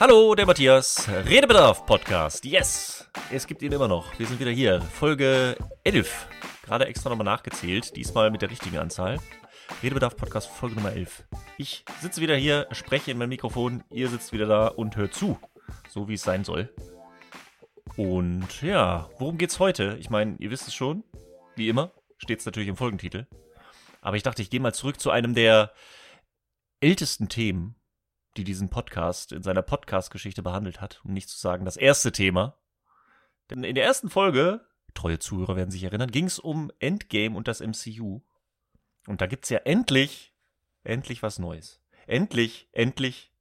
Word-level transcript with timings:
Hallo, 0.00 0.34
der 0.34 0.46
Matthias. 0.46 1.06
Redebedarf 1.26 1.84
Podcast. 1.84 2.46
Yes! 2.46 3.06
Es 3.30 3.46
gibt 3.46 3.60
ihn 3.60 3.70
immer 3.70 3.86
noch. 3.86 4.18
Wir 4.18 4.26
sind 4.26 4.40
wieder 4.40 4.50
hier. 4.50 4.80
Folge 4.80 5.58
11. 5.84 6.26
Gerade 6.64 6.86
extra 6.86 7.10
nochmal 7.10 7.26
nachgezählt. 7.26 7.94
Diesmal 7.94 8.30
mit 8.30 8.40
der 8.40 8.50
richtigen 8.50 8.78
Anzahl. 8.78 9.18
Redebedarf 9.82 10.16
Podcast 10.16 10.48
Folge 10.48 10.76
Nummer 10.76 10.92
11. 10.92 11.24
Ich 11.58 11.84
sitze 12.00 12.22
wieder 12.22 12.34
hier, 12.34 12.66
spreche 12.70 13.10
in 13.10 13.18
mein 13.18 13.28
Mikrofon. 13.28 13.84
Ihr 13.90 14.08
sitzt 14.08 14.32
wieder 14.32 14.46
da 14.46 14.68
und 14.68 14.96
hört 14.96 15.12
zu. 15.12 15.38
So 15.90 16.08
wie 16.08 16.14
es 16.14 16.22
sein 16.22 16.44
soll. 16.44 16.72
Und 17.98 18.62
ja, 18.62 19.10
worum 19.18 19.36
geht's 19.36 19.58
heute? 19.58 19.98
Ich 20.00 20.08
meine, 20.08 20.36
ihr 20.38 20.50
wisst 20.50 20.66
es 20.66 20.72
schon. 20.72 21.04
Wie 21.56 21.68
immer. 21.68 21.92
Steht 22.16 22.40
es 22.40 22.46
natürlich 22.46 22.70
im 22.70 22.76
Folgentitel. 22.78 23.26
Aber 24.00 24.16
ich 24.16 24.22
dachte, 24.22 24.40
ich 24.40 24.48
gehe 24.48 24.60
mal 24.60 24.72
zurück 24.72 24.98
zu 24.98 25.10
einem 25.10 25.34
der 25.34 25.74
ältesten 26.80 27.28
Themen, 27.28 27.74
die 28.36 28.44
diesen 28.44 28.68
Podcast 28.68 29.32
in 29.32 29.42
seiner 29.42 29.62
Podcast-Geschichte 29.62 30.42
behandelt 30.42 30.80
hat, 30.80 31.00
um 31.04 31.12
nicht 31.12 31.28
zu 31.28 31.38
sagen 31.38 31.64
das 31.64 31.76
erste 31.76 32.12
Thema. 32.12 32.56
Denn 33.50 33.64
in 33.64 33.74
der 33.74 33.84
ersten 33.84 34.10
Folge, 34.10 34.64
treue 34.94 35.18
Zuhörer 35.18 35.56
werden 35.56 35.70
sich 35.70 35.82
erinnern, 35.82 36.10
ging 36.10 36.26
es 36.26 36.38
um 36.38 36.70
Endgame 36.78 37.36
und 37.36 37.48
das 37.48 37.60
MCU. 37.60 38.20
Und 39.06 39.20
da 39.20 39.26
gibt's 39.26 39.48
ja 39.48 39.58
endlich, 39.58 40.34
endlich 40.84 41.22
was 41.22 41.38
Neues. 41.38 41.82
Endlich, 42.06 42.68
endlich, 42.72 43.32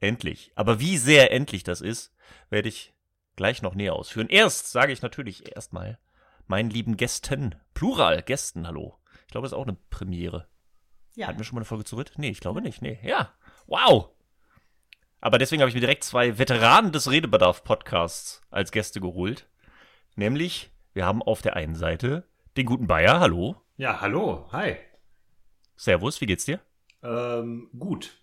endlich. 0.00 0.52
Aber 0.54 0.80
wie 0.80 0.96
sehr 0.98 1.32
endlich 1.32 1.64
das 1.64 1.80
ist, 1.80 2.14
werde 2.50 2.68
ich 2.68 2.94
gleich 3.36 3.62
noch 3.62 3.74
näher 3.74 3.94
ausführen. 3.94 4.28
Erst 4.28 4.70
sage 4.70 4.92
ich 4.92 5.02
natürlich 5.02 5.54
erstmal 5.54 5.98
meinen 6.46 6.70
lieben 6.70 6.96
Gästen, 6.96 7.54
Plural, 7.74 8.22
Gästen, 8.22 8.66
hallo. 8.66 8.98
Ich 9.26 9.32
glaube, 9.32 9.44
das 9.44 9.52
ist 9.52 9.58
auch 9.58 9.66
eine 9.66 9.76
Premiere. 9.90 10.48
Ja. 11.14 11.26
Hatten 11.26 11.38
wir 11.38 11.44
schon 11.44 11.56
mal 11.56 11.60
eine 11.60 11.66
Folge 11.66 11.84
zu 11.84 11.96
dritt? 11.96 12.12
Nee, 12.16 12.30
ich 12.30 12.40
glaube 12.40 12.62
nicht. 12.62 12.80
Nee. 12.80 12.98
Ja. 13.02 13.32
Wow. 13.66 14.10
Aber 15.20 15.38
deswegen 15.38 15.62
habe 15.62 15.68
ich 15.68 15.74
mir 15.74 15.80
direkt 15.80 16.04
zwei 16.04 16.38
Veteranen 16.38 16.92
des 16.92 17.10
Redebedarf-Podcasts 17.10 18.42
als 18.50 18.70
Gäste 18.70 19.00
geholt. 19.00 19.48
Nämlich, 20.14 20.70
wir 20.94 21.04
haben 21.06 21.22
auf 21.22 21.42
der 21.42 21.56
einen 21.56 21.74
Seite 21.74 22.24
den 22.56 22.66
guten 22.66 22.86
Bayer. 22.86 23.18
Hallo. 23.20 23.56
Ja, 23.76 24.00
hallo, 24.00 24.48
hi. 24.52 24.76
Servus, 25.76 26.20
wie 26.20 26.26
geht's 26.26 26.44
dir? 26.44 26.60
Ähm, 27.02 27.68
gut. 27.78 28.18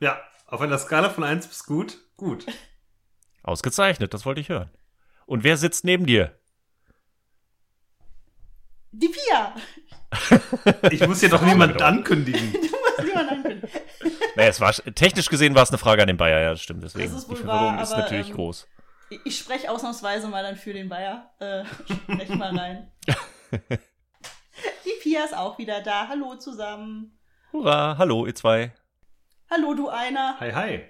Ja, 0.00 0.20
auf 0.46 0.60
einer 0.60 0.78
Skala 0.78 1.10
von 1.10 1.24
1 1.24 1.48
bis 1.48 1.64
gut, 1.64 1.98
gut. 2.16 2.46
Ausgezeichnet, 3.42 4.14
das 4.14 4.24
wollte 4.24 4.40
ich 4.40 4.48
hören. 4.48 4.70
Und 5.26 5.44
wer 5.44 5.56
sitzt 5.56 5.84
neben 5.84 6.06
dir? 6.06 6.38
Die 8.92 9.08
Pia! 9.08 9.54
Ich 10.90 11.06
muss 11.06 11.20
hier 11.20 11.30
doch 11.30 11.40
niemand 11.42 11.80
ankündigen. 11.80 12.52
Du 12.52 12.58
musst 12.58 12.60
niemand 12.60 12.60
ankündigen. 12.60 12.81
Naja, 14.36 14.48
es 14.48 14.60
war, 14.60 14.72
technisch 14.72 15.28
gesehen 15.28 15.54
war 15.54 15.62
es 15.62 15.68
eine 15.70 15.78
Frage 15.78 16.02
an 16.02 16.08
den 16.08 16.16
Bayer, 16.16 16.40
ja, 16.40 16.50
das 16.50 16.62
stimmt. 16.62 16.82
Deswegen. 16.82 17.12
Das 17.12 17.22
ist 17.22 17.28
wohl 17.28 17.36
Die 17.36 17.42
Verwirrung 17.42 17.76
wahr, 17.76 17.82
ist 17.82 17.92
aber, 17.92 18.02
natürlich 18.02 18.30
ähm, 18.30 18.34
groß. 18.36 18.66
Ich, 19.10 19.20
ich 19.24 19.38
spreche 19.38 19.70
ausnahmsweise 19.70 20.28
mal 20.28 20.42
dann 20.42 20.56
für 20.56 20.72
den 20.72 20.88
Bayer. 20.88 21.30
Äh, 21.40 21.62
ich 21.86 21.96
spreche 22.14 22.36
mal 22.36 22.56
rein. 22.56 22.90
Die 24.84 24.92
Pia 25.02 25.24
ist 25.24 25.36
auch 25.36 25.58
wieder 25.58 25.82
da. 25.82 26.08
Hallo 26.08 26.36
zusammen. 26.36 27.18
Hurra, 27.52 27.96
hallo, 27.98 28.26
ihr 28.26 28.34
zwei. 28.34 28.72
Hallo, 29.50 29.74
du 29.74 29.88
einer. 29.88 30.38
Hi, 30.40 30.52
hi. 30.52 30.84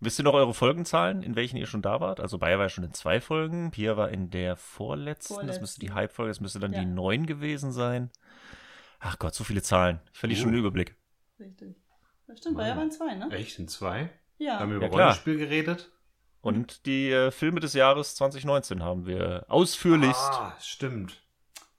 Wisst 0.00 0.18
ihr 0.20 0.24
noch 0.24 0.34
eure 0.34 0.52
Folgenzahlen, 0.52 1.22
in 1.22 1.34
welchen 1.36 1.56
ihr 1.56 1.66
schon 1.66 1.80
da 1.80 2.00
wart? 2.00 2.20
Also 2.20 2.36
Bayer 2.38 2.58
war 2.58 2.66
ja 2.66 2.68
schon 2.68 2.84
in 2.84 2.92
zwei 2.92 3.20
Folgen, 3.22 3.70
Pia 3.70 3.96
war 3.96 4.10
in 4.10 4.28
der 4.28 4.56
vorletzten, 4.56 5.46
das 5.46 5.60
müsste 5.60 5.80
die 5.80 5.86
Vorletzten. 5.86 5.94
Hype-Folge, 6.10 6.30
das 6.30 6.40
müsste 6.40 6.58
dann 6.60 6.74
Ja. 6.74 6.80
die 6.80 6.86
neun 6.86 7.24
gewesen 7.24 7.72
sein. 7.72 8.10
Ach 9.00 9.18
Gott, 9.18 9.34
so 9.34 9.44
viele 9.44 9.62
Zahlen. 9.62 10.00
Ich 10.12 10.18
verliere 10.18 10.40
Uh. 10.40 10.42
schon 10.42 10.52
den 10.52 10.60
Überblick. 10.60 10.96
Richtig. 11.40 11.76
Das 12.26 12.38
stimmt, 12.38 12.56
Bayer 12.56 12.76
waren 12.76 12.90
zwei, 12.90 13.14
ne? 13.14 13.28
Echt, 13.32 13.58
in 13.58 13.68
zwei? 13.68 14.10
Ja. 14.38 14.58
Haben 14.58 14.70
wir 14.70 14.78
Ja, 14.80 14.86
über 14.86 14.88
klar. 14.88 15.00
Rollenspiel 15.08 15.36
geredet? 15.38 15.90
Und 16.40 16.84
die 16.86 17.10
äh, 17.10 17.30
Filme 17.30 17.60
des 17.60 17.72
Jahres 17.74 18.14
2019 18.16 18.82
haben 18.82 19.06
wir 19.06 19.46
ausführlichst, 19.48 20.20
Ah, 20.32 20.54
stimmt. 20.60 21.22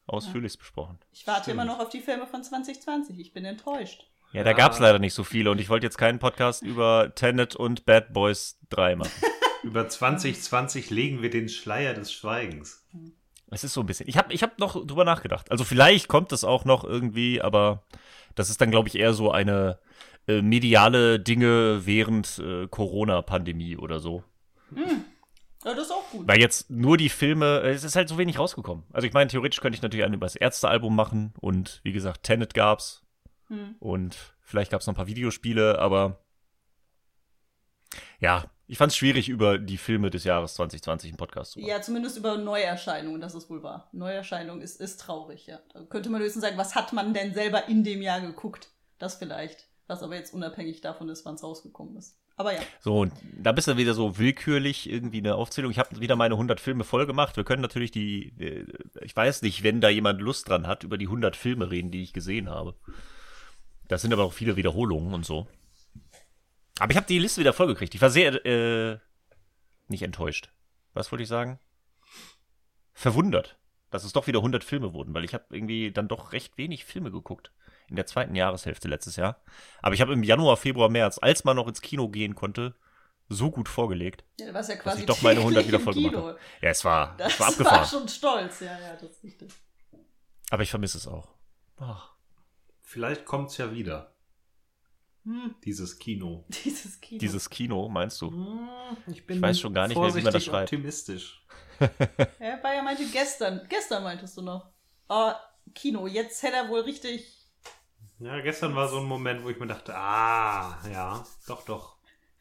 ausführlichst 0.07 0.57
besprochen. 0.59 0.99
Ich 1.11 1.25
warte 1.27 1.43
Stimmt. 1.43 1.53
immer 1.61 1.65
noch 1.65 1.79
auf 1.79 1.89
die 1.89 2.01
Filme 2.01 2.25
von 2.27 2.43
2020. 2.43 3.19
Ich 3.19 3.33
bin 3.33 3.45
enttäuscht. 3.45 4.07
Ja, 4.33 4.43
da 4.43 4.51
Ah. 4.51 4.53
gab's 4.53 4.79
leider 4.79 4.99
nicht 4.99 5.13
so 5.13 5.23
viele 5.23 5.51
und 5.51 5.59
ich 5.61 5.69
wollte 5.69 5.85
jetzt 5.85 5.97
keinen 5.97 6.19
Podcast 6.19 6.63
über 6.63 7.11
Tenet 7.15 7.55
und 7.55 7.85
Bad 7.85 8.11
Boys 8.13 8.59
3 8.69 8.95
machen. 8.95 9.11
Über 9.63 9.87
2020 9.89 10.91
legen 10.91 11.23
wir 11.23 11.31
den 11.31 11.49
Schleier 11.49 11.95
des 11.95 12.13
Schweigens. 12.13 12.85
Es 13.49 13.63
ist 13.63 13.73
so 13.73 13.81
ein 13.81 13.87
bisschen. 13.87 14.07
Ich 14.07 14.15
habe 14.15 14.31
ich 14.31 14.43
hab 14.43 14.59
noch 14.59 14.73
drüber 14.85 15.05
nachgedacht. 15.05 15.49
Also 15.49 15.63
vielleicht 15.63 16.07
kommt 16.07 16.31
es 16.33 16.43
auch 16.43 16.65
noch 16.65 16.83
irgendwie, 16.83 17.41
aber 17.41 17.81
das 18.35 18.51
ist 18.51 18.61
dann, 18.61 18.69
glaube 18.69 18.89
ich, 18.89 18.95
eher 18.95 19.15
so 19.15 19.31
eine 19.31 19.79
äh, 20.27 20.41
mediale 20.41 21.19
Dinge 21.19 21.85
während 21.85 22.39
äh, 22.39 22.67
Corona-Pandemie 22.67 23.77
oder 23.77 23.99
so. 23.99 24.23
Ja, 24.75 25.73
das 25.73 25.85
ist 25.85 25.91
auch 25.91 26.09
gut. 26.11 26.27
Weil 26.27 26.39
jetzt 26.39 26.69
nur 26.69 26.97
die 26.97 27.09
Filme, 27.09 27.61
äh, 27.61 27.71
es 27.71 27.83
ist 27.83 27.95
halt 27.95 28.09
so 28.09 28.17
wenig 28.17 28.37
rausgekommen. 28.39 28.83
Also 28.93 29.07
ich 29.07 29.13
meine, 29.13 29.29
theoretisch 29.29 29.61
könnte 29.61 29.75
ich 29.75 29.81
natürlich 29.81 30.05
einen 30.05 30.13
über 30.15 30.25
das 30.25 30.35
Ärztealbum 30.35 30.95
machen 30.95 31.33
und 31.39 31.79
wie 31.83 31.91
gesagt, 31.91 32.23
Tenet 32.23 32.53
gab's 32.53 33.01
Hm. 33.47 33.75
und 33.79 34.17
vielleicht 34.41 34.71
gab's 34.71 34.87
noch 34.87 34.93
ein 34.93 34.97
paar 34.97 35.07
Videospiele, 35.07 35.77
aber 35.77 36.19
ja, 38.19 38.45
ich 38.67 38.79
fand 38.79 38.91
es 38.91 38.97
schwierig, 38.97 39.29
über 39.29 39.59
die 39.59 39.77
Filme 39.77 40.09
des 40.09 40.23
Jahres 40.23 40.55
2020 40.55 41.11
im 41.11 41.17
Podcast 41.17 41.51
zu 41.51 41.59
machen. 41.59 41.69
Ja, 41.69 41.81
zumindest 41.81 42.17
über 42.17 42.37
Neuerscheinungen, 42.37 43.21
das 43.21 43.35
ist 43.35 43.49
wohl 43.49 43.61
wahr. 43.61 43.87
Neuerscheinung 43.91 44.61
ist, 44.61 44.81
ist 44.81 44.99
traurig, 44.99 45.45
ja. 45.45 45.59
Da 45.73 45.81
könnte 45.81 46.09
man 46.09 46.21
höchstens 46.21 46.41
sagen, 46.43 46.57
was 46.57 46.73
hat 46.73 46.91
man 46.93 47.13
denn 47.13 47.33
selber 47.35 47.67
in 47.67 47.83
dem 47.83 48.01
Jahr 48.01 48.21
geguckt? 48.21 48.69
Das 48.97 49.15
vielleicht. 49.15 49.67
Was 49.87 50.01
aber 50.01 50.15
jetzt 50.15 50.33
unabhängig 50.33 50.81
davon 50.81 51.09
ist, 51.09 51.25
wann 51.25 51.35
es 51.35 51.43
rausgekommen 51.43 51.95
ist. 51.95 52.17
Aber 52.37 52.53
ja. 52.53 52.61
So, 52.81 53.01
und 53.01 53.13
da 53.37 53.51
bist 53.51 53.67
du 53.67 53.77
wieder 53.77 53.93
so 53.93 54.17
willkürlich 54.17 54.89
irgendwie 54.89 55.19
eine 55.19 55.35
Aufzählung. 55.35 55.71
Ich 55.71 55.79
habe 55.79 55.99
wieder 55.99 56.15
meine 56.15 56.33
100 56.33 56.59
Filme 56.59 56.83
voll 56.83 57.05
gemacht. 57.05 57.37
Wir 57.37 57.43
können 57.43 57.61
natürlich 57.61 57.91
die, 57.91 58.33
äh, 58.39 58.65
ich 59.01 59.15
weiß 59.15 59.43
nicht, 59.43 59.63
wenn 59.63 59.81
da 59.81 59.89
jemand 59.89 60.21
Lust 60.21 60.49
dran 60.49 60.67
hat, 60.67 60.83
über 60.83 60.97
die 60.97 61.05
100 61.05 61.35
Filme 61.35 61.69
reden, 61.69 61.91
die 61.91 62.01
ich 62.01 62.13
gesehen 62.13 62.49
habe. 62.49 62.75
Das 63.87 64.01
sind 64.01 64.11
aber 64.11 64.23
auch 64.23 64.33
viele 64.33 64.55
Wiederholungen 64.55 65.13
und 65.13 65.25
so. 65.25 65.47
Aber 66.79 66.91
ich 66.91 66.97
habe 66.97 67.07
die 67.07 67.19
Liste 67.19 67.39
wieder 67.39 67.53
vollgekriegt. 67.53 67.95
Ich 67.95 68.01
war 68.01 68.09
sehr, 68.09 68.45
äh, 68.45 68.97
nicht 69.87 70.01
enttäuscht. 70.01 70.51
Was 70.93 71.11
wollte 71.11 71.23
ich 71.23 71.29
sagen? 71.29 71.59
Verwundert, 72.93 73.57
dass 73.91 74.03
es 74.03 74.13
doch 74.13 74.27
wieder 74.27 74.39
100 74.39 74.63
Filme 74.63 74.93
wurden, 74.93 75.13
weil 75.13 75.23
ich 75.23 75.33
habe 75.33 75.45
irgendwie 75.51 75.91
dann 75.91 76.07
doch 76.07 76.33
recht 76.33 76.57
wenig 76.57 76.85
Filme 76.85 77.11
geguckt. 77.11 77.51
In 77.89 77.95
der 77.95 78.05
zweiten 78.05 78.35
Jahreshälfte 78.35 78.87
letztes 78.87 79.15
Jahr. 79.15 79.41
Aber 79.81 79.93
ich 79.93 80.01
habe 80.01 80.13
im 80.13 80.23
Januar, 80.23 80.57
Februar, 80.57 80.89
März, 80.89 81.19
als 81.21 81.43
man 81.43 81.55
noch 81.55 81.67
ins 81.67 81.81
Kino 81.81 82.09
gehen 82.09 82.35
konnte, 82.35 82.75
so 83.29 83.49
gut 83.51 83.67
vorgelegt, 83.69 84.23
Ja, 84.39 84.47
ja 84.47 84.51
dass 84.53 84.69
quasi 84.79 85.01
ich 85.01 85.05
doch 85.05 85.21
meine 85.21 85.39
100 85.39 85.67
wieder 85.67 85.77
täglich 85.79 85.83
voll 85.83 85.93
im 85.97 85.99
gemacht 86.11 86.15
Kino. 86.15 86.27
habe. 86.27 86.39
Ja, 86.61 86.69
es 86.69 86.85
war, 86.85 87.15
Das 87.17 87.33
es 87.33 87.39
war 87.39 87.47
war, 87.47 87.53
abgefahren. 87.53 87.85
schon 87.87 88.07
stolz, 88.07 88.59
ja, 88.59 88.79
ja, 88.79 88.93
das 88.95 89.03
ist 89.11 89.23
richtig. 89.23 89.51
Aber 90.51 90.63
ich 90.63 90.69
vermisse 90.69 90.97
es 90.97 91.07
auch. 91.07 91.33
Ach. 91.77 92.11
Vielleicht 92.83 93.25
kommt's 93.25 93.57
ja 93.57 93.71
wieder, 93.71 94.11
Hm, 95.23 95.55
dieses 95.63 95.97
Kino. 95.97 96.45
dieses 96.65 97.01
Kino. 97.01 97.19
Dieses 97.19 97.49
Kino, 97.49 97.89
meinst 97.89 98.21
du? 98.21 98.29
Hm, 98.29 98.69
Ich 99.07 99.25
bin 99.25 99.37
Ich 99.37 99.41
weiß 99.41 99.59
schon 99.59 99.73
gar 99.73 99.87
nicht 99.87 99.97
mehr, 99.97 100.03
wie 100.13 100.21
man 100.21 100.31
das 100.31 100.45
vorsichtig 100.45 100.51
schreibt. 100.51 100.63
optimistisch. 100.73 101.45
Ja, 102.39 102.57
Bayer 102.57 102.83
meinte 102.83 103.03
gestern, 103.11 103.65
gestern 103.67 104.03
meintest 104.03 104.37
du 104.37 104.43
noch. 104.43 104.71
Oh, 105.09 105.31
Kino, 105.73 106.05
jetzt 106.07 106.41
hätte 106.43 106.57
er 106.57 106.69
wohl 106.69 106.81
richtig. 106.81 107.34
Ja, 108.19 108.39
gestern 108.41 108.75
war 108.75 108.87
so 108.87 108.99
ein 108.99 109.05
Moment, 109.05 109.43
wo 109.43 109.49
ich 109.49 109.59
mir 109.59 109.67
dachte, 109.67 109.93
ah, 109.95 110.77
ja, 110.91 111.23
doch, 111.47 111.65
doch. 111.65 111.95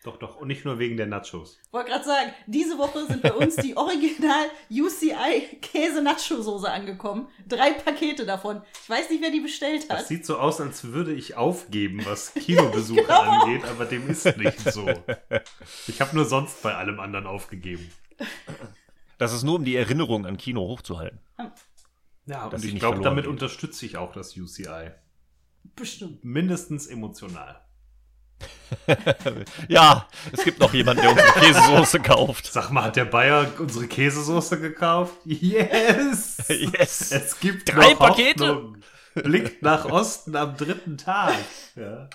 Doch, 0.05 0.19
doch. 0.19 0.37
Und 0.37 0.49
nicht 0.49 0.67
nur 0.67 0.79
wegen 0.79 0.99
der 0.99 1.07
Nachos. 1.07 1.59
Wollte 1.73 1.89
gerade 1.91 2.05
sagen, 2.05 2.31
diese 2.47 2.77
Woche 2.77 3.07
sind 3.07 3.23
bei 3.23 3.33
uns 3.33 3.57
die 3.57 3.75
Original 3.75 4.49
UCI 4.71 5.57
Käse 5.63 6.03
Nacho 6.03 6.43
Soße 6.43 6.71
angekommen. 6.71 7.27
Drei 7.49 7.73
Pakete 7.73 8.27
davon. 8.27 8.61
Ich 8.83 8.91
weiß 8.91 9.09
nicht, 9.09 9.23
wer 9.23 9.31
die 9.31 9.41
bestellt 9.41 9.89
Das 9.91 10.01
hat. 10.01 10.07
sieht 10.09 10.27
so 10.27 10.37
aus, 10.37 10.61
als 10.61 10.85
würde 10.93 11.15
ich 11.15 11.37
aufgeben, 11.39 12.03
was 12.05 12.35
Kinobesuche 12.35 13.01
Genau. 13.01 13.19
angeht, 13.23 13.65
aber 13.65 13.87
dem 13.87 14.07
ist 14.11 14.37
nicht 14.37 14.61
so. 14.71 14.87
Ich 15.89 16.03
habe 16.03 16.15
nur 16.15 16.27
sonst 16.27 16.63
bei 16.63 16.75
allem 16.75 17.01
anderen 17.01 17.27
aufgegeben. 17.27 17.91
Das 19.17 19.33
ist 19.33 19.43
nur, 19.43 19.55
um 19.55 19.65
die 19.65 19.75
Erinnerung 19.77 20.27
an 20.27 20.37
Kino 20.37 20.61
hochzuhalten. 20.69 21.19
Ja, 22.27 22.45
und 22.45 22.63
ich 22.63 22.73
nicht 22.75 22.81
glaube, 22.81 23.01
damit 23.01 23.25
geht. 23.25 23.33
unterstütze 23.33 23.87
ich 23.87 23.97
auch 23.97 24.13
das 24.13 24.37
UCI. 24.37 24.91
Bestimmt. 25.77 26.25
Mindestens 26.25 26.87
emotional. 26.87 27.61
Ja, 29.69 30.09
es 30.33 30.45
gibt 30.45 30.59
noch 30.59 30.75
jemanden, 30.75 31.03
der 31.03 31.13
unsere 31.13 31.33
Käsesoße 31.33 32.01
kauft. 32.01 32.47
Sag 32.53 32.71
mal, 32.71 32.85
hat 32.85 32.97
der 32.97 33.05
Bayer 33.05 33.51
unsere 33.59 33.87
Käsesoße 33.87 34.61
gekauft? 34.61 35.15
Yes! 35.25 36.45
Yes. 36.49 37.13
Es 37.13 37.39
gibt 37.41 37.75
Drei 37.75 37.93
noch 37.93 37.99
Pakete? 37.99 38.49
Hoffnung. 38.49 38.77
Blickt 39.15 39.63
nach 39.63 39.85
Osten 39.87 40.35
am 40.35 40.57
dritten 40.57 40.99
Tag. 40.99 41.35
Ja. 41.77 42.11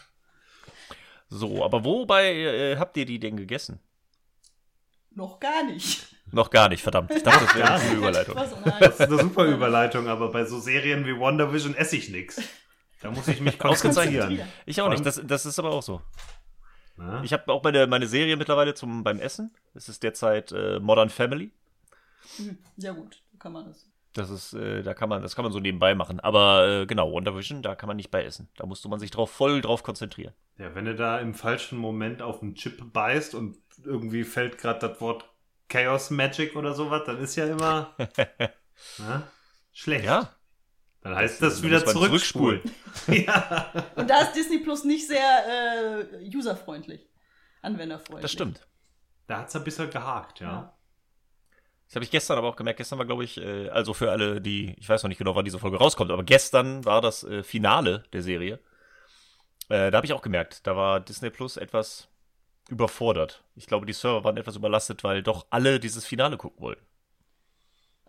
So, 1.30 1.64
aber 1.64 1.86
wobei 1.86 2.34
äh, 2.34 2.78
habt 2.78 2.98
ihr 2.98 3.06
die 3.06 3.20
denn 3.20 3.38
gegessen? 3.38 3.80
Noch 5.12 5.40
gar 5.40 5.64
nicht. 5.64 6.08
Noch 6.32 6.50
gar 6.50 6.70
nicht, 6.70 6.84
verdammt. 6.84 7.12
Ich 7.12 7.24
dachte, 7.24 7.46
das 7.46 7.56
wäre 7.56 7.72
eine 7.72 7.94
Überleitung. 7.94 8.36
Das 8.80 9.00
ist 9.00 9.02
eine 9.02 9.20
super 9.20 9.46
Überleitung, 9.46 10.08
aber 10.08 10.32
bei 10.32 10.46
so 10.46 10.60
Serien 10.60 11.06
wie 11.06 11.18
WandaVision 11.18 11.76
esse 11.76 11.96
ich 11.96 12.10
nichts. 12.10 12.42
Da 13.02 13.12
muss 13.12 13.28
ich 13.28 13.40
mich 13.42 13.62
Ausgezeichnet. 13.64 14.22
konzentrieren. 14.22 14.50
Ich 14.66 14.82
auch 14.82 14.90
nicht, 14.90 15.06
das, 15.06 15.22
das 15.26 15.46
ist 15.46 15.60
aber 15.60 15.72
auch 15.72 15.84
so. 15.84 16.02
Ne? 16.98 17.22
Ich 17.24 17.32
habe 17.32 17.52
auch 17.52 17.64
meine, 17.64 17.88
meine 17.88 18.08
Serie 18.08 18.36
mittlerweile 18.36 18.74
zum, 18.74 19.04
beim 19.04 19.20
Essen. 19.20 19.56
Es 19.74 19.88
ist 19.88 20.04
derzeit 20.04 20.52
äh, 20.52 20.80
Modern 20.80 21.10
Family. 21.10 21.52
Ja 22.78 22.92
gut, 22.92 23.24
so 23.32 23.38
kann 23.38 23.54
man 23.54 23.66
das. 23.66 23.90
Das 24.14 24.30
ist, 24.30 24.54
äh, 24.54 24.82
da 24.82 24.94
kann 24.94 25.08
man, 25.08 25.22
das 25.22 25.36
kann 25.36 25.44
man 25.44 25.52
so 25.54 25.60
nebenbei 25.60 25.96
machen. 25.96 26.20
Aber 26.20 26.68
äh, 26.68 26.86
genau, 26.86 27.12
Wonder 27.12 27.36
Vision, 27.38 27.62
da 27.62 27.76
kann 27.76 27.88
man 27.88 27.96
nicht 27.96 28.12
bei 28.12 28.26
essen. 28.26 28.50
Da 28.58 28.66
musste 28.66 28.90
man 28.90 29.00
sich 29.00 29.12
drauf 29.12 29.32
voll 29.32 29.62
drauf 29.62 29.84
konzentrieren. 29.84 30.34
Ja, 30.58 30.76
wenn 30.76 30.86
du 30.86 30.96
da 30.96 31.20
im 31.20 31.34
falschen 31.34 31.78
Moment 31.78 32.22
auf 32.22 32.40
den 32.40 32.56
Chip 32.56 32.92
beißt 32.92 33.34
und 33.36 33.58
irgendwie 33.86 34.24
fällt 34.26 34.58
gerade 34.58 34.90
das 34.90 35.00
Wort 35.00 35.30
Chaos 35.70 36.10
Magic 36.10 36.56
oder 36.56 36.74
sowas, 36.74 37.04
dann 37.06 37.20
ist 37.20 37.36
ja 37.36 37.46
immer 37.46 37.96
na, 38.98 39.24
schlecht. 39.72 40.06
Ja. 40.06 40.34
Dann 41.02 41.16
heißt 41.16 41.42
Das- 41.42 41.54
das, 41.54 41.62
dann 41.62 41.70
wieder 41.70 41.86
zurückspulen. 41.86 42.62
ja. 43.08 43.72
Und 43.96 44.10
da 44.10 44.22
ist 44.22 44.34
Disney 44.34 44.60
Plus 44.60 44.84
nicht 44.84 45.08
sehr 45.08 46.08
äh, 46.22 46.36
userfreundlich, 46.36 47.10
anwenderfreundlich. 47.62 48.22
Das 48.24 48.32
stimmt. 48.32 48.68
Da 49.28 49.40
hat's 49.40 49.56
ein 49.56 49.64
bisschen 49.64 49.90
gehakt, 49.90 50.40
ja. 50.40 50.48
Ja. 50.48 50.76
Das 51.88 51.96
habe 51.96 52.06
ich 52.06 52.12
gestern 52.12 52.38
aber 52.38 52.48
auch 52.50 52.56
gemerkt. 52.56 52.78
Gestern 52.78 53.00
war, 53.00 53.06
glaube 53.06 53.24
ich, 53.24 53.38
äh, 53.38 53.70
also 53.70 53.94
für 53.94 54.12
alle, 54.12 54.42
die, 54.42 54.76
ich 54.78 54.88
weiß 54.90 55.02
noch 55.04 55.08
nicht 55.08 55.18
genau, 55.18 55.36
wann 55.36 55.46
diese 55.46 55.58
Folge 55.60 55.78
rauskommt, 55.78 56.12
aber 56.12 56.24
gestern 56.24 56.86
war 56.86 57.02
das 57.02 57.24
äh, 57.24 57.42
Finale 57.44 58.04
der 58.14 58.22
Serie. 58.22 58.60
Äh, 59.70 59.90
da 59.92 59.98
habe 59.98 60.06
ich 60.06 60.14
auch 60.14 60.22
gemerkt, 60.22 60.68
da 60.68 60.76
war 60.76 61.00
Disney 61.00 61.30
Plus 61.30 61.58
etwas 61.58 62.08
überfordert. 62.70 63.44
Ich 63.56 63.66
glaube, 63.68 63.86
die 63.88 63.94
Server 63.94 64.24
waren 64.24 64.38
etwas 64.38 64.56
überlastet, 64.56 65.04
weil 65.04 65.24
doch 65.24 65.48
alle 65.50 65.80
dieses 65.80 66.06
Finale 66.06 66.38
gucken 66.38 66.62
wollten. 66.62 66.86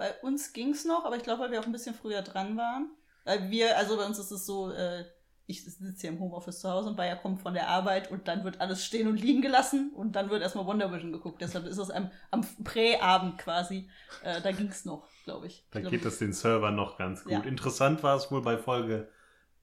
Bei 0.00 0.14
uns 0.22 0.54
ging's 0.54 0.86
noch, 0.86 1.04
aber 1.04 1.16
ich 1.16 1.22
glaube, 1.24 1.42
weil 1.42 1.50
wir 1.50 1.60
auch 1.60 1.66
ein 1.66 1.72
bisschen 1.72 1.94
früher 1.94 2.22
dran 2.22 2.56
waren. 2.56 2.88
Weil 3.26 3.50
wir, 3.50 3.76
also 3.76 3.98
bei 3.98 4.06
uns 4.06 4.18
ist 4.18 4.30
es 4.30 4.46
so, 4.46 4.72
äh, 4.72 5.04
ich 5.44 5.62
sitze 5.62 6.00
hier 6.00 6.08
im 6.08 6.18
Homeoffice 6.18 6.60
zu 6.60 6.70
Hause 6.70 6.88
und 6.88 6.96
Bayer 6.96 7.16
kommt 7.16 7.42
von 7.42 7.52
der 7.52 7.68
Arbeit 7.68 8.10
und 8.10 8.26
dann 8.26 8.42
wird 8.42 8.62
alles 8.62 8.82
stehen 8.82 9.08
und 9.08 9.20
liegen 9.20 9.42
gelassen 9.42 9.92
und 9.94 10.12
dann 10.16 10.30
wird 10.30 10.40
erstmal 10.40 10.64
Wonder 10.64 10.90
Vision 10.90 11.12
geguckt. 11.12 11.42
Deshalb 11.42 11.66
ist 11.66 11.76
es 11.76 11.90
am, 11.90 12.10
am 12.30 12.46
Präabend 12.64 13.36
quasi. 13.36 13.90
Äh, 14.22 14.40
da 14.40 14.52
ging's 14.52 14.86
noch, 14.86 15.06
glaube 15.24 15.48
ich. 15.48 15.66
Da 15.70 15.80
ich 15.80 15.82
glaub, 15.82 15.90
geht 15.90 16.06
das 16.06 16.16
den 16.16 16.32
Servern 16.32 16.76
noch 16.76 16.96
ganz 16.96 17.24
gut. 17.24 17.32
Ja. 17.32 17.40
Interessant 17.40 18.02
war 18.02 18.16
es 18.16 18.30
wohl 18.30 18.40
bei 18.40 18.56
Folge 18.56 19.06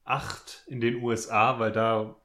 8 0.03 0.65
in 0.67 0.81
den 0.81 1.01
USA, 1.01 1.57
weil 1.57 1.71
da 1.71 2.15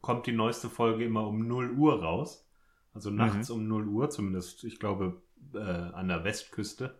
kommt 0.00 0.26
die 0.26 0.32
neueste 0.32 0.70
Folge 0.70 1.04
immer 1.04 1.26
um 1.26 1.46
0 1.46 1.72
Uhr 1.72 2.02
raus. 2.02 2.48
Also 2.94 3.10
nachts 3.10 3.50
um 3.50 3.68
0 3.68 3.88
Uhr, 3.88 4.08
zumindest, 4.08 4.64
ich 4.64 4.80
glaube, 4.80 5.20
äh, 5.52 5.58
an 5.58 6.08
der 6.08 6.24
Westküste. 6.24 6.98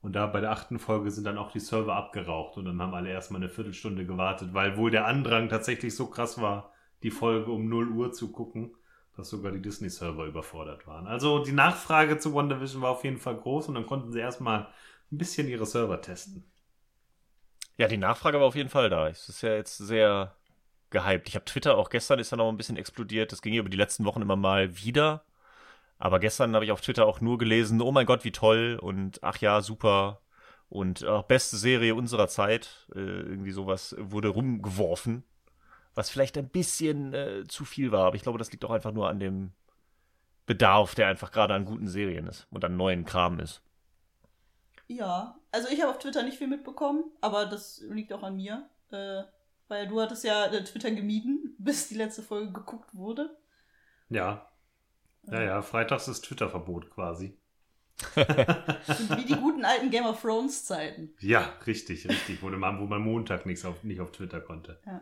Und 0.00 0.12
da 0.14 0.26
bei 0.26 0.40
der 0.40 0.52
achten 0.52 0.78
Folge 0.78 1.10
sind 1.10 1.24
dann 1.24 1.38
auch 1.38 1.50
die 1.50 1.60
Server 1.60 1.96
abgeraucht 1.96 2.56
und 2.56 2.66
dann 2.66 2.80
haben 2.80 2.94
alle 2.94 3.10
erstmal 3.10 3.42
eine 3.42 3.50
Viertelstunde 3.50 4.06
gewartet, 4.06 4.54
weil 4.54 4.76
wohl 4.76 4.90
der 4.90 5.06
Andrang 5.06 5.48
tatsächlich 5.48 5.96
so 5.96 6.06
krass 6.06 6.40
war, 6.40 6.72
die 7.02 7.10
Folge 7.10 7.50
um 7.50 7.68
0 7.68 7.90
Uhr 7.90 8.12
zu 8.12 8.30
gucken, 8.30 8.74
dass 9.16 9.28
sogar 9.28 9.50
die 9.50 9.60
Disney-Server 9.60 10.26
überfordert 10.26 10.86
waren. 10.86 11.08
Also 11.08 11.44
die 11.44 11.52
Nachfrage 11.52 12.18
zu 12.18 12.32
WandaVision 12.32 12.82
war 12.82 12.90
auf 12.90 13.02
jeden 13.04 13.18
Fall 13.18 13.36
groß 13.36 13.68
und 13.68 13.74
dann 13.74 13.86
konnten 13.86 14.12
sie 14.12 14.20
erstmal 14.20 14.68
ein 15.10 15.18
bisschen 15.18 15.48
ihre 15.48 15.66
Server 15.66 16.00
testen. 16.00 16.44
Ja, 17.76 17.88
die 17.88 17.96
Nachfrage 17.96 18.38
war 18.38 18.46
auf 18.46 18.56
jeden 18.56 18.68
Fall 18.68 18.90
da. 18.90 19.08
Es 19.08 19.28
ist 19.28 19.42
ja 19.42 19.54
jetzt 19.54 19.78
sehr 19.78 20.36
gehypt. 20.90 21.28
Ich 21.28 21.34
habe 21.34 21.44
Twitter 21.44 21.76
auch 21.76 21.90
gestern 21.90 22.18
ist 22.18 22.30
ja 22.30 22.36
noch 22.36 22.48
ein 22.48 22.56
bisschen 22.56 22.76
explodiert. 22.76 23.32
Das 23.32 23.42
ging 23.42 23.54
ja 23.54 23.60
über 23.60 23.68
die 23.68 23.76
letzten 23.76 24.04
Wochen 24.04 24.22
immer 24.22 24.36
mal 24.36 24.76
wieder. 24.76 25.24
Aber 25.98 26.20
gestern 26.20 26.54
habe 26.54 26.64
ich 26.64 26.72
auf 26.72 26.80
Twitter 26.80 27.06
auch 27.06 27.20
nur 27.20 27.38
gelesen, 27.38 27.80
oh 27.82 27.92
mein 27.92 28.06
Gott, 28.06 28.24
wie 28.24 28.32
toll 28.32 28.78
und 28.80 29.22
ach 29.22 29.38
ja, 29.38 29.60
super 29.62 30.20
und 30.68 31.02
äh, 31.02 31.22
beste 31.26 31.56
Serie 31.56 31.94
unserer 31.94 32.28
Zeit. 32.28 32.88
Äh, 32.94 33.00
irgendwie 33.00 33.50
sowas 33.50 33.96
wurde 33.98 34.28
rumgeworfen, 34.28 35.24
was 35.94 36.10
vielleicht 36.10 36.38
ein 36.38 36.48
bisschen 36.48 37.14
äh, 37.14 37.44
zu 37.48 37.64
viel 37.64 37.90
war. 37.90 38.06
Aber 38.06 38.16
ich 38.16 38.22
glaube, 38.22 38.38
das 38.38 38.52
liegt 38.52 38.64
auch 38.64 38.70
einfach 38.70 38.92
nur 38.92 39.08
an 39.08 39.18
dem 39.18 39.52
Bedarf, 40.46 40.94
der 40.94 41.08
einfach 41.08 41.32
gerade 41.32 41.54
an 41.54 41.64
guten 41.64 41.88
Serien 41.88 42.26
ist 42.26 42.46
und 42.50 42.64
an 42.64 42.76
neuen 42.76 43.04
Kram 43.04 43.40
ist. 43.40 43.62
Ja, 44.86 45.38
also 45.52 45.68
ich 45.68 45.80
habe 45.82 45.90
auf 45.90 45.98
Twitter 45.98 46.22
nicht 46.22 46.38
viel 46.38 46.46
mitbekommen, 46.46 47.04
aber 47.20 47.44
das 47.46 47.82
liegt 47.90 48.12
auch 48.12 48.22
an 48.22 48.36
mir. 48.36 48.68
Äh, 48.90 49.24
weil 49.68 49.86
du 49.86 50.00
hattest 50.00 50.24
ja 50.24 50.46
äh, 50.46 50.64
Twitter 50.64 50.90
gemieden, 50.90 51.54
bis 51.58 51.88
die 51.88 51.94
letzte 51.94 52.22
Folge 52.22 52.52
geguckt 52.52 52.94
wurde. 52.94 53.36
Ja. 54.08 54.50
Ja, 55.30 55.42
ja, 55.42 55.62
freitags 55.62 56.08
ist 56.08 56.22
Twitter-Verbot 56.22 56.90
quasi. 56.90 57.36
Wie 58.14 59.24
die 59.24 59.34
guten 59.34 59.64
alten 59.64 59.90
Game 59.90 60.06
of 60.06 60.20
Thrones 60.20 60.64
Zeiten. 60.64 61.10
Ja, 61.20 61.52
richtig, 61.66 62.08
richtig. 62.08 62.42
Wo 62.42 62.48
man, 62.48 62.80
wo 62.80 62.86
man 62.86 63.02
Montag 63.02 63.44
nichts 63.44 63.64
auf, 63.64 63.82
nicht 63.82 64.00
auf 64.00 64.12
Twitter 64.12 64.40
konnte. 64.40 64.80
Ja. 64.86 65.00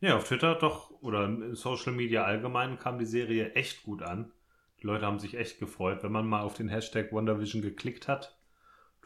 Ja, 0.00 0.16
auf 0.16 0.24
Twitter 0.24 0.54
doch, 0.54 0.90
oder 1.02 1.26
in 1.26 1.54
Social 1.54 1.92
Media 1.92 2.24
allgemein 2.24 2.78
kam 2.78 2.98
die 2.98 3.06
Serie 3.06 3.52
echt 3.52 3.82
gut 3.82 4.02
an. 4.02 4.32
Die 4.80 4.86
Leute 4.86 5.04
haben 5.04 5.18
sich 5.18 5.34
echt 5.34 5.58
gefreut. 5.58 6.02
Wenn 6.02 6.12
man 6.12 6.26
mal 6.26 6.40
auf 6.40 6.54
den 6.54 6.68
Hashtag 6.68 7.12
WandaVision 7.12 7.60
geklickt 7.60 8.08
hat, 8.08 8.38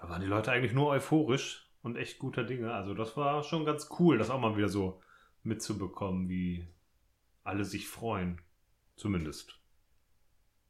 da 0.01 0.09
waren 0.09 0.21
die 0.21 0.29
Leute 0.29 0.53
eigentlich 0.53 0.73
nur 0.73 0.89
euphorisch 0.89 1.69
und 1.83 1.97
echt 1.97 2.21
guter 2.21 2.45
Dinge. 2.45 2.73
Also 2.73 2.95
das 2.95 3.17
war 3.17 3.43
schon 3.43 3.65
ganz 3.65 3.89
cool, 3.99 4.19
das 4.19 4.31
auch 4.31 4.41
mal 4.41 4.57
wieder 4.57 4.69
so 4.69 5.03
mitzubekommen, 5.43 6.29
wie 6.29 6.69
alle 7.43 7.65
sich 7.65 7.89
freuen. 7.89 8.41
Zumindest. 8.97 9.59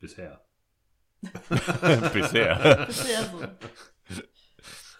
Bisher. 0.05 0.39
Bisher. 2.13 2.85
Bisher 2.87 3.25
so. 3.25 4.23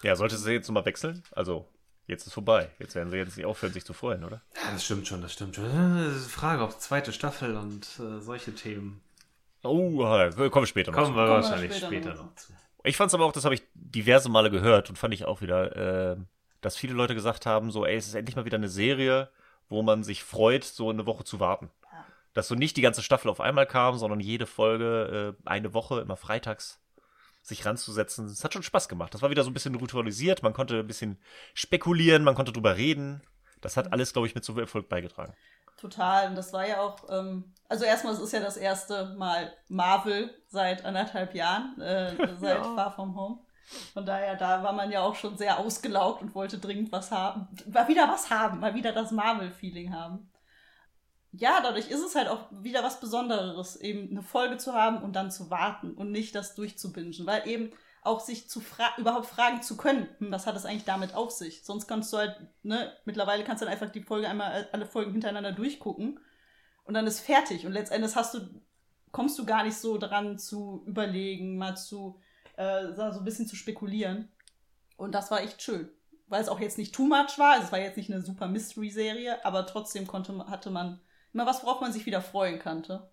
Ja, 0.01 0.15
sollte 0.15 0.35
sie 0.35 0.51
jetzt 0.53 0.67
nochmal 0.67 0.85
wechseln? 0.85 1.21
Also, 1.29 1.69
jetzt 2.07 2.25
ist 2.25 2.33
vorbei. 2.33 2.71
Jetzt 2.79 2.95
werden 2.95 3.11
sie 3.11 3.17
jetzt 3.17 3.37
nicht 3.37 3.45
aufhören, 3.45 3.71
sich 3.71 3.85
zu 3.85 3.93
freuen, 3.93 4.23
oder? 4.23 4.41
Ja, 4.55 4.71
das 4.71 4.83
stimmt 4.83 5.07
schon, 5.07 5.21
das 5.21 5.33
stimmt 5.33 5.55
schon. 5.55 5.65
Das 5.65 6.15
ist 6.15 6.25
die 6.25 6.31
Frage, 6.31 6.63
ob 6.63 6.71
zweite 6.79 7.13
Staffel 7.13 7.55
und 7.55 7.85
äh, 7.99 8.19
solche 8.19 8.55
Themen. 8.55 9.03
Oh, 9.61 9.99
kommen 9.99 10.35
wir 10.35 10.65
später 10.65 10.89
noch 10.91 10.97
Kommen 10.97 11.13
zu. 11.13 11.15
wir 11.15 11.27
Kommen 11.27 11.43
wir 11.43 11.49
wahrscheinlich 11.49 11.75
später 11.75 11.87
später, 11.87 12.13
noch 12.15 12.23
noch 12.25 12.35
zu. 12.35 12.51
Ich 12.83 12.97
fand's 12.97 13.13
aber 13.13 13.25
auch, 13.25 13.31
das 13.31 13.45
habe 13.45 13.53
ich 13.53 13.61
diverse 13.75 14.29
Male 14.29 14.49
gehört 14.49 14.89
und 14.89 14.97
fand 14.97 15.13
ich 15.13 15.25
auch 15.25 15.41
wieder, 15.41 16.13
äh, 16.13 16.17
dass 16.61 16.77
viele 16.77 16.95
Leute 16.95 17.13
gesagt 17.13 17.45
haben, 17.45 17.69
so, 17.69 17.85
ey, 17.85 17.95
es 17.95 18.07
ist 18.07 18.15
endlich 18.15 18.35
mal 18.35 18.45
wieder 18.45 18.57
eine 18.57 18.69
Serie, 18.69 19.29
wo 19.69 19.83
man 19.83 20.03
sich 20.03 20.23
freut, 20.23 20.63
so 20.63 20.89
eine 20.89 21.05
Woche 21.05 21.23
zu 21.25 21.39
warten. 21.39 21.69
Dass 22.35 22.47
so 22.47 22.53
nicht 22.53 22.77
die 22.77 22.81
ganze 22.81 23.01
Staffel 23.01 23.31
auf 23.31 23.41
einmal 23.41 23.65
kam, 23.65 23.97
sondern 23.97 24.19
jede 24.19 24.45
Folge 24.45 25.35
äh, 25.43 25.49
eine 25.49 25.73
Woche, 25.73 26.01
immer 26.01 26.17
freitags, 26.17 26.79
sich 27.41 27.65
ranzusetzen. 27.65 28.25
Es 28.25 28.43
hat 28.43 28.53
schon 28.53 28.61
Spaß 28.61 28.89
gemacht. 28.89 29.13
Das 29.13 29.21
war 29.21 29.29
wieder 29.29 29.43
so 29.43 29.49
ein 29.49 29.53
bisschen 29.53 29.73
ritualisiert. 29.75 30.43
Man 30.43 30.53
konnte 30.53 30.79
ein 30.79 30.87
bisschen 30.87 31.17
spekulieren, 31.53 32.23
man 32.23 32.35
konnte 32.35 32.51
drüber 32.51 32.77
reden. 32.77 33.21
Das 33.61 33.77
hat 33.77 33.93
alles, 33.93 34.13
glaube 34.13 34.27
ich, 34.27 34.35
mit 34.35 34.43
so 34.43 34.53
viel 34.53 34.63
Erfolg 34.63 34.89
beigetragen. 34.89 35.33
Total. 35.77 36.29
Und 36.29 36.35
das 36.35 36.53
war 36.53 36.67
ja 36.67 36.81
auch, 36.81 36.97
ähm, 37.09 37.53
also 37.69 37.85
erstmal, 37.85 38.13
es 38.13 38.19
ist 38.19 38.33
ja 38.33 38.39
das 38.39 38.57
erste 38.57 39.15
Mal 39.15 39.53
Marvel 39.67 40.33
seit 40.47 40.83
anderthalb 40.83 41.35
Jahren, 41.35 41.79
äh, 41.79 42.15
seit 42.39 42.57
Ja. 42.57 42.75
Far 42.75 42.91
From 42.93 43.15
Home. 43.15 43.39
Von 43.93 44.05
daher, 44.05 44.35
da 44.35 44.61
war 44.61 44.73
man 44.73 44.91
ja 44.91 45.01
auch 45.01 45.15
schon 45.15 45.37
sehr 45.37 45.57
ausgelaugt 45.59 46.21
und 46.21 46.35
wollte 46.35 46.59
dringend 46.59 46.91
was 46.91 47.11
haben. 47.11 47.47
Mal 47.67 47.87
wieder 47.87 48.07
was 48.07 48.29
haben, 48.29 48.59
mal 48.59 48.75
wieder 48.75 48.91
das 48.91 49.11
Marvel-Feeling 49.11 49.93
haben. 49.93 50.29
Ja, 51.37 51.59
dadurch 51.61 51.89
ist 51.89 52.03
es 52.03 52.15
halt 52.15 52.27
auch 52.27 52.47
wieder 52.51 52.83
was 52.83 52.99
Besonderes, 52.99 53.75
eben 53.75 54.09
eine 54.09 54.21
Folge 54.21 54.57
zu 54.57 54.73
haben 54.73 55.03
und 55.03 55.13
dann 55.13 55.31
zu 55.31 55.49
warten 55.49 55.93
und 55.93 56.11
nicht 56.11 56.33
das 56.35 56.55
durchzubingen, 56.55 57.25
weil 57.25 57.47
eben 57.47 57.71
auch 58.03 58.19
sich 58.19 58.47
zu 58.47 58.61
fra 58.61 58.93
überhaupt 58.97 59.25
fragen 59.25 59.61
zu 59.61 59.75
können, 59.75 60.07
hm, 60.19 60.31
was 60.31 60.45
hat 60.45 60.55
es 60.55 60.65
eigentlich 60.65 60.85
damit 60.85 61.13
auf 61.15 61.31
sich? 61.31 61.63
Sonst 61.63 61.87
kannst 61.87 62.13
du 62.13 62.17
halt, 62.17 62.37
ne, 62.63 62.93
mittlerweile 63.05 63.43
kannst 63.43 63.61
du 63.61 63.65
dann 63.65 63.73
einfach 63.73 63.89
die 63.89 64.03
Folge 64.03 64.29
einmal, 64.29 64.69
alle 64.71 64.85
Folgen 64.85 65.11
hintereinander 65.11 65.51
durchgucken 65.51 66.19
und 66.83 66.93
dann 66.93 67.07
ist 67.07 67.19
fertig. 67.19 67.65
Und 67.65 67.73
letztendlich 67.73 68.15
hast 68.15 68.35
du, 68.35 68.39
kommst 69.11 69.37
du 69.39 69.45
gar 69.45 69.63
nicht 69.63 69.75
so 69.75 69.97
dran 69.97 70.37
zu 70.37 70.83
überlegen, 70.85 71.57
mal 71.57 71.75
zu, 71.75 72.19
äh, 72.57 72.93
so 72.93 73.01
ein 73.01 73.25
bisschen 73.25 73.47
zu 73.47 73.55
spekulieren. 73.55 74.31
Und 74.97 75.13
das 75.13 75.31
war 75.31 75.41
echt 75.41 75.61
schön. 75.61 75.89
Weil 76.27 76.41
es 76.41 76.49
auch 76.49 76.59
jetzt 76.59 76.77
nicht 76.77 76.93
too 76.93 77.05
much 77.07 77.37
war, 77.37 77.61
es 77.61 77.71
war 77.71 77.79
jetzt 77.79 77.97
nicht 77.97 78.11
eine 78.11 78.21
super 78.21 78.47
Mystery-Serie, 78.47 79.43
aber 79.43 79.65
trotzdem 79.65 80.07
konnte, 80.07 80.37
hatte 80.47 80.69
man 80.69 81.01
immer 81.35 81.45
was, 81.45 81.63
worauf 81.63 81.81
man 81.81 81.93
sich 81.93 82.05
wieder 82.05 82.21
freuen 82.21 82.59
konnte. 82.59 83.07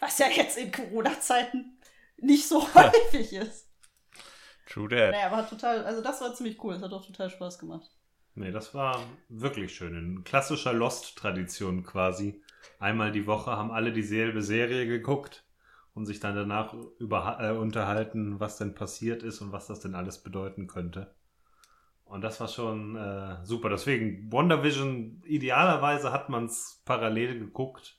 Was 0.00 0.18
ja 0.18 0.26
jetzt 0.28 0.56
in 0.58 0.72
Corona-Zeiten 0.72 1.78
nicht 2.16 2.48
so 2.48 2.62
häufig 2.74 3.32
ist. 3.32 3.68
True 4.66 4.88
that. 4.88 5.12
Naja, 5.12 5.26
aber 5.26 5.36
hat 5.36 5.50
total, 5.50 5.84
also 5.84 6.02
das 6.02 6.20
war 6.20 6.34
ziemlich 6.34 6.62
cool. 6.64 6.74
Es 6.74 6.82
hat 6.82 6.92
auch 6.92 7.06
total 7.06 7.30
Spaß 7.30 7.58
gemacht. 7.58 7.90
Nee, 8.34 8.52
das 8.52 8.74
war 8.74 9.00
wirklich 9.28 9.74
schön. 9.74 9.94
In 9.94 10.24
klassischer 10.24 10.72
Lost-Tradition 10.72 11.84
quasi. 11.84 12.42
Einmal 12.78 13.12
die 13.12 13.26
Woche 13.26 13.50
haben 13.50 13.70
alle 13.70 13.92
dieselbe 13.92 14.42
Serie 14.42 14.86
geguckt 14.86 15.44
und 15.94 16.06
sich 16.06 16.20
dann 16.20 16.36
danach 16.36 16.74
über, 16.98 17.38
äh, 17.40 17.50
unterhalten, 17.50 18.40
was 18.40 18.56
denn 18.56 18.74
passiert 18.74 19.22
ist 19.22 19.40
und 19.40 19.52
was 19.52 19.66
das 19.66 19.80
denn 19.80 19.94
alles 19.94 20.22
bedeuten 20.22 20.68
könnte. 20.68 21.14
Und 22.08 22.22
das 22.22 22.40
war 22.40 22.48
schon 22.48 22.96
äh, 22.96 23.44
super. 23.44 23.68
Deswegen, 23.68 24.32
WandaVision, 24.32 25.22
idealerweise 25.26 26.10
hat 26.10 26.30
man 26.30 26.46
es 26.46 26.82
parallel 26.86 27.38
geguckt. 27.38 27.98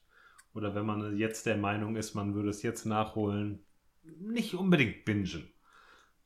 Oder 0.54 0.74
wenn 0.74 0.86
man 0.86 1.16
jetzt 1.16 1.46
der 1.46 1.58
Meinung 1.58 1.96
ist, 1.96 2.16
man 2.16 2.34
würde 2.34 2.50
es 2.50 2.64
jetzt 2.64 2.86
nachholen, 2.86 3.64
nicht 4.04 4.56
unbedingt 4.56 5.06
bingen. 5.06 5.54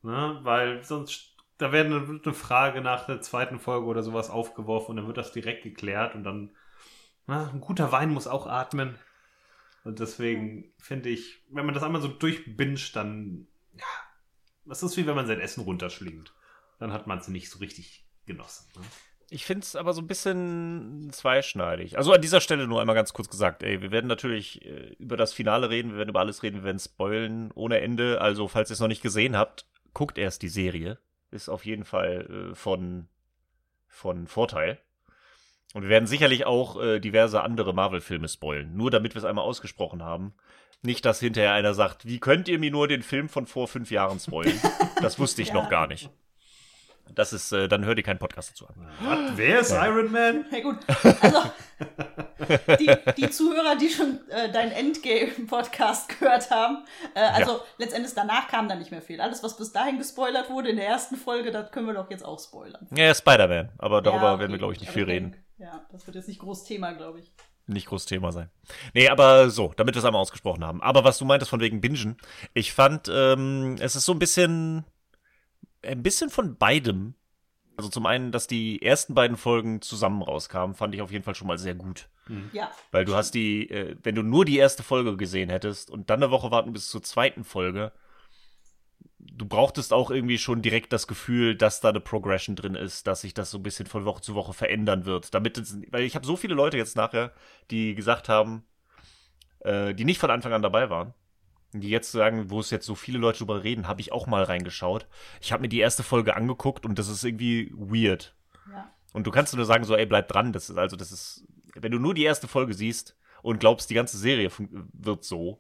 Ne? 0.01 0.39
Weil 0.43 0.81
sonst, 0.83 1.35
da 1.57 1.73
werden 1.73 2.21
eine, 2.23 2.33
Frage 2.33 2.79
nach 2.81 3.05
der 3.05 3.19
zweiten 3.19 3.59
Folge 3.59 3.85
oder 3.85 4.01
sowas 4.01 4.29
aufgeworfen 4.29 4.91
und 4.91 4.97
dann 4.97 5.07
wird 5.07 5.17
das 5.17 5.33
direkt 5.33 5.63
geklärt 5.63 6.15
und 6.15 6.23
dann, 6.23 6.55
na, 7.27 7.49
ein 7.49 7.59
guter 7.59 7.91
Wein 7.91 8.11
muss 8.11 8.27
auch 8.27 8.47
atmen. 8.47 8.97
Und 9.83 9.99
deswegen 9.99 10.71
finde 10.77 11.09
ich, 11.09 11.43
wenn 11.49 11.65
man 11.65 11.75
das 11.75 11.83
einmal 11.83 12.01
so 12.01 12.07
durchbinscht, 12.07 12.95
dann, 12.95 13.47
ja, 13.77 13.85
das 14.65 14.83
ist 14.83 14.95
wie 14.95 15.05
wenn 15.05 15.15
man 15.15 15.27
sein 15.27 15.41
Essen 15.41 15.63
runterschlingt. 15.63 16.33
Dann 16.79 16.93
hat 16.93 17.07
man 17.07 17.19
es 17.19 17.27
nicht 17.27 17.49
so 17.49 17.59
richtig 17.59 18.05
genossen. 18.25 18.67
Ne? 18.75 18.81
Ich 19.29 19.45
finde 19.45 19.63
es 19.63 19.75
aber 19.75 19.93
so 19.93 20.01
ein 20.01 20.07
bisschen 20.07 21.09
zweischneidig. 21.11 21.97
Also 21.97 22.13
an 22.13 22.21
dieser 22.21 22.39
Stelle 22.39 22.67
nur 22.67 22.81
einmal 22.81 22.95
ganz 22.95 23.13
kurz 23.13 23.29
gesagt, 23.29 23.63
ey, 23.63 23.81
wir 23.81 23.91
werden 23.91 24.07
natürlich 24.07 24.63
äh, 24.63 24.95
über 24.99 25.17
das 25.17 25.33
Finale 25.33 25.69
reden, 25.69 25.91
wir 25.91 25.97
werden 25.97 26.09
über 26.09 26.19
alles 26.19 26.43
reden, 26.43 26.57
wir 26.57 26.65
werden 26.65 26.79
spoilen 26.79 27.51
ohne 27.53 27.79
Ende. 27.81 28.21
Also, 28.21 28.47
falls 28.47 28.69
ihr 28.69 28.75
es 28.75 28.79
noch 28.79 28.87
nicht 28.87 29.01
gesehen 29.01 29.35
habt, 29.35 29.65
guckt 29.93 30.17
erst 30.17 30.41
die 30.43 30.49
Serie. 30.49 30.99
Ist 31.31 31.49
auf 31.49 31.65
jeden 31.65 31.83
Fall 31.83 32.51
äh, 32.51 32.55
von, 32.55 33.07
von 33.87 34.27
Vorteil. 34.27 34.79
Und 35.73 35.81
wir 35.81 35.89
werden 35.89 36.05
sicherlich 36.05 36.45
auch 36.45 36.79
äh, 36.79 36.99
diverse 36.99 37.41
andere 37.41 37.73
Marvel-Filme 37.73 38.27
spoilen. 38.27 38.75
Nur 38.75 38.91
damit 38.91 39.15
wir 39.15 39.19
es 39.19 39.25
einmal 39.25 39.45
ausgesprochen 39.45 40.03
haben. 40.03 40.35
Nicht, 40.83 41.05
dass 41.05 41.19
hinterher 41.19 41.53
einer 41.53 41.73
sagt, 41.73 42.05
wie 42.05 42.19
könnt 42.19 42.47
ihr 42.47 42.59
mir 42.59 42.69
nur 42.69 42.87
den 42.87 43.01
Film 43.01 43.29
von 43.29 43.47
vor 43.47 43.67
fünf 43.67 43.89
Jahren 43.89 44.19
spoilen? 44.19 44.59
Das 45.01 45.17
wusste 45.17 45.41
ich 45.41 45.47
ja. 45.47 45.53
noch 45.55 45.69
gar 45.69 45.87
nicht. 45.87 46.11
Das 47.11 47.33
ist, 47.33 47.51
äh, 47.51 47.67
dann 47.67 47.85
hört 47.85 47.97
ihr 47.97 48.03
keinen 48.03 48.17
Podcast 48.17 48.51
dazu 48.51 48.67
an. 48.67 49.33
Wer 49.35 49.59
ist 49.59 49.71
ja. 49.71 49.85
Iron 49.85 50.11
Man? 50.11 50.45
Ja 50.51 50.61
gut, 50.61 50.77
also 51.21 51.39
die, 52.79 52.91
die 53.17 53.29
Zuhörer, 53.29 53.75
die 53.75 53.89
schon 53.89 54.19
äh, 54.29 54.51
deinen 54.51 54.71
Endgame-Podcast 54.71 56.19
gehört 56.19 56.49
haben, 56.49 56.85
äh, 57.13 57.19
also 57.19 57.51
ja. 57.51 57.63
letztendlich 57.77 58.13
danach 58.15 58.47
kam 58.47 58.67
da 58.67 58.75
nicht 58.75 58.91
mehr 58.91 59.01
viel. 59.01 59.21
Alles, 59.21 59.43
was 59.43 59.57
bis 59.57 59.71
dahin 59.71 59.97
gespoilert 59.97 60.49
wurde 60.49 60.69
in 60.69 60.77
der 60.77 60.87
ersten 60.87 61.15
Folge, 61.15 61.51
das 61.51 61.71
können 61.71 61.87
wir 61.87 61.93
doch 61.93 62.09
jetzt 62.09 62.25
auch 62.25 62.39
spoilern. 62.39 62.87
Ja, 62.95 63.13
Spider-Man, 63.13 63.69
aber 63.77 64.01
darüber 64.01 64.23
ja, 64.23 64.31
okay. 64.31 64.39
werden 64.39 64.51
wir, 64.51 64.59
glaube 64.59 64.73
ich, 64.73 64.79
nicht 64.79 64.89
aber 64.89 64.95
viel 64.95 65.05
reden. 65.05 65.35
Ja, 65.57 65.85
das 65.91 66.07
wird 66.07 66.15
jetzt 66.15 66.27
nicht 66.27 66.39
groß 66.39 66.63
Thema, 66.63 66.93
glaube 66.93 67.19
ich. 67.19 67.31
Nicht 67.65 67.87
groß 67.87 68.05
Thema 68.05 68.31
sein. 68.31 68.49
Nee, 68.93 69.07
aber 69.07 69.49
so, 69.49 69.73
damit 69.77 69.95
wir 69.95 69.99
es 69.99 70.05
einmal 70.05 70.21
ausgesprochen 70.21 70.65
haben. 70.65 70.81
Aber 70.81 71.05
was 71.05 71.17
du 71.17 71.25
meintest 71.25 71.49
von 71.49 71.61
wegen 71.61 71.79
Bingen, 71.79 72.17
ich 72.53 72.73
fand, 72.73 73.09
ähm, 73.09 73.77
es 73.79 73.95
ist 73.95 74.05
so 74.05 74.11
ein 74.11 74.19
bisschen 74.19 74.83
ein 75.83 76.03
bisschen 76.03 76.29
von 76.29 76.57
beidem. 76.57 77.15
Also 77.75 77.89
zum 77.89 78.05
einen, 78.05 78.31
dass 78.31 78.47
die 78.47 78.81
ersten 78.81 79.15
beiden 79.15 79.35
Folgen 79.35 79.81
zusammen 79.81 80.21
rauskamen, 80.21 80.75
fand 80.75 80.93
ich 80.93 81.01
auf 81.01 81.11
jeden 81.11 81.23
Fall 81.23 81.35
schon 81.35 81.47
mal 81.47 81.57
sehr 81.57 81.73
gut. 81.75 82.07
Mhm. 82.27 82.49
Ja. 82.53 82.71
Weil 82.91 83.05
du 83.05 83.15
hast 83.15 83.31
die, 83.31 83.69
äh, 83.69 83.95
wenn 84.03 84.15
du 84.15 84.21
nur 84.21 84.45
die 84.45 84.57
erste 84.57 84.83
Folge 84.83 85.17
gesehen 85.17 85.49
hättest 85.49 85.89
und 85.89 86.09
dann 86.09 86.21
eine 86.21 86.31
Woche 86.31 86.51
warten 86.51 86.73
bis 86.73 86.89
zur 86.89 87.01
zweiten 87.01 87.43
Folge, 87.43 87.91
du 89.19 89.45
brauchtest 89.45 89.93
auch 89.93 90.11
irgendwie 90.11 90.37
schon 90.37 90.61
direkt 90.61 90.93
das 90.93 91.07
Gefühl, 91.07 91.55
dass 91.55 91.81
da 91.81 91.89
eine 91.89 91.99
Progression 91.99 92.55
drin 92.55 92.75
ist, 92.75 93.07
dass 93.07 93.21
sich 93.21 93.33
das 93.33 93.51
so 93.51 93.57
ein 93.57 93.63
bisschen 93.63 93.87
von 93.87 94.05
Woche 94.05 94.21
zu 94.21 94.35
Woche 94.35 94.53
verändern 94.53 95.05
wird. 95.05 95.33
Damit 95.33 95.57
es, 95.57 95.77
weil 95.89 96.03
ich 96.03 96.15
habe 96.15 96.25
so 96.25 96.35
viele 96.35 96.55
Leute 96.55 96.77
jetzt 96.77 96.95
nachher, 96.95 97.31
die 97.71 97.95
gesagt 97.95 98.29
haben, 98.29 98.63
äh, 99.59 99.93
die 99.93 100.05
nicht 100.05 100.19
von 100.19 100.31
Anfang 100.31 100.53
an 100.53 100.61
dabei 100.61 100.89
waren, 100.89 101.13
die 101.81 101.89
jetzt 101.89 102.11
sagen, 102.11 102.49
wo 102.49 102.59
es 102.59 102.69
jetzt 102.69 102.85
so 102.85 102.95
viele 102.95 103.17
Leute 103.17 103.39
drüber 103.39 103.63
reden, 103.63 103.87
habe 103.87 104.01
ich 104.01 104.11
auch 104.11 104.27
mal 104.27 104.43
reingeschaut. 104.43 105.07
Ich 105.41 105.51
habe 105.51 105.61
mir 105.61 105.69
die 105.69 105.79
erste 105.79 106.03
Folge 106.03 106.35
angeguckt 106.35 106.85
und 106.85 106.99
das 106.99 107.07
ist 107.07 107.23
irgendwie 107.23 107.71
weird. 107.75 108.35
Ja. 108.71 108.91
Und 109.13 109.27
du 109.27 109.31
kannst 109.31 109.55
nur 109.55 109.65
sagen, 109.65 109.83
so, 109.83 109.95
ey, 109.95 110.05
bleib 110.05 110.27
dran. 110.27 110.53
Das 110.53 110.69
ist, 110.69 110.77
also, 110.77 110.95
das 110.95 111.11
ist, 111.11 111.45
wenn 111.75 111.91
du 111.91 111.99
nur 111.99 112.13
die 112.13 112.23
erste 112.23 112.47
Folge 112.47 112.73
siehst 112.73 113.15
und 113.41 113.59
glaubst, 113.59 113.89
die 113.89 113.93
ganze 113.95 114.17
Serie 114.17 114.49
wird 114.93 115.23
so, 115.23 115.59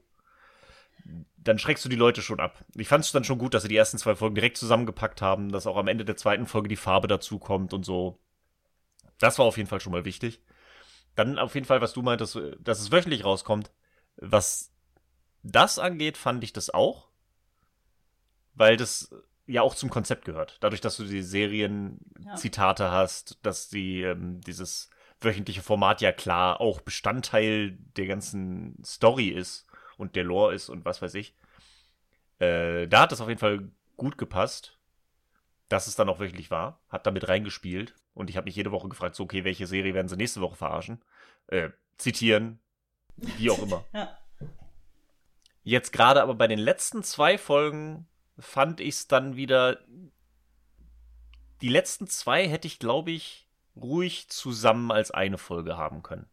dann 1.37 1.59
schreckst 1.59 1.83
du 1.83 1.89
die 1.89 1.95
Leute 1.95 2.21
schon 2.21 2.39
ab. 2.39 2.63
Ich 2.75 2.87
fand 2.87 3.03
es 3.03 3.11
dann 3.11 3.23
schon 3.23 3.37
gut, 3.37 3.53
dass 3.53 3.63
sie 3.63 3.69
die 3.69 3.75
ersten 3.75 3.97
zwei 3.97 4.15
Folgen 4.15 4.35
direkt 4.35 4.57
zusammengepackt 4.57 5.21
haben, 5.21 5.51
dass 5.51 5.67
auch 5.67 5.77
am 5.77 5.87
Ende 5.87 6.05
der 6.05 6.15
zweiten 6.15 6.45
Folge 6.45 6.69
die 6.69 6.75
Farbe 6.75 7.07
dazu 7.07 7.39
kommt 7.39 7.73
und 7.73 7.83
so. 7.83 8.19
Das 9.19 9.37
war 9.39 9.45
auf 9.45 9.57
jeden 9.57 9.69
Fall 9.69 9.81
schon 9.81 9.91
mal 9.91 10.05
wichtig. 10.05 10.41
Dann 11.15 11.37
auf 11.37 11.53
jeden 11.53 11.67
Fall, 11.67 11.81
was 11.81 11.93
du 11.93 12.01
meintest, 12.01 12.39
dass 12.59 12.79
es 12.79 12.91
wöchentlich 12.91 13.23
rauskommt, 13.23 13.71
was 14.15 14.72
das 15.43 15.77
angeht, 15.77 16.17
fand 16.17 16.43
ich 16.43 16.53
das 16.53 16.69
auch, 16.69 17.09
weil 18.55 18.77
das 18.77 19.13
ja 19.45 19.61
auch 19.61 19.75
zum 19.75 19.89
Konzept 19.89 20.25
gehört. 20.25 20.57
Dadurch, 20.61 20.81
dass 20.81 20.97
du 20.97 21.03
die 21.03 21.21
Serien-Zitate 21.21 22.83
ja. 22.83 22.91
hast, 22.91 23.39
dass 23.43 23.69
die 23.69 24.01
ähm, 24.01 24.41
dieses 24.41 24.89
wöchentliche 25.19 25.61
Format 25.61 26.01
ja 26.01 26.11
klar 26.11 26.61
auch 26.61 26.81
Bestandteil 26.81 27.77
der 27.97 28.07
ganzen 28.07 28.81
Story 28.83 29.27
ist 29.27 29.67
und 29.97 30.15
der 30.15 30.23
Lore 30.23 30.53
ist 30.53 30.69
und 30.69 30.85
was 30.85 31.01
weiß 31.01 31.13
ich. 31.15 31.35
Äh, 32.39 32.87
da 32.87 33.01
hat 33.01 33.11
das 33.11 33.21
auf 33.21 33.27
jeden 33.27 33.39
Fall 33.39 33.69
gut 33.97 34.17
gepasst, 34.17 34.79
dass 35.69 35.87
es 35.87 35.95
dann 35.95 36.09
auch 36.09 36.19
wirklich 36.19 36.51
war. 36.51 36.81
Hat 36.89 37.05
damit 37.05 37.27
reingespielt 37.27 37.95
und 38.13 38.29
ich 38.29 38.37
habe 38.37 38.45
mich 38.45 38.55
jede 38.55 38.71
Woche 38.71 38.89
gefragt, 38.89 39.15
so 39.15 39.23
okay, 39.23 39.43
welche 39.43 39.67
Serie 39.67 39.93
werden 39.93 40.07
sie 40.07 40.17
nächste 40.17 40.41
Woche 40.41 40.55
verarschen? 40.55 41.03
Äh, 41.47 41.69
zitieren, 41.97 42.59
wie 43.15 43.49
auch 43.49 43.61
immer. 43.61 43.85
ja. 43.93 44.17
Jetzt 45.63 45.93
gerade 45.93 46.21
aber 46.21 46.35
bei 46.35 46.47
den 46.47 46.59
letzten 46.59 47.03
zwei 47.03 47.37
Folgen 47.37 48.07
fand 48.37 48.79
ich 48.79 48.95
es 48.95 49.07
dann 49.07 49.35
wieder. 49.35 49.79
Die 51.61 51.69
letzten 51.69 52.07
zwei 52.07 52.47
hätte 52.47 52.67
ich, 52.67 52.79
glaube 52.79 53.11
ich, 53.11 53.47
ruhig 53.75 54.27
zusammen 54.29 54.91
als 54.91 55.11
eine 55.11 55.37
Folge 55.37 55.77
haben 55.77 56.03
können. 56.03 56.27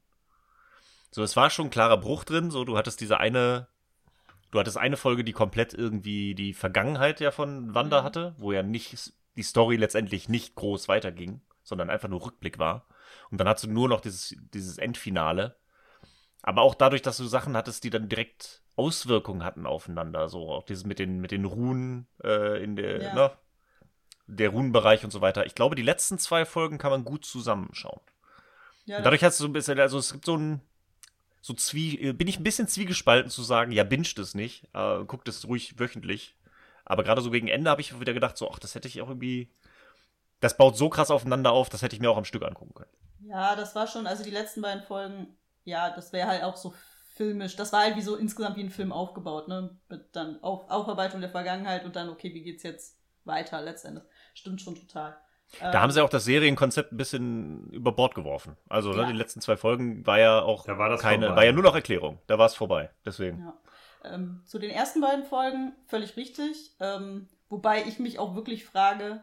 So, 1.12 1.22
es 1.22 1.36
war 1.36 1.50
schon 1.50 1.66
ein 1.66 1.70
klarer 1.70 1.96
Bruch 1.96 2.24
drin. 2.24 2.50
So, 2.50 2.64
du 2.64 2.76
hattest 2.76 3.00
diese 3.00 3.18
eine, 3.18 3.68
du 4.50 4.58
hattest 4.58 4.76
eine 4.76 4.96
Folge, 4.96 5.24
die 5.24 5.32
komplett 5.32 5.74
irgendwie 5.74 6.34
die 6.34 6.52
Vergangenheit 6.52 7.20
ja 7.20 7.30
von 7.30 7.74
Wanda 7.74 8.00
mhm. 8.00 8.04
hatte, 8.04 8.34
wo 8.38 8.52
ja 8.52 8.62
nicht 8.62 9.12
die 9.36 9.42
Story 9.42 9.76
letztendlich 9.76 10.28
nicht 10.28 10.54
groß 10.56 10.88
weiterging, 10.88 11.40
sondern 11.62 11.90
einfach 11.90 12.08
nur 12.08 12.24
Rückblick 12.24 12.58
war. 12.58 12.86
Und 13.30 13.38
dann 13.38 13.48
hattest 13.48 13.66
du 13.66 13.70
nur 13.70 13.88
noch 13.88 14.00
dieses, 14.00 14.36
dieses 14.52 14.78
Endfinale. 14.78 15.56
Aber 16.42 16.62
auch 16.62 16.74
dadurch, 16.74 17.02
dass 17.02 17.16
du 17.16 17.26
Sachen 17.26 17.56
hattest, 17.56 17.84
die 17.84 17.90
dann 17.90 18.08
direkt 18.08 18.62
Auswirkungen 18.80 19.44
hatten 19.44 19.66
aufeinander. 19.66 20.28
So 20.28 20.48
auch 20.48 20.64
dieses 20.64 20.84
mit 20.84 20.98
den, 20.98 21.20
mit 21.20 21.30
den 21.30 21.44
Runen 21.44 22.06
äh, 22.24 22.62
in 22.62 22.76
der, 22.76 23.02
ja. 23.02 23.14
ne? 23.14 23.30
der 24.26 24.50
Runenbereich 24.50 25.04
und 25.04 25.10
so 25.10 25.20
weiter. 25.20 25.44
Ich 25.46 25.54
glaube, 25.54 25.74
die 25.74 25.82
letzten 25.82 26.18
zwei 26.18 26.44
Folgen 26.44 26.78
kann 26.78 26.90
man 26.90 27.04
gut 27.04 27.24
zusammenschauen. 27.24 28.00
Ja, 28.86 29.00
dadurch 29.02 29.22
hast 29.22 29.38
du 29.38 29.44
so 29.44 29.48
ein 29.48 29.52
bisschen, 29.52 29.78
also 29.78 29.98
es 29.98 30.12
gibt 30.12 30.24
so 30.24 30.36
ein, 30.36 30.60
so 31.42 31.54
zwie, 31.54 32.12
bin 32.12 32.28
ich 32.28 32.38
ein 32.38 32.44
bisschen 32.44 32.68
zwiegespalten 32.68 33.30
zu 33.30 33.42
sagen, 33.42 33.72
ja, 33.72 33.84
binscht 33.84 34.18
es 34.18 34.34
nicht, 34.34 34.64
äh, 34.74 35.04
guckt 35.04 35.28
es 35.28 35.46
ruhig 35.46 35.78
wöchentlich. 35.78 36.36
Aber 36.84 37.04
gerade 37.04 37.20
so 37.20 37.30
gegen 37.30 37.48
Ende 37.48 37.70
habe 37.70 37.80
ich 37.80 37.98
wieder 38.00 38.14
gedacht, 38.14 38.36
so, 38.36 38.50
ach, 38.50 38.58
das 38.58 38.74
hätte 38.74 38.88
ich 38.88 39.00
auch 39.00 39.08
irgendwie, 39.08 39.52
das 40.40 40.56
baut 40.56 40.76
so 40.76 40.88
krass 40.88 41.10
aufeinander 41.10 41.52
auf, 41.52 41.68
das 41.68 41.82
hätte 41.82 41.94
ich 41.94 42.00
mir 42.00 42.10
auch 42.10 42.16
am 42.16 42.24
Stück 42.24 42.42
angucken 42.42 42.74
können. 42.74 42.90
Ja, 43.28 43.54
das 43.54 43.74
war 43.74 43.86
schon, 43.86 44.06
also 44.06 44.24
die 44.24 44.30
letzten 44.30 44.60
beiden 44.60 44.82
Folgen, 44.82 45.36
ja, 45.64 45.90
das 45.90 46.12
wäre 46.12 46.28
halt 46.28 46.42
auch 46.42 46.56
so 46.56 46.74
filmisch. 47.20 47.54
Das 47.54 47.70
war 47.74 47.80
halt 47.80 47.96
wie 47.96 48.00
so 48.00 48.16
insgesamt 48.16 48.56
wie 48.56 48.62
ein 48.62 48.70
Film 48.70 48.92
aufgebaut, 48.92 49.46
ne? 49.46 49.76
Mit 49.90 50.16
dann 50.16 50.42
Auf 50.42 50.70
Aufarbeitung 50.70 51.20
der 51.20 51.28
Vergangenheit 51.28 51.84
und 51.84 51.94
dann, 51.94 52.08
okay, 52.08 52.32
wie 52.32 52.42
geht's 52.42 52.62
jetzt 52.62 52.98
weiter 53.26 53.60
letztendlich. 53.60 54.04
Stimmt 54.32 54.62
schon 54.62 54.74
total. 54.74 55.18
Da 55.58 55.70
ähm, 55.70 55.80
haben 55.80 55.90
sie 55.90 56.02
auch 56.02 56.08
das 56.08 56.24
Serienkonzept 56.24 56.92
ein 56.92 56.96
bisschen 56.96 57.68
über 57.72 57.92
Bord 57.92 58.14
geworfen. 58.14 58.56
Also 58.70 58.92
ne, 58.92 58.96
ja. 58.96 59.02
ne, 59.02 59.12
die 59.12 59.18
letzten 59.18 59.42
zwei 59.42 59.58
Folgen 59.58 60.06
war 60.06 60.18
ja 60.18 60.40
auch 60.40 60.64
da 60.64 60.78
war 60.78 60.96
keine, 60.96 61.26
vorbei. 61.26 61.36
war 61.36 61.44
ja 61.44 61.52
nur 61.52 61.62
noch 61.62 61.74
Erklärung. 61.74 62.20
Da 62.26 62.38
war 62.38 62.46
es 62.46 62.54
vorbei. 62.54 62.88
Deswegen. 63.04 63.40
Ja. 63.40 64.14
Ähm, 64.14 64.40
zu 64.46 64.58
den 64.58 64.70
ersten 64.70 65.02
beiden 65.02 65.26
Folgen 65.26 65.74
völlig 65.88 66.16
richtig. 66.16 66.70
Ähm, 66.80 67.28
wobei 67.50 67.82
ich 67.82 67.98
mich 67.98 68.18
auch 68.18 68.34
wirklich 68.34 68.64
frage, 68.64 69.22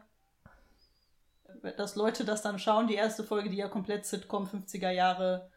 dass 1.76 1.96
Leute 1.96 2.24
das 2.24 2.42
dann 2.42 2.60
schauen, 2.60 2.86
die 2.86 2.94
erste 2.94 3.24
Folge, 3.24 3.50
die 3.50 3.56
ja 3.56 3.66
komplett 3.66 4.06
Sitcom 4.06 4.44
50er 4.44 4.90
Jahre 4.90 5.50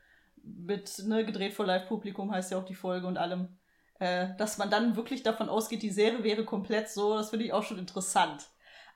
mit 0.44 1.04
ne, 1.06 1.26
gedreht 1.26 1.54
vor 1.54 1.66
Live-Publikum 1.66 2.32
heißt 2.32 2.52
ja 2.52 2.58
auch 2.58 2.66
die 2.66 2.76
Folge 2.76 3.08
und 3.08 3.18
allem, 3.18 3.58
äh, 4.00 4.30
dass 4.38 4.58
man 4.58 4.70
dann 4.70 4.96
wirklich 4.96 5.24
davon 5.24 5.50
ausgeht, 5.50 5.84
die 5.84 5.92
Serie 5.92 6.24
wäre 6.24 6.46
komplett 6.46 6.90
so, 6.90 7.16
das 7.16 7.30
finde 7.30 7.46
ich 7.46 7.54
auch 7.54 7.64
schon 7.64 7.80
interessant. 7.80 8.48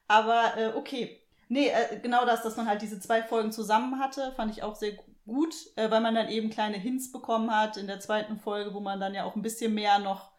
Aber 0.07 0.57
äh, 0.57 0.73
okay. 0.75 1.21
Nee, 1.47 1.67
äh, 1.67 1.99
genau 1.99 2.25
das, 2.25 2.41
dass 2.41 2.57
man 2.57 2.67
halt 2.67 2.81
diese 2.81 2.99
zwei 2.99 3.21
Folgen 3.21 3.51
zusammen 3.51 3.99
hatte, 3.99 4.31
fand 4.35 4.51
ich 4.51 4.63
auch 4.63 4.75
sehr 4.75 4.93
gut, 5.27 5.53
äh, 5.75 5.91
weil 5.91 6.01
man 6.01 6.15
dann 6.15 6.29
eben 6.29 6.49
kleine 6.49 6.77
Hints 6.77 7.11
bekommen 7.11 7.55
hat 7.55 7.77
in 7.77 7.87
der 7.87 7.99
zweiten 7.99 8.37
Folge, 8.37 8.73
wo 8.73 8.79
man 8.79 8.99
dann 8.99 9.13
ja 9.13 9.25
auch 9.25 9.35
ein 9.35 9.43
bisschen 9.43 9.73
mehr 9.73 9.99
noch 9.99 10.31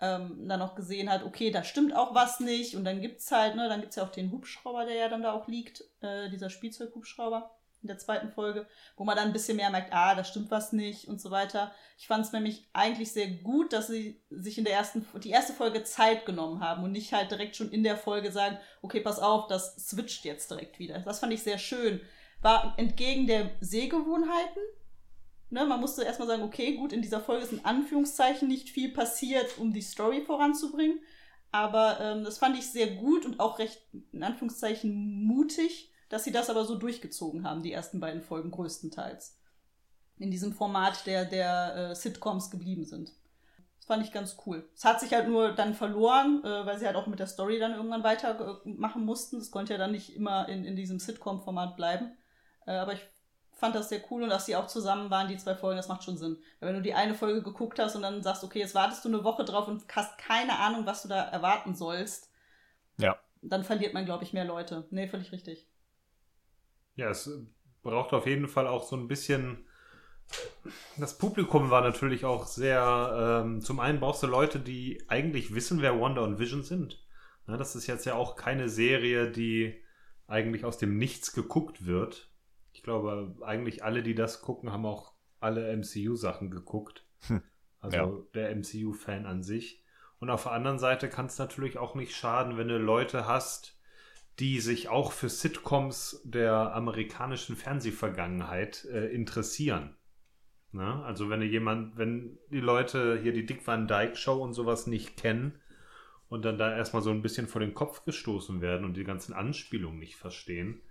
ähm, 0.00 0.48
dann 0.48 0.60
noch 0.60 0.74
gesehen 0.74 1.10
hat, 1.10 1.24
okay, 1.24 1.50
da 1.50 1.64
stimmt 1.64 1.94
auch 1.94 2.14
was 2.14 2.40
nicht. 2.40 2.74
Und 2.76 2.84
dann 2.84 3.00
gibt's 3.00 3.30
halt, 3.30 3.56
ne, 3.56 3.68
dann 3.68 3.80
gibt's 3.80 3.96
ja 3.96 4.04
auch 4.04 4.12
den 4.12 4.30
Hubschrauber, 4.30 4.84
der 4.84 4.94
ja 4.94 5.08
dann 5.08 5.22
da 5.22 5.32
auch 5.32 5.48
liegt, 5.48 5.84
äh, 6.00 6.28
dieser 6.30 6.50
Spielzeughubschrauber 6.50 7.50
in 7.82 7.88
der 7.88 7.98
zweiten 7.98 8.30
Folge, 8.30 8.66
wo 8.96 9.04
man 9.04 9.16
dann 9.16 9.28
ein 9.28 9.32
bisschen 9.32 9.56
mehr 9.56 9.70
merkt, 9.70 9.92
ah, 9.92 10.14
da 10.14 10.24
stimmt 10.24 10.50
was 10.50 10.72
nicht 10.72 11.06
und 11.08 11.20
so 11.20 11.30
weiter. 11.30 11.72
Ich 11.96 12.06
fand 12.06 12.24
es 12.24 12.32
nämlich 12.32 12.68
eigentlich 12.72 13.12
sehr 13.12 13.28
gut, 13.28 13.72
dass 13.72 13.86
sie 13.86 14.20
sich 14.30 14.58
in 14.58 14.64
der 14.64 14.74
ersten, 14.74 15.06
die 15.22 15.30
erste 15.30 15.52
Folge 15.52 15.84
Zeit 15.84 16.26
genommen 16.26 16.60
haben 16.60 16.82
und 16.82 16.92
nicht 16.92 17.12
halt 17.12 17.30
direkt 17.30 17.56
schon 17.56 17.70
in 17.70 17.84
der 17.84 17.96
Folge 17.96 18.32
sagen, 18.32 18.58
okay, 18.82 19.00
pass 19.00 19.18
auf, 19.18 19.46
das 19.46 19.76
switcht 19.76 20.24
jetzt 20.24 20.50
direkt 20.50 20.78
wieder. 20.78 20.98
Das 21.00 21.20
fand 21.20 21.32
ich 21.32 21.42
sehr 21.42 21.58
schön. 21.58 22.00
War 22.42 22.74
entgegen 22.76 23.26
der 23.26 23.50
Sehgewohnheiten. 23.60 24.62
Ne, 25.50 25.64
man 25.64 25.80
musste 25.80 26.04
erstmal 26.04 26.28
sagen, 26.28 26.42
okay, 26.42 26.76
gut, 26.76 26.92
in 26.92 27.00
dieser 27.00 27.20
Folge 27.20 27.44
ist 27.44 27.52
in 27.52 27.64
Anführungszeichen 27.64 28.48
nicht 28.48 28.68
viel 28.68 28.92
passiert, 28.92 29.56
um 29.58 29.72
die 29.72 29.80
Story 29.80 30.20
voranzubringen. 30.20 31.00
Aber 31.50 31.98
ähm, 32.00 32.24
das 32.24 32.38
fand 32.38 32.58
ich 32.58 32.66
sehr 32.66 32.88
gut 32.96 33.24
und 33.24 33.40
auch 33.40 33.58
recht, 33.58 33.80
in 34.12 34.22
Anführungszeichen, 34.22 35.24
mutig, 35.24 35.90
dass 36.08 36.24
sie 36.24 36.32
das 36.32 36.50
aber 36.50 36.64
so 36.64 36.76
durchgezogen 36.76 37.44
haben, 37.44 37.62
die 37.62 37.72
ersten 37.72 38.00
beiden 38.00 38.22
Folgen 38.22 38.50
größtenteils. 38.50 39.36
in 40.20 40.30
diesem 40.32 40.52
Format 40.52 41.06
der, 41.06 41.24
der 41.24 41.90
äh, 41.90 41.94
Sitcoms 41.94 42.50
geblieben 42.50 42.84
sind. 42.84 43.12
Das 43.76 43.86
fand 43.86 44.04
ich 44.04 44.10
ganz 44.10 44.36
cool. 44.46 44.68
Es 44.74 44.84
hat 44.84 44.98
sich 45.00 45.12
halt 45.14 45.28
nur 45.28 45.52
dann 45.52 45.74
verloren, 45.74 46.42
äh, 46.44 46.66
weil 46.66 46.76
sie 46.78 46.86
halt 46.86 46.96
auch 46.96 47.06
mit 47.06 47.20
der 47.20 47.28
Story 47.28 47.60
dann 47.60 47.72
irgendwann 47.72 48.02
weitermachen 48.02 49.04
mussten. 49.04 49.38
Das 49.38 49.52
konnte 49.52 49.74
ja 49.74 49.78
dann 49.78 49.92
nicht 49.92 50.16
immer 50.16 50.48
in, 50.48 50.64
in 50.64 50.74
diesem 50.74 50.98
Sitcom-Format 50.98 51.76
bleiben. 51.76 52.16
Äh, 52.66 52.72
aber 52.72 52.94
ich 52.94 53.00
fand 53.52 53.76
das 53.76 53.88
sehr 53.90 54.00
cool 54.10 54.24
und 54.24 54.30
dass 54.30 54.46
sie 54.46 54.56
auch 54.56 54.66
zusammen 54.66 55.08
waren, 55.10 55.28
die 55.28 55.36
zwei 55.36 55.54
Folgen, 55.54 55.76
das 55.76 55.86
macht 55.88 56.02
schon 56.02 56.16
Sinn. 56.18 56.36
Weil 56.58 56.70
wenn 56.70 56.76
du 56.76 56.82
die 56.82 56.94
eine 56.94 57.14
Folge 57.14 57.42
geguckt 57.42 57.78
hast 57.78 57.94
und 57.94 58.02
dann 58.02 58.20
sagst, 58.22 58.42
okay, 58.42 58.58
jetzt 58.58 58.74
wartest 58.74 59.04
du 59.04 59.08
eine 59.08 59.22
Woche 59.22 59.44
drauf 59.44 59.68
und 59.68 59.84
hast 59.94 60.18
keine 60.18 60.58
Ahnung, 60.58 60.84
was 60.84 61.02
du 61.02 61.08
da 61.08 61.22
erwarten 61.22 61.76
sollst, 61.76 62.28
Ja. 62.98 63.16
dann 63.42 63.62
verliert 63.62 63.94
man, 63.94 64.04
glaube 64.04 64.24
ich, 64.24 64.32
mehr 64.32 64.44
Leute. 64.44 64.86
Nee, 64.90 65.06
völlig 65.06 65.30
richtig. 65.30 65.66
Ja, 66.98 67.10
es 67.10 67.30
braucht 67.82 68.12
auf 68.12 68.26
jeden 68.26 68.48
Fall 68.48 68.66
auch 68.66 68.82
so 68.82 68.96
ein 68.96 69.06
bisschen. 69.06 69.64
Das 70.98 71.16
Publikum 71.16 71.70
war 71.70 71.80
natürlich 71.80 72.24
auch 72.24 72.44
sehr. 72.46 73.42
Ähm, 73.44 73.60
zum 73.62 73.78
einen 73.78 74.00
brauchst 74.00 74.22
du 74.24 74.26
Leute, 74.26 74.58
die 74.58 75.04
eigentlich 75.08 75.54
wissen, 75.54 75.80
wer 75.80 75.98
Wonder 75.98 76.24
und 76.24 76.40
Vision 76.40 76.64
sind. 76.64 77.06
Ne, 77.46 77.56
das 77.56 77.76
ist 77.76 77.86
jetzt 77.86 78.04
ja 78.04 78.14
auch 78.14 78.34
keine 78.34 78.68
Serie, 78.68 79.30
die 79.30 79.80
eigentlich 80.26 80.64
aus 80.64 80.76
dem 80.76 80.98
Nichts 80.98 81.32
geguckt 81.32 81.86
wird. 81.86 82.30
Ich 82.72 82.82
glaube, 82.82 83.36
eigentlich 83.42 83.84
alle, 83.84 84.02
die 84.02 84.16
das 84.16 84.42
gucken, 84.42 84.72
haben 84.72 84.84
auch 84.84 85.12
alle 85.40 85.70
MCU-Sachen 85.76 86.50
geguckt. 86.50 87.06
Hm. 87.28 87.42
Also 87.80 87.96
Ja. 87.96 88.10
der 88.34 88.50
MCU-Fan 88.56 89.24
an 89.24 89.44
sich. 89.44 89.84
Und 90.18 90.30
auf 90.30 90.42
der 90.42 90.52
anderen 90.52 90.80
Seite 90.80 91.08
kann 91.08 91.26
es 91.26 91.38
natürlich 91.38 91.78
auch 91.78 91.94
nicht 91.94 92.14
schaden, 92.14 92.58
wenn 92.58 92.66
du 92.66 92.76
Leute 92.76 93.26
hast, 93.26 93.77
die 94.38 94.60
sich 94.60 94.88
auch 94.88 95.12
für 95.12 95.28
Sitcoms 95.28 96.20
der 96.24 96.74
amerikanischen 96.74 97.56
Fernsehvergangenheit 97.56 98.84
äh, 98.84 99.06
interessieren. 99.06 99.96
Ne? 100.72 101.02
Also 101.04 101.28
wenn 101.28 101.42
jemand, 101.42 101.96
wenn 101.96 102.38
die 102.50 102.60
Leute 102.60 103.18
hier 103.20 103.32
die 103.32 103.46
Dick 103.46 103.66
Van 103.66 103.88
Dyke 103.88 104.16
Show 104.16 104.42
und 104.42 104.52
sowas 104.52 104.86
nicht 104.86 105.16
kennen 105.16 105.58
und 106.28 106.44
dann 106.44 106.58
da 106.58 106.76
erstmal 106.76 107.02
so 107.02 107.10
ein 107.10 107.22
bisschen 107.22 107.48
vor 107.48 107.60
den 107.60 107.74
Kopf 107.74 108.04
gestoßen 108.04 108.60
werden 108.60 108.84
und 108.84 108.96
die 108.96 109.04
ganzen 109.04 109.32
Anspielungen 109.32 109.98
nicht 109.98 110.16
verstehen, 110.16 110.82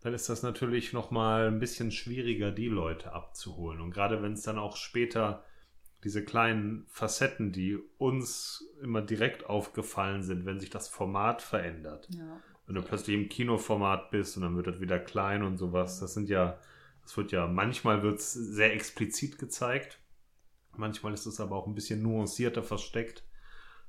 dann 0.00 0.14
ist 0.14 0.28
das 0.28 0.42
natürlich 0.42 0.92
nochmal 0.92 1.48
ein 1.48 1.60
bisschen 1.60 1.90
schwieriger, 1.90 2.50
die 2.50 2.68
Leute 2.68 3.12
abzuholen. 3.12 3.80
Und 3.80 3.90
gerade 3.90 4.22
wenn 4.22 4.32
es 4.32 4.42
dann 4.42 4.58
auch 4.58 4.76
später 4.76 5.44
diese 6.04 6.24
kleinen 6.24 6.86
Facetten, 6.88 7.52
die 7.52 7.78
uns 7.98 8.64
immer 8.82 9.02
direkt 9.02 9.46
aufgefallen 9.46 10.22
sind, 10.22 10.44
wenn 10.44 10.60
sich 10.60 10.70
das 10.70 10.88
Format 10.88 11.42
verändert. 11.42 12.08
Ja. 12.10 12.40
Wenn 12.66 12.74
du 12.74 12.82
plötzlich 12.82 13.16
im 13.16 13.28
Kinoformat 13.28 14.10
bist 14.10 14.36
und 14.36 14.42
dann 14.42 14.56
wird 14.56 14.66
das 14.66 14.80
wieder 14.80 14.98
klein 14.98 15.42
und 15.42 15.56
sowas, 15.56 16.00
das 16.00 16.14
sind 16.14 16.28
ja, 16.28 16.58
das 17.02 17.16
wird 17.16 17.32
ja, 17.32 17.46
manchmal 17.46 18.02
wird 18.02 18.18
es 18.18 18.32
sehr 18.32 18.74
explizit 18.74 19.38
gezeigt. 19.38 19.98
Manchmal 20.76 21.14
ist 21.14 21.26
es 21.26 21.40
aber 21.40 21.56
auch 21.56 21.66
ein 21.66 21.74
bisschen 21.74 22.02
nuancierter 22.02 22.62
versteckt. 22.62 23.24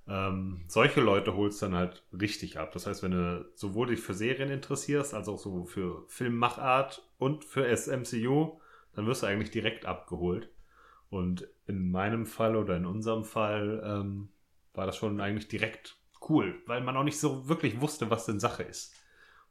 Ähm, 0.07 0.61
solche 0.67 1.01
Leute 1.01 1.35
holst 1.35 1.61
dann 1.61 1.75
halt 1.75 2.03
richtig 2.13 2.57
ab. 2.59 2.71
Das 2.71 2.87
heißt, 2.87 3.03
wenn 3.03 3.11
du 3.11 3.49
sowohl 3.55 3.87
dich 3.87 3.99
für 3.99 4.13
Serien 4.13 4.49
interessierst, 4.49 5.13
als 5.13 5.27
auch 5.27 5.39
so 5.39 5.65
für 5.65 6.05
Filmmachart 6.07 7.05
und 7.17 7.43
für 7.43 7.67
SMCU, 7.75 8.59
dann 8.93 9.05
wirst 9.05 9.23
du 9.23 9.27
eigentlich 9.27 9.51
direkt 9.51 9.85
abgeholt. 9.85 10.49
Und 11.09 11.47
in 11.65 11.91
meinem 11.91 12.25
Fall 12.25 12.55
oder 12.55 12.77
in 12.77 12.85
unserem 12.85 13.25
Fall 13.25 13.81
ähm, 13.85 14.29
war 14.73 14.85
das 14.85 14.97
schon 14.97 15.19
eigentlich 15.19 15.47
direkt 15.47 15.97
cool, 16.29 16.61
weil 16.65 16.81
man 16.81 16.97
auch 16.97 17.03
nicht 17.03 17.19
so 17.19 17.47
wirklich 17.47 17.81
wusste, 17.81 18.09
was 18.09 18.25
denn 18.25 18.39
Sache 18.39 18.63
ist. 18.63 18.93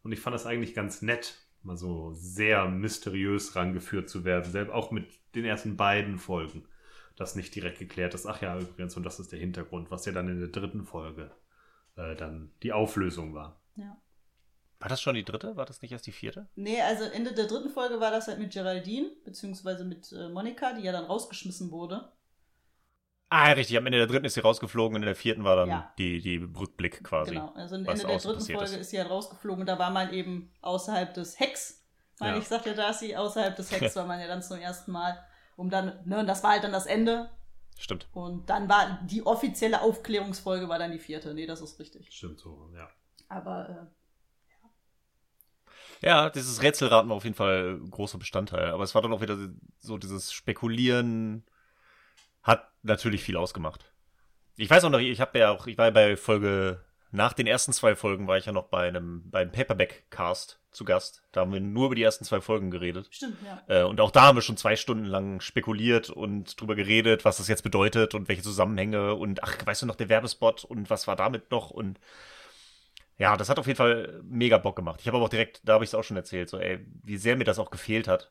Und 0.03 0.13
ich 0.13 0.21
fand 0.21 0.35
das 0.35 0.47
eigentlich 0.47 0.75
ganz 0.75 1.03
nett, 1.03 1.39
mal 1.63 1.77
so 1.77 2.13
sehr 2.15 2.67
mysteriös 2.67 3.57
rangeführt 3.57 4.09
zu 4.09 4.25
werden, 4.25 4.51
selbst 4.51 4.73
auch 4.73 4.91
mit 4.91 5.07
den 5.35 5.45
ersten 5.45 5.77
beiden 5.77 6.19
Folgen, 6.19 6.65
das 7.17 7.35
nicht 7.35 7.55
direkt 7.55 7.79
geklärt 7.79 8.15
ist. 8.15 8.27
Ach 8.27 8.41
ja, 8.41 8.59
übrigens, 8.59 8.97
und 8.97 9.05
das 9.05 9.19
ist 9.19 9.33
der 9.33 9.39
Hintergrund, 9.39 9.91
was 9.91 10.07
ja 10.07 10.13
dann 10.13 10.29
in 10.29 10.39
der 10.39 10.49
dritten 10.49 10.85
Folge 10.85 11.31
äh, 11.97 12.15
dann 12.15 12.53
die 12.63 12.73
Auflösung 12.73 13.35
war. 13.35 13.61
ja. 13.75 13.97
War 14.79 14.91
das 14.91 15.01
schon 15.01 15.15
die 15.15 15.25
dritte? 15.25 15.57
War 15.57 15.65
das 15.65 15.81
nicht 15.81 15.93
erst 15.93 16.07
die 16.07 16.13
vierte? 16.13 16.49
Nee, 16.55 16.83
also 16.83 17.05
Ende 17.05 17.33
der 17.33 17.47
dritten 17.47 17.71
Folge 17.71 17.99
war 17.99 18.11
das 18.11 18.29
halt 18.29 18.39
mit 18.39 18.53
Geraldine, 18.53 19.11
beziehungsweise 19.25 19.87
mit 19.87 20.13
äh, 20.13 20.29
Monika, 20.29 20.75
die 20.75 20.83
ja 20.83 20.93
dann 20.93 21.07
rausgeschmissen 21.07 21.71
wurde. 21.71 22.13
Ah, 23.39 23.49
ja, 23.49 23.55
richtig. 23.55 23.77
Am 23.77 23.87
Ende 23.87 23.99
der 23.99 24.07
dritten 24.07 24.25
ist 24.25 24.35
sie 24.35 24.41
rausgeflogen 24.41 24.97
und 24.97 25.03
in 25.03 25.07
der 25.07 25.15
vierten 25.17 25.45
war 25.45 25.57
dann 25.57 25.69
Ja. 25.69 25.93
die, 25.99 26.21
die 26.21 26.37
Rückblick 26.37 27.05
quasi. 27.05 27.33
Genau, 27.33 27.53
also 27.55 27.77
am 27.77 27.87
was 27.87 28.01
Ende 28.01 28.13
der 28.13 28.19
dritten 28.21 28.35
passiert 28.39 28.59
Folge 28.59 28.75
ist. 28.75 28.81
ist. 28.81 28.91
sie 28.91 28.99
halt 28.99 29.11
rausgeflogen 29.11 29.61
und 29.61 29.67
da 29.67 29.79
war 29.79 29.91
man 29.91 30.13
eben 30.13 30.53
außerhalb 30.63 31.13
des 31.15 31.39
Hecks. 31.39 31.85
Meine 32.19 32.37
Ja. 32.37 32.43
ich, 32.43 32.49
sagte 32.49 32.75
Darcy, 32.75 33.15
außerhalb 33.15 33.55
des 33.57 33.71
Hecks 33.73 33.95
war 33.97 34.07
man 34.07 34.21
ja 34.21 34.27
dann 34.27 34.43
zum 34.43 34.59
ersten 34.59 34.91
Mal. 34.93 35.19
Um 35.57 35.71
dann, 35.71 36.01
ne, 36.07 36.19
und 36.21 36.27
das 36.27 36.43
war 36.43 36.53
halt 36.53 36.65
dann 36.65 36.73
das 36.73 36.87
Ende. 36.87 37.31
Stimmt. 37.79 38.09
Und 38.13 38.49
dann 38.49 38.69
war 38.71 39.01
die 39.05 39.25
offizielle 39.27 39.83
Aufklärungsfolge 39.83 40.69
war 40.69 40.79
dann 40.79 40.93
die 40.93 40.99
vierte. 40.99 41.35
Nee, 41.35 41.47
das 41.47 41.61
ist 41.61 41.79
richtig. 41.79 42.09
Stimmt 42.11 42.39
so, 42.41 42.71
ja. 42.75 42.89
Aber 43.29 43.69
äh, 46.03 46.07
Ja, 46.07 46.31
dieses 46.31 46.63
Rätselraten 46.63 47.09
war 47.11 47.17
auf 47.17 47.25
jeden 47.25 47.37
Fall 47.37 47.79
ein 47.83 47.91
großer 47.91 48.19
Bestandteil. 48.19 48.71
Aber 48.71 48.85
es 48.85 48.95
war 48.95 49.03
dann 49.03 49.13
auch 49.13 49.21
wieder 49.21 49.37
so 49.79 49.99
dieses 49.99 50.33
Spekulieren 50.33 51.45
hat 52.47 52.71
natürlich 52.83 53.23
viel 53.23 53.37
ausgemacht. 53.37 53.93
Ich 54.57 54.71
weiß 54.71 54.85
auch 54.85 54.91
noch, 54.91 55.01
ich 55.01 55.21
habe 55.21 55.39
ja 55.39 55.51
auch, 55.51 55.67
ich 55.67 55.77
war 55.77 55.87
ja 55.87 55.91
bei 55.91 56.17
Folge, 56.17 56.81
nach 57.11 57.33
den 57.33 57.47
ersten 57.47 57.73
zwei 57.73 57.95
Folgen 57.95 58.27
war 58.27 58.39
ich 58.39 58.47
ja 58.47 58.53
noch 58.53 58.69
bei 58.69 58.89
einem, 58.89 59.29
beim 59.31 59.51
Paperback-Cast 59.53 60.61
zu 60.71 60.85
Gast. 60.85 61.23
Da 61.33 61.41
haben 61.41 61.53
wir 61.53 61.61
nur 61.61 61.87
über 61.87 61.95
die 61.95 62.03
ersten 62.03 62.25
zwei 62.25 62.41
Folgen 62.41 62.71
geredet. 62.71 63.09
stimmt, 63.11 63.37
ja. 63.45 63.63
Äh, 63.67 63.85
und 63.85 64.01
auch 64.01 64.11
da 64.11 64.23
haben 64.23 64.37
wir 64.37 64.43
schon 64.43 64.57
zwei 64.57 64.77
Stunden 64.77 65.05
lang 65.05 65.41
spekuliert 65.41 66.11
und 66.11 66.59
drüber 66.61 66.75
geredet, 66.75 67.25
was 67.25 67.39
das 67.39 67.49
jetzt 67.49 67.63
bedeutet 67.63 68.15
und 68.15 68.29
welche 68.29 68.43
Zusammenhänge 68.43 69.15
und 69.15 69.43
ach, 69.43 69.55
weißt 69.65 69.83
du 69.83 69.87
noch, 69.87 69.97
der 69.97 70.09
Werbespot 70.09 70.65
und 70.65 70.89
was 70.89 71.07
war 71.07 71.17
damit 71.17 71.51
noch 71.51 71.71
und 71.71 71.99
ja, 73.19 73.37
das 73.37 73.49
hat 73.49 73.59
auf 73.59 73.67
jeden 73.67 73.79
Fall 73.79 74.21
mega 74.25 74.59
Bock 74.59 74.77
gemacht. 74.77 75.01
Ich 75.01 75.07
habe 75.07 75.17
aber 75.17 75.25
auch 75.25 75.31
direkt, 75.31 75.63
da 75.65 75.75
habe 75.75 75.85
ich 75.85 75.91
es 75.91 75.95
auch 75.95 76.05
schon 76.05 76.19
erzählt, 76.19 76.51
so 76.51 76.59
ey, 76.59 76.87
wie 77.03 77.17
sehr 77.17 77.37
mir 77.37 77.45
das 77.45 77.59
auch 77.59 77.71
gefehlt 77.71 78.09
hat, 78.09 78.31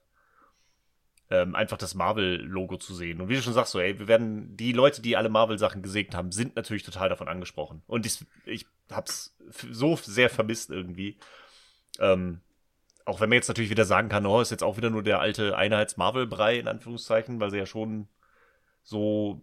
ähm, 1.30 1.56
einfach 1.56 1.78
das 1.78 1.96
Marvel-Logo 1.96 2.78
zu 2.78 2.94
sehen. 2.94 3.20
Und 3.20 3.30
wie 3.30 3.36
du 3.36 3.42
schon 3.42 3.54
sagst, 3.54 3.72
so 3.72 3.80
ey, 3.80 3.98
wir 3.98 4.08
werden, 4.08 4.56
die 4.56 4.72
Leute, 4.72 5.02
die 5.02 5.18
alle 5.18 5.30
Marvel-Sachen 5.30 5.82
gesegnet 5.82 6.16
haben, 6.16 6.32
sind 6.32 6.56
natürlich 6.56 6.84
total 6.84 7.10
davon 7.10 7.28
angesprochen. 7.28 7.82
Und 7.88 8.06
ich, 8.06 8.26
ich 8.46 8.66
hab's 8.92 9.36
so 9.72 9.96
sehr 9.96 10.30
vermisst 10.30 10.70
irgendwie. 10.70 11.18
Ähm, 12.00 12.42
auch 13.06 13.22
wenn 13.22 13.30
man 13.30 13.38
jetzt 13.38 13.48
natürlich 13.48 13.72
wieder 13.72 13.86
sagen 13.86 14.10
kann, 14.10 14.26
oh, 14.26 14.42
ist 14.42 14.52
jetzt 14.52 14.64
auch 14.64 14.78
wieder 14.78 14.90
nur 14.90 15.04
der 15.04 15.20
alte 15.20 15.58
Einheits-Marvel-Brei, 15.58 16.60
in 16.60 16.68
Anführungszeichen, 16.68 17.40
weil 17.40 17.52
sie 17.52 17.58
ja 17.58 17.66
schon 17.66 18.08
so, 18.84 19.42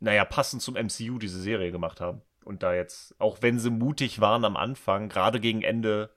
naja, 0.00 0.24
passend 0.24 0.62
zum 0.62 0.74
MCU 0.74 1.18
diese 1.18 1.40
Serie 1.40 1.72
gemacht 1.72 2.00
haben. 2.00 2.22
Und 2.44 2.62
da 2.62 2.74
jetzt, 2.74 3.14
auch 3.18 3.38
wenn 3.42 3.58
sie 3.58 3.70
mutig 3.70 4.20
waren 4.20 4.44
am 4.44 4.56
Anfang, 4.56 5.08
gerade 5.08 5.40
gegen 5.40 5.62
Ende, 5.62 6.10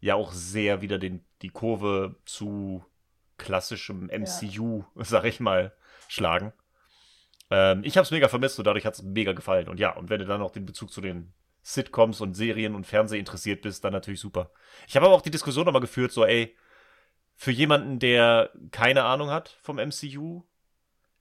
ja 0.00 0.14
auch 0.16 0.32
sehr 0.32 0.82
wieder 0.82 0.98
den, 0.98 1.24
die 1.42 1.50
Kurve 1.50 2.16
zu 2.24 2.84
klassischem 3.38 4.08
MCU, 4.10 4.84
sag 4.96 5.24
ich 5.24 5.40
mal, 5.40 5.72
schlagen. 6.08 6.52
Ähm, 7.50 7.82
ich 7.84 7.96
hab's 7.96 8.10
mega 8.10 8.28
vermisst 8.28 8.58
und 8.58 8.66
dadurch 8.66 8.86
hat's 8.86 9.02
mega 9.02 9.32
gefallen. 9.32 9.68
Und 9.68 9.78
ja, 9.78 9.90
und 9.96 10.10
wenn 10.10 10.20
du 10.20 10.26
dann 10.26 10.40
noch 10.40 10.50
den 10.50 10.66
Bezug 10.66 10.92
zu 10.92 11.00
den 11.00 11.32
Sitcoms 11.62 12.20
und 12.20 12.34
Serien 12.34 12.74
und 12.74 12.86
Fernseh 12.86 13.18
interessiert 13.18 13.62
bist, 13.62 13.84
dann 13.84 13.92
natürlich 13.92 14.20
super. 14.20 14.50
Ich 14.86 14.96
habe 14.96 15.06
aber 15.06 15.14
auch 15.14 15.22
die 15.22 15.30
Diskussion 15.30 15.64
nochmal 15.64 15.80
geführt, 15.80 16.12
so, 16.12 16.24
ey, 16.24 16.56
für 17.34 17.50
jemanden, 17.50 17.98
der 17.98 18.50
keine 18.70 19.04
Ahnung 19.04 19.30
hat 19.30 19.58
vom 19.62 19.78
MCU, 19.78 20.44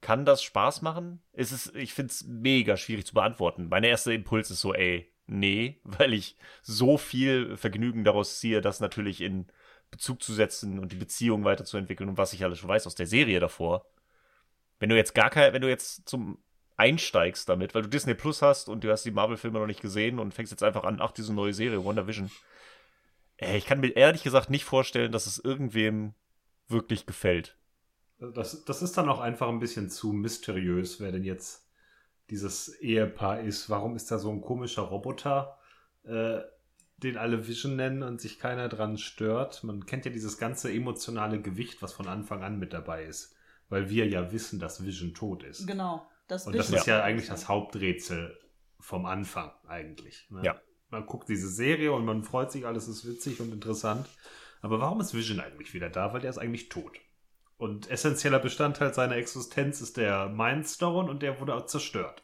kann 0.01 0.23
das 0.23 0.43
Spaß 0.43 0.83
machen? 0.83 1.21
Ist 1.33 1.51
es, 1.51 1.73
ich 1.73 1.93
finde 1.93 2.11
es 2.11 2.25
mega 2.27 2.77
schwierig 2.77 3.07
zu 3.07 3.15
beantworten. 3.15 3.69
Mein 3.69 3.83
erster 3.83 4.11
Impuls 4.11 4.51
ist 4.51 4.61
so, 4.61 4.73
ey, 4.73 5.11
nee, 5.25 5.79
weil 5.83 6.13
ich 6.13 6.37
so 6.61 6.97
viel 6.97 7.57
Vergnügen 7.57 8.03
daraus 8.03 8.39
ziehe, 8.39 8.61
das 8.61 8.79
natürlich 8.79 9.21
in 9.21 9.47
Bezug 9.95 10.21
zu 10.21 10.33
setzen 10.33 10.79
und 10.79 10.91
die 10.91 10.97
Beziehung 10.97 11.45
weiterzuentwickeln 11.45 12.09
und 12.09 12.17
was 12.17 12.33
ich 12.33 12.43
alles 12.43 12.59
schon 12.59 12.69
weiß 12.69 12.85
aus 12.85 12.95
der 12.95 13.07
Serie 13.07 13.39
davor. 13.39 13.85
Wenn 14.79 14.89
du 14.89 14.97
jetzt 14.97 15.15
gar 15.15 15.29
kein, 15.29 15.53
wenn 15.53 15.61
du 15.61 15.69
jetzt 15.69 16.07
zum 16.07 16.37
einsteigst 16.75 17.47
damit, 17.47 17.73
weil 17.73 17.83
du 17.83 17.87
Disney 17.87 18.13
Plus 18.13 18.41
hast 18.41 18.67
und 18.67 18.83
du 18.83 18.91
hast 18.91 19.05
die 19.05 19.11
Marvel-Filme 19.11 19.59
noch 19.59 19.67
nicht 19.67 19.81
gesehen 19.81 20.19
und 20.19 20.33
fängst 20.33 20.51
jetzt 20.51 20.63
einfach 20.63 20.83
an, 20.83 20.99
ach, 20.99 21.11
diese 21.11 21.33
neue 21.33 21.53
Serie, 21.53 21.85
WandaVision. 21.85 22.29
Ey, 23.37 23.57
ich 23.57 23.65
kann 23.65 23.79
mir 23.79 23.95
ehrlich 23.95 24.23
gesagt 24.23 24.49
nicht 24.49 24.65
vorstellen, 24.65 25.13
dass 25.13 25.25
es 25.25 25.39
irgendwem 25.39 26.13
wirklich 26.67 27.05
gefällt. 27.05 27.57
Das, 28.19 28.65
das 28.65 28.81
ist 28.81 28.97
dann 28.97 29.07
auch 29.07 29.19
einfach 29.19 29.47
ein 29.47 29.59
bisschen 29.59 29.89
zu 29.89 30.11
mysteriös, 30.11 30.99
wer 30.99 31.13
denn 31.13 31.23
jetzt 31.23 31.65
dieses 32.29 32.79
Ehepaar 32.79 33.41
ist. 33.41 33.69
Warum 33.69 33.95
ist 33.95 34.11
da 34.11 34.19
so 34.19 34.29
ein 34.29 34.41
komischer 34.41 34.81
Roboter, 34.81 35.57
äh, 36.03 36.39
den 36.97 37.17
alle 37.17 37.47
Vision 37.47 37.75
nennen 37.75 38.03
und 38.03 38.21
sich 38.21 38.39
keiner 38.39 38.69
dran 38.69 38.97
stört? 38.97 39.63
Man 39.63 39.85
kennt 39.85 40.05
ja 40.05 40.11
dieses 40.11 40.37
ganze 40.37 40.71
emotionale 40.71 41.41
Gewicht, 41.41 41.81
was 41.81 41.93
von 41.93 42.07
Anfang 42.07 42.43
an 42.43 42.59
mit 42.59 42.73
dabei 42.73 43.03
ist, 43.03 43.35
weil 43.69 43.89
wir 43.89 44.07
ja 44.07 44.31
wissen, 44.31 44.59
dass 44.59 44.83
Vision 44.83 45.13
tot 45.13 45.43
ist. 45.43 45.67
Genau. 45.67 46.07
Das 46.27 46.47
Und 46.47 46.55
das 46.55 46.69
ist 46.69 46.87
ja 46.87 46.97
wir. 46.97 47.03
eigentlich 47.03 47.27
das 47.27 47.47
Haupträtsel 47.47 48.39
vom 48.79 49.05
Anfang 49.05 49.51
eigentlich. 49.67 50.27
Ne? 50.29 50.41
Ja. 50.43 50.61
Man 50.89 51.05
guckt 51.05 51.29
diese 51.29 51.49
Serie 51.49 51.91
und 51.91 52.05
man 52.05 52.23
freut 52.23 52.51
sich, 52.51 52.65
alles 52.65 52.87
ist 52.87 53.07
witzig 53.07 53.41
und 53.41 53.51
interessant. 53.51 54.07
Aber 54.61 54.79
warum 54.79 55.01
ist 55.01 55.13
Vision 55.13 55.39
eigentlich 55.39 55.73
wieder 55.73 55.89
da? 55.89 56.13
Weil 56.13 56.21
der 56.21 56.29
ist 56.29 56.37
eigentlich 56.37 56.69
tot. 56.69 56.99
Und 57.57 57.89
essentieller 57.89 58.39
Bestandteil 58.39 58.93
seiner 58.93 59.15
Existenz 59.15 59.81
ist 59.81 59.97
der 59.97 60.27
Mindstone 60.29 61.09
und 61.09 61.21
der 61.21 61.39
wurde 61.39 61.55
auch 61.55 61.67
zerstört. 61.67 62.23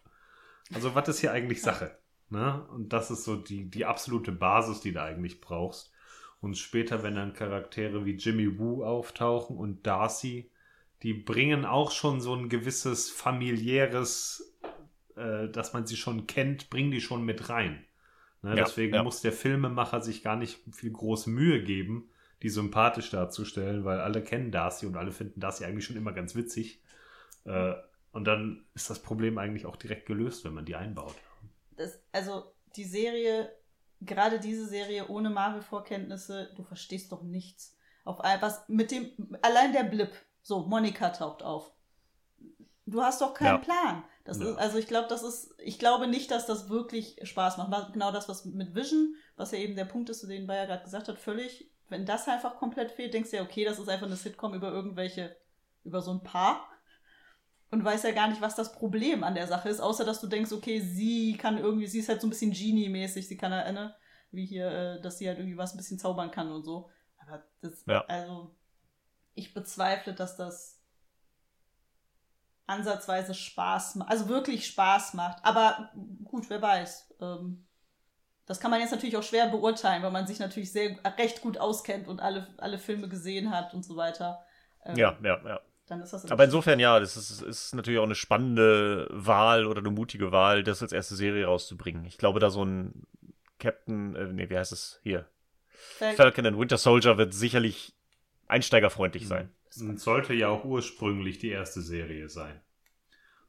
Also, 0.73 0.95
was 0.95 1.07
ist 1.09 1.19
hier 1.19 1.31
eigentlich 1.31 1.61
Sache? 1.61 1.97
Ne? 2.31 2.65
Und 2.69 2.93
das 2.93 3.11
ist 3.11 3.25
so 3.25 3.35
die, 3.35 3.69
die 3.69 3.85
absolute 3.85 4.31
Basis, 4.31 4.79
die 4.79 4.93
du 4.93 5.03
eigentlich 5.03 5.41
brauchst. 5.41 5.91
Und 6.39 6.57
später, 6.57 7.03
wenn 7.03 7.15
dann 7.15 7.33
Charaktere 7.33 8.05
wie 8.05 8.15
Jimmy 8.15 8.57
Woo 8.57 8.83
auftauchen 8.83 9.57
und 9.57 9.85
Darcy, 9.85 10.49
die 11.03 11.13
bringen 11.13 11.65
auch 11.65 11.91
schon 11.91 12.21
so 12.21 12.33
ein 12.33 12.47
gewisses 12.47 13.09
familiäres, 13.09 14.55
äh, 15.15 15.49
dass 15.49 15.73
man 15.73 15.85
sie 15.85 15.97
schon 15.97 16.25
kennt, 16.25 16.69
bringen 16.69 16.91
die 16.91 17.01
schon 17.01 17.25
mit 17.25 17.49
rein. 17.49 17.83
Ne? 18.41 18.51
Ja, 18.51 18.63
deswegen 18.63 18.95
ja. 18.95 19.03
muss 19.03 19.21
der 19.21 19.33
Filmemacher 19.33 20.01
sich 20.01 20.23
gar 20.23 20.37
nicht 20.37 20.59
viel 20.71 20.91
große 20.91 21.29
Mühe 21.29 21.63
geben, 21.63 22.09
die 22.43 22.49
sympathisch 22.49 23.09
darzustellen, 23.11 23.83
weil 23.83 23.99
alle 23.99 24.23
kennen 24.23 24.51
Darcy 24.51 24.85
und 24.85 24.95
alle 24.95 25.11
finden 25.11 25.41
Darcy 25.41 25.65
eigentlich 25.65 25.85
schon 25.85 25.97
immer 25.97 26.13
ganz 26.13 26.33
witzig. 26.33 26.81
Äh, 27.43 27.73
und 28.13 28.25
dann 28.25 28.63
ist 28.73 28.89
das 28.89 29.01
Problem 29.01 29.37
eigentlich 29.37 29.65
auch 29.65 29.75
direkt 29.75 30.05
gelöst, 30.05 30.45
wenn 30.45 30.53
man 30.53 30.65
die 30.65 30.75
einbaut. 30.75 31.15
Das, 31.81 31.99
also 32.11 32.51
die 32.75 32.83
Serie, 32.85 33.51
gerade 34.01 34.39
diese 34.39 34.67
Serie 34.67 35.07
ohne 35.07 35.29
Marvel-Vorkenntnisse, 35.29 36.53
du 36.55 36.63
verstehst 36.63 37.11
doch 37.11 37.23
nichts. 37.23 37.75
Auf 38.03 38.19
was 38.19 38.67
mit 38.67 38.91
dem, 38.91 39.35
allein 39.41 39.73
der 39.73 39.83
Blip, 39.83 40.11
so, 40.41 40.61
Monika 40.61 41.09
taucht 41.09 41.43
auf. 41.43 41.71
Du 42.85 43.01
hast 43.03 43.21
doch 43.21 43.33
keinen 43.33 43.47
Ja. 43.47 43.57
Plan. 43.59 44.03
Das 44.23 44.39
Ja. 44.39 44.51
ist, 44.51 44.57
also 44.57 44.77
ich 44.77 44.87
glaube, 44.87 45.07
das 45.07 45.23
ist, 45.23 45.53
ich 45.59 45.79
glaube 45.79 46.07
nicht, 46.07 46.31
dass 46.31 46.45
das 46.45 46.69
wirklich 46.69 47.19
Spaß 47.23 47.57
macht. 47.57 47.93
Genau 47.93 48.11
das, 48.11 48.27
was 48.27 48.45
mit 48.45 48.73
Vision, 48.75 49.15
was 49.35 49.51
ja 49.51 49.59
eben 49.59 49.75
der 49.75 49.85
Punkt 49.85 50.09
ist, 50.09 50.27
den 50.27 50.47
Bayer 50.47 50.67
gerade 50.67 50.83
gesagt 50.83 51.07
hat, 51.07 51.17
völlig, 51.19 51.71
wenn 51.89 52.05
das 52.05 52.27
einfach 52.27 52.55
komplett 52.57 52.91
fehlt, 52.91 53.13
denkst 53.13 53.31
du 53.31 53.37
ja, 53.37 53.43
okay, 53.43 53.65
das 53.65 53.79
ist 53.79 53.89
einfach 53.89 54.07
eine 54.07 54.15
Sitcom 54.15 54.53
über 54.53 54.71
irgendwelche, 54.71 55.35
über 55.83 56.01
so 56.01 56.11
ein 56.11 56.23
Paar 56.23 56.67
und 57.71 57.83
weiß 57.83 58.03
ja 58.03 58.11
gar 58.11 58.27
nicht, 58.27 58.41
was 58.41 58.55
das 58.55 58.73
Problem 58.73 59.23
an 59.23 59.33
der 59.33 59.47
Sache 59.47 59.69
ist, 59.69 59.79
außer 59.79 60.03
dass 60.05 60.19
du 60.21 60.27
denkst, 60.27 60.51
okay, 60.51 60.81
sie 60.81 61.37
kann 61.37 61.57
irgendwie, 61.57 61.87
sie 61.87 61.99
ist 61.99 62.09
halt 62.09 62.21
so 62.21 62.27
ein 62.27 62.29
bisschen 62.29 62.51
Genie-mäßig, 62.51 63.27
sie 63.27 63.37
kann 63.37 63.53
halt, 63.53 63.73
ne, 63.73 63.95
wie 64.31 64.45
hier, 64.45 64.69
äh, 64.69 65.01
dass 65.01 65.17
sie 65.17 65.27
halt 65.27 65.39
irgendwie 65.39 65.57
was 65.57 65.73
ein 65.73 65.77
bisschen 65.77 65.99
zaubern 65.99 66.31
kann 66.31 66.51
und 66.51 66.63
so. 66.63 66.89
Aber 67.17 67.43
das, 67.61 67.83
Ja. 67.87 68.03
also, 68.07 68.55
ich 69.33 69.53
bezweifle, 69.53 70.13
dass 70.13 70.35
das 70.35 70.81
ansatzweise 72.67 73.33
Spaß 73.33 73.95
macht, 73.95 74.09
also 74.09 74.27
wirklich 74.27 74.67
Spaß 74.67 75.13
macht. 75.13 75.43
Aber 75.43 75.91
gut, 76.23 76.49
wer 76.49 76.61
weiß. 76.61 77.15
Ähm, 77.21 77.67
das 78.45 78.59
kann 78.59 78.71
man 78.71 78.81
jetzt 78.81 78.91
natürlich 78.91 79.15
auch 79.17 79.23
schwer 79.23 79.47
beurteilen, 79.47 80.03
weil 80.03 80.11
man 80.11 80.27
sich 80.27 80.39
natürlich 80.39 80.71
sehr 80.71 80.97
recht 81.17 81.41
gut 81.41 81.57
auskennt 81.57 82.07
und 82.07 82.21
alle, 82.21 82.53
alle 82.57 82.79
Filme 82.79 83.07
gesehen 83.07 83.51
hat 83.51 83.73
und 83.73 83.83
so 83.83 83.95
weiter. 83.95 84.45
Ähm, 84.83 84.97
Ja, 84.97 85.17
ja, 85.23 85.41
ja. 85.47 85.61
Dann 85.91 86.01
ist 86.01 86.13
das 86.13 86.31
Aber 86.31 86.45
insofern, 86.45 86.79
ja, 86.79 87.01
das 87.01 87.17
ist, 87.17 87.41
ist 87.41 87.75
natürlich 87.75 87.99
auch 87.99 88.05
eine 88.05 88.15
spannende 88.15 89.09
Wahl 89.11 89.65
oder 89.65 89.79
eine 89.79 89.89
mutige 89.91 90.31
Wahl, 90.31 90.63
das 90.63 90.81
als 90.81 90.93
erste 90.93 91.15
Serie 91.15 91.45
rauszubringen. 91.45 92.05
Ich 92.05 92.17
glaube, 92.17 92.39
da 92.39 92.49
so 92.49 92.63
ein 92.63 93.05
Captain, 93.59 94.15
äh, 94.15 94.31
nee, 94.31 94.49
wie 94.49 94.57
heißt 94.57 94.71
es 94.71 95.01
hier? 95.03 95.27
Fal- 95.99 96.15
Falcon 96.15 96.45
and 96.45 96.57
Winter 96.57 96.77
Soldier 96.77 97.17
wird 97.17 97.33
sicherlich 97.33 97.93
einsteigerfreundlich 98.47 99.27
sein. 99.27 99.49
Und 99.81 99.99
sollte 99.99 100.33
ja 100.33 100.47
auch 100.47 100.63
ursprünglich 100.63 101.39
die 101.39 101.49
erste 101.49 101.81
Serie 101.81 102.29
sein. 102.29 102.61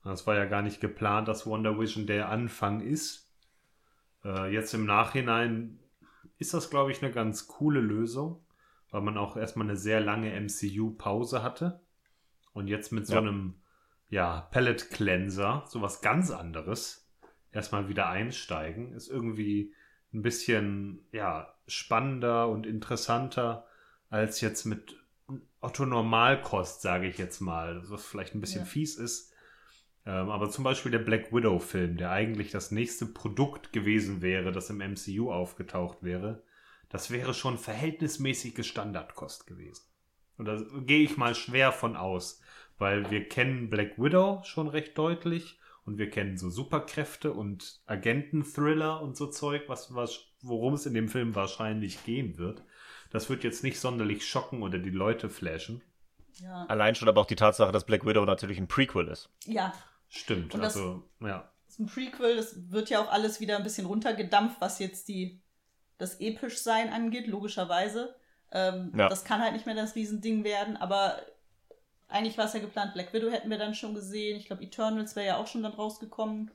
Das 0.02 0.26
war 0.26 0.34
ja 0.34 0.46
gar 0.46 0.62
nicht 0.62 0.80
geplant, 0.80 1.28
dass 1.28 1.46
Wonder 1.46 1.78
Vision 1.78 2.08
der 2.08 2.28
Anfang 2.28 2.80
ist. 2.80 3.30
Äh, 4.24 4.52
jetzt 4.52 4.74
im 4.74 4.84
Nachhinein 4.84 5.78
ist 6.38 6.54
das, 6.54 6.70
glaube 6.70 6.90
ich, 6.90 7.02
eine 7.04 7.12
ganz 7.12 7.46
coole 7.46 7.78
Lösung, 7.78 8.44
weil 8.90 9.02
man 9.02 9.16
auch 9.16 9.36
erstmal 9.36 9.68
eine 9.68 9.76
sehr 9.76 10.00
lange 10.00 10.32
MCU-Pause 10.32 11.44
hatte. 11.44 11.80
Und 12.52 12.68
jetzt 12.68 12.92
mit 12.92 13.06
so 13.06 13.14
Ja. 13.14 13.20
einem 13.20 13.54
ja, 14.08 14.42
Palette 14.50 14.86
Cleanser, 14.86 15.64
sowas 15.68 16.02
ganz 16.02 16.30
anderes, 16.30 17.10
erstmal 17.50 17.88
wieder 17.88 18.08
einsteigen, 18.08 18.92
ist 18.92 19.08
irgendwie 19.08 19.74
ein 20.12 20.20
bisschen 20.22 21.06
ja, 21.12 21.54
spannender 21.66 22.48
und 22.48 22.66
interessanter 22.66 23.66
als 24.10 24.42
jetzt 24.42 24.66
mit 24.66 24.98
Otto 25.62 25.86
Normalkost, 25.86 26.82
sage 26.82 27.08
ich 27.08 27.16
jetzt 27.16 27.40
mal, 27.40 27.82
was 27.88 28.04
vielleicht 28.04 28.34
ein 28.34 28.40
bisschen 28.42 28.62
Ja. 28.62 28.66
fies 28.66 28.96
ist. 28.96 29.32
Ähm, 30.04 30.28
aber 30.28 30.50
zum 30.50 30.64
Beispiel 30.64 30.92
der 30.92 30.98
Black 30.98 31.32
Widow-Film, 31.32 31.96
der 31.96 32.10
eigentlich 32.10 32.50
das 32.50 32.70
nächste 32.72 33.06
Produkt 33.06 33.72
gewesen 33.72 34.20
wäre, 34.20 34.52
das 34.52 34.68
im 34.68 34.80
MCU 34.82 35.32
aufgetaucht 35.32 36.02
wäre, 36.02 36.42
das 36.90 37.10
wäre 37.10 37.32
schon 37.32 37.56
verhältnismäßige 37.56 38.66
Standardkost 38.66 39.46
gewesen. 39.46 39.86
Und 40.36 40.44
da 40.46 40.60
gehe 40.84 41.04
ich 41.04 41.16
mal 41.16 41.34
schwer 41.34 41.72
von 41.72 41.96
aus, 41.96 42.41
weil 42.82 43.10
wir 43.10 43.28
kennen 43.28 43.70
Black 43.70 43.96
Widow 43.96 44.42
schon 44.44 44.68
recht 44.68 44.98
deutlich 44.98 45.58
und 45.86 45.98
wir 45.98 46.10
kennen 46.10 46.36
so 46.36 46.50
Superkräfte 46.50 47.32
und 47.32 47.80
Agenten-Thriller 47.86 49.00
und 49.00 49.16
so 49.16 49.26
Zeug, 49.28 49.62
was, 49.68 49.94
was, 49.94 50.20
worum 50.42 50.74
es 50.74 50.86
in 50.86 50.94
dem 50.94 51.08
Film 51.08 51.34
wahrscheinlich 51.34 52.04
gehen 52.04 52.38
wird. 52.38 52.62
Das 53.10 53.28
wird 53.30 53.44
jetzt 53.44 53.62
nicht 53.62 53.78
sonderlich 53.80 54.26
schocken 54.26 54.62
oder 54.62 54.78
die 54.78 54.90
Leute 54.90 55.28
flashen. 55.30 55.82
ja. 56.40 56.64
Allein 56.66 56.94
schon 56.94 57.08
aber 57.08 57.20
auch 57.20 57.26
die 57.26 57.36
Tatsache, 57.36 57.72
dass 57.72 57.84
Black 57.86 58.04
Widow 58.06 58.24
natürlich 58.24 58.58
ein 58.58 58.68
Prequel 58.68 59.08
ist. 59.08 59.30
ja, 59.46 59.72
Stimmt, 60.08 60.54
Und 60.54 60.62
das- 60.62 60.76
also, 60.76 61.02
ja. 61.20 61.50
das 61.66 61.74
ist 61.74 61.80
ein 61.80 61.86
Prequel, 61.86 62.36
das 62.36 62.70
wird 62.70 62.90
ja 62.90 63.00
auch 63.02 63.10
alles 63.10 63.40
wieder 63.40 63.56
ein 63.56 63.62
bisschen 63.62 63.86
runtergedampft, 63.86 64.60
was 64.60 64.78
jetzt 64.78 65.08
die, 65.08 65.40
das 65.98 66.20
Epischsein 66.20 66.92
angeht, 66.92 67.26
logischerweise. 67.28 68.14
Ähm, 68.50 68.92
Ja. 68.94 69.08
Das 69.08 69.24
kann 69.24 69.40
halt 69.40 69.54
nicht 69.54 69.64
mehr 69.66 69.74
das 69.74 69.94
Riesending 69.94 70.44
werden, 70.44 70.76
aber 70.76 71.16
eigentlich 72.12 72.38
war 72.38 72.46
es 72.46 72.52
ja 72.52 72.60
geplant, 72.60 72.94
Black 72.94 73.12
Widow 73.12 73.30
hätten 73.30 73.50
wir 73.50 73.58
dann 73.58 73.74
schon 73.74 73.94
gesehen. 73.94 74.36
Ich 74.36 74.46
glaube, 74.46 74.62
Eternals 74.62 75.16
wäre 75.16 75.26
ja 75.26 75.36
auch 75.36 75.46
schon 75.46 75.62
dann 75.62 75.72
rausgekommen. 75.72 76.50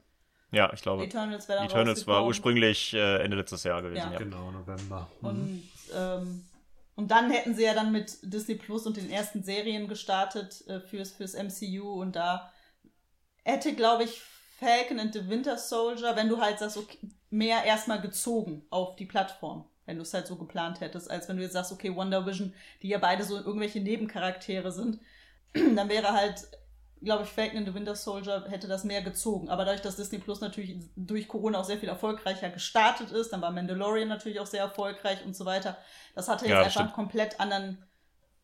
Ja, 0.51 0.71
ich 0.73 0.81
glaube. 0.81 1.03
Eternals 1.03 1.47
wäre 1.49 1.59
dann 1.59 1.67
Eternals 1.67 2.07
war 2.07 2.25
ursprünglich 2.25 2.93
äh, 2.93 3.17
Ende 3.23 3.35
letztes 3.35 3.63
Jahr 3.63 3.81
gewesen, 3.81 3.97
Ja. 3.97 4.11
ja. 4.13 4.17
Genau, 4.17 4.51
November. 4.51 5.09
Mhm. 5.21 5.27
Und, 5.27 5.63
ähm, 5.95 6.45
und 6.95 7.11
dann 7.11 7.29
hätten 7.29 7.53
sie 7.55 7.63
ja 7.63 7.73
dann 7.73 7.91
mit 7.91 8.17
Disney 8.23 8.55
Plus 8.55 8.85
und 8.85 8.97
den 8.97 9.09
ersten 9.09 9.43
Serien 9.43 9.87
gestartet 9.87 10.65
äh, 10.67 10.79
fürs, 10.79 11.11
fürs 11.11 11.33
MCU 11.33 12.01
und 12.01 12.15
da 12.15 12.51
hätte, 13.43 13.73
glaube 13.73 14.03
ich, 14.03 14.21
Falcon 14.59 14.99
and 14.99 15.13
the 15.13 15.29
Winter 15.29 15.57
Soldier, 15.57 16.15
wenn 16.15 16.29
du 16.29 16.39
halt 16.41 16.59
sagst, 16.59 16.77
okay, 16.77 16.97
mehr 17.29 17.63
erstmal 17.63 18.01
gezogen 18.01 18.65
auf 18.69 18.95
die 18.95 19.05
Plattform, 19.05 19.65
wenn 19.85 19.97
du 19.97 20.01
es 20.01 20.13
halt 20.13 20.27
so 20.27 20.35
geplant 20.35 20.81
hättest, 20.81 21.11
als 21.11 21.29
wenn 21.29 21.37
du 21.37 21.43
jetzt 21.43 21.53
sagst, 21.53 21.71
okay, 21.71 21.95
Wonder 21.95 22.25
Vision, 22.25 22.53
die 22.81 22.89
ja 22.89 22.97
beide 22.97 23.23
so 23.23 23.37
irgendwelche 23.37 23.79
Nebencharaktere 23.79 24.71
sind, 24.71 24.99
dann 25.75 25.89
wäre 25.89 26.11
halt, 26.13 26.47
glaube 27.01 27.23
ich, 27.23 27.29
Falcon 27.29 27.57
and 27.59 27.67
the 27.67 27.73
Winter 27.73 27.95
Soldier 27.95 28.45
hätte 28.49 28.67
das 28.67 28.83
mehr 28.83 29.01
gezogen. 29.01 29.49
Aber 29.49 29.65
dadurch, 29.65 29.81
dass 29.81 29.95
Disney 29.95 30.19
Plus 30.19 30.41
natürlich 30.41 30.77
durch 30.95 31.27
Corona 31.27 31.59
auch 31.59 31.65
sehr 31.65 31.77
viel 31.77 31.89
erfolgreicher 31.89 32.49
gestartet 32.49 33.11
ist, 33.11 33.31
dann 33.31 33.41
war 33.41 33.51
Mandalorian 33.51 34.07
natürlich 34.07 34.39
auch 34.39 34.45
sehr 34.47 34.61
erfolgreich 34.61 35.25
und 35.25 35.35
so 35.35 35.45
weiter. 35.45 35.77
Das 36.15 36.27
hatte 36.27 36.45
jetzt 36.45 36.51
Ja, 36.51 36.63
das 36.63 36.75
einfach 36.75 36.81
einen 36.81 36.93
komplett 36.93 37.39
anderen, 37.39 37.83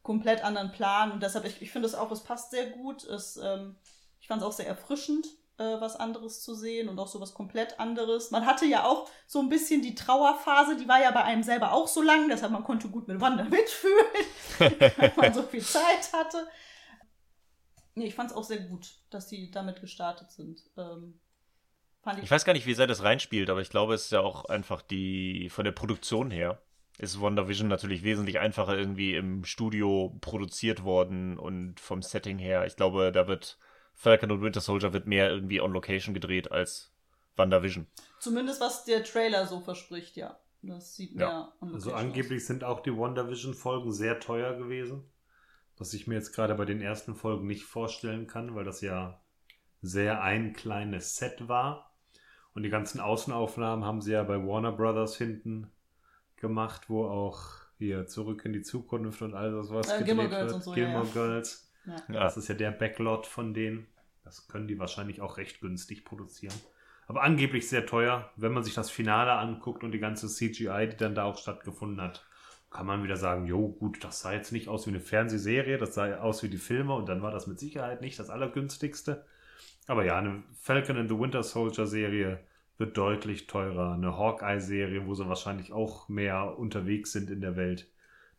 komplett 0.01 0.43
anderen 0.43 0.71
Plan. 0.71 1.11
Und 1.11 1.23
deshalb, 1.23 1.45
ich, 1.45 1.61
ich 1.61 1.71
finde 1.71 1.87
es 1.87 1.95
auch, 1.95 2.11
es 2.11 2.21
passt 2.21 2.51
sehr 2.51 2.67
gut. 2.67 3.03
Es, 3.05 3.37
ähm, 3.37 3.75
ich 4.19 4.27
fand 4.27 4.41
es 4.41 4.47
auch 4.47 4.53
sehr 4.53 4.67
erfrischend, 4.67 5.25
äh, 5.57 5.79
was 5.81 5.95
anderes 5.95 6.41
zu 6.41 6.55
sehen 6.55 6.89
und 6.89 6.99
auch 6.99 7.07
so 7.07 7.19
was 7.19 7.33
komplett 7.33 7.79
anderes. 7.79 8.31
Man 8.31 8.45
hatte 8.45 8.65
ja 8.65 8.85
auch 8.85 9.09
so 9.27 9.39
ein 9.39 9.49
bisschen 9.49 9.81
die 9.81 9.95
Trauerphase, 9.95 10.77
die 10.77 10.87
war 10.87 11.01
ja 11.01 11.11
bei 11.11 11.23
einem 11.23 11.43
selber 11.43 11.73
auch 11.73 11.87
so 11.87 12.01
lang, 12.01 12.29
deshalb 12.29 12.51
man 12.51 12.63
konnte 12.63 12.87
gut 12.89 13.07
mit 13.07 13.21
Wanda 13.21 13.43
mitfühlen, 13.43 14.05
weil 14.97 15.13
man 15.15 15.33
so 15.33 15.43
viel 15.43 15.61
Zeit 15.61 16.11
hatte. 16.13 16.47
Nee, 17.95 18.05
ich 18.05 18.15
fand 18.15 18.31
es 18.31 18.35
auch 18.35 18.43
sehr 18.43 18.59
gut, 18.59 18.95
dass 19.09 19.27
die 19.27 19.51
damit 19.51 19.81
gestartet 19.81 20.31
sind. 20.31 20.63
Ähm, 20.77 21.19
fand 22.01 22.17
ich, 22.17 22.23
Ich 22.25 22.31
weiß 22.31 22.45
gar 22.45 22.53
nicht, 22.53 22.65
wie 22.65 22.73
sehr 22.73 22.87
das 22.87 23.03
reinspielt, 23.03 23.49
aber 23.49 23.61
ich 23.61 23.69
glaube, 23.69 23.93
es 23.93 24.05
ist 24.05 24.11
ja 24.11 24.21
auch 24.21 24.45
einfach 24.45 24.81
die, 24.81 25.49
von 25.49 25.65
der 25.65 25.71
Produktion 25.71 26.31
her, 26.31 26.61
ist 26.97 27.21
WandaVision 27.21 27.67
natürlich 27.67 28.03
wesentlich 28.03 28.39
einfacher 28.39 28.77
irgendwie 28.77 29.15
im 29.15 29.45
Studio 29.45 30.15
produziert 30.21 30.83
worden 30.83 31.37
und 31.37 31.79
vom 31.79 32.01
Setting 32.01 32.37
her. 32.37 32.65
Ich 32.65 32.75
glaube, 32.75 33.11
da 33.11 33.27
wird 33.27 33.57
Falcon 33.95 34.31
und 34.31 34.41
Winter 34.41 34.61
Soldier 34.61 34.93
wird 34.93 35.07
mehr 35.07 35.29
irgendwie 35.29 35.61
on 35.61 35.71
Location 35.73 36.13
gedreht 36.13 36.51
als 36.51 36.91
WandaVision. 37.35 37.87
zumindest 38.19 38.61
was 38.61 38.85
der 38.85 39.03
Trailer 39.03 39.47
so 39.47 39.59
verspricht, 39.59 40.15
ja. 40.15 40.39
Das 40.61 40.95
sieht 40.95 41.11
Ja. 41.13 41.17
mehr 41.17 41.53
on 41.61 41.73
Also 41.73 41.89
Location 41.89 42.07
angeblich 42.07 42.45
sind 42.45 42.63
auch 42.63 42.79
die 42.81 42.95
WandaVision-Folgen 42.95 43.91
sehr 43.91 44.19
teuer 44.19 44.53
gewesen. 44.53 45.03
Was 45.77 45.93
ich 45.93 46.07
mir 46.07 46.15
jetzt 46.15 46.33
gerade 46.33 46.55
bei 46.55 46.65
den 46.65 46.81
ersten 46.81 47.15
Folgen 47.15 47.47
nicht 47.47 47.63
vorstellen 47.63 48.27
kann, 48.27 48.55
weil 48.55 48.63
das 48.63 48.81
ja 48.81 49.21
sehr 49.81 50.21
ein 50.21 50.53
kleines 50.53 51.15
Set 51.15 51.47
war. 51.47 51.91
Und 52.53 52.63
die 52.63 52.69
ganzen 52.69 52.99
Außenaufnahmen 52.99 53.83
haben 53.83 54.01
sie 54.01 54.11
ja 54.11 54.23
bei 54.23 54.37
Warner 54.37 54.71
Brothers 54.71 55.17
hinten 55.17 55.71
gemacht, 56.35 56.89
wo 56.89 57.05
auch 57.05 57.63
hier 57.79 58.05
zurück 58.05 58.45
in 58.45 58.53
die 58.53 58.61
Zukunft 58.61 59.21
und 59.21 59.33
all 59.33 59.51
das 59.51 59.71
was 59.71 59.89
Äh, 59.89 60.03
Gilmore 60.03 60.29
Girls 60.29 60.53
und 60.53 60.63
so, 60.63 60.71
Gilmore 60.71 61.07
ja. 61.07 61.13
Girls. 61.13 61.71
Ja, 61.85 61.97
Das 62.07 62.37
ist 62.37 62.47
ja 62.47 62.55
der 62.55 62.71
Backlot 62.71 63.25
von 63.25 63.53
denen. 63.53 63.87
Das 64.23 64.47
können 64.47 64.67
die 64.67 64.79
wahrscheinlich 64.79 65.21
auch 65.21 65.37
recht 65.37 65.59
günstig 65.59 66.05
produzieren. 66.05 66.53
Aber 67.07 67.23
angeblich 67.23 67.67
sehr 67.67 67.85
teuer. 67.85 68.31
Wenn 68.37 68.53
man 68.53 68.63
sich 68.63 68.73
das 68.73 68.89
Finale 68.89 69.33
anguckt 69.33 69.83
und 69.83 69.91
die 69.91 69.99
ganze 69.99 70.27
CGI, 70.29 70.89
die 70.89 70.97
dann 70.97 71.15
da 71.15 71.25
auch 71.25 71.37
stattgefunden 71.37 71.99
hat, 71.99 72.25
kann 72.73 72.87
man 72.87 73.03
wieder 73.03 73.15
sagen, 73.17 73.45
jo, 73.45 73.69
gut, 73.69 74.03
das 74.03 74.21
sah 74.21 74.33
jetzt 74.33 74.51
nicht 74.51 74.67
aus 74.67 74.87
wie 74.87 74.91
eine 74.91 74.99
Fernsehserie, 74.99 75.77
das 75.77 75.93
sah 75.93 76.17
aus 76.17 76.41
wie 76.43 76.49
die 76.49 76.57
Filme 76.57 76.95
und 76.95 77.07
dann 77.07 77.21
war 77.21 77.31
das 77.31 77.47
mit 77.47 77.59
Sicherheit 77.59 78.01
nicht 78.01 78.17
das 78.19 78.29
Allergünstigste. 78.29 79.25
Aber 79.87 80.03
ja, 80.03 80.17
eine 80.17 80.43
Falcon 80.59 80.97
and 80.97 81.09
the 81.09 81.17
Winter 81.17 81.43
Soldier 81.43 81.85
Serie 81.85 82.39
wird 82.77 82.97
deutlich 82.97 83.47
teurer. 83.47 83.93
Eine 83.93 84.17
Hawkeye-Serie, 84.17 85.05
wo 85.05 85.13
sie 85.13 85.27
wahrscheinlich 85.27 85.71
auch 85.71 86.09
mehr 86.09 86.57
unterwegs 86.57 87.11
sind 87.11 87.29
in 87.29 87.41
der 87.41 87.55
Welt. 87.55 87.87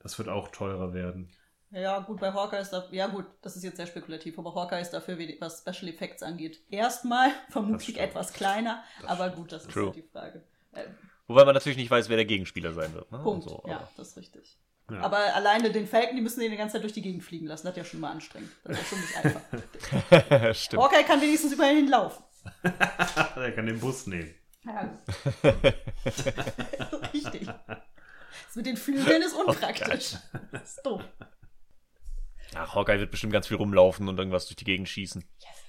Das 0.01 0.19
wird 0.19 0.29
auch 0.29 0.49
teurer 0.49 0.93
werden. 0.93 1.31
Ja, 1.71 2.01
gut, 2.01 2.21
bei 2.21 2.33
Hawkeye 2.33 2.61
ist 2.61 2.71
da, 2.71 2.85
ja 2.91 3.07
gut, 3.07 3.27
das 3.43 3.57
ist 3.57 3.65
jetzt 3.65 3.77
sehr 3.77 3.87
spekulativ, 3.87 4.39
aber 4.39 4.55
Hawkeye 4.55 4.81
ist 4.81 4.91
dafür, 4.91 5.19
was 5.41 5.61
Special 5.61 5.93
Effects 5.93 6.23
angeht, 6.23 6.61
erstmal 6.71 7.31
vermutlich 7.51 7.99
etwas 7.99 8.33
kleiner, 8.33 8.85
das 9.01 9.11
aber 9.11 9.31
gut, 9.31 9.51
das 9.51 9.67
ist 9.67 9.75
halt 9.75 9.97
die 9.97 10.03
Frage. 10.03 10.43
Wobei 11.27 11.45
man 11.45 11.55
natürlich 11.55 11.79
nicht 11.79 11.91
weiß, 11.91 12.09
wer 12.09 12.17
der 12.17 12.27
Gegenspieler 12.27 12.73
sein 12.73 12.93
wird. 12.93 13.11
Ne? 13.11 13.19
Punkt. 13.19 13.49
So, 13.49 13.63
ja, 13.67 13.89
das 13.97 14.09
ist 14.09 14.17
richtig. 14.19 14.59
Ja. 14.91 15.01
Aber 15.01 15.35
alleine 15.35 15.71
den 15.71 15.87
Falcon, 15.87 16.15
die 16.15 16.21
müssen 16.21 16.41
den 16.41 16.51
die 16.51 16.59
ganze 16.59 16.75
Zeit 16.75 16.83
durch 16.83 16.93
die 16.93 17.01
Gegend 17.01 17.25
fliegen 17.25 17.47
lassen. 17.47 17.67
Das 17.67 17.75
ist 17.75 17.79
ja 17.79 17.85
schon 17.85 18.01
mal 18.01 18.11
anstrengend. 18.11 18.51
Das 18.65 18.79
ist 18.79 18.89
schon 18.89 19.01
nicht 19.01 19.17
einfach. 19.17 20.55
Stimmt. 20.55 20.83
Hawkeye 20.83 21.05
kann 21.05 21.23
wenigstens 21.23 21.55
überall 21.55 21.75
hinlaufen. 21.75 22.23
er 22.63 23.53
kann 23.53 23.65
den 23.65 23.81
Bus 23.81 24.07
nehmen. 24.07 24.35
Ja. 24.67 24.99
Richtig. 27.15 27.47
Das 27.47 28.57
mit 28.57 28.67
den 28.67 28.77
Flügeln 28.77 29.23
ist 29.23 29.33
unpraktisch. 29.33 30.17
Oh 30.35 30.39
das 30.53 30.77
ist 30.77 30.83
doof. 30.85 31.03
Ach, 32.55 32.75
Hawkeye 32.75 33.01
wird 33.01 33.11
bestimmt 33.11 33.33
ganz 33.33 33.49
viel 33.49 33.57
rumlaufen 33.57 34.07
und 34.09 34.19
irgendwas 34.19 34.47
durch 34.47 34.57
die 34.57 34.65
Gegend 34.65 34.91
schießen. 34.91 35.25
Yes 35.39 35.64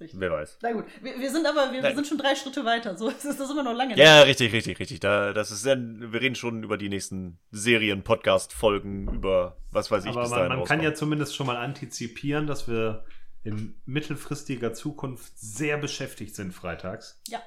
richtig. 0.00 0.20
Wer 0.20 0.30
weiß. 0.30 0.58
Na 0.62 0.72
gut, 0.72 0.84
wir, 1.02 1.18
wir 1.18 1.30
sind 1.30 1.46
aber, 1.46 1.72
wir, 1.72 1.82
wir, 1.82 1.94
sind 1.94 2.06
schon 2.06 2.18
drei 2.18 2.34
Schritte 2.34 2.64
weiter. 2.64 2.96
So 2.96 3.08
ist 3.10 3.24
das 3.24 3.50
immer 3.50 3.62
noch 3.62 3.74
lange. 3.74 3.96
Ja, 3.96 4.22
richtig, 4.22 4.52
richtig, 4.52 4.78
richtig. 4.78 5.00
Da, 5.00 5.32
das 5.32 5.50
ist, 5.50 5.64
wir 5.64 6.20
reden 6.20 6.34
schon 6.34 6.62
über 6.62 6.76
die 6.78 6.88
nächsten 6.88 7.38
Serien, 7.50 8.02
Podcast-Folgen, 8.02 9.12
über 9.12 9.56
was 9.70 9.90
weiß 9.90 10.04
ich. 10.04 10.16
Aber 10.16 10.28
man, 10.28 10.48
man 10.48 10.64
kann 10.64 10.82
ja 10.82 10.94
zumindest 10.94 11.36
schon 11.36 11.46
mal 11.46 11.56
antizipieren, 11.56 12.46
dass 12.46 12.68
wir 12.68 13.04
in 13.42 13.80
mittelfristiger 13.86 14.74
Zukunft 14.74 15.38
sehr 15.38 15.78
beschäftigt 15.78 16.34
sind 16.34 16.52
freitags. 16.52 17.20
Ja. 17.28 17.40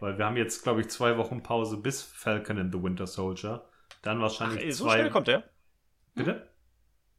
Weil 0.00 0.18
wir 0.18 0.24
haben 0.24 0.36
jetzt, 0.36 0.62
glaube 0.62 0.80
ich, 0.80 0.88
zwei 0.88 1.16
Wochen 1.16 1.42
Pause 1.42 1.76
bis 1.76 2.02
Falcon 2.02 2.58
and 2.58 2.72
the 2.72 2.82
Winter 2.82 3.06
Soldier. 3.06 3.68
Dann 4.02 4.20
wahrscheinlich 4.20 4.60
Ach, 4.60 4.64
ey, 4.64 4.72
so 4.72 4.84
zwei. 4.84 4.90
So 4.90 4.98
schnell 4.98 5.10
kommt 5.10 5.28
der? 5.28 5.44
Bitte? 6.14 6.48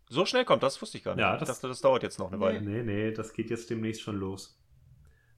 So 0.09 0.25
schnell 0.25 0.45
kommt 0.45 0.63
das, 0.63 0.81
wusste 0.81 0.97
ich 0.97 1.03
gar 1.03 1.15
nicht. 1.15 1.21
Ja, 1.21 1.33
das, 1.37 1.49
ich 1.49 1.55
dachte, 1.55 1.67
das 1.67 1.81
dauert 1.81 2.03
jetzt 2.03 2.17
noch 2.17 2.27
eine 2.27 2.39
Weile. 2.39 2.61
Nee, 2.61 2.83
nee, 2.83 3.11
das 3.11 3.33
geht 3.33 3.49
jetzt 3.49 3.69
demnächst 3.69 4.01
schon 4.01 4.17
los. 4.17 4.61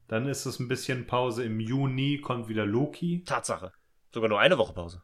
Dann 0.07 0.27
ist 0.27 0.45
es 0.45 0.59
ein 0.59 0.67
bisschen 0.67 1.07
Pause. 1.07 1.43
Im 1.43 1.59
Juni 1.59 2.19
kommt 2.21 2.47
wieder 2.47 2.65
Loki. 2.65 3.23
Tatsache. 3.23 3.71
Sogar 4.13 4.29
nur 4.29 4.39
eine 4.39 4.57
Woche 4.57 4.73
Pause. 4.73 5.01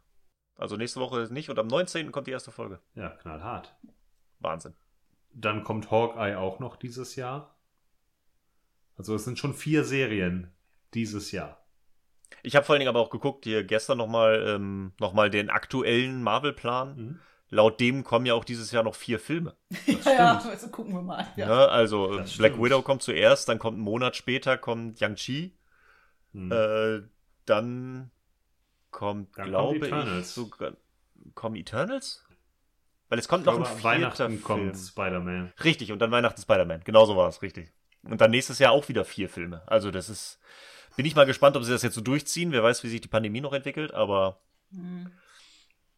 Also 0.56 0.78
nächste 0.78 1.00
Woche 1.00 1.20
ist 1.20 1.32
nicht 1.32 1.50
und 1.50 1.60
am 1.60 1.68
19. 1.68 2.12
kommt 2.12 2.28
die 2.28 2.32
erste 2.32 2.52
Folge. 2.52 2.80
Ja, 2.94 3.10
knallhart. 3.10 3.76
Wahnsinn. 4.40 4.74
Dann 5.34 5.64
kommt 5.64 5.92
Hawkeye 5.92 6.38
auch 6.38 6.60
noch 6.60 6.76
dieses 6.76 7.16
Jahr. 7.16 7.58
Also 8.98 9.16
es 9.16 9.26
sind 9.26 9.38
schon 9.38 9.54
vier 9.54 9.84
Serien 9.84 10.54
dieses 10.94 11.32
Jahr. 11.32 11.66
Ich 12.42 12.56
habe 12.56 12.66
vor 12.66 12.74
allen 12.74 12.80
Dingen 12.80 12.90
aber 12.90 13.02
auch 13.02 13.10
geguckt, 13.10 13.44
hier 13.44 13.64
gestern 13.64 13.98
nochmal 13.98 14.44
ähm, 14.48 14.94
noch 15.00 15.14
den 15.30 15.50
aktuellen 15.50 16.24
Marvel-Plan. 16.24 16.96
Mhm 16.96 17.20
laut 17.50 17.80
dem 17.80 18.04
kommen 18.04 18.26
ja 18.26 18.34
auch 18.34 18.44
dieses 18.44 18.72
Jahr 18.72 18.84
noch 18.84 18.96
vier 18.96 19.20
Filme. 19.20 19.56
ja, 19.86 20.12
ja, 20.12 20.40
also 20.40 20.70
gucken 20.70 20.94
wir 20.94 21.02
mal. 21.02 21.28
Ja. 21.36 21.48
Ja, 21.48 21.66
also 21.68 22.18
das 22.18 22.38
Black 22.38 22.54
stimmt. 22.54 22.66
Widow 22.66 22.82
kommt 22.82 23.04
zuerst, 23.04 23.50
dann 23.50 23.60
kommt 23.60 23.78
ein 23.78 23.82
Monat 23.82 24.16
später 24.16 24.58
kommt 24.58 25.00
Yang-Chi. 25.00 25.58
Hm. 26.34 26.52
Äh, 26.52 27.02
dann 27.46 28.12
kommt, 28.92 29.38
dann 29.38 29.48
glaube 29.50 29.88
ich, 29.88 30.28
sogar. 30.28 30.74
Kommen 31.34 31.56
Eternals? 31.56 32.24
Weil 33.10 33.20
es 33.20 33.28
kommt 33.28 33.42
ich 33.42 33.46
noch 33.46 33.54
glaube, 33.54 33.70
ein 33.70 33.76
vierter 33.76 33.90
Weihnachten 33.90 34.28
Film. 34.28 34.44
kommt 34.44 34.78
Spider-Man. 34.78 35.54
Richtig, 35.64 35.92
und 35.92 36.00
dann 36.00 36.12
Weihnachten 36.12 36.42
Spider-Man. 36.42 36.82
Genau 36.84 37.06
so 37.06 37.16
war 37.16 37.30
es, 37.30 37.42
richtig. 37.42 37.72
Und 38.04 38.22
dann 38.22 38.32
nächstes 38.32 38.60
Jahr 38.60 38.72
auch 38.72 38.88
wieder 38.90 39.06
vier 39.06 39.30
Filme. 39.30 39.64
Also 39.68 39.92
das 39.92 40.10
ist. 40.10 40.40
Bin 40.96 41.06
ich 41.06 41.16
mal 41.16 41.26
gespannt, 41.26 41.58
ob 41.58 41.64
sie 41.64 41.72
das 41.72 41.84
jetzt 41.84 41.96
so 41.96 42.02
durchziehen. 42.02 42.52
Wer 42.52 42.64
weiß, 42.64 42.84
wie 42.84 42.88
sich 42.88 43.02
die 43.02 43.08
Pandemie 43.08 43.42
noch 43.42 43.54
entwickelt, 43.54 43.94
aber. 43.94 44.40
Hm. 44.72 45.12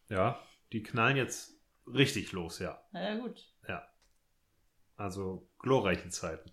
Ja, 0.10 0.40
die 0.74 0.84
knallen 0.84 1.18
jetzt 1.18 1.54
richtig 1.86 2.32
los, 2.32 2.60
ja. 2.60 2.82
Ja, 2.94 3.16
gut. 3.16 3.46
Ja. 3.68 3.88
Also 4.96 5.50
glorreiche 5.60 6.10
Zeiten. 6.10 6.52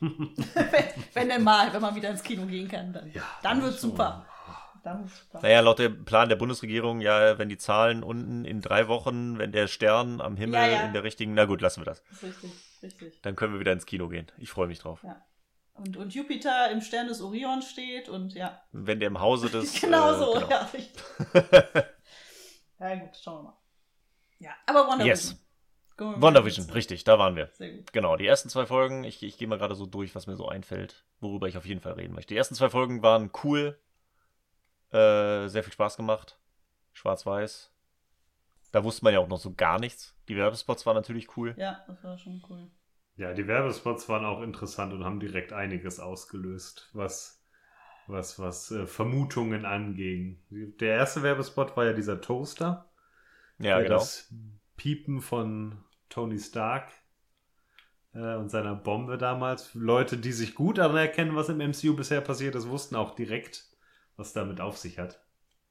wenn, 0.00 0.34
wenn 1.14 1.28
denn 1.28 1.42
mal, 1.42 1.72
wenn 1.72 1.82
man 1.82 1.94
wieder 1.94 2.10
ins 2.10 2.22
Kino 2.22 2.46
gehen 2.46 2.68
kann, 2.68 2.92
dann, 2.92 3.10
ja, 3.12 3.22
dann 3.42 3.62
wird 3.62 3.78
super. 3.78 4.26
Dann 4.82 5.06
super. 5.08 5.40
Naja, 5.42 5.60
laut 5.60 5.78
dem 5.78 6.04
Plan 6.04 6.28
der 6.28 6.36
Bundesregierung, 6.36 7.00
ja, 7.00 7.38
wenn 7.38 7.50
die 7.50 7.58
Zahlen 7.58 8.02
unten 8.02 8.44
in 8.46 8.62
drei 8.62 8.88
Wochen, 8.88 9.38
wenn 9.38 9.52
der 9.52 9.66
Stern 9.66 10.20
am 10.20 10.36
Himmel 10.36 10.60
ja, 10.60 10.68
ja. 10.68 10.82
in 10.82 10.94
der 10.94 11.04
richtigen, 11.04 11.34
na 11.34 11.44
gut, 11.44 11.60
lassen 11.60 11.82
wir 11.82 11.84
das. 11.84 12.02
das 12.08 12.22
richtig, 12.22 12.50
richtig. 12.82 13.20
Dann 13.22 13.36
können 13.36 13.52
wir 13.52 13.60
wieder 13.60 13.72
ins 13.72 13.84
Kino 13.84 14.08
gehen. 14.08 14.26
Ich 14.38 14.50
freue 14.50 14.68
mich 14.68 14.78
drauf. 14.78 15.02
Ja. 15.02 15.20
Und, 15.74 15.96
und 15.96 16.14
Jupiter 16.14 16.70
im 16.70 16.80
Stern 16.80 17.08
des 17.08 17.20
Orion 17.20 17.62
steht 17.62 18.08
und 18.08 18.34
ja. 18.34 18.62
Wenn 18.72 19.00
der 19.00 19.08
im 19.08 19.20
Hause 19.20 19.50
des. 19.50 19.72
genau 19.80 20.12
äh, 20.12 20.18
so, 20.18 20.32
genau. 20.32 20.48
ja. 20.48 20.70
Ja, 22.80 22.94
gut, 22.96 23.16
schauen 23.16 23.38
wir 23.38 23.42
mal. 23.50 23.56
Ja, 24.38 24.50
aber 24.66 24.88
WandaVision. 24.88 25.06
Yes. 25.06 25.46
WandaVision, 25.98 26.70
richtig, 26.70 27.04
da 27.04 27.18
waren 27.18 27.36
wir. 27.36 27.50
Sehr 27.52 27.72
gut. 27.74 27.92
Genau, 27.92 28.16
die 28.16 28.26
ersten 28.26 28.48
zwei 28.48 28.64
Folgen, 28.64 29.04
ich, 29.04 29.22
ich 29.22 29.36
gehe 29.36 29.46
mal 29.46 29.58
gerade 29.58 29.74
so 29.74 29.84
durch, 29.84 30.14
was 30.14 30.26
mir 30.26 30.36
so 30.36 30.48
einfällt, 30.48 31.04
worüber 31.20 31.46
ich 31.46 31.58
auf 31.58 31.66
jeden 31.66 31.82
Fall 31.82 31.92
reden 31.92 32.14
möchte. 32.14 32.32
Die 32.32 32.38
ersten 32.38 32.54
zwei 32.54 32.70
Folgen 32.70 33.02
waren 33.02 33.30
cool, 33.44 33.78
äh, 34.92 35.46
sehr 35.48 35.62
viel 35.62 35.74
Spaß 35.74 35.98
gemacht, 35.98 36.38
schwarz-weiß. 36.94 37.70
Da 38.72 38.82
wusste 38.82 39.04
man 39.04 39.12
ja 39.12 39.20
auch 39.20 39.28
noch 39.28 39.40
so 39.40 39.52
gar 39.52 39.78
nichts. 39.78 40.16
Die 40.28 40.36
Werbespots 40.36 40.86
waren 40.86 40.94
natürlich 40.94 41.36
cool. 41.36 41.54
Ja, 41.58 41.84
das 41.86 42.02
war 42.02 42.16
schon 42.16 42.42
cool. 42.48 42.70
Ja, 43.16 43.34
die 43.34 43.46
Werbespots 43.46 44.08
waren 44.08 44.24
auch 44.24 44.40
interessant 44.40 44.94
und 44.94 45.04
haben 45.04 45.20
direkt 45.20 45.52
einiges 45.52 46.00
ausgelöst, 46.00 46.88
was 46.94 47.39
was, 48.10 48.38
was 48.38 48.70
äh, 48.70 48.86
Vermutungen 48.86 49.64
anging. 49.64 50.38
Der 50.50 50.96
erste 50.96 51.22
Werbespot 51.22 51.76
war 51.76 51.86
ja 51.86 51.92
dieser 51.92 52.20
Toaster. 52.20 52.90
Ja, 53.58 53.80
genau. 53.80 53.94
Das 53.94 54.32
Piepen 54.76 55.20
von 55.20 55.78
Tony 56.08 56.38
Stark 56.38 56.90
äh, 58.14 58.34
und 58.36 58.50
seiner 58.50 58.74
Bombe 58.74 59.18
damals. 59.18 59.74
Leute, 59.74 60.16
die 60.16 60.32
sich 60.32 60.54
gut 60.54 60.78
daran 60.78 60.96
erkennen, 60.96 61.36
was 61.36 61.48
im 61.48 61.58
MCU 61.58 61.94
bisher 61.94 62.20
passiert 62.20 62.54
ist, 62.54 62.68
wussten 62.68 62.96
auch 62.96 63.14
direkt, 63.14 63.68
was 64.16 64.32
damit 64.32 64.60
auf 64.60 64.78
sich 64.78 64.98
hat. 64.98 65.22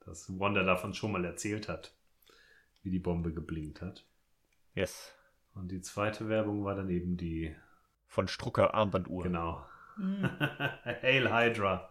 Dass 0.05 0.39
Wanda 0.39 0.63
davon 0.63 0.93
schon 0.93 1.11
mal 1.11 1.25
erzählt 1.25 1.67
hat, 1.67 1.93
wie 2.83 2.89
die 2.89 2.99
Bombe 2.99 3.33
geblinkt 3.33 3.81
hat. 3.81 4.05
Yes. 4.75 5.13
Und 5.53 5.69
die 5.69 5.81
zweite 5.81 6.29
Werbung 6.29 6.63
war 6.63 6.75
dann 6.75 6.89
eben 6.89 7.17
die 7.17 7.55
von 8.07 8.27
Strucker 8.27 8.73
Armbanduhr. 8.73 9.23
Genau. 9.23 9.65
Mhm. 9.97 10.29
Hail 10.83 11.31
Hydra. 11.31 11.89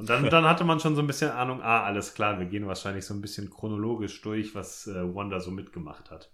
Und 0.00 0.08
dann, 0.08 0.30
dann 0.30 0.46
hatte 0.46 0.64
man 0.64 0.80
schon 0.80 0.96
so 0.96 1.02
ein 1.02 1.06
bisschen 1.06 1.30
Ahnung, 1.30 1.60
ah, 1.60 1.82
alles 1.82 2.14
klar, 2.14 2.38
wir 2.38 2.46
gehen 2.46 2.66
wahrscheinlich 2.66 3.04
so 3.04 3.12
ein 3.12 3.20
bisschen 3.20 3.50
chronologisch 3.50 4.22
durch, 4.22 4.54
was 4.54 4.86
äh, 4.86 5.14
Wanda 5.14 5.40
so 5.40 5.50
mitgemacht 5.50 6.10
hat. 6.10 6.30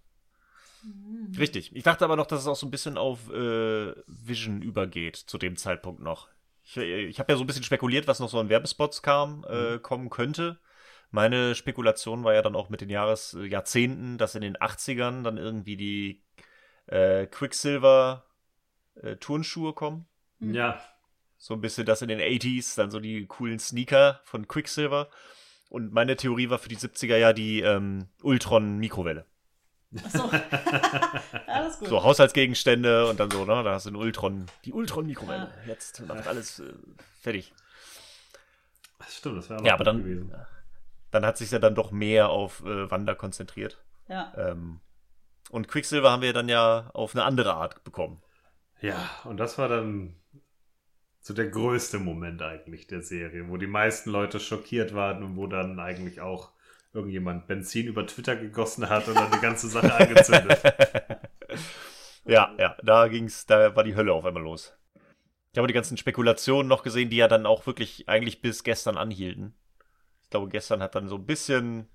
Mhm. 0.85 1.35
Richtig. 1.37 1.75
Ich 1.75 1.83
dachte 1.83 2.05
aber 2.05 2.15
noch, 2.15 2.27
dass 2.27 2.43
es 2.43 2.47
auch 2.47 2.55
so 2.55 2.69
ein 2.69 2.71
bisschen 2.71 2.97
auf 2.97 3.29
äh, 3.33 3.93
Vision 4.07 4.63
übergeht, 4.63 5.17
zu 5.17 5.37
dem 5.37 5.57
Zeitpunkt 5.57 6.01
noch. 6.01 6.29
Ich, 6.63 6.77
ich 6.77 7.19
habe 7.19 7.33
ja 7.33 7.37
so 7.37 7.43
ein 7.43 7.49
bisschen 7.49 7.65
spekuliert, 7.65 8.07
was 8.07 8.21
noch 8.21 8.29
so 8.29 8.39
an 8.39 8.51
Werbespots 8.51 9.03
kam, 9.03 9.45
äh, 9.49 9.73
mhm. 9.73 9.83
kommen 9.83 10.11
könnte. 10.11 10.61
Meine 11.11 11.57
Spekulation 11.57 12.23
war 12.23 12.35
ja 12.35 12.43
dann 12.43 12.55
auch 12.55 12.69
mit 12.69 12.83
den 12.83 12.89
Jahres, 12.89 13.35
äh, 13.35 13.47
Jahrzehnten, 13.47 14.17
dass 14.17 14.37
in 14.37 14.43
den 14.43 14.57
80ern 14.57 15.25
dann 15.25 15.39
irgendwie 15.39 15.77
die 15.77 16.23
äh, 16.87 17.27
Quicksilver 17.27 18.27
äh, 18.95 19.17
Turnschuhe 19.17 19.73
kommen. 19.73 20.07
Ja, 20.39 20.81
so 21.39 21.55
ein 21.55 21.61
bisschen 21.61 21.87
das 21.87 22.03
in 22.03 22.09
den 22.09 22.21
80s, 22.21 22.77
dann 22.77 22.91
so 22.91 23.01
die 23.01 23.27
coolen 23.27 23.59
Sneaker 23.59 24.21
von 24.25 24.49
Quicksilver. 24.49 25.09
Und 25.69 25.93
meine 25.93 26.17
Theorie 26.17 26.49
war 26.51 26.59
für 26.59 26.69
die 26.69 26.77
70er 26.77 27.17
ja 27.17 27.33
die 27.33 27.61
ähm, 27.61 28.09
Ultron-Mikrowelle. 28.23 29.27
Achso. 30.05 30.31
alles 31.47 31.79
gut. 31.79 31.89
So 31.89 32.03
Haushaltsgegenstände 32.03 33.09
und 33.09 33.19
dann 33.21 33.31
so, 33.31 33.45
ne? 33.45 33.63
Da 33.63 33.73
hast 33.73 33.87
du 33.87 33.91
den 33.91 33.97
Ultron, 33.97 34.47
die 34.65 34.73
Ultron-Mikrowelle. 34.73 35.53
Ja. 35.63 35.69
Jetzt 35.69 36.01
macht 36.07 36.27
alles 36.27 36.61
äh, 36.61 36.73
fertig. 37.21 37.53
Das 38.99 39.17
stimmt, 39.17 39.39
das 39.39 39.51
wäre 39.51 39.65
Ja, 39.65 39.75
aber 39.75 39.85
dann, 39.85 40.03
gewesen. 40.03 40.35
dann 41.11 41.25
hat 41.25 41.37
sich 41.37 41.51
ja 41.51 41.59
dann 41.59 41.75
doch 41.75 41.91
mehr 41.91 42.31
auf 42.31 42.65
äh, 42.65 42.91
Wanda 42.91 43.15
konzentriert. 43.15 43.83
Ja. 44.09 44.33
Ähm, 44.37 44.81
und 45.51 45.69
Quicksilver 45.69 46.11
haben 46.11 46.23
wir 46.23 46.33
dann 46.33 46.49
ja 46.49 46.91
auf 46.93 47.15
eine 47.15 47.25
andere 47.25 47.55
Art 47.55 47.85
bekommen. 47.85 48.23
Ja, 48.81 49.11
und 49.25 49.39
das 49.39 49.59
war 49.59 49.69
dann 49.69 50.17
so 51.27 51.35
der 51.35 51.49
größte 51.49 51.99
Moment 51.99 52.41
eigentlich 52.41 52.87
der 52.87 53.03
Serie, 53.03 53.49
wo 53.49 53.57
die 53.57 53.67
meisten 53.67 54.11
Leute 54.11 54.39
schockiert 54.39 54.95
waren 54.95 55.25
und 55.25 55.37
wo 55.37 55.49
dann 55.49 55.81
eigentlich 55.81 56.21
auch 56.21 56.53
irgendjemand 56.95 57.49
Benzin 57.49 57.89
über 57.89 58.07
Twitter 58.07 58.37
gegossen 58.37 58.89
hat 58.89 59.09
und 59.09 59.17
dann 59.17 59.33
die 59.33 59.41
ganze 59.41 59.67
Sache 59.67 59.93
angezündet. 59.99 60.63
ja, 62.27 62.55
ja, 62.61 62.77
da 62.81 63.09
ging's, 63.09 63.45
da 63.45 63.75
war 63.75 63.83
die 63.83 63.97
Hölle 63.97 64.13
auf 64.13 64.25
einmal 64.25 64.45
los. 64.45 64.73
Ich 65.51 65.59
habe 65.59 65.67
die 65.67 65.75
ganzen 65.75 65.97
Spekulationen 65.97 66.69
noch 66.69 66.85
gesehen, 66.85 67.11
die 67.11 67.17
ja 67.17 67.27
dann 67.27 67.45
auch 67.45 67.67
wirklich 67.67 68.09
eigentlich 68.09 68.41
bis 68.41 68.63
gestern 68.63 68.97
anhielten. 68.97 69.53
Ich 70.23 70.31
glaube, 70.31 70.49
gestern 70.49 70.81
hat 70.81 70.95
dann 70.95 71.09
so 71.09 71.17
ein 71.17 71.27
bisschen 71.27 71.89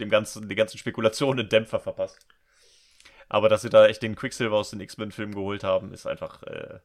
dem 0.00 0.10
ganzen, 0.10 0.50
die 0.50 0.54
ganzen 0.54 0.76
Spekulationen 0.76 1.40
einen 1.40 1.48
Dämpfer 1.48 1.80
verpasst. 1.80 2.26
Aber 3.30 3.48
dass 3.48 3.62
sie 3.62 3.70
da 3.70 3.86
echt 3.86 4.02
den 4.02 4.16
Quicksilver 4.16 4.56
aus 4.56 4.68
den 4.68 4.80
X-Men-Filmen 4.80 5.34
geholt 5.34 5.64
haben, 5.64 5.94
ist 5.94 6.06
einfach 6.06 6.42
äh 6.42 6.80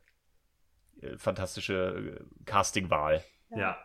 fantastische 1.17 2.19
äh, 2.19 2.43
Casting-Wahl. 2.45 3.23
Ja. 3.51 3.57
ja, 3.57 3.77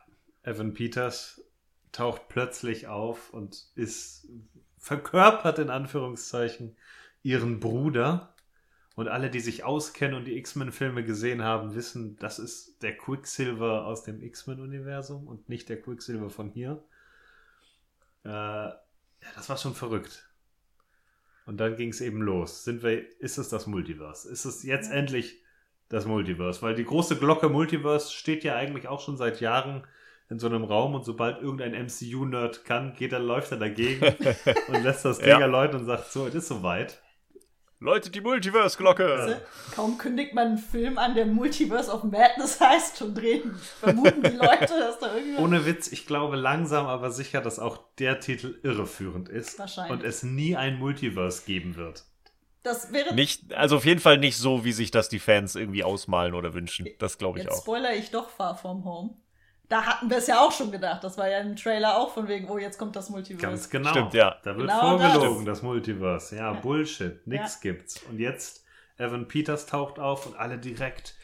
Evan 0.42 0.74
Peters 0.74 1.42
taucht 1.92 2.28
plötzlich 2.28 2.86
auf 2.88 3.32
und 3.32 3.66
ist 3.74 4.28
verkörpert 4.78 5.58
in 5.58 5.70
Anführungszeichen 5.70 6.76
ihren 7.22 7.58
Bruder. 7.60 8.34
Und 8.94 9.08
alle, 9.08 9.28
die 9.28 9.40
sich 9.40 9.62
auskennen 9.62 10.16
und 10.16 10.24
die 10.24 10.38
X-Men-Filme 10.38 11.04
gesehen 11.04 11.42
haben, 11.42 11.74
wissen, 11.74 12.16
das 12.18 12.38
ist 12.38 12.82
der 12.82 12.96
Quicksilver 12.96 13.84
aus 13.84 14.04
dem 14.04 14.22
X-Men-Universum 14.22 15.26
und 15.26 15.50
nicht 15.50 15.68
der 15.68 15.82
Quicksilver 15.82 16.30
von 16.30 16.48
hier. 16.48 16.82
Äh, 18.24 18.28
ja, 18.28 18.78
das 19.34 19.50
war 19.50 19.58
schon 19.58 19.74
verrückt. 19.74 20.30
Und 21.44 21.58
dann 21.58 21.76
ging 21.76 21.90
es 21.90 22.00
eben 22.00 22.22
los. 22.22 22.64
Sind 22.64 22.82
wir, 22.82 23.20
ist 23.20 23.38
es 23.38 23.48
das 23.48 23.66
Multiverse? 23.66 24.30
Ist 24.30 24.46
es 24.46 24.62
jetzt 24.62 24.90
ja. 24.90 24.96
endlich 24.96 25.42
das 25.88 26.06
Multiverse? 26.06 26.62
Weil 26.62 26.74
die 26.74 26.84
große 26.84 27.16
Glocke 27.16 27.48
Multiverse 27.48 28.12
steht 28.12 28.44
ja 28.44 28.56
eigentlich 28.56 28.88
auch 28.88 29.00
schon 29.00 29.16
seit 29.16 29.40
Jahren 29.40 29.86
in 30.28 30.38
so 30.38 30.46
einem 30.46 30.64
Raum 30.64 30.94
und 30.94 31.04
sobald 31.04 31.40
irgendein 31.40 31.72
MCU-Nerd 31.72 32.64
kann, 32.64 32.94
geht 32.94 33.12
er, 33.12 33.20
läuft 33.20 33.52
er 33.52 33.58
dagegen 33.58 34.04
und 34.68 34.82
lässt 34.82 35.04
das 35.04 35.18
Ding 35.18 35.28
ja. 35.28 35.46
läuten 35.46 35.80
und 35.80 35.86
sagt, 35.86 36.10
so, 36.12 36.26
es 36.26 36.34
ist 36.34 36.48
soweit. 36.48 37.00
Leute, 37.78 38.08
die 38.10 38.22
Multiverse-Glocke! 38.22 39.42
Kaum 39.74 39.98
kündigt 39.98 40.32
man 40.32 40.46
einen 40.48 40.58
Film 40.58 40.96
an, 40.96 41.14
der 41.14 41.26
Multiverse 41.26 41.92
of 41.92 42.04
Madness 42.04 42.58
heißt, 42.60 42.96
schon 42.96 43.14
drehen. 43.14 43.54
Vermuten 43.54 44.22
die 44.22 44.36
Leute, 44.36 44.66
dass 44.66 44.98
da 44.98 45.14
irgendwie. 45.14 45.36
Ohne 45.36 45.66
Witz, 45.66 45.92
ich 45.92 46.06
glaube 46.06 46.36
langsam, 46.36 46.86
aber 46.86 47.10
sicher, 47.10 47.42
dass 47.42 47.58
auch 47.58 47.78
der 47.98 48.18
Titel 48.20 48.58
irreführend 48.62 49.28
ist. 49.28 49.58
Wahrscheinlich. 49.58 49.92
Und 49.92 50.04
es 50.04 50.22
nie 50.22 50.56
ein 50.56 50.78
Multiverse 50.78 51.44
geben 51.44 51.76
wird. 51.76 52.04
Das 52.66 52.92
wäre. 52.92 53.14
Nicht, 53.14 53.54
also 53.54 53.76
auf 53.76 53.84
jeden 53.84 54.00
Fall 54.00 54.18
nicht 54.18 54.36
so, 54.36 54.64
wie 54.64 54.72
sich 54.72 54.90
das 54.90 55.08
die 55.08 55.20
Fans 55.20 55.54
irgendwie 55.54 55.84
ausmalen 55.84 56.34
oder 56.34 56.52
wünschen. 56.52 56.88
Das 56.98 57.16
glaube 57.16 57.38
ich 57.38 57.44
Jetzt 57.44 57.54
auch. 57.54 57.62
Spoiler 57.62 57.94
ich 57.94 58.10
doch 58.10 58.28
Far 58.28 58.56
From 58.56 58.84
Home 58.84 59.16
da 59.68 59.84
hatten 59.84 60.08
wir 60.08 60.18
es 60.18 60.26
ja 60.26 60.40
auch 60.40 60.52
schon 60.52 60.70
gedacht. 60.70 61.02
Das 61.02 61.18
war 61.18 61.28
ja 61.28 61.40
im 61.40 61.56
Trailer 61.56 61.98
auch 61.98 62.12
von 62.14 62.28
wegen, 62.28 62.48
oh, 62.48 62.58
jetzt 62.58 62.78
kommt 62.78 62.94
das 62.94 63.10
Multiverse. 63.10 63.46
Ganz 63.46 63.70
genau. 63.70 63.90
Stimmt, 63.90 64.14
ja. 64.14 64.36
Da 64.42 64.56
wird 64.56 64.68
genau 64.68 64.98
vorgelogen, 64.98 65.44
das. 65.44 65.58
das. 65.58 65.62
Multiverse. 65.62 66.36
Ja, 66.36 66.52
ja. 66.52 66.60
Bullshit. 66.60 67.26
Nix 67.26 67.54
ja. 67.54 67.72
gibt's. 67.72 68.02
Und 68.08 68.20
jetzt, 68.20 68.64
Evan 68.98 69.26
Peters 69.26 69.66
taucht 69.66 69.98
auf 69.98 70.26
und 70.26 70.36
alle 70.36 70.58
direkt 70.58 71.14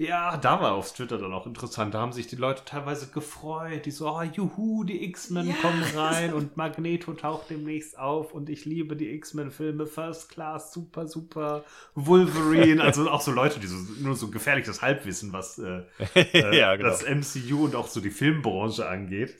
ja, 0.00 0.38
da 0.38 0.62
war 0.62 0.72
auf 0.72 0.94
Twitter 0.94 1.18
dann 1.18 1.34
auch 1.34 1.44
interessant. 1.44 1.92
Da 1.92 2.00
haben 2.00 2.12
sich 2.12 2.26
die 2.26 2.36
Leute 2.36 2.62
teilweise 2.64 3.08
gefreut. 3.08 3.84
Die 3.84 3.90
so, 3.90 4.08
oh, 4.08 4.22
juhu, 4.22 4.82
die 4.82 5.04
X-Men 5.04 5.48
ja. 5.48 5.54
kommen 5.60 5.82
rein 5.94 6.32
und 6.32 6.56
Magneto 6.56 7.12
taucht 7.12 7.50
demnächst 7.50 7.98
auf 7.98 8.32
und 8.32 8.48
ich 8.48 8.64
liebe 8.64 8.96
die 8.96 9.10
X-Men-Filme. 9.10 9.86
First 9.86 10.30
Class, 10.30 10.72
super, 10.72 11.06
super. 11.06 11.64
Wolverine. 11.94 12.82
also 12.82 13.10
auch 13.10 13.20
so 13.20 13.30
Leute, 13.30 13.60
die 13.60 13.66
so, 13.66 13.76
nur 14.00 14.16
so 14.16 14.30
gefährliches 14.30 14.80
Halbwissen, 14.80 15.34
was 15.34 15.58
äh, 15.58 15.82
ja, 16.56 16.76
genau. 16.76 16.88
das 16.88 17.04
MCU 17.04 17.66
und 17.66 17.76
auch 17.76 17.88
so 17.88 18.00
die 18.00 18.08
Filmbranche 18.08 18.88
angeht. 18.88 19.36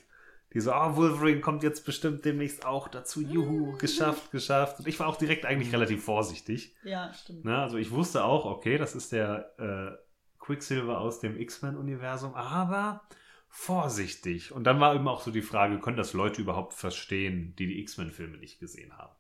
Die 0.52 0.60
so, 0.60 0.74
oh, 0.74 0.96
Wolverine 0.96 1.40
kommt 1.40 1.62
jetzt 1.62 1.86
bestimmt 1.86 2.26
demnächst 2.26 2.66
auch 2.66 2.88
dazu. 2.88 3.22
Juhu, 3.22 3.78
geschafft, 3.78 4.30
geschafft. 4.30 4.80
Und 4.80 4.88
ich 4.88 5.00
war 5.00 5.06
auch 5.06 5.16
direkt 5.16 5.46
eigentlich 5.46 5.72
relativ 5.72 6.04
vorsichtig. 6.04 6.74
Ja, 6.84 7.14
stimmt. 7.14 7.46
Ne? 7.46 7.56
Also 7.56 7.78
ich 7.78 7.92
wusste 7.92 8.24
auch, 8.24 8.44
okay, 8.44 8.76
das 8.76 8.94
ist 8.94 9.12
der 9.12 9.54
äh, 9.58 10.09
Quicksilver 10.50 10.98
aus 10.98 11.20
dem 11.20 11.38
X-Men-Universum, 11.38 12.34
aber 12.34 13.02
vorsichtig. 13.48 14.50
Und 14.50 14.64
dann 14.64 14.80
war 14.80 14.96
eben 14.96 15.06
auch 15.06 15.20
so 15.20 15.30
die 15.30 15.42
Frage, 15.42 15.78
können 15.78 15.96
das 15.96 16.12
Leute 16.12 16.42
überhaupt 16.42 16.74
verstehen, 16.74 17.54
die 17.56 17.68
die 17.68 17.80
X-Men-Filme 17.82 18.36
nicht 18.36 18.58
gesehen 18.58 18.98
haben? 18.98 19.14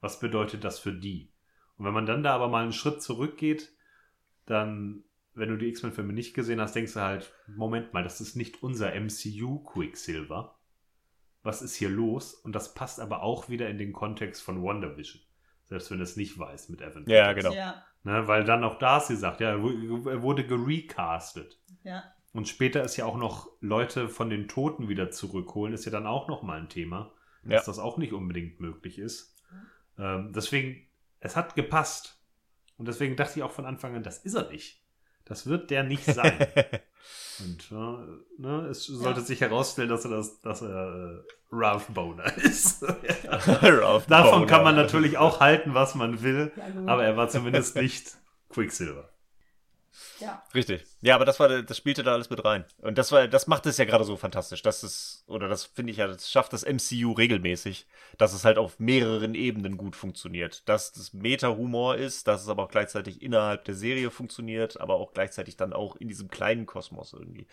Was 0.00 0.20
bedeutet 0.20 0.62
das 0.62 0.78
für 0.78 0.92
die? 0.92 1.32
Und 1.76 1.84
wenn 1.84 1.94
man 1.94 2.06
dann 2.06 2.22
da 2.22 2.32
aber 2.32 2.46
mal 2.46 2.62
einen 2.62 2.72
Schritt 2.72 3.02
zurückgeht, 3.02 3.72
dann, 4.46 5.02
wenn 5.34 5.48
du 5.48 5.56
die 5.56 5.68
X-Men-Filme 5.68 6.12
nicht 6.12 6.32
gesehen 6.32 6.60
hast, 6.60 6.76
denkst 6.76 6.94
du 6.94 7.00
halt, 7.00 7.32
Moment 7.48 7.92
mal, 7.92 8.04
das 8.04 8.20
ist 8.20 8.36
nicht 8.36 8.62
unser 8.62 8.94
MCU-Quicksilver. 8.94 10.60
Was 11.42 11.60
ist 11.60 11.74
hier 11.74 11.90
los? 11.90 12.34
Und 12.34 12.52
das 12.52 12.72
passt 12.72 13.00
aber 13.00 13.24
auch 13.24 13.48
wieder 13.48 13.68
in 13.68 13.78
den 13.78 13.92
Kontext 13.92 14.42
von 14.42 14.62
WandaVision. 14.62 15.20
Selbst 15.64 15.90
wenn 15.90 16.00
es 16.00 16.16
nicht 16.16 16.38
weiß 16.38 16.68
mit 16.68 16.82
Evan. 16.82 17.04
Ja, 17.08 17.32
genau. 17.32 17.52
Ja. 17.52 17.84
Ne, 18.08 18.26
weil 18.26 18.42
dann 18.44 18.64
auch 18.64 18.78
da 18.78 18.96
ist 18.96 19.08
sie 19.08 19.16
sagt, 19.16 19.42
ja, 19.42 19.50
er 19.50 19.62
wurde 20.22 20.46
gerecastet. 20.46 21.60
Ja. 21.84 22.04
Und 22.32 22.48
später 22.48 22.82
ist 22.82 22.96
ja 22.96 23.04
auch 23.04 23.18
noch 23.18 23.50
Leute 23.60 24.08
von 24.08 24.30
den 24.30 24.48
Toten 24.48 24.88
wieder 24.88 25.10
zurückholen, 25.10 25.74
ist 25.74 25.84
ja 25.84 25.92
dann 25.92 26.06
auch 26.06 26.26
noch 26.26 26.42
mal 26.42 26.58
ein 26.58 26.70
Thema, 26.70 27.12
dass 27.42 27.66
ja. 27.66 27.66
das 27.66 27.78
auch 27.78 27.98
nicht 27.98 28.14
unbedingt 28.14 28.60
möglich 28.60 28.98
ist. 28.98 29.36
Ähm, 29.98 30.32
deswegen, 30.34 30.86
es 31.20 31.36
hat 31.36 31.54
gepasst. 31.54 32.18
Und 32.78 32.88
deswegen 32.88 33.14
dachte 33.14 33.40
ich 33.40 33.42
auch 33.42 33.50
von 33.50 33.66
Anfang 33.66 33.94
an, 33.94 34.02
das 34.02 34.24
ist 34.24 34.36
er 34.36 34.48
nicht. 34.50 34.82
Das 35.28 35.46
wird 35.46 35.70
der 35.70 35.84
nicht 35.84 36.04
sein. 36.04 36.34
Und 37.40 37.70
äh, 37.70 38.42
ne, 38.42 38.66
es 38.68 38.84
sollte 38.86 39.20
ja. 39.20 39.26
sich 39.26 39.40
herausstellen, 39.40 39.88
dass 39.88 40.04
er, 40.04 40.10
das, 40.10 40.40
dass 40.40 40.62
er 40.62 40.68
äh, 40.68 41.22
Ralph 41.52 41.86
Boner 41.88 42.36
ist. 42.38 42.82
Ralph 43.28 44.06
Davon 44.06 44.40
Boner. 44.40 44.46
kann 44.46 44.64
man 44.64 44.74
natürlich 44.74 45.18
auch 45.18 45.38
halten, 45.38 45.74
was 45.74 45.94
man 45.94 46.22
will, 46.22 46.50
ja, 46.56 46.64
aber 46.86 47.04
er 47.04 47.16
war 47.16 47.28
zumindest 47.28 47.76
nicht 47.76 48.18
Quicksilver. 48.48 49.08
Ja. 50.20 50.42
Richtig. 50.54 50.84
Ja, 51.00 51.14
aber 51.14 51.24
das 51.24 51.38
war, 51.38 51.62
das 51.62 51.76
spielte 51.76 52.02
da 52.02 52.12
alles 52.12 52.30
mit 52.30 52.44
rein. 52.44 52.64
Und 52.78 52.98
das 52.98 53.12
war, 53.12 53.28
das 53.28 53.46
macht 53.46 53.66
es 53.66 53.78
ja 53.78 53.84
gerade 53.84 54.04
so 54.04 54.16
fantastisch. 54.16 54.62
Das 54.62 54.82
ist, 54.82 55.24
oder 55.26 55.48
das 55.48 55.64
finde 55.64 55.92
ich 55.92 55.98
ja, 55.98 56.06
das 56.06 56.30
schafft 56.30 56.52
das 56.52 56.64
MCU 56.64 57.12
regelmäßig, 57.12 57.86
dass 58.16 58.32
es 58.32 58.44
halt 58.44 58.58
auf 58.58 58.78
mehreren 58.78 59.34
Ebenen 59.34 59.76
gut 59.76 59.96
funktioniert. 59.96 60.68
Dass 60.68 60.92
das 60.92 61.12
Meta-Humor 61.12 61.96
ist, 61.96 62.26
dass 62.26 62.42
es 62.42 62.48
aber 62.48 62.64
auch 62.64 62.70
gleichzeitig 62.70 63.22
innerhalb 63.22 63.64
der 63.64 63.74
Serie 63.74 64.10
funktioniert, 64.10 64.80
aber 64.80 64.94
auch 64.94 65.12
gleichzeitig 65.12 65.56
dann 65.56 65.72
auch 65.72 65.96
in 65.96 66.08
diesem 66.08 66.28
kleinen 66.28 66.66
Kosmos 66.66 67.12
irgendwie. 67.12 67.46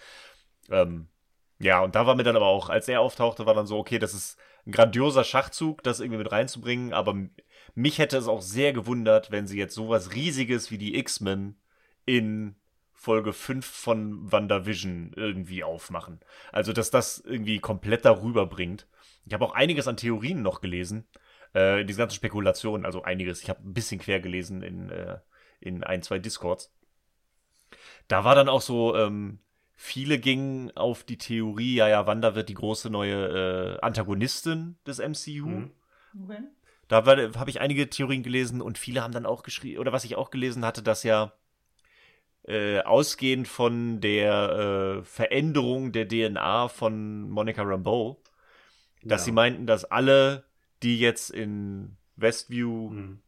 Ähm, 0.69 1.07
ja, 1.59 1.81
und 1.81 1.95
da 1.95 2.05
war 2.05 2.15
mir 2.15 2.23
dann 2.23 2.35
aber 2.35 2.47
auch, 2.47 2.69
als 2.69 2.87
er 2.87 3.01
auftauchte, 3.01 3.45
war 3.45 3.53
dann 3.53 3.67
so, 3.67 3.77
okay, 3.77 3.99
das 3.99 4.13
ist 4.13 4.37
ein 4.65 4.71
grandioser 4.71 5.23
Schachzug, 5.23 5.83
das 5.83 5.99
irgendwie 5.99 6.17
mit 6.17 6.31
reinzubringen, 6.31 6.91
aber 6.91 7.15
mich 7.75 7.99
hätte 7.99 8.17
es 8.17 8.27
auch 8.27 8.41
sehr 8.41 8.73
gewundert, 8.73 9.31
wenn 9.31 9.47
sie 9.47 9.57
jetzt 9.57 9.75
sowas 9.75 10.13
riesiges 10.13 10.71
wie 10.71 10.77
die 10.77 10.97
X-Men 10.97 11.55
in 12.05 12.55
Folge 12.93 13.33
5 13.33 13.65
von 13.65 14.31
WandaVision 14.31 15.13
irgendwie 15.15 15.63
aufmachen. 15.63 16.19
Also, 16.51 16.73
dass 16.73 16.89
das 16.89 17.19
irgendwie 17.19 17.59
komplett 17.59 18.05
darüber 18.05 18.45
bringt. 18.45 18.87
Ich 19.25 19.33
habe 19.33 19.45
auch 19.45 19.53
einiges 19.53 19.87
an 19.87 19.97
Theorien 19.97 20.41
noch 20.41 20.61
gelesen. 20.61 21.05
Äh, 21.53 21.85
diese 21.85 21.99
ganzen 21.99 22.15
Spekulationen, 22.15 22.85
also 22.85 23.03
einiges. 23.03 23.41
Ich 23.41 23.49
habe 23.49 23.61
ein 23.63 23.73
bisschen 23.73 23.99
quer 23.99 24.19
gelesen 24.19 24.61
in, 24.61 24.89
äh, 24.89 25.19
in 25.59 25.83
ein, 25.83 26.01
zwei 26.01 26.19
Discords. 26.19 26.73
Da 28.07 28.23
war 28.23 28.35
dann 28.35 28.49
auch 28.49 28.61
so, 28.61 28.95
ähm, 28.95 29.39
viele 29.75 30.19
gingen 30.19 30.75
auf 30.75 31.03
die 31.03 31.17
Theorie, 31.17 31.75
ja, 31.75 31.87
ja, 31.87 32.07
Wanda 32.07 32.35
wird 32.35 32.49
die 32.49 32.53
große 32.53 32.89
neue 32.89 33.77
äh, 33.77 33.79
Antagonistin 33.81 34.77
des 34.87 34.99
MCU. 34.99 35.47
Mhm. 35.47 35.71
Okay. 36.23 36.39
Da 36.87 37.05
habe 37.05 37.49
ich 37.49 37.61
einige 37.61 37.89
Theorien 37.89 38.21
gelesen 38.21 38.61
und 38.61 38.77
viele 38.77 39.01
haben 39.01 39.13
dann 39.13 39.25
auch 39.25 39.43
geschrieben, 39.43 39.79
oder 39.79 39.91
was 39.91 40.03
ich 40.03 40.15
auch 40.15 40.29
gelesen 40.29 40.63
hatte, 40.63 40.83
dass 40.83 41.03
ja 41.03 41.33
äh, 42.47 42.81
ausgehend 42.81 43.47
von 43.47 44.01
der 44.01 44.99
äh, 44.99 45.03
Veränderung 45.03 45.91
der 45.91 46.07
DNA 46.07 46.67
von 46.67 47.29
Monica 47.29 47.63
Rambeau, 47.63 48.21
dass 49.03 49.21
ja. 49.21 49.25
sie 49.25 49.31
meinten, 49.31 49.65
dass 49.65 49.85
alle, 49.85 50.45
die 50.83 50.99
jetzt 50.99 51.31
in 51.31 51.97
Westview 52.15 52.89
mhm. 52.89 53.21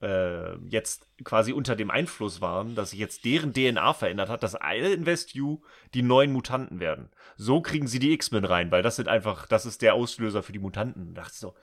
äh, 0.00 0.56
jetzt 0.68 1.08
quasi 1.24 1.52
unter 1.52 1.76
dem 1.76 1.90
Einfluss 1.90 2.40
waren, 2.40 2.74
dass 2.74 2.90
sich 2.90 2.98
jetzt 2.98 3.24
deren 3.24 3.52
DNA 3.52 3.92
verändert 3.92 4.30
hat, 4.30 4.42
dass 4.42 4.54
alle 4.54 4.94
in 4.94 5.04
Westview 5.04 5.60
die 5.92 6.02
neuen 6.02 6.32
Mutanten 6.32 6.80
werden. 6.80 7.10
So 7.36 7.60
kriegen 7.60 7.86
sie 7.86 7.98
die 7.98 8.12
X-Men 8.12 8.44
rein, 8.44 8.70
weil 8.70 8.82
das 8.82 8.96
sind 8.96 9.08
einfach, 9.08 9.46
das 9.46 9.66
ist 9.66 9.82
der 9.82 9.94
Auslöser 9.94 10.42
für 10.42 10.52
die 10.52 10.58
Mutanten. 10.58 11.14
Da 11.14 11.22
dachte 11.22 11.34
ich 11.34 11.40
so, 11.40 11.54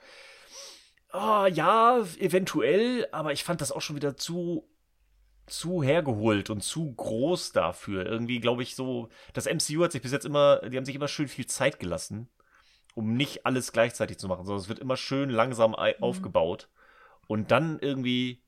oh, 1.12 1.46
ja, 1.46 1.98
eventuell, 2.18 3.08
aber 3.10 3.32
ich 3.32 3.42
fand 3.42 3.60
das 3.60 3.72
auch 3.72 3.80
schon 3.80 3.96
wieder 3.96 4.16
zu 4.16 4.68
zu 5.46 5.82
hergeholt 5.82 6.50
und 6.50 6.62
zu 6.62 6.92
groß 6.92 7.52
dafür. 7.52 8.06
Irgendwie 8.06 8.40
glaube 8.40 8.62
ich 8.62 8.74
so, 8.74 9.08
das 9.32 9.46
MCU 9.46 9.84
hat 9.84 9.92
sich 9.92 10.02
bis 10.02 10.12
jetzt 10.12 10.26
immer, 10.26 10.58
die 10.68 10.76
haben 10.76 10.84
sich 10.84 10.94
immer 10.94 11.08
schön 11.08 11.28
viel 11.28 11.46
Zeit 11.46 11.78
gelassen, 11.78 12.28
um 12.94 13.14
nicht 13.14 13.46
alles 13.46 13.72
gleichzeitig 13.72 14.18
zu 14.18 14.28
machen, 14.28 14.44
sondern 14.44 14.62
es 14.62 14.68
wird 14.68 14.80
immer 14.80 14.96
schön 14.96 15.30
langsam 15.30 15.72
mhm. 15.72 16.02
aufgebaut 16.02 16.68
und 17.26 17.50
dann 17.50 17.78
irgendwie 17.78 18.42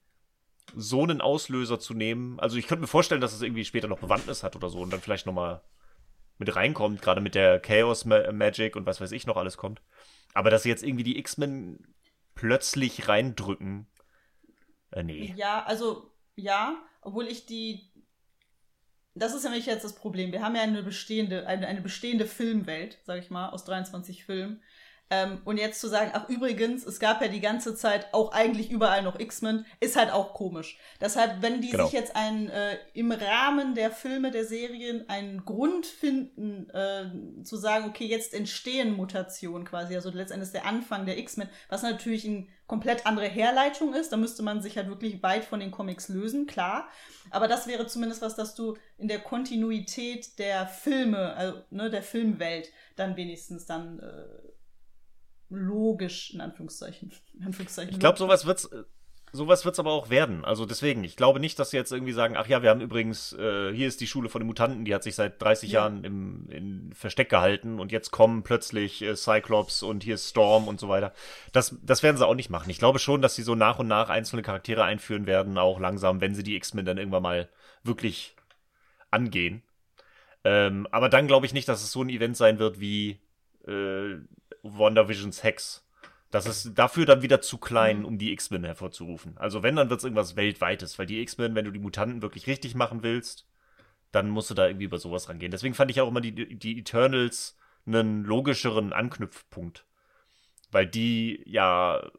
so 0.75 1.03
einen 1.03 1.21
Auslöser 1.21 1.79
zu 1.79 1.95
nehmen. 1.95 2.39
Also 2.41 2.57
ich 2.57 2.67
könnte 2.67 2.83
mir 2.83 2.89
vorstellen, 2.89 3.21
dass 3.21 3.33
es 3.33 3.43
irgendwie 3.43 3.65
später 3.65 3.89
noch 3.89 4.01
Bewandtnis 4.01 4.43
hat 4.43 4.57
oder 4.57 4.69
so 4.69 4.81
und 4.81 4.93
dann 4.93 5.01
vielleicht 5.01 5.27
nochmal 5.27 5.63
mit 6.39 6.55
reinkommt, 6.55 7.03
gerade 7.03 7.21
mit 7.21 7.35
der 7.35 7.59
Chaos 7.61 8.05
Magic 8.05 8.77
und 8.77 8.87
was 8.87 9.01
weiß 9.01 9.13
ich 9.13 9.27
noch 9.27 9.37
alles 9.37 9.57
kommt. 9.57 9.83
Aber 10.35 10.51
dass 10.51 10.63
sie 10.63 10.69
jetzt 10.69 10.85
irgendwie 10.85 11.05
die 11.05 11.19
X-Men 11.19 11.95
plötzlich 12.35 13.09
reindrücken, 13.09 13.87
äh, 14.93 15.03
nee. 15.03 15.35
Ja, 15.37 15.65
also 15.65 16.13
ja, 16.39 16.83
obwohl 17.03 17.27
ich 17.27 17.47
die. 17.47 17.91
Das 19.15 19.35
ist 19.35 19.43
nämlich 19.43 19.67
jetzt 19.67 19.85
das 19.85 19.97
Problem. 19.97 20.31
Wir 20.31 20.43
haben 20.43 20.55
ja 20.55 20.63
eine 20.63 20.83
bestehende, 20.83 21.47
eine, 21.47 21.67
eine 21.67 21.81
bestehende 21.81 22.27
Filmwelt, 22.27 22.99
sag 23.05 23.19
ich 23.19 23.31
mal, 23.31 23.51
aus 23.51 23.65
23 23.65 24.25
Filmen. 24.25 24.63
Ähm, 25.11 25.41
und 25.45 25.57
jetzt 25.57 25.81
zu 25.81 25.89
sagen, 25.89 26.11
ach 26.13 26.29
übrigens, 26.29 26.85
es 26.85 27.01
gab 27.01 27.23
ja 27.23 27.29
die 27.29 27.41
ganze 27.41 27.75
Zeit 27.75 28.13
auch 28.13 28.33
eigentlich 28.33 28.71
überall 28.71 29.03
noch 29.03 29.19
X-Men, 29.19 29.65
ist 29.81 29.97
halt 29.97 30.13
auch 30.13 30.35
komisch. 30.35 30.79
Deshalb, 31.01 31.41
wenn 31.41 31.61
die 31.63 31.71
Genau. 31.71 31.85
sich 31.85 31.95
jetzt 31.95 32.15
einen, 32.15 32.51
äh, 32.51 32.77
im 32.93 33.11
Rahmen 33.13 33.75
der 33.75 33.91
Filme, 33.91 34.31
der 34.31 34.45
Serien 34.45 35.09
einen 35.09 35.45
Grund 35.45 35.87
finden, 35.87 36.69
äh, 36.71 37.45
zu 37.45 37.57
sagen, 37.57 37.87
okay, 37.89 38.07
jetzt 38.07 38.35
entstehen 38.35 38.95
Mutationen 38.97 39.67
quasi, 39.67 39.95
also 39.95 40.11
letztendlich 40.11 40.53
der 40.53 40.67
Anfang 40.67 41.07
der 41.07 41.19
X-Men, 41.19 41.49
was 41.69 41.83
natürlich 41.83 42.27
eine 42.27 42.47
komplett 42.67 43.07
andere 43.07 43.27
Herleitung 43.27 43.95
ist, 43.95 44.13
da 44.13 44.19
müsste 44.19 44.43
man 44.43 44.61
sich 44.61 44.77
halt 44.77 44.89
wirklich 44.89 45.23
weit 45.23 45.45
von 45.47 45.59
den 45.61 45.71
Comics 45.71 46.09
lösen, 46.11 46.47
klar. 46.47 46.87
Aber 47.31 47.49
das 47.49 47.67
wäre 47.67 47.87
zumindest 47.87 48.21
was, 48.21 48.37
dass 48.37 48.55
du 48.55 48.77
in 48.99 49.09
der 49.09 49.21
Kontinuität 49.21 50.39
der 50.39 50.67
Filme, 50.67 51.33
also 51.35 51.63
ne, 51.71 51.89
der 51.89 52.03
Filmwelt, 52.03 52.71
dann 52.97 53.17
wenigstens 53.17 53.65
dann 53.65 54.01
äh, 54.01 54.49
logisch, 55.51 56.33
in 56.35 56.41
Anführungszeichen. 56.41 57.13
In 57.39 57.45
Anführungszeichen 57.45 57.93
Ich 57.93 58.01
glaube, 58.01 58.19
sowas 58.19 58.47
wird's, 58.47 58.67
äh, 58.67 58.85
sowas 59.33 59.65
wird's 59.65 59.79
aber 59.79 59.93
auch 59.93 60.11
werden. 60.11 60.45
Also 60.45 60.67
deswegen, 60.67 61.05
ich 61.05 61.17
glaube 61.17 61.41
nicht, 61.41 61.59
dass 61.59 61.71
sie 61.71 61.77
jetzt 61.77 61.93
irgendwie 61.93 62.13
sagen, 62.13 62.37
ach 62.37 62.47
ja, 62.47 62.63
wir 62.63 62.71
haben 62.71 62.81
übrigens, 62.81 63.33
äh, 63.33 63.73
hier 63.73 63.89
ist 63.89 64.01
die 64.01 64.07
Schule 64.07 64.29
von 64.29 64.41
den 64.41 64.47
Mutanten, 64.47 64.85
die 64.85 64.95
hat 64.95 65.03
sich 65.03 65.15
seit 65.15 65.41
30 65.41 65.71
Ja. 65.71 65.81
Jahren 65.81 66.05
im 66.05 66.49
in 66.51 66.93
Versteck 66.95 67.29
gehalten 67.29 67.81
und 67.81 67.93
jetzt 67.93 68.11
kommen 68.11 68.43
plötzlich 68.43 69.03
äh, 69.03 69.17
Cyclops 69.17 69.83
und 69.83 70.03
hier 70.05 70.15
ist 70.15 70.29
Storm 70.29 70.69
und 70.69 70.81
so 70.81 70.89
weiter. 70.89 71.13
Das, 71.53 71.77
das 71.83 72.03
werden 72.03 72.17
sie 72.17 72.27
auch 72.27 72.35
nicht 72.35 72.51
machen. 72.51 72.71
Ich 72.71 72.79
glaube 72.79 72.99
schon, 72.99 73.23
dass 73.23 73.35
sie 73.35 73.43
so 73.43 73.55
nach 73.55 73.79
und 73.79 73.89
nach 73.89 74.09
einzelne 74.09 74.43
Charaktere 74.43 74.85
einführen 74.85 75.27
werden, 75.27 75.59
auch 75.59 75.81
langsam, 75.81 76.21
wenn 76.21 76.35
sie 76.35 76.43
die 76.43 76.57
X-Men 76.57 76.85
dann 76.85 76.99
irgendwann 76.99 77.23
mal 77.23 77.49
wirklich 77.83 78.35
angehen. 79.11 79.63
Ähm, 80.45 80.87
aber 80.91 81.09
dann 81.09 81.27
glaube 81.27 81.47
ich 81.47 81.53
nicht, 81.53 81.69
dass 81.69 81.83
es 81.83 81.93
so 81.93 82.03
ein 82.03 82.09
Event 82.11 82.37
sein 82.37 82.59
wird 82.59 82.81
wie 82.81 83.19
äh, 83.67 84.17
WandaVisions 84.63 85.43
Hex. 85.43 85.85
Das 86.31 86.47
ist 86.47 86.75
dafür 86.75 87.07
dann 87.07 87.23
wieder 87.23 87.41
zu 87.41 87.57
klein, 87.59 88.05
um 88.05 88.19
die 88.19 88.33
X-Men 88.33 88.65
hervorzurufen. 88.65 89.39
Also 89.39 89.63
wenn, 89.63 89.77
dann 89.77 89.89
wird 89.89 90.01
es 90.01 90.05
irgendwas 90.05 90.37
Weltweites, 90.37 90.99
weil 90.99 91.07
die 91.07 91.21
X-Men, 91.23 91.55
wenn 91.55 91.65
du 91.65 91.71
die 91.71 91.79
Mutanten 91.79 92.21
wirklich 92.21 92.47
richtig 92.47 92.75
machen 92.75 93.03
willst, 93.03 93.47
dann 94.13 94.29
musst 94.29 94.51
du 94.51 94.55
da 94.55 94.67
irgendwie 94.67 94.85
über 94.85 94.99
sowas 94.99 95.29
rangehen. 95.29 95.51
Deswegen 95.51 95.75
fand 95.75 95.91
ich 95.91 96.01
auch 96.01 96.09
immer 96.09 96.21
die, 96.21 96.59
die 96.59 96.79
Eternals 96.79 97.57
einen 97.87 98.25
logischeren 98.25 98.93
Anknüpfpunkt. 98.93 99.87
Weil 100.71 100.87
die 100.87 101.43
ja 101.47 102.11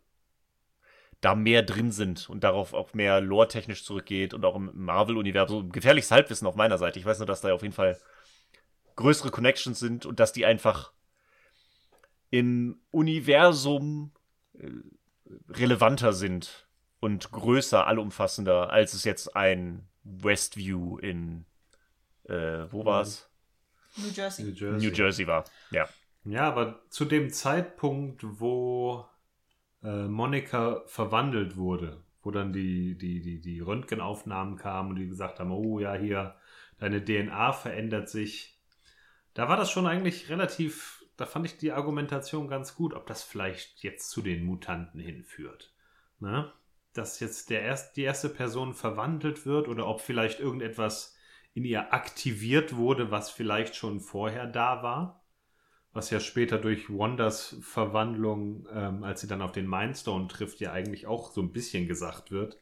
da 1.22 1.36
mehr 1.36 1.64
drin 1.64 1.92
sind 1.92 2.30
und 2.30 2.44
darauf 2.44 2.74
auch 2.74 2.94
mehr 2.94 3.22
lore-technisch 3.22 3.84
zurückgeht 3.84 4.34
und 4.34 4.46
auch 4.46 4.56
im 4.56 4.72
Marvel-Universum. 4.74 5.72
Gefährliches 5.72 6.12
Halbwissen 6.12 6.48
auf 6.48 6.56
meiner 6.56 6.78
Seite. 6.78 6.98
Ich 6.98 7.06
weiß 7.06 7.20
nur, 7.20 7.28
dass 7.28 7.42
da 7.42 7.54
auf 7.54 7.62
jeden 7.62 7.74
Fall 7.74 8.00
größere 8.96 9.30
Connections 9.30 9.80
sind 9.80 10.06
und 10.06 10.20
dass 10.20 10.34
die 10.34 10.46
einfach 10.46 10.94
im 12.30 12.80
Universum 12.92 14.12
äh, 14.54 14.70
relevanter 15.50 16.14
sind 16.14 16.68
und 17.00 17.32
größer, 17.32 17.88
allumfassender, 17.88 18.72
als 18.72 18.94
es 18.94 19.04
jetzt 19.04 19.36
ein 19.36 19.88
Westview 20.04 20.98
in 20.98 21.46
äh, 22.30 22.72
wo 22.72 22.86
war's? 22.86 23.30
New 23.98 24.10
Jersey. 24.10 24.46
New 24.46 24.52
Jersey. 24.52 24.88
New 24.88 24.94
Jersey 24.96 25.28
war. 25.28 25.46
Ja. 25.72 25.90
Ja, 26.26 26.48
aber 26.48 26.84
zu 26.90 27.06
dem 27.06 27.32
Zeitpunkt, 27.32 28.24
wo 28.24 29.06
äh, 29.84 30.04
Monika 30.04 30.84
verwandelt 30.86 31.58
wurde, 31.58 32.04
wo 32.22 32.30
dann 32.30 32.54
die, 32.54 32.98
die, 32.98 33.22
die, 33.22 33.42
die 33.42 33.60
Röntgenaufnahmen 33.60 34.58
kamen 34.58 34.92
und 34.92 34.96
die 34.98 35.08
gesagt 35.08 35.40
haben, 35.40 35.52
oh 35.52 35.80
ja, 35.80 35.96
hier, 35.96 36.36
deine 36.78 37.04
DNA 37.04 37.54
verändert 37.54 38.10
sich. 38.10 38.60
Da 39.34 39.50
war 39.50 39.58
das 39.58 39.72
schon 39.72 39.88
eigentlich 39.88 40.30
relativ, 40.30 40.99
da 41.20 41.26
fand 41.26 41.46
ich 41.46 41.58
die 41.58 41.72
Argumentation 41.72 42.48
ganz 42.48 42.76
gut, 42.76 42.94
ob 42.94 43.08
das 43.08 43.24
vielleicht 43.24 43.84
jetzt 43.84 44.10
zu 44.10 44.22
den 44.22 44.46
Mutanten 44.46 45.00
hinführt. 45.00 45.74
Ne? 46.20 46.52
Dass 46.94 47.20
jetzt 47.20 47.50
der 47.50 47.62
erst, 47.62 47.98
die 47.98 48.04
erste 48.04 48.30
Person 48.30 48.74
verwandelt 48.74 49.46
wird 49.46 49.68
oder 49.68 49.88
ob 49.88 50.02
vielleicht 50.02 50.40
irgendetwas 50.40 51.16
in 51.54 51.66
ihr 51.66 51.94
aktiviert 51.94 52.76
wurde, 52.76 53.12
was 53.12 53.30
vielleicht 53.30 53.76
schon 53.76 54.00
vorher 54.00 54.48
da 54.48 54.84
war 54.84 55.20
was 55.94 56.10
ja 56.12 56.20
später 56.20 56.58
durch 56.58 56.90
Wanders 56.90 57.58
Verwandlung, 57.62 58.68
ähm, 58.72 59.04
als 59.04 59.22
sie 59.22 59.28
dann 59.28 59.42
auf 59.42 59.52
den 59.52 59.68
Mindstone 59.68 60.28
trifft, 60.28 60.60
ja 60.60 60.72
eigentlich 60.72 61.08
auch 61.08 61.32
so 61.32 61.42
ein 61.42 61.52
bisschen 61.52 61.88
gesagt 61.88 62.32
wird, 62.32 62.58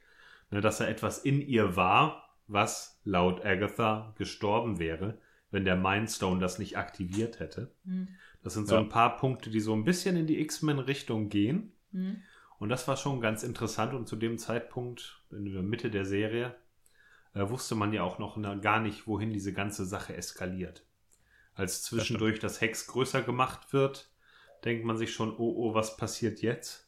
ne, 0.49 0.61
dass 0.61 0.77
da 0.77 0.87
etwas 0.87 1.19
in 1.19 1.41
ihr 1.41 1.75
war, 1.75 2.29
was 2.47 3.01
laut 3.03 3.45
Agatha 3.45 4.13
gestorben 4.17 4.79
wäre, 4.79 5.19
wenn 5.51 5.65
der 5.65 5.75
Mindstone 5.75 6.39
das 6.39 6.59
nicht 6.59 6.77
aktiviert 6.77 7.39
hätte. 7.39 7.71
Hm. 7.83 8.07
Das 8.43 8.53
sind 8.53 8.67
so 8.67 8.75
Ja. 8.75 8.81
ein 8.81 8.89
paar 8.89 9.17
Punkte, 9.17 9.49
die 9.49 9.59
so 9.59 9.73
ein 9.73 9.83
bisschen 9.83 10.15
in 10.15 10.27
die 10.27 10.39
X-Men-Richtung 10.41 11.29
gehen. 11.29 11.73
Hm. 11.91 12.21
Und 12.59 12.69
das 12.69 12.87
war 12.87 12.97
schon 12.97 13.21
ganz 13.21 13.43
interessant. 13.43 13.93
Und 13.93 14.07
zu 14.07 14.15
dem 14.15 14.37
Zeitpunkt, 14.37 15.21
in 15.31 15.45
der 15.51 15.61
Mitte 15.63 15.89
der 15.91 16.05
Serie, 16.05 16.55
äh, 17.33 17.47
wusste 17.49 17.75
man 17.75 17.93
ja 17.93 18.03
auch 18.03 18.19
noch 18.19 18.37
na, 18.37 18.55
gar 18.55 18.79
nicht, 18.79 19.05
wohin 19.07 19.31
diese 19.31 19.53
ganze 19.53 19.85
Sache 19.85 20.15
eskaliert. 20.15 20.83
Als 21.53 21.83
zwischendurch 21.83 22.39
das 22.39 22.61
Hex 22.61 22.87
größer 22.87 23.21
gemacht 23.21 23.73
wird, 23.73 24.09
denkt 24.63 24.85
man 24.85 24.97
sich 24.97 25.13
schon, 25.13 25.31
oh, 25.37 25.53
oh, 25.57 25.73
was 25.73 25.97
passiert 25.97 26.41
jetzt? 26.41 26.87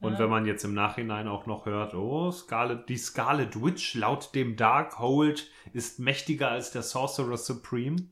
Und 0.00 0.14
Ja. 0.14 0.18
wenn 0.20 0.30
man 0.30 0.44
jetzt 0.46 0.64
im 0.64 0.74
Nachhinein 0.74 1.26
auch 1.28 1.46
noch 1.46 1.66
hört, 1.66 1.94
oh, 1.94 2.30
Scarlet, 2.30 2.88
die 2.88 2.98
Scarlet 2.98 3.62
Witch 3.62 3.94
laut 3.94 4.34
dem 4.34 4.56
Darkhold 4.56 5.50
ist 5.72 5.98
mächtiger 5.98 6.50
als 6.50 6.70
der 6.70 6.82
Sorcerer 6.82 7.36
Supreme, 7.36 8.08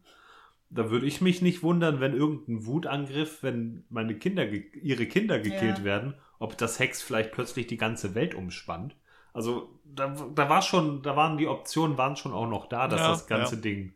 da 0.75 0.91
würde 0.91 1.07
ich 1.07 1.21
mich 1.21 1.43
nicht 1.43 1.63
wundern, 1.63 2.01
wenn 2.01 2.15
irgendein 2.15 2.67
Wutangriff, 2.67 3.43
wenn 3.43 3.85
meine 3.91 4.17
Kinder, 4.19 4.47
ihre 4.49 5.07
Kinder 5.07 5.39
gekillt 5.39 5.79
Ja. 5.79 5.85
werden, 5.85 6.15
ob 6.39 6.59
das 6.59 6.79
Hex 6.79 7.03
vielleicht 7.03 7.33
plötzlich 7.33 7.67
die 7.67 7.77
ganze 7.77 8.15
Welt 8.15 8.35
umspannt. 8.35 8.97
Also 9.33 9.81
da, 9.85 10.09
da 10.35 10.49
war 10.49 10.63
schon, 10.63 11.03
da 11.03 11.17
waren 11.17 11.39
die 11.39 11.49
Optionen 11.49 11.99
waren 11.99 12.17
schon 12.17 12.33
auch 12.33 12.49
noch 12.49 12.67
da, 12.69 12.89
dass 12.89 13.01
Ja, 13.01 13.09
das 13.09 13.27
ganze 13.27 13.57
ja. 13.57 13.61
Ding 13.63 13.95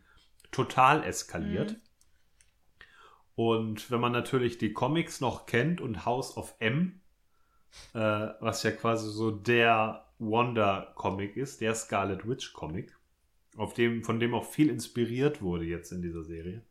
total 0.51 1.05
eskaliert. 1.05 1.73
Mhm. 1.73 1.77
Und 3.35 3.91
wenn 3.91 4.01
man 4.01 4.13
natürlich 4.13 4.59
die 4.59 4.73
Comics 4.73 5.21
noch 5.21 5.47
kennt 5.47 5.81
und 5.81 6.05
House 6.05 6.37
of 6.37 6.55
M, 6.59 7.01
äh, 7.95 7.99
was 8.41 8.63
ja 8.65 8.73
quasi 8.73 9.11
so 9.11 9.31
der 9.31 10.07
Wonder-Comic 10.19 11.37
ist, 11.37 11.61
der 11.61 11.75
Scarlet 11.77 12.29
Witch-Comic, 12.29 12.98
auf 13.59 13.75
dem, 13.75 14.05
von 14.05 14.21
dem 14.21 14.35
auch 14.35 14.45
viel 14.45 14.71
inspiriert 14.71 15.43
wurde 15.43 15.65
jetzt 15.65 15.93
in 15.93 16.01
dieser 16.01 16.25
Serie. 16.25 16.63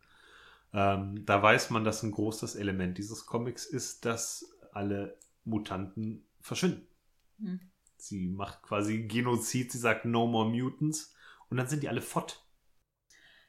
Ähm, 0.73 1.25
da 1.25 1.41
weiß 1.41 1.69
man, 1.69 1.83
dass 1.83 2.03
ein 2.03 2.11
großes 2.11 2.55
Element 2.55 2.97
dieses 2.97 3.25
Comics 3.25 3.65
ist, 3.65 4.05
dass 4.05 4.57
alle 4.71 5.17
Mutanten 5.43 6.25
verschwinden. 6.41 6.87
Hm. 7.39 7.59
Sie 7.97 8.27
macht 8.27 8.61
quasi 8.63 9.03
Genozid, 9.03 9.71
sie 9.71 9.77
sagt 9.79 10.05
No 10.05 10.27
More 10.27 10.49
Mutants 10.49 11.15
und 11.49 11.57
dann 11.57 11.67
sind 11.67 11.83
die 11.83 11.89
alle 11.89 12.01
fort. 12.01 12.45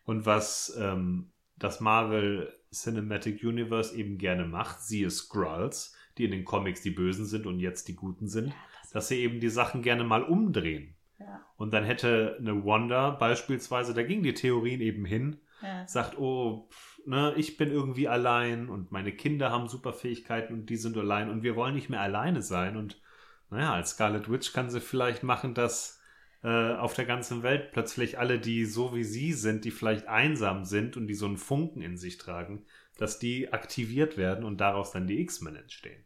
Und 0.05 0.27
was 0.27 0.75
ähm, 0.79 1.31
das 1.57 1.81
Marvel 1.81 2.53
Cinematic 2.73 3.43
Universe 3.45 3.95
eben 3.97 4.19
gerne 4.19 4.47
macht, 4.47 4.81
siehe 4.81 5.11
Skrulls, 5.11 5.95
die 6.17 6.25
in 6.25 6.31
den 6.31 6.45
Comics 6.45 6.83
die 6.83 6.91
Bösen 6.91 7.27
sind 7.27 7.47
und 7.47 7.61
jetzt 7.61 7.89
die 7.89 7.97
Guten 7.97 8.27
sind, 8.29 8.53
dass 8.93 9.09
sie 9.09 9.19
eben 9.21 9.41
die 9.41 9.51
Sachen 9.51 9.83
gerne 9.83 10.05
mal 10.05 10.23
umdrehen. 10.23 10.95
Ja. 11.19 11.45
Und 11.57 11.73
dann 11.73 11.85
hätte 11.85 12.37
eine 12.39 12.65
Wanda 12.65 13.11
beispielsweise, 13.11 13.95
da 13.95 14.03
gingen 14.03 14.23
die 14.23 14.35
Theorien 14.35 14.81
eben 14.81 15.05
hin, 15.05 15.41
Ja. 15.63 15.87
sagt, 15.87 16.19
oh, 16.19 16.69
pff, 16.71 17.01
ne, 17.07 17.35
ich 17.37 17.57
bin 17.57 17.71
irgendwie 17.71 18.07
allein 18.09 18.69
und 18.69 18.93
meine 18.93 19.13
Kinder 19.13 19.51
haben 19.51 19.69
Superfähigkeiten 19.69 20.55
und 20.55 20.71
die 20.71 20.77
sind 20.77 20.97
allein 20.97 21.31
und 21.31 21.43
wir 21.43 21.57
wollen 21.57 21.75
nicht 21.75 21.91
mehr 21.91 22.01
alleine 22.01 22.43
sein. 22.43 22.77
Und 22.77 23.01
naja, 23.51 23.75
als 23.75 23.91
Scarlet 23.91 24.31
Witch 24.31 24.53
kann 24.53 24.71
sie 24.71 24.81
vielleicht 24.81 25.23
machen, 25.25 25.55
dass 25.55 26.01
äh, 26.45 26.75
auf 26.75 26.95
der 26.95 27.07
ganzen 27.07 27.43
Welt 27.43 27.73
plötzlich 27.73 28.19
alle, 28.19 28.39
die 28.39 28.65
so 28.65 28.95
wie 28.95 29.03
sie 29.03 29.33
sind, 29.33 29.65
die 29.65 29.73
vielleicht 29.73 30.07
einsam 30.07 30.65
sind 30.65 30.97
und 30.97 31.09
die 31.09 31.15
so 31.15 31.27
einen 31.27 31.37
Funken 31.39 31.83
in 31.83 31.97
sich 31.97 32.19
tragen, 32.19 32.65
dass 32.97 33.19
die 33.19 33.53
aktiviert 33.53 34.17
werden 34.17 34.45
und 34.45 34.61
daraus 34.61 34.93
dann 34.93 35.09
die 35.09 35.21
X-Men 35.21 35.57
entstehen. 35.57 36.05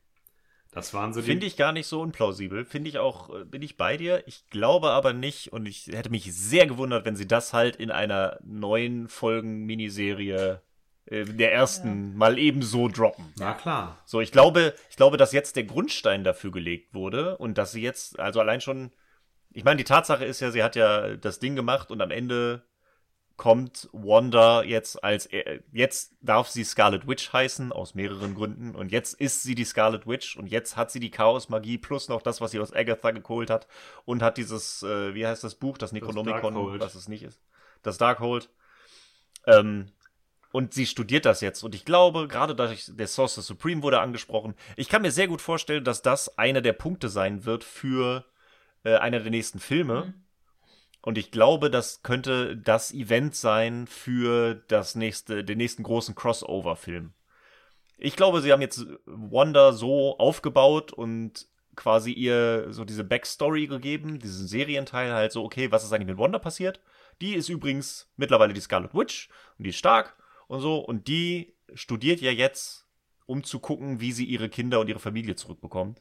Das 0.72 0.94
waren 0.94 1.12
so 1.12 1.20
die. 1.20 1.26
Finde 1.26 1.46
ich 1.46 1.56
gar 1.56 1.72
nicht 1.72 1.86
so 1.86 2.00
unplausibel. 2.00 2.64
Finde 2.64 2.88
ich 2.88 2.98
auch, 2.98 3.28
äh, 3.34 3.44
bin 3.44 3.62
ich 3.62 3.76
bei 3.76 3.96
dir. 3.96 4.26
Ich 4.26 4.48
glaube 4.48 4.90
aber 4.90 5.12
nicht 5.12 5.52
und 5.52 5.66
ich 5.66 5.86
hätte 5.88 6.10
mich 6.10 6.34
sehr 6.34 6.66
gewundert, 6.66 7.04
wenn 7.04 7.14
sie 7.14 7.28
das 7.28 7.52
halt 7.52 7.76
in 7.76 7.90
einer 7.90 8.38
neuen 8.42 9.08
Folgen-Miniserie 9.08 10.62
äh, 11.06 11.24
der 11.24 11.52
ersten 11.52 12.16
mal 12.16 12.38
ebenso 12.38 12.88
droppen. 12.88 13.32
Na 13.38 13.52
klar. 13.52 13.98
So, 14.06 14.22
ich 14.22 14.32
glaube, 14.32 14.74
ich 14.88 14.96
glaube, 14.96 15.18
dass 15.18 15.32
jetzt 15.32 15.56
der 15.56 15.64
Grundstein 15.64 16.24
dafür 16.24 16.50
gelegt 16.50 16.94
wurde 16.94 17.36
und 17.36 17.58
dass 17.58 17.72
sie 17.72 17.82
jetzt, 17.82 18.18
also 18.18 18.40
allein 18.40 18.62
schon, 18.62 18.92
ich 19.52 19.64
meine, 19.64 19.76
die 19.76 19.84
Tatsache 19.84 20.24
ist 20.24 20.40
ja, 20.40 20.50
sie 20.50 20.62
hat 20.62 20.74
ja 20.74 21.16
das 21.16 21.38
Ding 21.38 21.54
gemacht 21.54 21.90
und 21.90 22.00
am 22.00 22.10
Ende 22.10 22.62
kommt 23.42 23.88
Wanda 23.92 24.62
jetzt 24.62 25.02
als, 25.02 25.26
äh, 25.26 25.62
jetzt 25.72 26.14
darf 26.20 26.46
sie 26.46 26.62
Scarlet 26.62 27.08
Witch 27.08 27.32
heißen, 27.32 27.72
aus 27.72 27.96
mehreren 27.96 28.36
Gründen, 28.36 28.76
und 28.76 28.92
jetzt 28.92 29.14
ist 29.14 29.42
sie 29.42 29.56
die 29.56 29.64
Scarlet 29.64 30.06
Witch 30.06 30.36
und 30.36 30.46
jetzt 30.46 30.76
hat 30.76 30.92
sie 30.92 31.00
die 31.00 31.10
Chaos-Magie 31.10 31.78
plus 31.78 32.08
noch 32.08 32.22
das, 32.22 32.40
was 32.40 32.52
sie 32.52 32.60
aus 32.60 32.72
Agatha 32.72 33.10
geholt 33.10 33.50
hat 33.50 33.66
und 34.04 34.22
hat 34.22 34.36
dieses, 34.36 34.84
äh, 34.84 35.12
wie 35.16 35.26
heißt 35.26 35.42
das 35.42 35.56
Buch, 35.56 35.76
das 35.76 35.90
Necronomicon, 35.90 36.78
was 36.78 36.94
es 36.94 37.08
nicht 37.08 37.24
ist, 37.24 37.42
das 37.82 37.98
Darkhold. 37.98 38.48
Ähm, 39.44 39.90
Und 40.52 40.72
sie 40.72 40.86
studiert 40.86 41.24
das 41.24 41.40
jetzt. 41.40 41.64
Und 41.64 41.74
ich 41.74 41.84
glaube, 41.84 42.28
gerade 42.28 42.54
dadurch, 42.54 42.84
der 42.94 43.08
Sorcerer 43.08 43.42
Supreme 43.42 43.82
wurde 43.82 44.00
angesprochen, 44.00 44.54
ich 44.76 44.88
kann 44.88 45.02
mir 45.02 45.10
sehr 45.10 45.26
gut 45.26 45.40
vorstellen, 45.40 45.82
dass 45.82 46.02
das 46.02 46.38
einer 46.38 46.60
der 46.60 46.74
Punkte 46.74 47.08
sein 47.08 47.44
wird 47.44 47.64
für 47.64 48.24
äh, 48.84 48.96
einer 48.98 49.18
der 49.18 49.30
nächsten 49.30 49.58
Filme. 49.58 50.04
Mhm. 50.04 50.21
Und 51.02 51.18
ich 51.18 51.32
glaube, 51.32 51.68
das 51.68 52.02
könnte 52.02 52.56
das 52.56 52.94
Event 52.94 53.34
sein 53.34 53.86
für 53.88 54.54
das 54.68 54.94
nächste, 54.94 55.42
den 55.42 55.58
nächsten 55.58 55.82
großen 55.82 56.14
Crossover-Film. 56.14 57.12
Ich 57.98 58.16
glaube, 58.16 58.40
sie 58.40 58.52
haben 58.52 58.62
jetzt 58.62 58.86
Wanda 59.04 59.72
so 59.72 60.16
aufgebaut 60.18 60.92
und 60.92 61.46
quasi 61.74 62.12
ihr 62.12 62.72
so 62.72 62.84
diese 62.84 63.04
Backstory 63.04 63.66
gegeben, 63.66 64.18
diesen 64.18 64.46
Serienteil 64.46 65.12
halt 65.12 65.32
so, 65.32 65.44
okay, 65.44 65.72
was 65.72 65.84
ist 65.84 65.92
eigentlich 65.92 66.08
mit 66.08 66.18
Wanda 66.18 66.38
passiert? 66.38 66.80
Die 67.20 67.34
ist 67.34 67.48
übrigens 67.48 68.10
mittlerweile 68.16 68.52
die 68.52 68.60
Scarlet 68.60 68.94
Witch 68.94 69.28
und 69.58 69.64
die 69.64 69.70
ist 69.70 69.78
stark 69.78 70.16
und 70.46 70.60
so 70.60 70.78
und 70.78 71.08
die 71.08 71.54
studiert 71.74 72.20
ja 72.20 72.30
jetzt, 72.30 72.86
um 73.26 73.42
zu 73.42 73.58
gucken, 73.58 74.00
wie 74.00 74.12
sie 74.12 74.24
ihre 74.24 74.48
Kinder 74.48 74.80
und 74.80 74.88
ihre 74.88 74.98
Familie 74.98 75.34
zurückbekommt. 75.34 76.00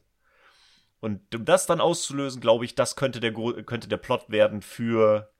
Und 1.02 1.34
um 1.34 1.44
das 1.44 1.66
dann 1.66 1.80
auszulösen, 1.80 2.40
glaube 2.40 2.64
ich, 2.64 2.76
das 2.76 2.94
könnte 2.94 3.18
der, 3.18 3.32
könnte 3.32 3.88
der 3.88 3.96
Plot 3.96 4.30
werden 4.30 4.62
für 4.62 5.32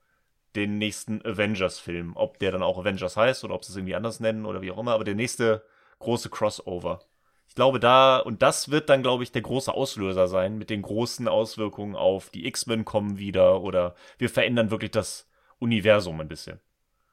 den 0.56 0.76
nächsten 0.76 1.24
Avengers-Film. 1.24 2.16
Ob 2.16 2.40
der 2.40 2.50
dann 2.50 2.64
auch 2.64 2.78
Avengers 2.78 3.16
heißt 3.16 3.44
oder 3.44 3.54
ob 3.54 3.64
sie 3.64 3.70
es 3.70 3.76
irgendwie 3.76 3.94
anders 3.94 4.18
nennen 4.18 4.44
oder 4.44 4.60
wie 4.60 4.72
auch 4.72 4.78
immer, 4.78 4.92
aber 4.92 5.04
der 5.04 5.14
nächste 5.14 5.64
große 6.00 6.30
Crossover. 6.30 7.04
Ich 7.46 7.54
glaube 7.54 7.78
da, 7.78 8.18
und 8.18 8.42
das 8.42 8.72
wird 8.72 8.88
dann, 8.88 9.02
glaube 9.02 9.22
ich, 9.22 9.30
der 9.30 9.42
große 9.42 9.72
Auslöser 9.72 10.26
sein, 10.26 10.58
mit 10.58 10.68
den 10.68 10.82
großen 10.82 11.28
Auswirkungen 11.28 11.94
auf 11.94 12.30
die 12.30 12.44
X-Men 12.48 12.84
kommen 12.84 13.18
wieder 13.18 13.60
oder 13.60 13.94
wir 14.18 14.30
verändern 14.30 14.72
wirklich 14.72 14.90
das 14.90 15.30
Universum 15.60 16.20
ein 16.20 16.28
bisschen. 16.28 16.58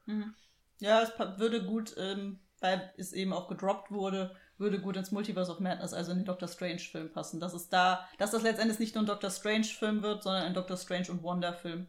Mhm. 0.08 0.34
Ja, 0.80 1.04
es 1.04 1.12
würde 1.38 1.64
gut, 1.64 1.96
ähm, 2.00 2.40
weil 2.62 2.92
es 2.98 3.14
eben 3.14 3.32
auch 3.32 3.48
gedroppt 3.48 3.92
wurde, 3.92 4.36
würde 4.60 4.80
gut 4.80 4.98
ins 4.98 5.12
Multiverse 5.12 5.52
of 5.52 5.60
Madness, 5.60 5.94
also 5.94 6.12
in 6.12 6.20
den 6.20 6.26
Doctor 6.26 6.48
Strange-Film 6.48 7.12
passen. 7.12 7.40
Dass 7.40 7.54
es 7.54 7.70
da, 7.70 8.08
dass 8.18 8.32
das 8.32 8.44
letztendlich 8.44 8.80
nicht 8.80 8.96
nur 8.96 9.04
ein 9.04 9.08
Doctor 9.08 9.30
Strange-Film 9.30 10.04
wird, 10.04 10.24
sondern 10.24 10.44
ein 10.44 10.54
Doctor 10.54 10.78
Strange 10.78 11.08
und 11.10 11.24
Wanda-Film. 11.24 11.88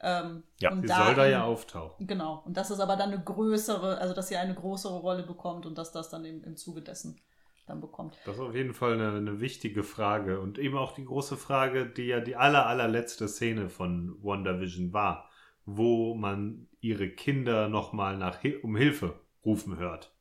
Ähm, 0.00 0.44
Ja, 0.60 0.70
und 0.70 0.82
Die 0.82 0.88
soll 0.88 1.14
da 1.14 1.26
ja 1.26 1.44
auftauchen. 1.44 2.06
Genau. 2.06 2.42
Und 2.44 2.56
dass 2.56 2.70
es 2.70 2.80
aber 2.80 2.96
dann 2.96 3.12
eine 3.12 3.22
größere, 3.22 3.98
also 3.98 4.14
dass 4.14 4.28
sie 4.28 4.36
eine 4.36 4.54
größere 4.54 4.98
Rolle 4.98 5.24
bekommt 5.24 5.66
und 5.66 5.76
dass 5.76 5.92
das 5.92 6.08
dann 6.08 6.24
eben 6.24 6.44
im 6.44 6.56
Zuge 6.56 6.82
dessen 6.82 7.20
dann 7.66 7.80
bekommt. 7.80 8.16
Das 8.24 8.36
ist 8.36 8.40
auf 8.40 8.54
jeden 8.54 8.74
Fall 8.74 8.94
eine, 8.94 9.16
eine 9.16 9.40
wichtige 9.40 9.82
Frage. 9.82 10.40
Und 10.40 10.58
eben 10.58 10.76
auch 10.76 10.92
die 10.92 11.04
große 11.04 11.36
Frage, 11.36 11.86
die 11.86 12.06
ja 12.06 12.20
die 12.20 12.36
aller, 12.36 12.66
allerletzte 12.66 13.28
Szene 13.28 13.68
von 13.68 14.16
WandaVision 14.22 14.92
war, 14.92 15.28
wo 15.64 16.14
man 16.14 16.68
ihre 16.80 17.10
Kinder 17.10 17.68
nochmal 17.68 18.16
nach 18.16 18.38
um 18.62 18.76
Hilfe 18.76 19.20
rufen 19.44 19.78
hört. 19.78 20.14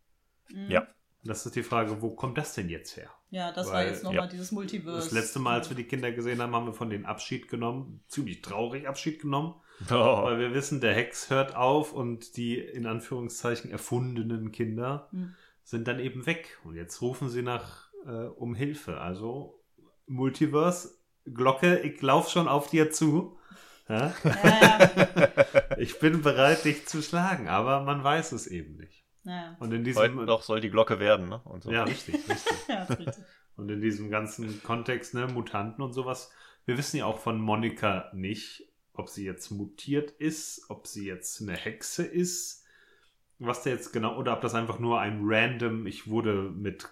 Mhm. 0.49 0.71
Ja. 0.71 0.87
Das 1.23 1.45
ist 1.45 1.55
die 1.55 1.63
Frage, 1.63 2.01
wo 2.01 2.11
kommt 2.11 2.37
das 2.37 2.53
denn 2.53 2.69
jetzt 2.69 2.95
her? 2.95 3.09
Ja, 3.29 3.51
das 3.51 3.67
war 3.67 3.73
Weil, 3.73 3.87
jetzt 3.87 4.03
nochmal 4.03 4.25
ja. 4.25 4.27
dieses 4.27 4.51
Multiverse. 4.51 4.97
Das 5.09 5.11
letzte 5.11 5.39
Mal, 5.39 5.55
als 5.59 5.69
wir 5.69 5.75
die 5.75 5.83
Kinder 5.83 6.11
gesehen 6.11 6.41
haben, 6.41 6.55
haben 6.55 6.65
wir 6.67 6.73
von 6.73 6.89
denen 6.89 7.05
Abschied 7.05 7.49
genommen. 7.49 8.01
Ziemlich 8.07 8.41
traurig 8.41 8.87
Abschied 8.87 9.21
genommen. 9.21 9.55
Oh. 9.91 10.23
Weil 10.23 10.39
wir 10.39 10.55
wissen, 10.55 10.81
der 10.81 10.95
Hex 10.95 11.29
hört 11.29 11.55
auf 11.55 11.93
und 11.93 12.35
die 12.35 12.57
in 12.57 12.87
Anführungszeichen 12.87 13.69
erfundenen 13.69 14.51
Kinder 14.51 15.07
Hm. 15.11 15.35
sind 15.63 15.87
dann 15.87 15.99
eben 15.99 16.25
weg. 16.25 16.57
Und 16.63 16.75
jetzt 16.75 16.99
rufen 17.03 17.29
sie 17.29 17.43
nach 17.43 17.91
äh, 18.07 18.09
um 18.25 18.55
Hilfe. 18.55 18.99
Also 18.99 19.63
Multiverse, 20.07 20.97
Glocke, 21.25 21.79
ich 21.81 22.01
lauf 22.01 22.29
schon 22.29 22.47
auf 22.47 22.71
dir 22.71 22.89
zu. 22.89 23.37
Ja? 23.87 24.15
Ja, 24.23 24.89
Ich 25.77 25.99
bin 25.99 26.23
bereit, 26.23 26.65
dich 26.65 26.87
zu 26.87 27.03
schlagen, 27.03 27.47
aber 27.47 27.81
man 27.83 28.03
weiß 28.03 28.31
es 28.31 28.47
eben 28.47 28.77
nicht. 28.77 28.96
Ja, 29.27 29.55
Und 29.59 29.73
in 29.73 29.79
Heute 29.79 30.09
diesem 30.09 30.25
noch 30.25 30.41
soll 30.41 30.61
die 30.61 30.69
Glocke 30.69 30.99
werden, 30.99 31.29
ne? 31.29 31.41
Und 31.43 31.63
so. 31.63 31.71
ja, 31.71 31.83
richtig, 31.85 32.15
richtig. 32.29 32.67
ja, 32.67 32.83
richtig. 32.83 33.23
Und 33.57 33.69
in 33.69 33.81
diesem 33.81 34.09
ganzen 34.09 34.63
Kontext, 34.63 35.13
ne, 35.13 35.27
Mutanten 35.27 35.83
und 35.83 35.93
sowas, 35.93 36.31
wir 36.65 36.77
wissen 36.77 36.97
ja 36.97 37.05
auch 37.05 37.19
von 37.19 37.39
Monika 37.41 38.09
nicht, 38.13 38.67
ob 38.93 39.09
sie 39.09 39.25
jetzt 39.25 39.51
mutiert 39.51 40.11
ist, 40.11 40.69
ob 40.69 40.87
sie 40.87 41.05
jetzt 41.05 41.41
eine 41.41 41.53
Hexe 41.53 42.05
ist, 42.05 42.63
was 43.39 43.63
da 43.63 43.69
jetzt 43.69 43.93
genau, 43.93 44.17
oder 44.17 44.33
ob 44.33 44.41
das 44.41 44.55
einfach 44.55 44.79
nur 44.79 44.99
ein 44.99 45.19
random, 45.23 45.85
ich 45.87 46.09
wurde 46.09 46.49
mit 46.49 46.89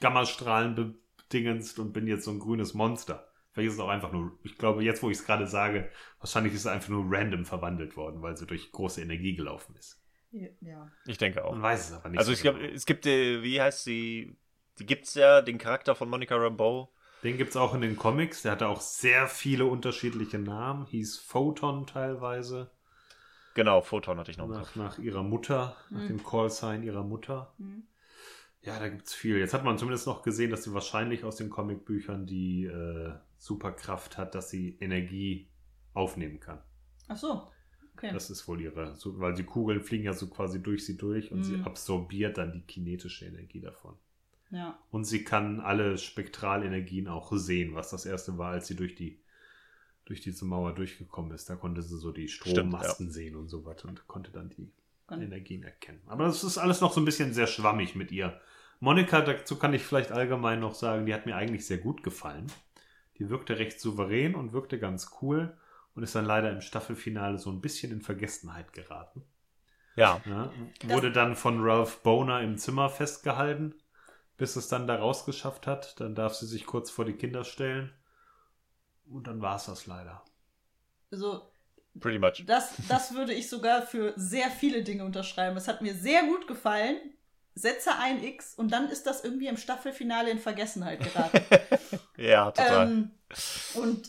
Gammastrahlen 0.00 0.96
bedingenst 1.18 1.78
und 1.78 1.92
bin 1.92 2.06
jetzt 2.06 2.24
so 2.24 2.30
ein 2.30 2.38
grünes 2.38 2.74
Monster. 2.74 3.28
Vielleicht 3.52 3.68
ist 3.68 3.74
es 3.74 3.80
auch 3.80 3.88
einfach 3.88 4.12
nur, 4.12 4.38
ich 4.42 4.56
glaube, 4.56 4.82
jetzt 4.82 5.02
wo 5.02 5.10
ich 5.10 5.18
es 5.18 5.24
gerade 5.24 5.46
sage, 5.46 5.90
wahrscheinlich 6.18 6.54
ist 6.54 6.60
es 6.60 6.66
einfach 6.66 6.88
nur 6.88 7.04
random 7.06 7.44
verwandelt 7.44 7.96
worden, 7.96 8.22
weil 8.22 8.36
sie 8.36 8.46
durch 8.46 8.72
große 8.72 9.00
Energie 9.02 9.34
gelaufen 9.34 9.74
ist. 9.78 10.01
Ja. 10.32 10.90
Ich 11.06 11.18
denke 11.18 11.44
auch. 11.44 11.52
Man 11.52 11.62
weiß 11.62 11.90
es 11.90 11.92
aber 11.96 12.08
nicht. 12.08 12.18
Also 12.18 12.30
so 12.30 12.34
ich 12.34 12.42
glaube, 12.42 12.60
genau. 12.60 12.72
es 12.72 12.86
gibt, 12.86 13.06
äh, 13.06 13.42
wie 13.42 13.60
heißt 13.60 13.84
sie? 13.84 14.36
Die 14.78 14.86
gibt's 14.86 15.14
ja, 15.14 15.42
den 15.42 15.58
Charakter 15.58 15.94
von 15.94 16.08
Monica 16.08 16.34
Rambeau. 16.36 16.90
Den 17.22 17.36
gibt 17.36 17.50
es 17.50 17.56
auch 17.56 17.74
in 17.74 17.82
den 17.82 17.96
Comics. 17.96 18.42
Der 18.42 18.52
hatte 18.52 18.66
auch 18.66 18.80
sehr 18.80 19.28
viele 19.28 19.66
unterschiedliche 19.66 20.38
Namen. 20.38 20.86
Hieß 20.86 21.18
Photon 21.18 21.86
teilweise. 21.86 22.70
Genau, 23.54 23.82
Photon 23.82 24.18
hatte 24.18 24.30
ich 24.30 24.38
noch 24.38 24.48
Nach, 24.48 24.74
nach 24.76 24.98
ihrer 24.98 25.22
Mutter, 25.22 25.76
nach 25.90 26.00
Mhm. 26.04 26.08
dem 26.08 26.24
Callsign 26.24 26.82
ihrer 26.82 27.04
Mutter. 27.04 27.52
Hm. 27.58 27.82
Ja, 28.62 28.78
da 28.78 28.88
gibt 28.88 29.06
es 29.06 29.12
viel. 29.14 29.36
Jetzt 29.38 29.52
hat 29.54 29.64
man 29.64 29.76
zumindest 29.76 30.06
noch 30.06 30.22
gesehen, 30.22 30.50
dass 30.50 30.62
sie 30.64 30.72
wahrscheinlich 30.72 31.24
aus 31.24 31.36
den 31.36 31.50
Comicbüchern 31.50 32.26
die 32.26 32.64
äh, 32.64 33.12
Superkraft 33.36 34.16
hat, 34.16 34.34
dass 34.34 34.48
sie 34.50 34.78
Energie 34.80 35.50
aufnehmen 35.94 36.40
kann. 36.40 36.62
Ach 37.08 37.16
so. 37.16 37.50
Okay. 37.96 38.10
Das 38.12 38.30
ist 38.30 38.48
wohl 38.48 38.60
ihre, 38.60 38.96
so, 38.96 39.18
weil 39.20 39.34
die 39.34 39.44
Kugeln 39.44 39.80
fliegen 39.82 40.04
ja 40.04 40.12
so 40.12 40.26
quasi 40.28 40.62
durch 40.62 40.84
sie 40.86 40.96
durch 40.96 41.30
und 41.30 41.44
sie 41.44 41.58
Mhm. 41.58 41.64
absorbiert 41.64 42.38
dann 42.38 42.52
die 42.52 42.62
kinetische 42.62 43.26
Energie 43.26 43.60
davon. 43.60 43.94
ja. 44.50 44.78
Und 44.90 45.04
sie 45.04 45.24
kann 45.24 45.60
alle 45.60 45.96
Spektralenergien 45.98 47.08
auch 47.08 47.32
sehen, 47.32 47.74
was 47.74 47.90
das 47.90 48.04
erste 48.06 48.36
war, 48.38 48.52
als 48.52 48.66
sie 48.66 48.76
durch 48.76 48.94
die 48.94 49.18
durch 50.04 50.20
diese 50.20 50.44
Mauer 50.44 50.74
durchgekommen 50.74 51.30
ist. 51.32 51.48
Da 51.48 51.54
konnte 51.54 51.80
sie 51.80 51.96
so 51.96 52.10
die 52.10 52.26
Stimmt, 52.28 52.50
Strommasten 52.50 53.10
sehen 53.12 53.36
und 53.36 53.48
so 53.48 53.64
was 53.64 53.84
und 53.84 54.06
konnte 54.08 54.32
dann 54.32 54.50
die 54.50 54.68
Kann- 55.06 55.22
Energien 55.22 55.62
erkennen. 55.62 56.00
Aber 56.06 56.24
das 56.24 56.42
ist 56.42 56.58
alles 56.58 56.80
noch 56.80 56.92
so 56.92 57.00
ein 57.00 57.04
bisschen 57.04 57.32
sehr 57.32 57.46
schwammig 57.46 57.94
mit 57.94 58.10
ihr. 58.10 58.40
Monika, 58.80 59.20
dazu 59.20 59.56
kann 59.56 59.72
ich 59.74 59.82
vielleicht 59.84 60.10
allgemein 60.10 60.58
noch 60.58 60.74
sagen, 60.74 61.06
die 61.06 61.14
hat 61.14 61.24
mir 61.24 61.36
eigentlich 61.36 61.64
sehr 61.66 61.78
gut 61.78 62.02
gefallen. 62.02 62.46
Die 63.18 63.30
wirkte 63.30 63.58
recht 63.60 63.78
souverän 63.80 64.34
und 64.34 64.52
wirkte 64.52 64.80
ganz 64.80 65.12
cool 65.22 65.56
und 65.94 66.02
ist 66.02 66.14
dann 66.14 66.24
leider 66.24 66.50
im 66.50 66.60
Staffelfinale 66.60 67.38
so 67.38 67.50
ein 67.50 67.60
bisschen 67.60 67.92
in 67.92 68.00
Vergessenheit 68.00 68.72
geraten. 68.72 69.24
Ja, 69.94 70.22
Ja, 70.24 70.50
wurde 70.84 71.12
dann 71.12 71.36
von 71.36 71.60
Ralph 71.60 72.02
Boner 72.02 72.40
im 72.40 72.56
Zimmer 72.56 72.88
festgehalten, 72.88 73.74
bis 74.38 74.56
es 74.56 74.68
dann 74.68 74.86
da 74.86 74.96
rausgeschafft 74.96 75.66
hat. 75.66 76.00
Dann 76.00 76.14
darf 76.14 76.34
sie 76.34 76.46
sich 76.46 76.64
kurz 76.64 76.90
vor 76.90 77.04
die 77.04 77.12
Kinder 77.12 77.44
stellen. 77.44 77.92
Und 79.10 79.26
dann 79.26 79.42
war 79.42 79.56
es 79.56 79.66
das 79.66 79.86
leider. 79.86 80.24
Also, 81.10 81.52
pretty 82.00 82.18
much. 82.18 82.44
das, 82.46 82.72
das 82.88 83.14
würde 83.14 83.34
ich 83.34 83.50
sogar 83.50 83.82
für 83.82 84.14
sehr 84.16 84.50
viele 84.50 84.82
Dinge 84.82 85.04
unterschreiben. 85.04 85.56
Es 85.58 85.68
hat 85.68 85.82
mir 85.82 85.94
sehr 85.94 86.22
gut 86.22 86.48
gefallen. 86.48 86.96
Setze 87.54 87.90
ein 87.98 88.24
X 88.24 88.54
und 88.54 88.72
dann 88.72 88.88
ist 88.88 89.06
das 89.06 89.24
irgendwie 89.24 89.48
im 89.48 89.58
Staffelfinale 89.58 90.30
in 90.30 90.38
Vergessenheit 90.38 91.00
geraten. 91.00 91.38
Ja, 92.16 92.50
total. 92.50 92.88
Ähm, 92.88 93.10
und 93.74 94.08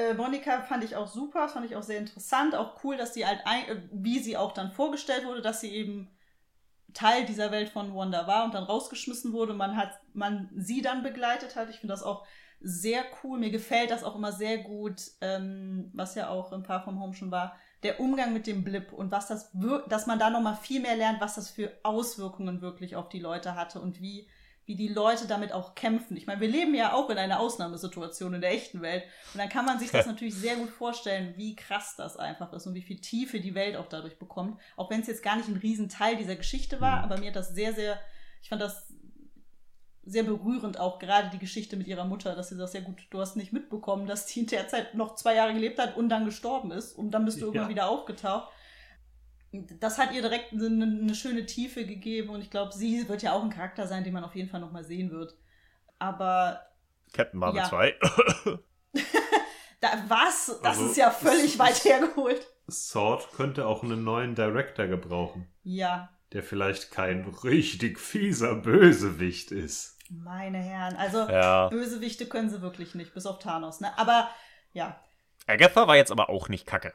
äh, 0.00 0.14
Monika 0.14 0.62
fand 0.62 0.84
ich 0.84 0.96
auch 0.96 1.08
super, 1.08 1.48
fand 1.48 1.66
ich 1.66 1.76
auch 1.76 1.82
sehr 1.82 1.98
interessant, 1.98 2.54
auch 2.54 2.82
cool, 2.84 2.96
dass 2.96 3.14
sie 3.14 3.26
halt, 3.26 3.40
ein, 3.44 3.68
äh, 3.68 3.82
wie 3.92 4.18
sie 4.18 4.36
auch 4.36 4.52
dann 4.52 4.72
vorgestellt 4.72 5.26
wurde, 5.26 5.42
dass 5.42 5.60
sie 5.60 5.70
eben 5.70 6.10
Teil 6.94 7.24
dieser 7.24 7.50
Welt 7.50 7.68
von 7.68 7.94
Wanda 7.94 8.26
war 8.26 8.44
und 8.44 8.54
dann 8.54 8.64
rausgeschmissen 8.64 9.32
wurde. 9.32 9.54
Man 9.54 9.76
hat, 9.76 10.00
man 10.12 10.50
sie 10.56 10.82
dann 10.82 11.02
begleitet 11.02 11.56
hat. 11.56 11.70
Ich 11.70 11.78
finde 11.78 11.92
das 11.92 12.02
auch 12.02 12.26
sehr 12.60 13.04
cool. 13.22 13.38
Mir 13.38 13.50
gefällt 13.50 13.90
das 13.90 14.04
auch 14.04 14.16
immer 14.16 14.32
sehr 14.32 14.58
gut, 14.58 15.02
ähm, 15.20 15.90
was 15.94 16.14
ja 16.14 16.28
auch 16.28 16.52
im 16.52 16.64
Far 16.64 16.82
From 16.82 17.00
Home 17.00 17.14
schon 17.14 17.30
war, 17.30 17.56
der 17.82 18.00
Umgang 18.00 18.32
mit 18.32 18.46
dem 18.46 18.64
Blip 18.64 18.92
und 18.92 19.10
was 19.10 19.28
das 19.28 19.50
dass 19.88 20.06
man 20.06 20.18
da 20.18 20.30
noch 20.30 20.42
mal 20.42 20.56
viel 20.56 20.80
mehr 20.80 20.96
lernt, 20.96 21.20
was 21.20 21.36
das 21.36 21.50
für 21.50 21.72
Auswirkungen 21.82 22.60
wirklich 22.60 22.96
auf 22.96 23.08
die 23.08 23.20
Leute 23.20 23.54
hatte 23.54 23.80
und 23.80 24.00
wie 24.00 24.28
wie 24.70 24.76
die 24.76 24.86
Leute 24.86 25.26
damit 25.26 25.50
auch 25.52 25.74
kämpfen. 25.74 26.16
Ich 26.16 26.28
meine, 26.28 26.40
wir 26.40 26.46
leben 26.46 26.76
ja 26.76 26.92
auch 26.92 27.10
in 27.10 27.18
einer 27.18 27.40
Ausnahmesituation 27.40 28.34
in 28.34 28.40
der 28.40 28.52
echten 28.52 28.82
Welt. 28.82 29.02
Und 29.34 29.38
dann 29.38 29.48
kann 29.48 29.64
man 29.64 29.80
sich 29.80 29.90
das 29.90 30.06
natürlich 30.06 30.36
sehr 30.36 30.54
gut 30.54 30.70
vorstellen, 30.70 31.34
wie 31.36 31.56
krass 31.56 31.96
das 31.96 32.16
einfach 32.16 32.52
ist 32.52 32.68
und 32.68 32.74
wie 32.74 32.82
viel 32.82 33.00
Tiefe 33.00 33.40
die 33.40 33.56
Welt 33.56 33.74
auch 33.74 33.88
dadurch 33.88 34.16
bekommt. 34.20 34.60
Auch 34.76 34.88
wenn 34.88 35.00
es 35.00 35.08
jetzt 35.08 35.24
gar 35.24 35.34
nicht 35.36 35.48
ein 35.48 35.56
Riesenteil 35.56 36.14
dieser 36.16 36.36
Geschichte 36.36 36.80
war, 36.80 36.98
Mhm. 36.98 37.04
aber 37.04 37.18
mir 37.18 37.30
hat 37.30 37.36
das 37.36 37.48
sehr, 37.52 37.74
sehr, 37.74 37.98
ich 38.42 38.48
fand 38.48 38.62
das 38.62 38.86
sehr 40.04 40.22
berührend 40.22 40.78
auch, 40.78 40.98
gerade 41.00 41.30
die 41.30 41.38
Geschichte 41.38 41.76
mit 41.76 41.86
ihrer 41.86 42.04
Mutter, 42.04 42.34
dass 42.36 42.48
sie 42.48 42.56
das 42.56 42.72
sehr 42.72 42.82
gut, 42.82 43.06
du 43.10 43.20
hast 43.20 43.36
nicht 43.36 43.52
mitbekommen, 43.52 44.06
dass 44.06 44.26
die 44.26 44.40
in 44.40 44.46
der 44.46 44.68
Zeit 44.68 44.94
noch 44.94 45.14
zwei 45.16 45.34
Jahre 45.34 45.52
gelebt 45.52 45.78
hat 45.80 45.96
und 45.96 46.08
dann 46.08 46.24
gestorben 46.24 46.70
ist 46.70 46.92
und 46.94 47.10
dann 47.10 47.24
bist 47.24 47.40
du 47.40 47.46
irgendwann 47.46 47.64
Ja. 47.64 47.68
wieder 47.70 47.88
aufgetaucht 47.88 48.50
das 49.52 49.98
hat 49.98 50.12
ihr 50.12 50.22
direkt 50.22 50.52
eine, 50.52 50.66
eine 50.66 51.14
schöne 51.14 51.46
Tiefe 51.46 51.84
gegeben 51.86 52.30
und 52.30 52.40
ich 52.40 52.50
glaube, 52.50 52.72
sie 52.72 53.08
wird 53.08 53.22
ja 53.22 53.32
auch 53.32 53.42
ein 53.42 53.50
Charakter 53.50 53.86
sein, 53.86 54.04
den 54.04 54.12
man 54.12 54.24
auf 54.24 54.34
jeden 54.36 54.48
Fall 54.48 54.60
nochmal 54.60 54.84
sehen 54.84 55.10
wird. 55.10 55.36
Aber 55.98 56.60
Captain 57.12 57.40
Marvel 57.40 57.60
ja. 57.60 57.68
2. 57.68 57.94
da 59.80 59.88
was? 60.08 60.46
Das 60.62 60.78
Also, 60.78 60.90
ist 60.90 60.96
ja 60.96 61.10
völlig 61.10 61.58
weit 61.58 61.84
hergeholt. 61.84 62.46
Sword 62.70 63.32
könnte 63.32 63.66
auch 63.66 63.82
einen 63.82 64.04
neuen 64.04 64.34
Director 64.34 64.86
gebrauchen. 64.86 65.48
Ja, 65.64 66.10
der 66.32 66.44
vielleicht 66.44 66.92
kein 66.92 67.24
richtig 67.42 67.98
fieser 67.98 68.54
Bösewicht 68.54 69.50
ist. 69.50 69.96
Meine 70.08 70.58
Herren, 70.58 70.94
also 70.96 71.28
Ja. 71.28 71.68
Bösewichte 71.68 72.26
können 72.26 72.50
sie 72.50 72.62
wirklich 72.62 72.94
nicht, 72.94 73.14
bis 73.14 73.26
auf 73.26 73.40
Thanos, 73.40 73.80
ne? 73.80 73.96
Aber 73.98 74.30
ja, 74.72 75.00
Agatha 75.46 75.88
war 75.88 75.96
jetzt 75.96 76.12
aber 76.12 76.30
auch 76.30 76.48
nicht 76.48 76.66
kacke. 76.66 76.94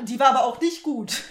die 0.00 0.20
war 0.20 0.28
aber 0.28 0.44
auch 0.44 0.60
nicht 0.60 0.84
gut. 0.84 1.24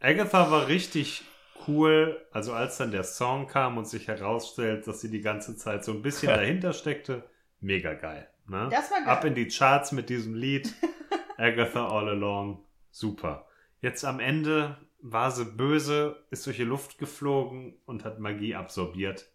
Agatha 0.00 0.50
war 0.50 0.68
richtig 0.68 1.24
cool, 1.66 2.20
also 2.32 2.52
als 2.52 2.76
dann 2.76 2.90
der 2.90 3.04
Song 3.04 3.46
kam 3.46 3.78
und 3.78 3.86
sich 3.88 4.08
herausstellt, 4.08 4.86
dass 4.86 5.00
sie 5.00 5.10
die 5.10 5.20
ganze 5.22 5.56
Zeit 5.56 5.84
so 5.84 5.92
ein 5.92 6.02
bisschen 6.02 6.28
dahinter 6.34 6.72
steckte, 6.72 7.24
mega 7.60 7.94
geil. 7.94 8.28
Ne? 8.46 8.68
Das 8.70 8.90
war 8.90 8.98
geil. 9.00 9.08
Ab 9.08 9.24
in 9.24 9.34
die 9.34 9.48
Charts 9.48 9.92
mit 9.92 10.08
diesem 10.08 10.34
Lied. 10.34 10.72
Agatha 11.36 11.88
All 11.88 12.08
Along, 12.08 12.64
super. 12.90 13.46
Jetzt 13.80 14.04
am 14.04 14.20
Ende 14.20 14.76
war 15.00 15.30
sie 15.30 15.44
böse, 15.44 16.24
ist 16.30 16.46
durch 16.46 16.56
die 16.56 16.64
Luft 16.64 16.98
geflogen 16.98 17.74
und 17.84 18.04
hat 18.04 18.18
Magie 18.20 18.54
absorbiert. 18.54 19.28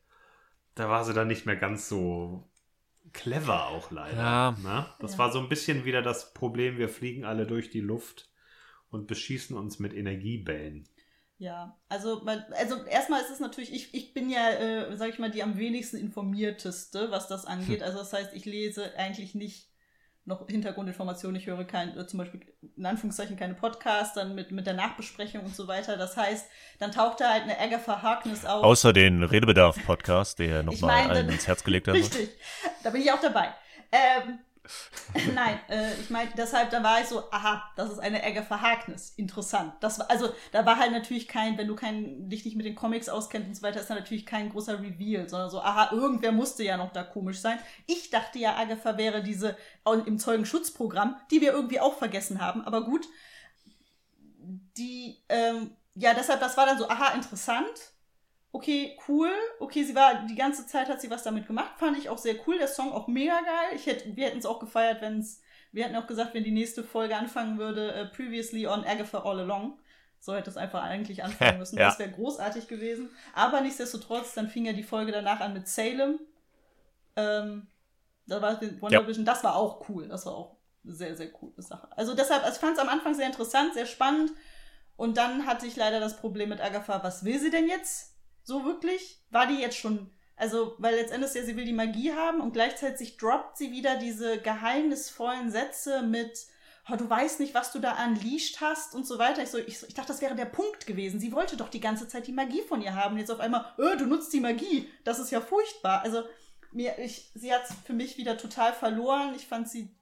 Da 0.76 0.90
war 0.90 1.04
sie 1.04 1.14
dann 1.14 1.28
nicht 1.28 1.46
mehr 1.46 1.58
ganz 1.58 1.88
so 1.90 2.48
clever 3.14 3.68
auch 3.68 3.92
leider. 3.92 4.18
Ja. 4.18 4.52
Ne? 4.64 4.86
Das 5.00 5.14
Ja. 5.14 5.18
war 5.20 5.32
so 5.32 5.40
ein 5.40 5.50
bisschen 5.50 5.86
wieder 5.86 6.02
das 6.02 6.34
Problem, 6.34 6.78
wir 6.78 6.90
fliegen 6.90 7.26
alle 7.26 7.46
durch 7.46 7.70
die 7.70 7.82
Luft 7.82 8.31
und 8.92 9.08
beschießen 9.08 9.58
uns 9.58 9.80
mit 9.80 9.94
Energiebällen. 9.94 10.88
Ja, 11.38 11.76
also, 11.90 12.22
man- 12.24 12.46
also 12.56 12.84
erstmal 12.86 13.22
ist 13.22 13.32
es 13.32 13.40
natürlich, 13.40 13.74
ich, 13.74 13.94
ich 13.96 14.14
bin 14.14 14.30
ja, 14.30 14.52
äh, 14.52 14.96
sag 14.98 15.10
ich 15.10 15.18
mal, 15.18 15.32
die 15.32 15.42
am 15.42 15.58
wenigsten 15.58 15.98
informierteste, 15.98 17.10
was 17.10 17.28
das 17.28 17.46
angeht. 17.46 17.82
Also 17.82 17.98
das 17.98 18.14
heißt, 18.14 18.34
ich 18.34 18.46
lese 18.46 18.96
eigentlich 18.98 19.34
nicht 19.34 19.70
noch 20.24 20.48
Hintergrundinformationen, 20.48 21.36
ich 21.36 21.48
höre 21.48 21.64
kein, 21.64 21.98
äh, 21.98 22.06
zum 22.06 22.20
Beispiel 22.20 22.42
in 22.78 22.86
Anführungszeichen 22.86 23.38
keine 23.38 23.56
Podcasts, 23.56 24.14
dann 24.14 24.36
mit, 24.36 24.52
mit 24.52 24.68
der 24.68 24.76
Nachbesprechung 24.76 25.42
und 25.44 25.56
so 25.56 25.68
weiter. 25.68 25.98
Das 25.98 26.16
heißt, 26.16 26.46
dann 26.78 26.92
taucht 26.92 27.22
da 27.22 27.32
halt 27.32 27.44
eine 27.44 27.60
Agatha 27.60 28.04
Harkness 28.04 28.46
auf. 28.46 28.64
Außer 28.64 28.94
den 28.94 29.24
Redebedarf-Podcast, 29.24 30.38
der 30.38 30.62
nochmal 30.62 31.10
allen 31.10 31.30
ins 31.30 31.48
Herz 31.48 31.64
gelegt 31.64 31.88
hat. 31.88 31.96
Richtig, 31.96 32.30
da 32.84 32.92
bin 32.92 33.02
ich 33.02 33.12
auch 33.12 33.20
dabei. 33.20 33.52
Ähm, 33.92 34.38
nein, 35.34 35.60
äh, 35.70 35.94
ich 36.00 36.10
meine, 36.10 36.32
deshalb, 36.38 36.70
da 36.70 36.82
war 36.84 37.02
ich 37.02 37.08
so, 37.08 37.30
aha, 37.32 37.72
das 37.76 37.92
ist 37.92 38.00
eine 38.00 38.24
Agatha 38.24 38.62
Harkness. 38.62 39.14
Interessant. 39.18 39.74
Das 39.80 40.00
war, 40.00 40.10
also, 40.10 40.34
da 40.52 40.66
war 40.66 40.78
halt 40.78 40.92
natürlich 40.92 41.28
kein, 41.28 41.58
wenn 41.58 41.68
du 41.68 41.76
kein, 41.76 42.30
dich 42.30 42.46
nicht 42.46 42.56
mit 42.56 42.66
den 42.66 42.76
Comics 42.76 43.10
auskennst 43.10 43.48
und 43.48 43.56
so 43.56 43.62
weiter, 43.62 43.82
ist 43.82 43.90
da 43.90 43.96
natürlich 43.96 44.26
kein 44.26 44.50
großer 44.50 44.82
Reveal, 44.82 45.28
sondern 45.28 45.50
so, 45.50 45.62
aha, 45.62 45.92
irgendwer 45.92 46.32
musste 46.32 46.64
ja 46.64 46.78
noch 46.78 46.92
da 46.92 47.04
komisch 47.04 47.40
sein. 47.40 47.60
Ich 47.88 48.10
dachte 48.10 48.40
ja, 48.40 48.56
Agatha 48.56 48.98
wäre 48.98 49.22
diese 49.22 49.58
im 50.06 50.20
Zeugenschutzprogramm, 50.20 51.18
die 51.32 51.42
wir 51.42 51.52
irgendwie 51.52 51.80
auch 51.80 51.98
vergessen 51.98 52.42
haben, 52.42 52.62
aber 52.62 52.84
gut. 52.84 53.06
Die, 54.78 55.18
ähm, 55.30 55.76
ja, 55.94 56.14
deshalb, 56.14 56.40
das 56.40 56.58
war 56.58 56.66
dann 56.66 56.78
so, 56.78 56.88
aha, 56.88 57.14
interessant 57.14 57.91
okay, 58.52 58.98
cool. 59.08 59.32
Okay, 59.60 59.84
sie 59.84 59.96
war, 59.96 60.26
die 60.26 60.36
ganze 60.36 60.66
Zeit 60.68 60.90
hat 60.90 61.02
sie 61.02 61.10
was 61.10 61.24
damit 61.24 61.48
gemacht. 61.48 61.74
Fand 61.78 61.98
ich 61.98 62.10
auch 62.10 62.18
sehr 62.18 62.36
cool. 62.48 62.58
Der 62.58 62.68
Song 62.68 62.92
auch 62.92 63.08
mega 63.08 63.40
geil. 63.42 63.76
Ich 63.76 63.86
hätte, 63.86 64.16
wir 64.16 64.28
hätten 64.28 64.40
es 64.40 64.46
auch 64.46 64.60
gefeiert, 64.60 65.02
wenn 65.02 65.20
es, 65.20 65.42
wir 65.72 65.86
hätten 65.86 65.96
auch 65.96 66.08
gesagt, 66.08 66.34
wenn 66.34 66.44
die 66.44 66.52
nächste 66.52 66.84
Folge 66.84 67.16
anfangen 67.16 67.58
würde, 67.58 67.94
äh, 67.94 68.06
previously 68.08 68.68
on 68.68 68.84
Agatha 68.84 69.20
All 69.20 69.40
Along. 69.40 69.80
So 70.20 70.36
hätte 70.36 70.50
es 70.50 70.58
einfach 70.58 70.84
eigentlich 70.84 71.24
anfangen 71.24 71.60
müssen. 71.60 71.78
Ja. 71.78 71.88
Das 71.88 72.00
wäre 72.00 72.12
großartig 72.12 72.68
gewesen. 72.68 73.10
Aber 73.34 73.62
nichtsdestotrotz, 73.62 74.34
dann 74.34 74.50
fing 74.50 74.66
ja 74.66 74.74
die 74.74 74.84
Folge 74.84 75.12
danach 75.12 75.40
an 75.40 75.54
mit 75.54 75.68
Salem. 75.68 76.20
Ähm, 77.16 77.68
da 78.28 78.42
war 78.42 78.62
Wonder 78.62 79.02
Ja. 79.02 79.08
Vision, 79.08 79.26
das 79.26 79.44
war 79.44 79.56
auch 79.56 79.90
cool. 79.90 80.08
Das 80.08 80.26
war 80.26 80.34
auch 80.34 80.58
eine 80.84 80.94
sehr, 80.94 81.16
sehr 81.16 81.32
coole 81.32 81.62
Sache. 81.62 81.88
Also 81.96 82.16
deshalb, 82.16 82.44
also 82.44 82.56
ich 82.56 82.62
fand 82.62 82.78
es 82.78 82.80
am 82.80 82.90
Anfang 82.90 83.14
sehr 83.14 83.28
interessant, 83.28 83.74
sehr 83.74 83.86
spannend. 83.86 84.32
Und 84.96 85.18
dann 85.18 85.48
hatte 85.48 85.66
ich 85.66 85.76
leider 85.76 86.00
das 86.00 86.18
Problem 86.18 86.50
mit 86.50 86.62
Agatha, 86.62 87.04
was 87.04 87.26
will 87.26 87.40
sie 87.40 87.50
denn 87.50 87.68
jetzt? 87.68 88.11
So 88.44 88.66
wirklich? 88.66 89.22
War 89.30 89.48
die 89.48 89.60
jetzt 89.60 89.78
schon. 89.78 90.12
Also, 90.36 90.76
weil 90.80 90.96
letztendlich 90.96 91.34
ja, 91.34 91.44
sie 91.44 91.56
will 91.56 91.66
die 91.66 91.74
Magie 91.74 92.14
haben 92.14 92.42
und 92.42 92.54
gleichzeitig 92.54 93.18
droppt 93.18 93.58
sie 93.58 93.72
wieder 93.72 93.98
diese 93.98 94.40
geheimnisvollen 94.40 95.52
Sätze 95.52 96.02
mit, 96.02 96.48
oh, 96.90 96.96
du 96.96 97.08
weißt 97.08 97.40
nicht, 97.40 97.54
was 97.54 97.72
du 97.72 97.80
da 97.80 98.04
unleashed 98.04 98.60
hast 98.60 98.96
und 98.96 99.06
so 99.06 99.20
weiter. 99.20 99.44
Ich, 99.44 99.50
so, 99.50 99.60
ich, 99.60 99.84
ich 99.88 99.94
dachte, 99.94 100.08
das 100.08 100.22
wäre 100.22 100.36
der 100.36 100.46
Punkt 100.46 100.88
gewesen. 100.88 101.20
Sie 101.20 101.32
wollte 101.32 101.58
doch 101.58 101.70
die 101.70 101.80
ganze 101.80 102.08
Zeit 102.08 102.26
die 102.26 102.32
Magie 102.32 102.64
von 102.64 102.82
ihr 102.82 102.96
haben. 102.96 103.14
Und 103.14 103.20
jetzt 103.20 103.30
auf 103.30 103.40
einmal, 103.40 103.66
äh, 103.78 103.96
du 103.98 104.08
nutzt 104.08 104.34
die 104.34 104.40
Magie. 104.40 104.90
Das 105.04 105.20
ist 105.20 105.30
ja 105.30 105.42
furchtbar. 105.42 106.02
Also, 106.02 106.24
mir, 106.72 106.98
ich, 106.98 107.30
sie 107.36 107.54
hat 107.54 107.68
für 107.86 107.94
mich 107.94 108.18
wieder 108.18 108.38
total 108.38 108.74
verloren. 108.74 109.36
Ich 109.36 109.46
fand 109.46 109.70
sie. 109.70 109.96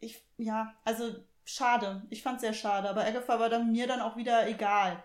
Ich, 0.00 0.24
ja, 0.38 0.74
also 0.84 1.14
schade. 1.44 2.06
Ich 2.08 2.22
fand 2.22 2.40
sehr 2.40 2.54
schade. 2.54 2.88
Aber 2.88 3.04
Agatha 3.04 3.38
war 3.38 3.50
dann 3.50 3.70
mir 3.70 3.86
dann 3.86 4.00
auch 4.00 4.16
wieder 4.16 4.48
egal. 4.48 5.02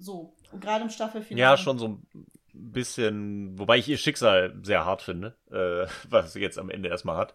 So. 0.00 0.34
Und 0.50 0.60
gerade 0.60 0.82
im 0.84 0.90
Staffelfinale. 0.90 1.40
Ja, 1.40 1.56
schon 1.56 1.78
so 1.78 1.88
ein 1.88 2.06
bisschen, 2.52 3.58
wobei 3.58 3.78
ich 3.78 3.88
ihr 3.88 3.98
Schicksal 3.98 4.58
sehr 4.62 4.84
hart 4.84 5.02
finde, 5.02 5.36
äh, 5.50 5.86
was 6.10 6.32
sie 6.32 6.40
jetzt 6.40 6.58
am 6.58 6.70
Ende 6.70 6.88
erstmal 6.88 7.16
hat. 7.16 7.34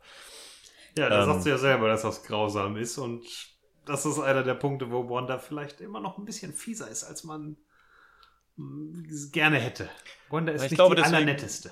Ja, 0.98 1.10
da 1.10 1.22
Ähm. 1.22 1.26
sagst 1.30 1.46
du 1.46 1.50
ja 1.52 1.58
selber, 1.58 1.88
dass 1.88 2.02
das 2.02 2.24
grausam 2.24 2.76
ist 2.76 2.98
und 2.98 3.26
das 3.86 4.06
ist 4.06 4.20
einer 4.20 4.44
der 4.44 4.56
Punkte, 4.56 4.92
wo 4.92 5.08
Wanda 5.10 5.38
vielleicht 5.38 5.80
immer 5.80 6.00
noch 6.00 6.18
ein 6.18 6.26
bisschen 6.26 6.54
fieser 6.54 6.90
ist, 6.90 7.04
als 7.04 7.24
man 7.24 7.56
mm, 8.56 9.04
gerne 9.32 9.58
hätte. 9.60 9.90
Wanda 10.30 10.52
ist 10.54 10.64
Ich 10.64 10.72
nicht 10.72 10.78
glaube, 10.78 10.96
die 10.96 11.02
deswegen- 11.04 11.16
allernetteste. 11.18 11.72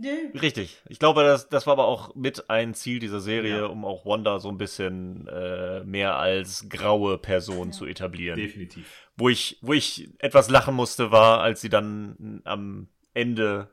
Nee. 0.00 0.30
Richtig. 0.40 0.80
Ich 0.88 0.98
glaube, 0.98 1.24
das, 1.24 1.48
das 1.48 1.66
war 1.66 1.72
aber 1.72 1.86
auch 1.86 2.14
mit 2.14 2.48
ein 2.50 2.72
Ziel 2.74 3.00
dieser 3.00 3.20
Serie, 3.20 3.58
Ja. 3.58 3.66
um 3.66 3.84
auch 3.84 4.06
Wanda 4.06 4.38
so 4.38 4.48
ein 4.48 4.58
bisschen 4.58 5.26
äh, 5.28 5.82
mehr 5.84 6.16
als 6.16 6.68
graue 6.68 7.18
Person 7.18 7.68
Ja. 7.68 7.72
zu 7.72 7.84
etablieren. 7.86 8.38
Definitiv. 8.38 8.86
Wo 9.16 9.28
ich, 9.28 9.58
wo 9.60 9.72
ich 9.72 10.08
etwas 10.18 10.48
lachen 10.50 10.74
musste, 10.74 11.10
war, 11.10 11.40
als 11.40 11.60
sie 11.60 11.68
dann 11.68 12.40
am 12.44 12.88
Ende 13.14 13.70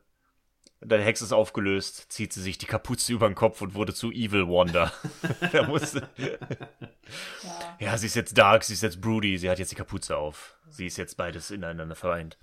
der 0.81 1.01
Hexe 1.01 1.23
ist 1.23 1.31
aufgelöst, 1.31 2.11
zieht 2.11 2.33
sie 2.33 2.41
sich 2.41 2.57
die 2.57 2.65
Kapuze 2.65 3.13
über 3.13 3.27
den 3.27 3.33
Kopf 3.35 3.61
und 3.61 3.73
wurde 3.75 3.93
zu 3.93 4.11
Evil 4.11 4.47
Wanda. 4.47 4.91
da 5.51 5.63
musste. 5.63 6.09
Ja. 6.17 6.27
Ja, 7.79 7.97
sie 7.97 8.07
ist 8.07 8.15
jetzt 8.15 8.37
dark, 8.37 8.63
sie 8.63 8.73
ist 8.73 8.83
jetzt 8.83 9.01
broody, 9.01 9.37
sie 9.37 9.49
hat 9.49 9.59
jetzt 9.59 9.71
die 9.71 9.75
Kapuze 9.75 10.17
auf. 10.17 10.57
Sie 10.69 10.85
ist 10.87 10.97
jetzt 10.97 11.17
beides 11.17 11.51
ineinander 11.51 11.95
vereint. 11.95 12.37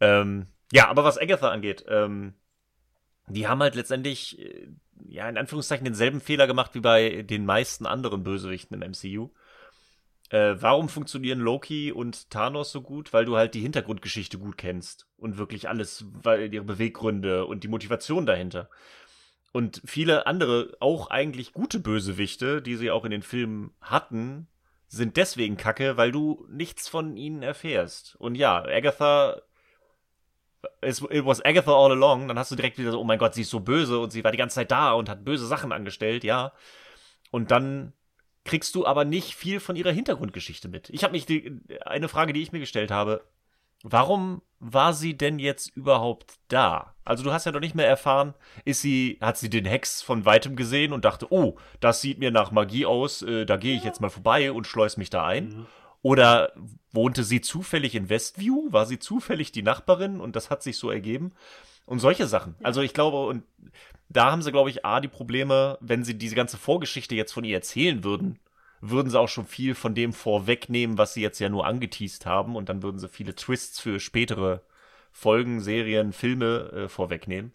Ähm, 0.00 0.46
ja, 0.72 0.88
aber 0.88 1.04
was 1.04 1.18
Agatha 1.18 1.50
angeht, 1.50 1.84
ähm, 1.88 2.34
die 3.28 3.46
haben 3.46 3.60
halt 3.60 3.74
letztendlich, 3.74 4.38
äh, 4.38 4.68
ja, 5.06 5.28
in 5.28 5.38
Anführungszeichen 5.38 5.84
denselben 5.84 6.20
Fehler 6.20 6.46
gemacht 6.46 6.74
wie 6.74 6.80
bei 6.80 7.22
den 7.22 7.46
meisten 7.46 7.86
anderen 7.86 8.22
Bösewichten 8.22 8.80
im 8.80 8.90
MCU. 8.90 9.30
Äh, 10.30 10.56
warum 10.60 10.88
funktionieren 10.88 11.40
Loki 11.40 11.92
und 11.92 12.30
Thanos 12.30 12.72
so 12.72 12.82
gut? 12.82 13.12
Weil 13.12 13.24
du 13.24 13.36
halt 13.36 13.54
die 13.54 13.60
Hintergrundgeschichte 13.60 14.38
gut 14.38 14.58
kennst 14.58 15.06
und 15.16 15.38
wirklich 15.38 15.68
alles, 15.68 16.06
weil 16.22 16.52
ihre 16.52 16.64
Beweggründe 16.64 17.46
und 17.46 17.62
die 17.64 17.68
Motivation 17.68 18.26
dahinter. 18.26 18.68
Und 19.52 19.80
viele 19.84 20.26
andere, 20.26 20.76
auch 20.80 21.10
eigentlich 21.10 21.52
gute 21.52 21.78
Bösewichte, 21.78 22.60
die 22.60 22.74
sie 22.74 22.90
auch 22.90 23.04
in 23.04 23.12
den 23.12 23.22
Filmen 23.22 23.72
hatten, 23.80 24.48
sind 24.88 25.16
deswegen 25.16 25.56
kacke, 25.56 25.96
weil 25.96 26.10
du 26.10 26.46
nichts 26.50 26.88
von 26.88 27.16
ihnen 27.16 27.42
erfährst. 27.42 28.16
Und 28.16 28.34
ja, 28.34 28.64
Agatha, 28.64 29.42
it 30.82 31.24
was 31.24 31.44
Agatha 31.44 31.72
all 31.72 31.92
along, 31.92 32.28
dann 32.28 32.38
hast 32.38 32.50
du 32.50 32.56
direkt 32.56 32.78
wieder 32.78 32.92
so, 32.92 33.00
oh 33.00 33.04
mein 33.04 33.18
Gott, 33.18 33.34
sie 33.34 33.42
ist 33.42 33.50
so 33.50 33.60
böse 33.60 33.98
und 33.98 34.10
sie 34.10 34.24
war 34.24 34.32
die 34.32 34.38
ganze 34.38 34.56
Zeit 34.56 34.70
da 34.70 34.92
und 34.92 35.08
hat 35.08 35.24
böse 35.24 35.46
Sachen 35.46 35.72
angestellt, 35.72 36.24
ja. 36.24 36.52
Und 37.30 37.50
dann 37.50 37.92
kriegst 38.44 38.74
du 38.74 38.86
aber 38.86 39.04
nicht 39.04 39.34
viel 39.34 39.58
von 39.60 39.76
ihrer 39.76 39.90
Hintergrundgeschichte 39.90 40.68
mit. 40.68 40.90
Ich 40.90 41.02
habe 41.02 41.12
mich 41.12 41.26
die, 41.26 41.60
eine 41.84 42.08
Frage, 42.08 42.32
die 42.32 42.42
ich 42.42 42.52
mir 42.52 42.60
gestellt 42.60 42.90
habe, 42.90 43.24
warum 43.82 44.42
war 44.58 44.92
sie 44.92 45.16
denn 45.16 45.38
jetzt 45.38 45.68
überhaupt 45.76 46.34
da? 46.48 46.94
Also 47.04 47.22
du 47.22 47.32
hast 47.32 47.44
ja 47.44 47.52
noch 47.52 47.60
nicht 47.60 47.74
mehr 47.74 47.88
erfahren, 47.88 48.34
ist 48.64 48.80
sie, 48.80 49.18
hat 49.20 49.36
sie 49.36 49.50
den 49.50 49.66
Hex 49.66 50.02
von 50.02 50.24
weitem 50.24 50.56
gesehen 50.56 50.92
und 50.92 51.04
dachte, 51.04 51.30
oh, 51.30 51.58
das 51.80 52.00
sieht 52.00 52.18
mir 52.18 52.30
nach 52.30 52.50
Magie 52.50 52.86
aus, 52.86 53.22
äh, 53.22 53.44
da 53.44 53.56
gehe 53.56 53.76
ich 53.76 53.84
jetzt 53.84 54.00
mal 54.00 54.10
vorbei 54.10 54.52
und 54.52 54.66
schleus 54.66 54.96
mich 54.96 55.10
da 55.10 55.24
ein. 55.24 55.48
Mhm. 55.48 55.66
Oder 56.04 56.52
wohnte 56.92 57.24
sie 57.24 57.40
zufällig 57.40 57.94
in 57.94 58.10
Westview? 58.10 58.70
War 58.70 58.84
sie 58.84 58.98
zufällig 58.98 59.52
die 59.52 59.62
Nachbarin 59.62 60.20
und 60.20 60.36
das 60.36 60.50
hat 60.50 60.62
sich 60.62 60.76
so 60.76 60.90
ergeben? 60.90 61.32
Und 61.86 61.98
solche 61.98 62.26
Sachen. 62.26 62.56
Also 62.62 62.82
ich 62.82 62.92
glaube, 62.92 63.26
und 63.26 63.42
da 64.10 64.30
haben 64.30 64.42
sie, 64.42 64.52
glaube 64.52 64.68
ich, 64.68 64.84
A, 64.84 65.00
die 65.00 65.08
Probleme, 65.08 65.78
wenn 65.80 66.04
sie 66.04 66.18
diese 66.18 66.34
ganze 66.34 66.58
Vorgeschichte 66.58 67.14
jetzt 67.14 67.32
von 67.32 67.42
ihr 67.42 67.56
erzählen 67.56 68.04
würden, 68.04 68.38
würden 68.82 69.08
sie 69.08 69.18
auch 69.18 69.30
schon 69.30 69.46
viel 69.46 69.74
von 69.74 69.94
dem 69.94 70.12
vorwegnehmen, 70.12 70.98
was 70.98 71.14
sie 71.14 71.22
jetzt 71.22 71.38
ja 71.38 71.48
nur 71.48 71.64
angeteased 71.64 72.26
haben 72.26 72.54
und 72.54 72.68
dann 72.68 72.82
würden 72.82 72.98
sie 72.98 73.08
viele 73.08 73.34
Twists 73.34 73.80
für 73.80 73.98
spätere 73.98 74.60
Folgen, 75.10 75.62
Serien, 75.62 76.12
Filme 76.12 76.70
äh, 76.70 76.88
vorwegnehmen. 76.90 77.52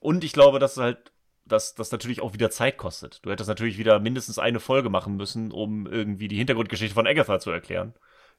Und 0.00 0.24
ich 0.24 0.32
glaube, 0.32 0.58
dass 0.58 0.76
halt, 0.76 1.12
dass 1.46 1.74
das 1.74 1.92
natürlich 1.92 2.22
auch 2.22 2.32
wieder 2.32 2.50
Zeit 2.50 2.78
kostet. 2.78 3.24
Du 3.24 3.30
hättest 3.30 3.48
natürlich 3.48 3.78
wieder 3.78 4.00
mindestens 4.00 4.38
eine 4.38 4.60
Folge 4.60 4.88
machen 4.88 5.16
müssen, 5.16 5.52
um 5.52 5.86
irgendwie 5.86 6.28
die 6.28 6.36
Hintergrundgeschichte 6.36 6.94
von 6.94 7.06
Agatha 7.06 7.38
zu 7.38 7.50
erklären, 7.50 7.94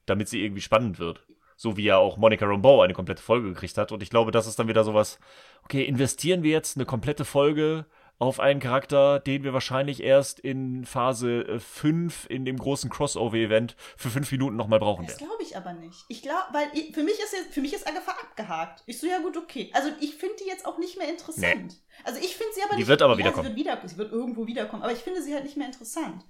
damit 0.05 0.27
sie 0.27 0.43
irgendwie 0.43 0.61
spannend 0.61 0.99
wird. 0.99 1.25
So 1.55 1.77
wie 1.77 1.83
ja 1.83 1.97
auch 1.97 2.17
Monica 2.17 2.45
Rambeau 2.45 2.81
eine 2.81 2.93
komplette 2.93 3.21
Folge 3.23 3.49
gekriegt 3.49 3.77
hat. 3.77 3.91
Und 3.91 4.03
ich 4.03 4.09
glaube, 4.09 4.31
das 4.31 4.47
ist 4.47 4.59
dann 4.59 4.67
wieder 4.67 4.83
sowas, 4.83 5.19
okay, 5.63 5.83
investieren 5.83 6.43
wir 6.43 6.51
jetzt 6.51 6.75
eine 6.75 6.85
komplette 6.85 7.25
Folge 7.25 7.85
auf 8.17 8.39
einen 8.39 8.59
Charakter, 8.61 9.19
den 9.19 9.43
wir 9.43 9.53
wahrscheinlich 9.53 10.01
erst 10.01 10.39
in 10.39 10.85
Phase 10.85 11.59
5 11.59 12.27
in 12.29 12.45
dem 12.45 12.57
großen 12.57 12.89
Crossover-Event 12.89 13.75
für 13.97 14.09
fünf 14.09 14.31
Minuten 14.31 14.55
nochmal 14.55 14.79
brauchen 14.79 15.05
Das 15.05 15.15
werden. 15.19 15.27
glaube 15.27 15.43
ich 15.43 15.57
aber 15.57 15.73
nicht. 15.73 16.05
Ich 16.07 16.21
glaube, 16.21 16.45
weil 16.53 16.67
für 16.93 17.03
mich 17.03 17.19
ist 17.19 17.33
jetzt, 17.33 17.53
für 17.53 17.61
mich 17.61 17.73
ist 17.73 17.85
Agatha 17.87 18.11
abgehakt. 18.11 18.83
Ich 18.85 18.99
so, 18.99 19.07
ja 19.07 19.19
gut, 19.19 19.35
okay. 19.35 19.69
Also 19.73 19.89
ich 19.99 20.15
finde 20.15 20.35
die 20.41 20.47
jetzt 20.47 20.65
auch 20.65 20.77
nicht 20.77 20.97
mehr 20.97 21.09
interessant. 21.09 21.75
Also 22.05 22.19
ich 22.21 22.35
finde 22.37 22.53
sie 22.53 22.61
aber 22.63 22.71
Die 22.75 22.79
nicht. 22.79 22.87
wird 22.87 23.01
aber 23.01 23.17
wiederkommen. 23.17 23.43
Sie 23.47 23.55
wird, 23.55 23.59
wieder, 23.59 23.87
sie 23.87 23.97
wird 23.97 24.11
irgendwo 24.13 24.47
wiederkommen. 24.47 24.83
Aber 24.83 24.93
ich 24.93 24.99
finde 24.99 25.21
sie 25.21 25.33
halt 25.33 25.43
nicht 25.43 25.57
mehr 25.57 25.67
interessant. 25.67 26.23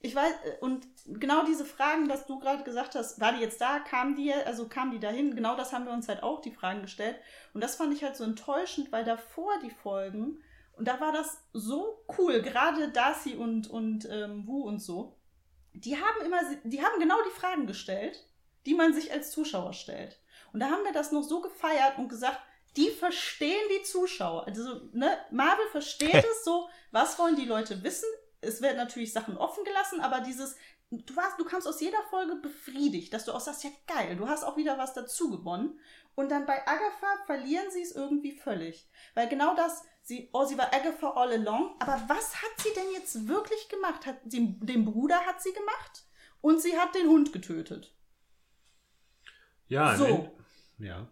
Ich 0.00 0.14
weiß, 0.14 0.32
äh, 0.32 0.60
und 0.60 0.86
genau 1.06 1.44
diese 1.46 1.64
Fragen, 1.64 2.08
dass 2.08 2.26
du 2.26 2.38
gerade 2.38 2.62
gesagt 2.62 2.94
hast, 2.94 3.20
war 3.20 3.32
die 3.32 3.40
jetzt 3.40 3.60
da, 3.60 3.78
kam 3.80 4.14
die, 4.14 4.32
also 4.32 4.68
kam 4.68 4.90
die 4.92 5.00
dahin, 5.00 5.34
genau 5.34 5.56
das 5.56 5.72
haben 5.72 5.86
wir 5.86 5.92
uns 5.94 6.08
halt 6.08 6.22
auch 6.22 6.42
die 6.42 6.52
Fragen 6.52 6.82
gestellt. 6.82 7.16
Und 7.54 7.64
das 7.64 7.74
fand 7.74 7.92
ich 7.94 8.04
halt 8.04 8.14
so 8.14 8.22
enttäuschend, 8.22 8.92
weil 8.92 9.02
davor 9.04 9.50
die 9.64 9.70
Folgen, 9.70 10.43
und 10.76 10.88
da 10.88 11.00
war 11.00 11.12
das 11.12 11.38
so 11.52 12.04
cool, 12.18 12.42
gerade 12.42 12.90
Darcy 12.90 13.34
und, 13.34 13.68
und 13.70 14.08
ähm, 14.10 14.46
Wu 14.46 14.62
und 14.62 14.80
so, 14.80 15.16
die 15.72 15.96
haben 15.96 16.24
immer, 16.24 16.40
die 16.64 16.82
haben 16.82 17.00
genau 17.00 17.16
die 17.26 17.38
Fragen 17.38 17.66
gestellt, 17.66 18.26
die 18.66 18.74
man 18.74 18.94
sich 18.94 19.12
als 19.12 19.30
Zuschauer 19.30 19.72
stellt. 19.72 20.20
Und 20.52 20.60
da 20.60 20.70
haben 20.70 20.84
wir 20.84 20.92
das 20.92 21.12
noch 21.12 21.22
so 21.22 21.40
gefeiert 21.40 21.98
und 21.98 22.08
gesagt, 22.08 22.40
die 22.76 22.90
verstehen 22.90 23.68
die 23.76 23.82
Zuschauer. 23.82 24.46
Also, 24.46 24.80
ne, 24.92 25.18
Marvel 25.30 25.66
versteht 25.70 26.14
es 26.32 26.44
so, 26.44 26.68
was 26.90 27.18
wollen 27.18 27.36
die 27.36 27.44
Leute 27.44 27.82
wissen? 27.82 28.08
Es 28.40 28.62
werden 28.62 28.76
natürlich 28.76 29.12
Sachen 29.12 29.36
offen 29.36 29.64
gelassen, 29.64 30.00
aber 30.00 30.20
dieses, 30.20 30.56
du 30.90 31.16
warst, 31.16 31.38
du 31.38 31.44
kamst 31.44 31.66
aus 31.66 31.80
jeder 31.80 32.02
Folge 32.10 32.36
befriedigt, 32.36 33.12
dass 33.12 33.24
du 33.24 33.32
auch 33.32 33.40
sagst, 33.40 33.64
ja 33.64 33.70
geil, 33.86 34.16
du 34.16 34.28
hast 34.28 34.44
auch 34.44 34.56
wieder 34.56 34.78
was 34.78 34.94
dazu 34.94 35.30
gewonnen. 35.30 35.78
Und 36.14 36.30
dann 36.30 36.46
bei 36.46 36.66
Agatha 36.66 37.24
verlieren 37.26 37.70
sie 37.70 37.82
es 37.82 37.92
irgendwie 37.92 38.32
völlig. 38.32 38.88
Weil 39.14 39.28
genau 39.28 39.54
das, 39.56 39.82
sie, 40.04 40.30
oh, 40.32 40.44
sie 40.44 40.56
war 40.56 40.72
Agatha 40.72 41.10
all 41.10 41.32
along, 41.32 41.74
aber 41.80 42.00
was 42.08 42.36
hat 42.36 42.50
sie 42.58 42.72
denn 42.76 42.92
jetzt 42.92 43.26
wirklich 43.26 43.68
gemacht? 43.68 44.06
Hat 44.06 44.18
sie, 44.26 44.56
den 44.60 44.84
Bruder 44.84 45.16
hat 45.26 45.42
sie 45.42 45.52
gemacht 45.52 46.04
und 46.40 46.60
sie 46.60 46.78
hat 46.78 46.94
den 46.94 47.08
Hund 47.08 47.32
getötet. 47.32 47.94
Ja, 49.66 49.96
So. 49.96 50.06
ne- 50.06 50.30
ja. 50.78 51.08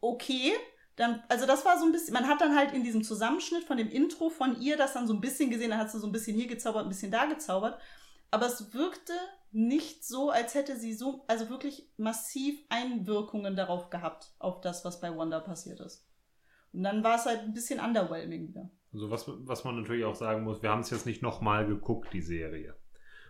okay, 0.00 0.54
dann, 0.96 1.22
also 1.28 1.46
das 1.46 1.64
war 1.64 1.78
so 1.78 1.84
ein 1.86 1.92
bisschen, 1.92 2.14
man 2.14 2.28
hat 2.28 2.40
dann 2.40 2.56
halt 2.56 2.72
in 2.72 2.82
diesem 2.82 3.04
Zusammenschnitt 3.04 3.64
von 3.64 3.76
dem 3.76 3.90
Intro 3.90 4.28
von 4.30 4.60
ihr 4.60 4.76
das 4.76 4.92
dann 4.94 5.06
so 5.06 5.14
ein 5.14 5.20
bisschen 5.20 5.50
gesehen, 5.50 5.70
dann 5.70 5.78
hat 5.78 5.90
sie 5.90 5.98
so 6.00 6.06
ein 6.06 6.12
bisschen 6.12 6.36
hier 6.36 6.46
gezaubert, 6.46 6.84
ein 6.84 6.88
bisschen 6.88 7.10
da 7.12 7.26
gezaubert, 7.26 7.80
aber 8.30 8.46
es 8.46 8.72
wirkte 8.72 9.12
nicht 9.52 10.04
so, 10.04 10.30
als 10.30 10.54
hätte 10.54 10.76
sie 10.76 10.94
so, 10.94 11.24
also 11.26 11.48
wirklich 11.48 11.90
massiv 11.96 12.60
Einwirkungen 12.68 13.56
darauf 13.56 13.90
gehabt, 13.90 14.32
auf 14.38 14.60
das, 14.60 14.84
was 14.84 15.00
bei 15.00 15.16
Wanda 15.16 15.40
passiert 15.40 15.80
ist. 15.80 16.06
Und 16.72 16.82
dann 16.84 17.02
war 17.02 17.16
es 17.16 17.26
halt 17.26 17.40
ein 17.40 17.52
bisschen 17.52 17.80
underwhelming 17.80 18.48
wieder. 18.48 18.70
Also 18.92 19.10
was, 19.10 19.24
was 19.28 19.64
man 19.64 19.80
natürlich 19.80 20.04
auch 20.04 20.14
sagen 20.14 20.42
muss, 20.44 20.62
wir 20.62 20.70
haben 20.70 20.80
es 20.80 20.90
jetzt 20.90 21.06
nicht 21.06 21.22
nochmal 21.22 21.66
geguckt, 21.66 22.12
die 22.12 22.20
Serie. 22.22 22.74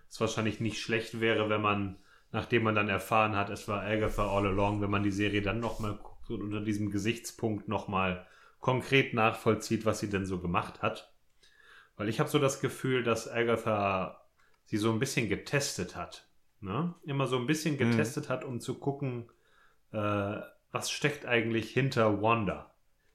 Was 0.08 0.20
wahrscheinlich 0.20 0.60
nicht 0.60 0.80
schlecht 0.80 1.20
wäre, 1.20 1.48
wenn 1.48 1.60
man, 1.60 1.98
nachdem 2.32 2.62
man 2.64 2.74
dann 2.74 2.88
erfahren 2.88 3.36
hat, 3.36 3.50
es 3.50 3.68
war 3.68 3.82
Agatha 3.82 4.26
all 4.28 4.46
along, 4.46 4.80
wenn 4.80 4.90
man 4.90 5.02
die 5.02 5.10
Serie 5.10 5.42
dann 5.42 5.60
nochmal 5.60 5.94
guckt 6.02 6.30
und 6.30 6.42
unter 6.42 6.60
diesem 6.60 6.90
Gesichtspunkt 6.90 7.68
nochmal 7.68 8.26
konkret 8.60 9.14
nachvollzieht, 9.14 9.84
was 9.86 10.00
sie 10.00 10.10
denn 10.10 10.26
so 10.26 10.38
gemacht 10.40 10.82
hat. 10.82 11.12
Weil 11.96 12.08
ich 12.08 12.20
habe 12.20 12.30
so 12.30 12.38
das 12.38 12.60
Gefühl, 12.60 13.02
dass 13.02 13.30
Agatha 13.30 14.22
sie 14.64 14.78
so 14.78 14.90
ein 14.92 14.98
bisschen 14.98 15.28
getestet 15.28 15.96
hat. 15.96 16.26
Ne? 16.60 16.94
Immer 17.04 17.26
so 17.26 17.36
ein 17.36 17.46
bisschen 17.46 17.74
Mhm. 17.74 17.78
getestet 17.78 18.28
hat, 18.28 18.44
um 18.44 18.60
zu 18.60 18.78
gucken, 18.78 19.30
äh, 19.92 20.36
was 20.72 20.90
steckt 20.90 21.26
eigentlich 21.26 21.70
hinter 21.70 22.22
Wanda. 22.22 22.69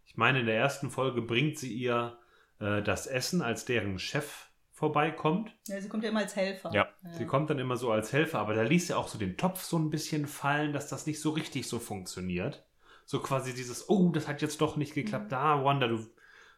Ich 0.05 0.17
meine, 0.17 0.39
in 0.39 0.45
der 0.45 0.57
ersten 0.57 0.91
Folge 0.91 1.21
bringt 1.21 1.57
sie 1.57 1.73
ihr 1.73 2.17
äh, 2.59 2.81
das 2.81 3.07
Essen, 3.07 3.41
als 3.41 3.65
deren 3.65 3.99
Chef 3.99 4.49
vorbeikommt. 4.71 5.55
Ja, 5.67 5.79
sie 5.79 5.87
kommt 5.87 6.03
ja 6.03 6.09
immer 6.09 6.19
als 6.19 6.35
Helfer. 6.35 6.71
Ja. 6.73 6.87
Sie 7.17 7.25
kommt 7.25 7.49
dann 7.49 7.59
immer 7.59 7.77
so 7.77 7.91
als 7.91 8.11
Helfer, 8.11 8.39
aber 8.39 8.53
da 8.53 8.63
ließ 8.63 8.87
sie 8.87 8.93
auch 8.93 9.07
so 9.07 9.17
den 9.17 9.37
Topf 9.37 9.63
so 9.63 9.77
ein 9.79 9.89
bisschen 9.89 10.27
fallen, 10.27 10.73
dass 10.73 10.89
das 10.89 11.05
nicht 11.07 11.21
so 11.21 11.29
richtig 11.31 11.67
so 11.67 11.79
funktioniert. 11.79 12.65
So 13.05 13.19
quasi 13.19 13.53
dieses, 13.53 13.89
oh, 13.89 14.11
das 14.11 14.27
hat 14.27 14.41
jetzt 14.41 14.59
doch 14.59 14.75
nicht 14.75 14.93
geklappt. 14.93 15.25
Mhm. 15.25 15.29
Da, 15.29 15.63
Wanda, 15.63 15.87
du, 15.87 16.05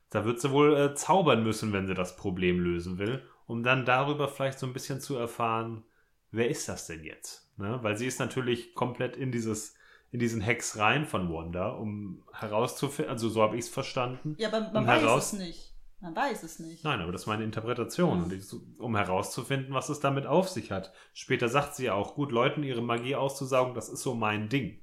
da 0.10 0.26
wird 0.26 0.41
sie 0.41 0.52
wohl 0.52 0.76
äh, 0.76 0.95
zaubern 0.95 1.43
müssen, 1.43 1.74
wenn 1.74 1.86
sie 1.86 1.93
das 1.93 2.16
Problem 2.16 2.60
lösen 2.60 2.98
will, 2.98 3.24
um 3.45 3.62
dann 3.64 3.86
darüber 3.86 4.28
vielleicht 4.28 4.58
so 4.58 4.66
ein 4.66 4.74
bisschen 4.74 5.00
zu 5.00 5.16
erfahren, 5.16 5.84
wer 6.32 6.50
ist 6.50 6.68
das 6.68 6.88
denn 6.88 7.04
jetzt? 7.04 7.52
Ne? 7.58 7.80
Weil 7.84 7.98
sie 7.98 8.08
ist 8.08 8.20
natürlich 8.20 8.74
komplett 8.74 9.16
in 9.16 9.32
dieses 9.32 9.76
in 10.18 10.20
diesen 10.20 10.41
Hex 10.41 10.80
rein 10.80 11.05
von 11.05 11.32
Wanda, 11.32 11.70
um 11.70 12.24
herauszufinden, 12.34 13.11
also 13.11 13.30
so 13.30 13.43
habe 13.43 13.55
ich 13.55 13.65
es 13.65 13.70
verstanden. 13.70 14.34
Ja, 14.39 14.47
aber 14.47 14.61
man 14.72 14.78
um 14.78 14.88
weiß 14.88 15.34
es 15.34 15.34
nicht. 15.34 15.76
Man 15.99 16.15
weiß 16.15 16.41
es 16.41 16.57
nicht. 16.57 16.84
Nein, 16.84 17.01
aber 17.01 17.11
das 17.11 17.22
ist 17.22 17.28
meine 17.28 17.43
Interpretation. 17.43 18.28
Mhm. 18.28 18.34
Ich, 18.34 18.45
um 18.80 18.95
herauszufinden, 18.95 19.76
was 19.76 19.89
es 19.89 19.99
damit 19.99 20.26
auf 20.26 20.49
sich 20.49 20.72
hat. 20.72 20.91
Später 21.13 21.49
sagt 21.49 21.76
sie 21.76 21.86
ja 21.86 21.93
auch, 21.93 22.15
gut, 22.15 22.32
Leuten 22.32 22.63
ihre 22.63 22.82
Magie 22.82 23.15
auszusaugen, 23.15 23.76
das 23.76 23.89
ist 23.89 24.01
so 24.01 24.15
mein 24.15 24.49
Ding. 24.49 24.82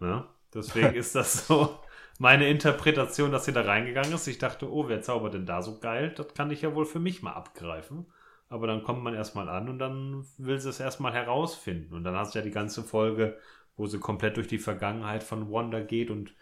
Ne? 0.00 0.24
Deswegen 0.52 0.94
ist 0.96 1.14
das 1.14 1.46
so 1.46 1.78
meine 2.18 2.48
Interpretation, 2.48 3.30
dass 3.30 3.44
sie 3.44 3.52
da 3.52 3.60
reingegangen 3.60 4.12
ist. 4.12 4.26
Ich 4.26 4.38
dachte, 4.38 4.68
oh, 4.68 4.88
wer 4.88 5.00
zaubert 5.00 5.34
denn 5.34 5.46
da 5.46 5.62
so 5.62 5.78
geil? 5.78 6.12
Das 6.16 6.34
kann 6.34 6.50
ich 6.50 6.62
ja 6.62 6.74
wohl 6.74 6.86
für 6.86 6.98
mich 6.98 7.22
mal 7.22 7.34
abgreifen. 7.34 8.06
Aber 8.48 8.66
dann 8.66 8.82
kommt 8.82 9.04
man 9.04 9.14
erstmal 9.14 9.48
an 9.48 9.68
und 9.68 9.78
dann 9.78 10.26
will 10.38 10.58
sie 10.58 10.70
es 10.70 10.80
erstmal 10.80 11.12
herausfinden. 11.12 11.94
Und 11.94 12.02
dann 12.02 12.16
hast 12.16 12.34
du 12.34 12.40
ja 12.40 12.44
die 12.44 12.50
ganze 12.50 12.82
Folge, 12.82 13.38
wo 13.76 13.86
sie 13.86 13.98
komplett 13.98 14.36
durch 14.36 14.48
die 14.48 14.58
Vergangenheit 14.58 15.22
von 15.22 15.50
Wanda 15.50 15.80
geht 15.80 16.10
und 16.10 16.34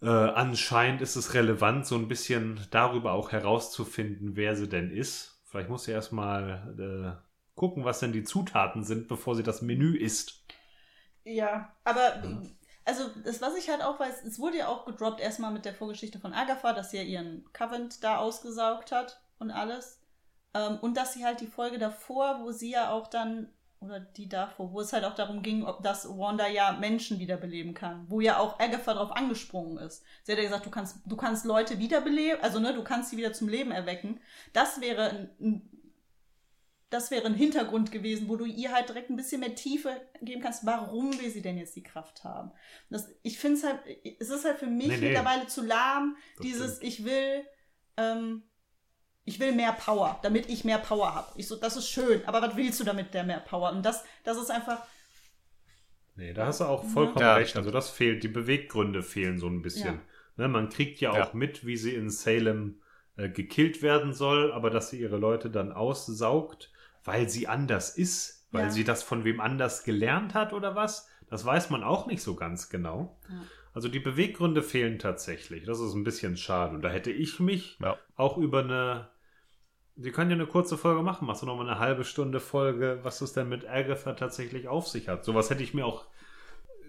äh, 0.00 0.08
anscheinend 0.08 1.02
ist 1.02 1.16
es 1.16 1.34
relevant, 1.34 1.86
so 1.86 1.96
ein 1.96 2.08
bisschen 2.08 2.60
darüber 2.70 3.12
auch 3.12 3.32
herauszufinden, 3.32 4.36
wer 4.36 4.54
sie 4.54 4.68
denn 4.68 4.90
ist. 4.90 5.42
Vielleicht 5.44 5.68
muss 5.68 5.84
sie 5.84 5.92
erstmal 5.92 7.18
äh, 7.18 7.28
gucken, 7.56 7.84
was 7.84 8.00
denn 8.00 8.12
die 8.12 8.22
Zutaten 8.22 8.84
sind, 8.84 9.08
bevor 9.08 9.34
sie 9.34 9.42
das 9.42 9.62
Menü 9.62 9.96
isst. 9.96 10.44
Ja, 11.24 11.74
aber 11.84 12.22
also 12.84 13.10
das, 13.22 13.42
was 13.42 13.56
ich 13.56 13.68
halt 13.68 13.82
auch 13.82 14.00
weiß, 14.00 14.24
es 14.24 14.38
wurde 14.38 14.58
ja 14.58 14.68
auch 14.68 14.86
gedroppt 14.86 15.20
erstmal 15.20 15.52
mit 15.52 15.66
der 15.66 15.74
Vorgeschichte 15.74 16.18
von 16.18 16.32
Agatha, 16.32 16.72
dass 16.72 16.90
sie 16.90 16.96
ja 16.96 17.02
ihren 17.02 17.44
Covent 17.52 18.02
da 18.02 18.16
ausgesaugt 18.16 18.92
hat 18.92 19.20
und 19.38 19.50
alles. 19.50 20.00
Ähm, 20.54 20.78
und 20.80 20.96
dass 20.96 21.12
sie 21.12 21.24
halt 21.24 21.40
die 21.40 21.46
Folge 21.46 21.78
davor, 21.78 22.40
wo 22.42 22.50
sie 22.50 22.70
ja 22.70 22.90
auch 22.90 23.08
dann, 23.08 23.52
oder 23.80 24.00
die 24.00 24.28
davor, 24.28 24.72
wo 24.72 24.80
es 24.80 24.92
halt 24.92 25.04
auch 25.04 25.14
darum 25.14 25.42
ging, 25.42 25.64
ob 25.64 25.82
das 25.82 26.08
Wanda 26.08 26.48
ja 26.48 26.72
Menschen 26.72 27.18
wiederbeleben 27.20 27.74
kann, 27.74 28.06
wo 28.08 28.20
ja 28.20 28.38
auch 28.38 28.58
Agatha 28.58 28.94
drauf 28.94 29.12
angesprungen 29.12 29.78
ist. 29.78 30.02
Sie 30.24 30.32
hat 30.32 30.38
ja 30.38 30.44
gesagt, 30.44 30.66
du 30.66 30.70
kannst, 30.70 30.98
du 31.06 31.16
kannst 31.16 31.44
Leute 31.44 31.78
wiederbeleben, 31.78 32.42
also 32.42 32.58
ne, 32.58 32.74
du 32.74 32.82
kannst 32.82 33.10
sie 33.10 33.16
wieder 33.16 33.32
zum 33.32 33.48
Leben 33.48 33.70
erwecken. 33.70 34.20
Das 34.52 34.80
wäre 34.80 35.10
ein, 35.10 35.30
ein 35.40 35.70
das 36.90 37.10
wäre 37.10 37.26
ein 37.26 37.34
Hintergrund 37.34 37.92
gewesen, 37.92 38.28
wo 38.28 38.36
du 38.36 38.46
ihr 38.46 38.72
halt 38.72 38.88
direkt 38.88 39.10
ein 39.10 39.16
bisschen 39.16 39.40
mehr 39.40 39.54
Tiefe 39.54 40.00
geben 40.22 40.40
kannst, 40.40 40.64
warum 40.64 41.12
will 41.20 41.30
sie 41.30 41.42
denn 41.42 41.58
jetzt 41.58 41.76
die 41.76 41.82
Kraft 41.82 42.24
haben. 42.24 42.50
Das, 42.88 43.10
ich 43.22 43.38
finde 43.38 43.58
es 43.58 43.64
halt, 43.64 43.80
es 44.18 44.30
ist 44.30 44.46
halt 44.46 44.58
für 44.58 44.66
mich 44.66 44.88
Nee, 44.88 44.96
nee. 44.96 45.06
mittlerweile 45.08 45.46
zu 45.48 45.62
lahm, 45.62 46.16
Das 46.38 46.46
dieses, 46.46 46.76
stimmt. 46.76 46.84
ich 46.92 47.04
will, 47.04 47.44
ähm, 47.98 48.42
ich 49.28 49.38
will 49.40 49.52
mehr 49.52 49.72
Power, 49.72 50.18
damit 50.22 50.48
ich 50.48 50.64
mehr 50.64 50.78
Power 50.78 51.14
habe. 51.14 51.28
Ich 51.36 51.46
so, 51.46 51.56
das 51.56 51.76
ist 51.76 51.88
schön, 51.88 52.22
aber 52.26 52.40
was 52.42 52.56
willst 52.56 52.80
du 52.80 52.84
damit, 52.84 53.12
der 53.14 53.24
mehr 53.24 53.40
Power? 53.40 53.70
Und 53.72 53.84
das, 53.84 54.04
das 54.24 54.36
ist 54.38 54.50
einfach, 54.50 54.78
Nee, 56.16 56.32
da 56.32 56.46
hast 56.46 56.60
du 56.60 56.64
auch 56.64 56.84
vollkommen 56.84 57.20
Ja, 57.20 57.34
recht. 57.34 57.56
Also 57.56 57.70
das 57.70 57.90
fehlt, 57.90 58.22
die 58.24 58.28
Beweggründe 58.28 59.02
fehlen 59.02 59.38
so 59.38 59.46
ein 59.46 59.62
bisschen. 59.62 60.00
Ne, 60.36 60.48
man 60.48 60.68
kriegt 60.68 61.00
ja 61.00 61.12
auch 61.12 61.16
Ja. 61.16 61.30
mit, 61.32 61.64
wie 61.66 61.76
sie 61.76 61.94
in 61.94 62.10
Salem 62.10 62.80
äh, 63.16 63.28
gekillt 63.28 63.82
werden 63.82 64.12
soll, 64.12 64.52
aber 64.52 64.70
dass 64.70 64.90
sie 64.90 65.00
ihre 65.00 65.16
Leute 65.16 65.50
dann 65.50 65.72
aussaugt, 65.72 66.72
weil 67.04 67.28
sie 67.28 67.46
anders 67.48 67.96
ist, 67.96 68.48
weil 68.50 68.64
Ja. 68.64 68.70
sie 68.70 68.84
das 68.84 69.02
von 69.02 69.24
wem 69.24 69.40
anders 69.40 69.84
gelernt 69.84 70.34
hat 70.34 70.52
oder 70.52 70.74
was, 70.74 71.08
das 71.28 71.44
weiß 71.44 71.70
man 71.70 71.84
auch 71.84 72.06
nicht 72.06 72.22
so 72.22 72.34
ganz 72.34 72.68
genau. 72.68 73.18
Ja. 73.28 73.44
Also 73.74 73.88
die 73.88 74.00
Beweggründe 74.00 74.62
fehlen 74.62 74.98
tatsächlich. 74.98 75.64
Das 75.64 75.78
ist 75.78 75.94
ein 75.94 76.02
bisschen 76.04 76.36
schade. 76.36 76.74
Und 76.74 76.82
da 76.82 76.88
hätte 76.88 77.12
ich 77.12 77.38
mich 77.38 77.78
Ja. 77.80 77.96
auch 78.16 78.36
über 78.38 78.60
eine. 78.64 79.08
Sie 80.00 80.12
können 80.12 80.30
ja 80.30 80.36
eine 80.36 80.46
kurze 80.46 80.78
Folge 80.78 81.02
machen. 81.02 81.26
Machst 81.26 81.42
du 81.42 81.46
nochmal 81.46 81.68
eine 81.68 81.80
halbe 81.80 82.04
Stunde 82.04 82.38
Folge, 82.38 83.00
was 83.02 83.20
es 83.20 83.32
denn 83.32 83.48
mit 83.48 83.68
Agatha 83.68 84.12
tatsächlich 84.12 84.68
auf 84.68 84.86
sich 84.86 85.08
hat. 85.08 85.24
Sowas 85.24 85.50
hätte 85.50 85.62
ich 85.64 85.74
mir 85.74 85.84
auch 85.84 86.06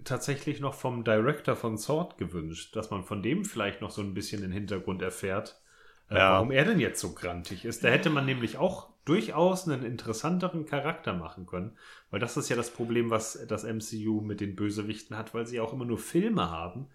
tatsächlich 0.04 0.60
noch 0.60 0.74
vom 0.74 1.04
Director 1.04 1.56
von 1.56 1.76
Sword 1.76 2.18
gewünscht, 2.18 2.74
dass 2.76 2.90
man 2.90 3.02
von 3.04 3.22
dem 3.22 3.44
vielleicht 3.44 3.80
noch 3.80 3.90
so 3.90 4.00
ein 4.00 4.14
bisschen 4.14 4.42
den 4.42 4.52
Hintergrund 4.52 5.02
erfährt, 5.02 5.60
äh, 6.08 6.14
Ja. 6.16 6.32
warum 6.34 6.52
er 6.52 6.64
denn 6.64 6.78
jetzt 6.80 7.00
so 7.00 7.12
grantig 7.12 7.64
ist. 7.64 7.82
Da 7.84 7.88
hätte 7.88 8.10
man 8.10 8.26
nämlich 8.26 8.56
auch 8.58 8.90
durchaus 9.04 9.66
einen 9.68 9.82
interessanteren 9.84 10.64
Charakter 10.64 11.12
machen 11.12 11.46
können, 11.46 11.76
weil 12.10 12.20
das 12.20 12.36
ist 12.36 12.48
ja 12.48 12.56
das 12.56 12.70
Problem, 12.70 13.10
was 13.10 13.44
das 13.48 13.64
MCU 13.64 14.20
mit 14.20 14.40
den 14.40 14.54
Bösewichten 14.54 15.18
hat, 15.18 15.34
weil 15.34 15.46
sie 15.46 15.58
auch 15.60 15.72
immer 15.72 15.84
nur 15.84 15.98
Filme 15.98 16.50
haben. 16.50 16.86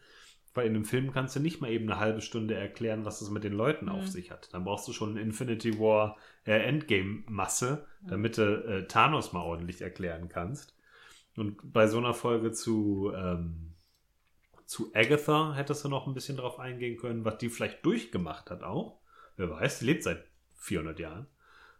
Weil 0.55 0.65
in 0.67 0.75
einem 0.75 0.85
Film 0.85 1.11
kannst 1.11 1.35
du 1.35 1.39
nicht 1.41 1.61
mal 1.61 1.69
eben 1.69 1.91
eine 1.91 1.99
halbe 1.99 2.21
Stunde 2.21 2.55
erklären, 2.55 3.05
was 3.05 3.21
es 3.21 3.29
mit 3.29 3.43
den 3.43 3.53
Leuten 3.53 3.89
auf 3.89 4.03
Mhm. 4.05 4.07
sich 4.07 4.31
hat. 4.31 4.51
Dann 4.53 4.63
brauchst 4.63 4.87
du 4.87 4.93
schon 4.93 5.11
eine 5.11 5.21
Infinity 5.21 5.77
War 5.79 6.17
äh, 6.45 6.53
Endgame-Masse, 6.63 7.85
damit 8.07 8.37
du 8.37 8.41
äh, 8.65 8.87
Thanos 8.87 9.33
mal 9.33 9.41
ordentlich 9.41 9.81
erklären 9.81 10.29
kannst. 10.29 10.75
Und 11.35 11.57
bei 11.73 11.87
so 11.87 11.97
einer 11.97 12.13
Folge 12.13 12.51
zu, 12.53 13.11
ähm, 13.15 13.73
zu 14.65 14.91
Agatha 14.95 15.53
hättest 15.55 15.83
du 15.83 15.89
noch 15.89 16.07
ein 16.07 16.13
bisschen 16.13 16.37
drauf 16.37 16.59
eingehen 16.59 16.97
können, 16.97 17.25
was 17.25 17.37
die 17.37 17.49
vielleicht 17.49 17.85
durchgemacht 17.85 18.49
hat 18.49 18.63
auch. 18.63 19.01
Wer 19.37 19.49
weiß, 19.49 19.79
die 19.79 19.85
lebt 19.85 20.03
seit 20.03 20.23
400 20.55 20.99
Jahren. 20.99 21.27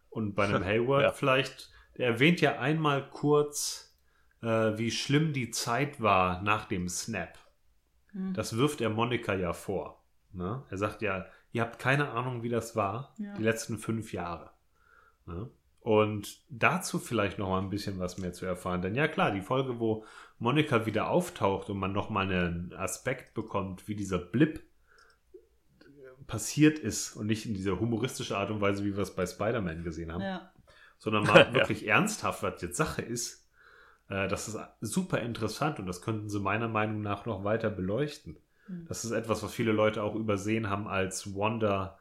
Und 0.09 0.36
bei 0.36 0.45
einem 0.45 0.63
Hayward 0.65 1.01
Ja. 1.03 1.11
vielleicht, 1.13 1.69
der 1.97 2.07
erwähnt 2.07 2.41
ja 2.41 2.59
einmal 2.59 3.09
kurz, 3.09 3.97
äh, 4.41 4.47
wie 4.78 4.91
schlimm 4.91 5.32
die 5.32 5.51
Zeit 5.51 6.01
war 6.01 6.41
nach 6.41 6.65
dem 6.65 6.89
Snap. 6.89 7.38
Hm. 8.16 8.34
Das 8.34 8.57
wirft 8.57 8.82
er 8.82 8.89
Monika 8.89 9.34
ja 9.36 9.53
vor. 9.53 10.01
Ne? 10.34 10.63
Er 10.70 10.78
sagt 10.78 11.01
ja, 11.01 11.26
ihr 11.51 11.61
habt 11.61 11.78
keine 11.80 12.09
Ahnung, 12.09 12.41
wie 12.43 12.49
das 12.49 12.76
war, 12.76 13.13
Ja. 13.18 13.34
die 13.36 13.43
letzten 13.43 13.78
fünf 13.78 14.11
Jahre. 14.13 14.49
Ne? 15.28 15.49
Und 15.82 16.41
dazu 16.49 16.97
vielleicht 16.97 17.38
noch 17.38 17.49
mal 17.49 17.61
ein 17.61 17.70
bisschen 17.70 17.99
was 17.99 18.18
mehr 18.18 18.34
zu 18.34 18.45
erfahren. 18.45 18.82
Denn 18.82 18.95
ja 18.95 19.07
klar, 19.07 19.32
die 19.32 19.41
Folge, 19.41 19.80
wo 19.80 20.03
Monika 20.39 20.86
wieder 20.88 21.09
auftaucht 21.09 21.70
und 21.70 21.78
man 21.78 21.91
noch 21.93 22.09
mal 22.09 22.26
einen 22.26 22.74
Aspekt 22.74 23.34
bekommt, 23.36 23.88
wie 23.88 23.95
dieser 23.95 24.18
Blip 24.18 24.63
passiert 26.28 26.80
ist 26.80 27.16
und 27.16 27.28
nicht 27.28 27.45
in 27.45 27.53
dieser 27.53 27.80
humoristischen 27.80 28.36
Art 28.36 28.49
und 28.49 28.59
Weise, 28.61 28.84
wie 28.84 28.95
wir 28.95 29.03
es 29.03 29.16
bei 29.16 29.28
Spider-Man 29.28 29.84
gesehen 29.84 30.11
haben, 30.11 30.22
Ja. 30.22 30.51
sondern 30.97 31.24
mal 31.28 31.45
Ja. 31.47 31.53
wirklich 31.53 31.88
ernsthaft, 31.88 32.41
was 32.41 32.61
jetzt 32.61 32.78
Sache 32.78 33.03
ist. 33.03 33.45
Äh, 34.10 34.28
das 34.28 34.47
ist 34.47 34.58
super 34.82 35.20
interessant 35.20 35.80
und 35.80 35.88
das 35.88 36.01
könnten 36.01 36.30
sie 36.30 36.39
meiner 36.39 36.68
Meinung 36.68 37.01
nach 37.01 37.26
noch 37.26 37.43
weiter 37.43 37.70
beleuchten. 37.70 38.38
Hm. 38.68 38.86
Das 38.88 39.06
ist 39.06 39.12
etwas, 39.12 39.43
was 39.43 39.53
viele 39.53 39.72
Leute 39.72 40.03
auch 40.03 40.16
übersehen 40.16 40.70
haben, 40.70 40.88
als 40.88 41.36
Wanda 41.36 41.97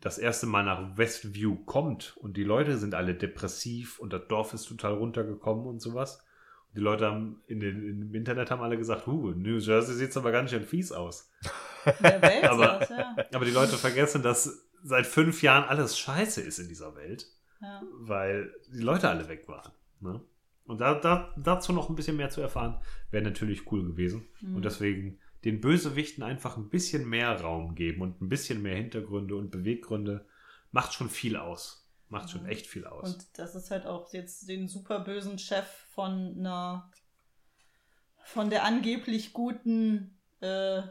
das 0.00 0.18
erste 0.18 0.46
Mal 0.46 0.64
nach 0.64 0.96
Westview 0.96 1.56
kommt 1.64 2.16
und 2.18 2.36
die 2.36 2.44
Leute 2.44 2.78
sind 2.78 2.94
alle 2.94 3.14
depressiv 3.14 3.98
und 3.98 4.12
das 4.12 4.28
Dorf 4.28 4.54
ist 4.54 4.66
total 4.66 4.94
runtergekommen 4.94 5.66
und 5.66 5.80
sowas. 5.80 6.24
Und 6.68 6.76
die 6.76 6.82
Leute 6.82 7.06
haben 7.06 7.42
in 7.46 7.60
den, 7.60 8.02
im 8.02 8.14
Internet 8.14 8.50
haben 8.50 8.62
alle 8.62 8.76
gesagt, 8.76 9.06
huh, 9.06 9.32
New 9.34 9.58
Jersey 9.58 9.94
sieht 9.94 10.16
aber 10.16 10.30
ganz 10.30 10.50
schön 10.50 10.62
fies 10.62 10.92
aus. 10.92 11.30
Aber- 11.84 12.78
das, 12.78 12.88
ja. 12.90 13.16
Aber 13.32 13.44
die 13.44 13.50
Leute 13.50 13.76
vergessen, 13.76 14.22
dass 14.22 14.68
seit 14.84 15.06
fünf 15.06 15.42
Jahren 15.42 15.64
alles 15.64 15.98
scheiße 15.98 16.40
ist 16.42 16.58
in 16.58 16.68
dieser 16.68 16.94
Welt, 16.94 17.26
ja. 17.60 17.82
weil 18.00 18.52
die 18.72 18.82
Leute 18.82 19.08
alle 19.08 19.28
weg 19.28 19.48
waren. 19.48 19.72
Ne? 20.00 20.20
Und 20.68 20.80
da, 20.80 20.94
da, 20.94 21.34
dazu 21.36 21.72
noch 21.72 21.88
ein 21.88 21.96
bisschen 21.96 22.16
mehr 22.16 22.30
zu 22.30 22.40
erfahren, 22.40 22.80
wäre 23.10 23.24
natürlich 23.24 23.70
cool 23.72 23.84
gewesen. 23.84 24.28
Mhm. 24.40 24.56
Und 24.56 24.64
deswegen 24.64 25.18
den 25.44 25.60
Bösewichten 25.60 26.22
einfach 26.22 26.56
ein 26.56 26.68
bisschen 26.68 27.08
mehr 27.08 27.40
Raum 27.40 27.74
geben 27.74 28.02
und 28.02 28.20
ein 28.20 28.28
bisschen 28.28 28.60
mehr 28.62 28.76
Hintergründe 28.76 29.36
und 29.36 29.50
Beweggründe 29.50 30.26
macht 30.70 30.92
schon 30.92 31.08
viel 31.08 31.36
aus. 31.36 31.88
Macht 32.08 32.30
schon 32.30 32.42
Mhm. 32.42 32.48
echt 32.48 32.66
viel 32.66 32.86
aus. 32.86 33.14
Und 33.14 33.38
das 33.38 33.54
ist 33.54 33.70
halt 33.70 33.86
auch 33.86 34.12
jetzt 34.12 34.48
den 34.48 34.68
super 34.68 35.00
bösen 35.00 35.38
Chef 35.38 35.66
von 35.94 36.36
einer 36.38 36.90
von 38.24 38.50
der 38.50 38.64
angeblich 38.64 39.32
guten 39.32 40.18
äh, 40.42 40.82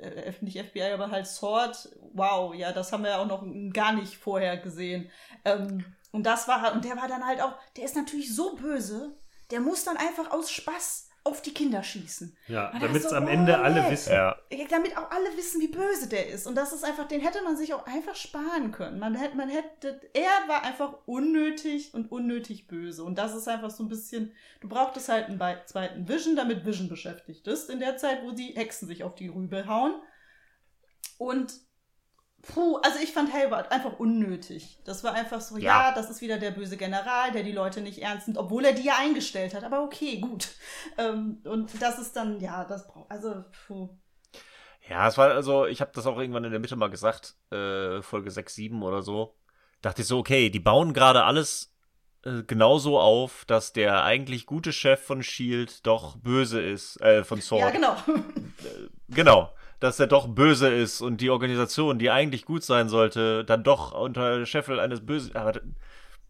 äh, 0.00 0.32
nicht 0.40 0.58
FBI, 0.58 0.92
aber 0.92 1.10
halt 1.10 1.26
Sword. 1.26 1.88
Wow, 2.12 2.54
ja, 2.54 2.72
das 2.72 2.92
haben 2.92 3.02
wir 3.02 3.10
ja 3.10 3.18
auch 3.18 3.26
noch 3.26 3.44
gar 3.72 3.92
nicht 3.92 4.16
vorher 4.16 4.56
gesehen. 4.56 5.10
Ähm, 5.44 5.84
und 6.14 6.24
das 6.24 6.48
war 6.48 6.62
halt, 6.62 6.74
und 6.74 6.84
der 6.84 6.96
war 6.96 7.08
dann 7.08 7.26
halt 7.26 7.42
auch, 7.42 7.54
der 7.76 7.84
ist 7.84 7.96
natürlich 7.96 8.34
so 8.34 8.54
böse, 8.56 9.16
der 9.50 9.60
muss 9.60 9.84
dann 9.84 9.96
einfach 9.96 10.30
aus 10.30 10.50
Spaß 10.50 11.10
auf 11.26 11.40
die 11.40 11.54
Kinder 11.54 11.82
schießen. 11.82 12.36
ja, 12.48 12.70
damit 12.78 13.02
es 13.02 13.08
so, 13.10 13.16
am 13.16 13.28
Ende 13.28 13.52
oh, 13.58 13.62
alle 13.62 13.82
nee. 13.82 13.90
wissen. 13.90 14.12
Ja. 14.12 14.36
Ja, 14.52 14.64
damit 14.68 14.96
auch 14.98 15.10
alle 15.10 15.34
wissen, 15.38 15.58
wie 15.60 15.68
böse 15.68 16.06
der 16.06 16.28
ist. 16.28 16.46
Und 16.46 16.54
das 16.54 16.74
ist 16.74 16.84
einfach, 16.84 17.08
den 17.08 17.22
hätte 17.22 17.42
man 17.42 17.56
sich 17.56 17.72
auch 17.72 17.86
einfach 17.86 18.14
sparen 18.14 18.72
können. 18.72 18.98
Man 18.98 19.14
hätte, 19.14 19.34
man 19.34 19.48
hätte, 19.48 20.02
er 20.12 20.48
war 20.48 20.62
einfach 20.64 20.98
unnötig 21.06 21.94
und 21.94 22.12
unnötig 22.12 22.66
böse. 22.66 23.02
Und 23.04 23.16
das 23.16 23.34
ist 23.34 23.48
einfach 23.48 23.70
so 23.70 23.82
ein 23.84 23.88
bisschen, 23.88 24.32
du 24.60 24.68
brauchtest 24.68 25.08
halt 25.08 25.26
einen 25.28 25.38
bei- 25.38 25.62
zweiten 25.64 26.06
Vision, 26.06 26.36
damit 26.36 26.66
Vision 26.66 26.90
beschäftigt 26.90 27.46
ist, 27.48 27.70
in 27.70 27.80
der 27.80 27.96
Zeit, 27.96 28.22
wo 28.22 28.32
die 28.32 28.52
Hexen 28.54 28.86
sich 28.86 29.02
auf 29.02 29.14
die 29.14 29.28
Rübe 29.28 29.66
hauen. 29.66 29.94
Und, 31.16 31.54
puh, 32.46 32.76
also 32.78 32.98
ich 33.02 33.12
fand 33.12 33.32
Hayward 33.32 33.72
einfach 33.72 33.98
unnötig. 33.98 34.78
Das 34.84 35.04
war 35.04 35.14
einfach 35.14 35.40
so, 35.40 35.56
ja. 35.56 35.88
Ja. 35.88 35.94
das 35.94 36.10
ist 36.10 36.20
wieder 36.20 36.38
der 36.38 36.50
böse 36.50 36.76
General, 36.76 37.32
der 37.32 37.42
die 37.42 37.52
Leute 37.52 37.80
nicht 37.80 37.98
ernst 37.98 38.28
nimmt, 38.28 38.38
obwohl 38.38 38.64
er 38.64 38.72
die 38.72 38.84
ja 38.84 38.96
eingestellt 38.98 39.54
hat. 39.54 39.64
Aber 39.64 39.82
okay, 39.82 40.18
gut. 40.18 40.48
Ähm, 40.98 41.40
und 41.44 41.70
das 41.80 41.98
ist 41.98 42.14
dann, 42.16 42.40
ja, 42.40 42.64
das 42.64 42.86
braucht, 42.86 43.10
also, 43.10 43.44
puh. 43.66 43.88
Ja, 44.88 45.08
es 45.08 45.16
war 45.16 45.30
also, 45.30 45.66
ich 45.66 45.80
habe 45.80 45.92
das 45.94 46.06
auch 46.06 46.18
irgendwann 46.18 46.44
in 46.44 46.50
der 46.50 46.60
Mitte 46.60 46.76
mal 46.76 46.90
gesagt, 46.90 47.36
äh, 47.50 48.02
Folge 48.02 48.30
6, 48.30 48.54
7 48.54 48.82
oder 48.82 49.02
so. 49.02 49.34
Dachte 49.80 50.02
ich 50.02 50.08
so, 50.08 50.18
okay, 50.18 50.50
die 50.50 50.60
bauen 50.60 50.92
gerade 50.92 51.24
alles 51.24 51.74
äh, 52.24 52.42
genauso 52.42 52.98
auf, 52.98 53.44
dass 53.46 53.72
der 53.72 54.04
eigentlich 54.04 54.46
gute 54.46 54.72
Chef 54.72 55.00
von 55.00 55.22
Shield 55.22 55.86
doch 55.86 56.16
böse 56.16 56.60
ist, 56.60 57.00
äh, 57.00 57.24
von 57.24 57.40
Sword. 57.40 57.62
Ja, 57.62 57.70
genau. 57.70 57.96
Genau, 59.08 59.52
dass 59.80 60.00
er 60.00 60.06
doch 60.06 60.28
böse 60.28 60.68
ist 60.68 61.00
und 61.00 61.20
die 61.20 61.30
Organisation, 61.30 61.98
die 61.98 62.10
eigentlich 62.10 62.44
gut 62.44 62.64
sein 62.64 62.88
sollte, 62.88 63.44
dann 63.44 63.64
doch 63.64 63.92
unter 63.92 64.46
Scheffel 64.46 64.80
eines 64.80 65.04
bösen. 65.04 65.34
Aber 65.36 65.60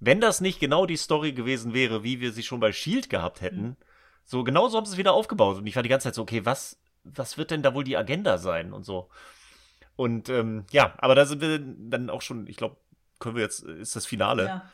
wenn 0.01 0.21
das 0.21 0.41
nicht 0.41 0.61
genau 0.61 0.87
die 0.87 0.97
Story 0.97 1.33
gewesen 1.33 1.75
wäre, 1.75 2.03
wie 2.03 2.21
wir 2.21 2.33
sie 2.33 2.43
schon 2.43 2.61
bei 2.61 2.73
Shield 2.73 3.11
gehabt 3.11 3.41
hätten, 3.41 3.77
so 4.25 4.45
genau 4.45 4.69
so 4.69 4.79
haben 4.79 4.87
sie 4.87 4.93
es 4.93 4.99
wieder 4.99 5.13
aufgebaut. 5.13 5.59
Und 5.59 5.67
ich 5.67 5.77
war 5.77 5.83
die 5.83 5.89
ganze 5.89 6.05
Zeit 6.05 6.15
so, 6.15 6.23
okay, 6.23 6.45
was, 6.45 6.79
was 7.05 7.39
wird 7.39 7.51
denn 7.51 7.63
da 7.63 7.75
wohl 7.75 7.85
die 7.85 7.97
Agenda 7.97 8.39
sein 8.39 8.73
und 8.73 8.85
so. 8.85 9.09
Und 9.97 10.29
ähm, 10.29 10.65
ja, 10.73 10.95
aber 10.99 11.15
da 11.15 11.27
sind 11.27 11.41
wir 11.41 11.59
dann 11.59 12.11
auch 12.11 12.23
schon, 12.23 12.47
ich 12.47 12.57
glaube, 12.57 12.77
können 13.21 13.37
wir 13.37 13.43
jetzt, 13.43 13.63
ist 13.63 13.95
das 13.95 14.07
Finale. 14.07 14.47
Ja. 14.47 14.71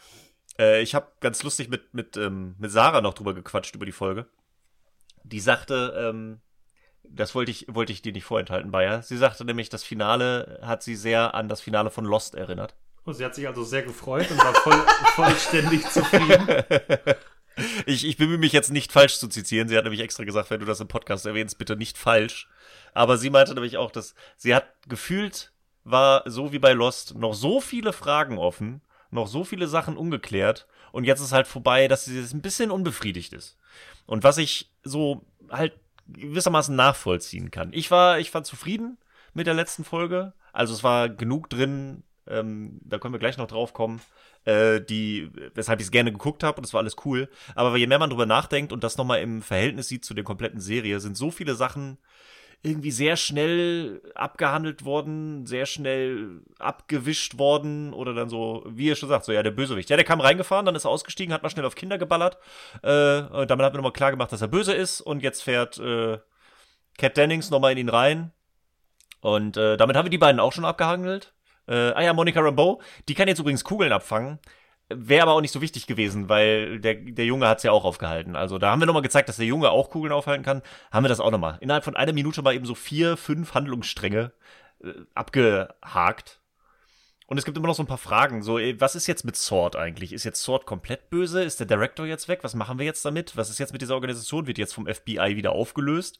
Äh, 0.59 0.83
ich 0.83 0.95
habe 0.95 1.09
ganz 1.21 1.43
lustig 1.43 1.69
mit, 1.69 1.93
mit, 1.93 2.17
ähm, 2.17 2.55
mit 2.59 2.71
Sarah 2.71 3.01
noch 3.01 3.15
drüber 3.15 3.35
gequatscht 3.35 3.75
über 3.75 3.87
die 3.87 3.93
Folge. 3.93 4.27
Die 5.23 5.41
sagte, 5.41 5.95
ähm, 5.97 6.41
das 7.13 7.35
wollte 7.35 7.51
ich, 7.51 7.67
wollte 7.69 7.93
ich 7.93 8.03
dir 8.03 8.13
nicht 8.13 8.25
vorenthalten, 8.25 8.71
Bayer. 8.71 9.03
Sie 9.03 9.17
sagte 9.17 9.45
nämlich, 9.45 9.69
das 9.69 9.83
Finale 9.83 10.61
hat 10.63 10.83
sie 10.83 10.97
sehr 10.97 11.35
an 11.35 11.49
das 11.49 11.61
Finale 11.61 11.91
von 11.91 12.05
Lost 12.05 12.35
erinnert. 12.35 12.75
Oh, 13.07 13.13
sie 13.13 13.25
hat 13.25 13.35
sich 13.35 13.47
also 13.47 13.65
sehr 13.65 13.83
gefreut 13.83 14.31
und 14.31 14.39
war 14.39 14.55
voll, 14.55 14.83
vollständig 15.15 15.89
zufrieden. 15.89 16.47
Ich, 17.85 18.07
ich 18.07 18.17
bemühe 18.17 18.39
mich 18.39 18.53
jetzt 18.53 18.71
nicht 18.71 18.93
falsch 18.93 19.19
zu 19.19 19.29
zitieren. 19.29 19.69
Sie 19.69 19.77
hat 19.77 19.85
nämlich 19.85 20.01
extra 20.01 20.25
gesagt, 20.25 20.51
wenn 20.51 20.61
du 20.61 20.67
das 20.67 20.81
im 20.81 20.89
Podcast 20.89 21.27
erwähnst, 21.27 21.59
bitte 21.59 21.77
nicht 21.77 21.99
falsch. 21.99 22.49
Aber 22.95 23.19
sie 23.19 23.29
meinte 23.29 23.53
nämlich 23.53 23.77
auch, 23.77 23.91
dass 23.91 24.15
sie 24.37 24.55
hat 24.55 24.67
gefühlt, 24.89 25.53
war 25.85 26.23
so 26.27 26.53
wie 26.53 26.59
bei 26.59 26.73
Lost, 26.73 27.17
noch 27.17 27.35
so 27.35 27.61
viele 27.61 27.93
Fragen 27.93 28.39
offen, 28.39 28.81
noch 29.11 29.27
so 29.27 29.45
viele 29.45 29.67
Sachen 29.67 29.97
ungeklärt. 29.97 30.67
Und 30.93 31.05
jetzt 31.05 31.21
ist 31.21 31.33
halt 31.33 31.47
vorbei, 31.47 31.89
dass 31.89 32.05
sie 32.05 32.19
jetzt 32.19 32.33
ein 32.33 32.41
bisschen 32.41 32.71
unbefriedigt 32.71 33.33
ist. 33.33 33.59
Und 34.07 34.25
was 34.25 34.39
ich 34.39 34.71
so 34.83 35.27
halt 35.51 35.75
gewissermaßen 36.13 36.75
nachvollziehen 36.75 37.51
kann. 37.51 37.73
Ich 37.73 37.91
war, 37.91 38.19
ich 38.19 38.33
war 38.35 38.45
zufrieden 38.45 38.99
mit 39.35 39.47
der 39.47 39.55
letzten 39.55 39.85
Folge. 39.85 40.33
Also 40.53 40.75
es 40.75 40.83
war 40.83 41.09
genug 41.09 41.49
drin, 41.51 42.03
ähm, 42.27 42.81
da 42.85 42.99
können 42.99 43.15
wir 43.15 43.19
gleich 43.19 43.37
noch 43.37 43.47
drauf 43.47 43.73
kommen, 43.73 44.01
äh, 44.45 44.81
die, 44.81 45.31
weshalb 45.55 45.81
ich 45.81 45.87
es 45.87 45.91
gerne 45.91 46.13
geguckt 46.13 46.43
habe 46.43 46.59
und 46.59 46.65
es 46.65 46.73
war 46.73 46.81
alles 46.81 46.97
cool. 47.05 47.29
Aber 47.55 47.77
je 47.77 47.87
mehr 47.87 47.99
man 47.99 48.11
drüber 48.11 48.27
nachdenkt 48.27 48.73
und 48.73 48.85
das 48.85 48.97
nochmal 48.97 49.21
im 49.21 49.43
Verhältnis 49.43 49.89
sieht 49.89 50.05
zu 50.05 50.15
der 50.15 50.25
kompletten 50.25 50.61
Serie, 50.61 51.01
sind 51.01 51.17
so 51.17 51.31
viele 51.31 51.55
Sachen 51.55 51.99
irgendwie 52.63 52.91
sehr 52.91 53.17
schnell 53.17 54.03
abgehandelt 54.15 54.85
worden, 54.85 55.47
sehr 55.47 55.65
schnell 55.65 56.43
abgewischt 56.59 57.39
worden 57.39 57.95
oder 57.95 58.13
dann 58.13 58.29
so, 58.29 58.65
wie 58.67 58.87
ihr 58.87 58.97
schon 58.97 59.09
sagt, 59.09 59.25
so 59.25 59.33
ja, 59.33 59.43
der 59.43 59.51
Bösewicht. 59.51 59.89
Ja, 59.89 59.97
der 59.97 60.05
kam 60.05 60.21
reingefahren, 60.21 60.67
dann 60.67 60.75
ist 60.75 60.85
er 60.85 60.91
ausgestiegen, 60.91 61.33
hat 61.33 61.43
mal 61.43 61.49
schnell 61.49 61.65
auf 61.65 61.75
Kinder 61.75 61.97
geballert. 61.97 62.37
Äh, 62.83 63.21
und 63.23 63.51
damit 63.51 63.65
hat 63.65 63.73
man 63.73 63.77
nochmal 63.77 63.93
klar 63.93 64.11
gemacht, 64.11 64.31
dass 64.33 64.43
er 64.43 64.49
böse 64.49 64.75
ist 64.75 65.01
und 65.01 65.23
jetzt 65.23 65.43
fährt 65.43 65.79
äh, 65.79 66.19
Cat 66.99 67.17
Dennings 67.17 67.51
nochmal 67.51 67.73
in 67.73 67.79
ihn 67.79 67.89
rein. 67.89 68.33
Und 69.23 69.57
äh, 69.57 69.79
damit 69.79 69.97
haben 69.97 70.07
wir 70.07 70.11
die 70.11 70.19
beiden 70.19 70.41
auch 70.41 70.53
schon 70.53 70.65
abgehandelt. 70.67 71.33
Äh, 71.67 71.93
ah 71.93 72.03
ja, 72.03 72.13
Monica 72.13 72.41
Rambeau, 72.41 72.83
die 73.09 73.15
kann 73.15 73.29
jetzt 73.29 73.39
übrigens 73.39 73.65
Kugeln 73.65 73.93
abfangen. 73.93 74.39
Wäre 74.93 75.23
aber 75.23 75.33
auch 75.35 75.41
nicht 75.41 75.53
so 75.53 75.61
wichtig 75.61 75.87
gewesen, 75.87 76.29
weil 76.29 76.81
der, 76.81 76.95
der 76.95 77.25
Junge 77.25 77.47
hat's 77.47 77.63
ja 77.63 77.71
auch 77.71 77.85
aufgehalten. 77.85 78.35
Also 78.35 78.59
da 78.59 78.73
haben 78.73 78.81
wir 78.81 78.87
nochmal 78.87 79.03
gezeigt, 79.03 79.29
dass 79.29 79.37
der 79.37 79.47
Junge 79.47 79.71
auch 79.71 79.89
Kugeln 79.89 80.13
aufhalten 80.13 80.45
kann. 80.45 80.63
Haben 80.91 81.05
wir 81.05 81.09
das 81.09 81.21
auch 81.21 81.31
nochmal. 81.31 81.59
Innerhalb 81.61 81.85
von 81.85 81.95
einer 81.95 82.13
Minute 82.13 82.43
mal 82.43 82.55
eben 82.55 82.67
so 82.67 82.75
vier, 82.75 83.17
fünf 83.17 83.55
Handlungsstränge 83.55 84.33
äh, 84.83 84.89
abgehakt. 85.15 86.41
Und 87.31 87.39
es 87.39 87.45
gibt 87.45 87.57
immer 87.57 87.69
noch 87.69 87.77
so 87.77 87.85
ein 87.85 87.87
paar 87.87 87.99
Fragen. 87.99 88.43
So, 88.43 88.55
was 88.55 88.97
ist 88.97 89.07
jetzt 89.07 89.25
mit 89.25 89.37
Sword 89.37 89.77
eigentlich? 89.77 90.13
Ist 90.13 90.25
jetzt 90.25 90.43
Sword 90.43 90.67
komplett 90.67 91.11
böse? 91.11 91.45
Ist 91.45 91.61
der 91.61 91.69
Director 91.69 92.05
jetzt 92.05 92.27
weg? 92.27 92.41
Was 92.43 92.57
machen 92.57 92.81
wir 92.81 92.85
jetzt 92.85 93.05
damit? 93.05 93.37
Was 93.37 93.51
ist 93.51 93.61
jetzt 93.61 93.73
mit 93.73 93.83
dieser 93.83 93.95
Organisation? 93.95 94.49
Wird 94.49 94.59
jetzt 94.59 94.75
vom 94.75 94.89
FBI 94.89 95.37
wieder 95.37 95.53
aufgelöst? 95.53 96.19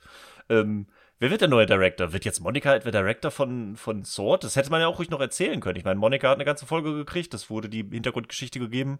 Ähm, 0.49 0.87
wer 1.21 1.31
wird 1.31 1.43
der 1.43 1.49
neue 1.49 1.67
Director? 1.67 2.13
Wird 2.13 2.25
jetzt 2.25 2.41
Monica 2.41 2.75
etwa 2.75 2.91
Director 2.91 3.31
von, 3.31 3.77
von 3.77 4.05
Sword? 4.05 4.43
Das 4.43 4.57
hätte 4.57 4.71
man 4.71 4.81
ja 4.81 4.89
auch 4.89 4.99
ruhig 4.99 5.11
noch 5.11 5.21
erzählen 5.21 5.61
können. 5.61 5.79
Ich 5.79 5.85
meine, 5.85 6.01
Monica 6.01 6.29
hat 6.29 6.37
eine 6.37 6.45
ganze 6.45 6.67
Folge 6.67 6.95
gekriegt. 6.95 7.33
Das 7.33 7.51
wurde 7.51 7.69
die 7.69 7.85
Hintergrundgeschichte 7.89 8.59
gegeben. 8.59 8.99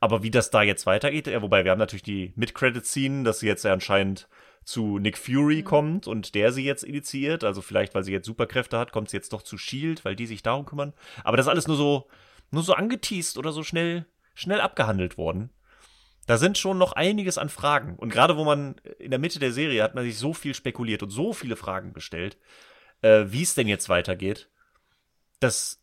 Aber 0.00 0.22
wie 0.22 0.30
das 0.30 0.50
da 0.50 0.62
jetzt 0.62 0.86
weitergeht, 0.86 1.26
ja, 1.26 1.42
wobei 1.42 1.64
wir 1.64 1.72
haben 1.72 1.78
natürlich 1.78 2.02
die 2.02 2.32
Mid-Credit-Scene, 2.36 3.24
dass 3.24 3.40
sie 3.40 3.46
jetzt 3.46 3.64
ja 3.64 3.72
anscheinend 3.72 4.28
zu 4.64 4.98
Nick 4.98 5.18
Fury 5.18 5.62
kommt 5.62 6.06
und 6.06 6.34
der 6.34 6.52
sie 6.52 6.64
jetzt 6.64 6.84
initiiert. 6.84 7.44
Also 7.44 7.62
vielleicht, 7.62 7.94
weil 7.94 8.04
sie 8.04 8.12
jetzt 8.12 8.26
Superkräfte 8.26 8.78
hat, 8.78 8.92
kommt 8.92 9.10
sie 9.10 9.16
jetzt 9.16 9.32
doch 9.32 9.42
zu 9.42 9.58
Shield, 9.58 10.04
weil 10.04 10.16
die 10.16 10.26
sich 10.26 10.42
darum 10.42 10.66
kümmern. 10.66 10.92
Aber 11.22 11.36
das 11.36 11.46
ist 11.46 11.50
alles 11.50 11.68
nur 11.68 11.76
so, 11.76 12.08
nur 12.50 12.62
so 12.62 12.74
angeteased 12.74 13.38
oder 13.38 13.52
so 13.52 13.62
schnell, 13.62 14.06
schnell 14.34 14.60
abgehandelt 14.60 15.16
worden. 15.16 15.50
Da 16.26 16.38
sind 16.38 16.58
schon 16.58 16.78
noch 16.78 16.92
einiges 16.92 17.38
an 17.38 17.48
Fragen. 17.48 17.96
Und 17.96 18.10
gerade 18.10 18.36
wo 18.36 18.44
man 18.44 18.76
in 18.98 19.10
der 19.10 19.18
Mitte 19.18 19.38
der 19.38 19.52
Serie 19.52 19.82
hat 19.82 19.94
man 19.94 20.04
sich 20.04 20.18
so 20.18 20.32
viel 20.32 20.54
spekuliert 20.54 21.02
und 21.02 21.10
so 21.10 21.32
viele 21.32 21.56
Fragen 21.56 21.92
gestellt, 21.92 22.38
äh, 23.02 23.24
wie 23.28 23.42
es 23.42 23.54
denn 23.54 23.68
jetzt 23.68 23.88
weitergeht. 23.88 24.48
das 25.40 25.82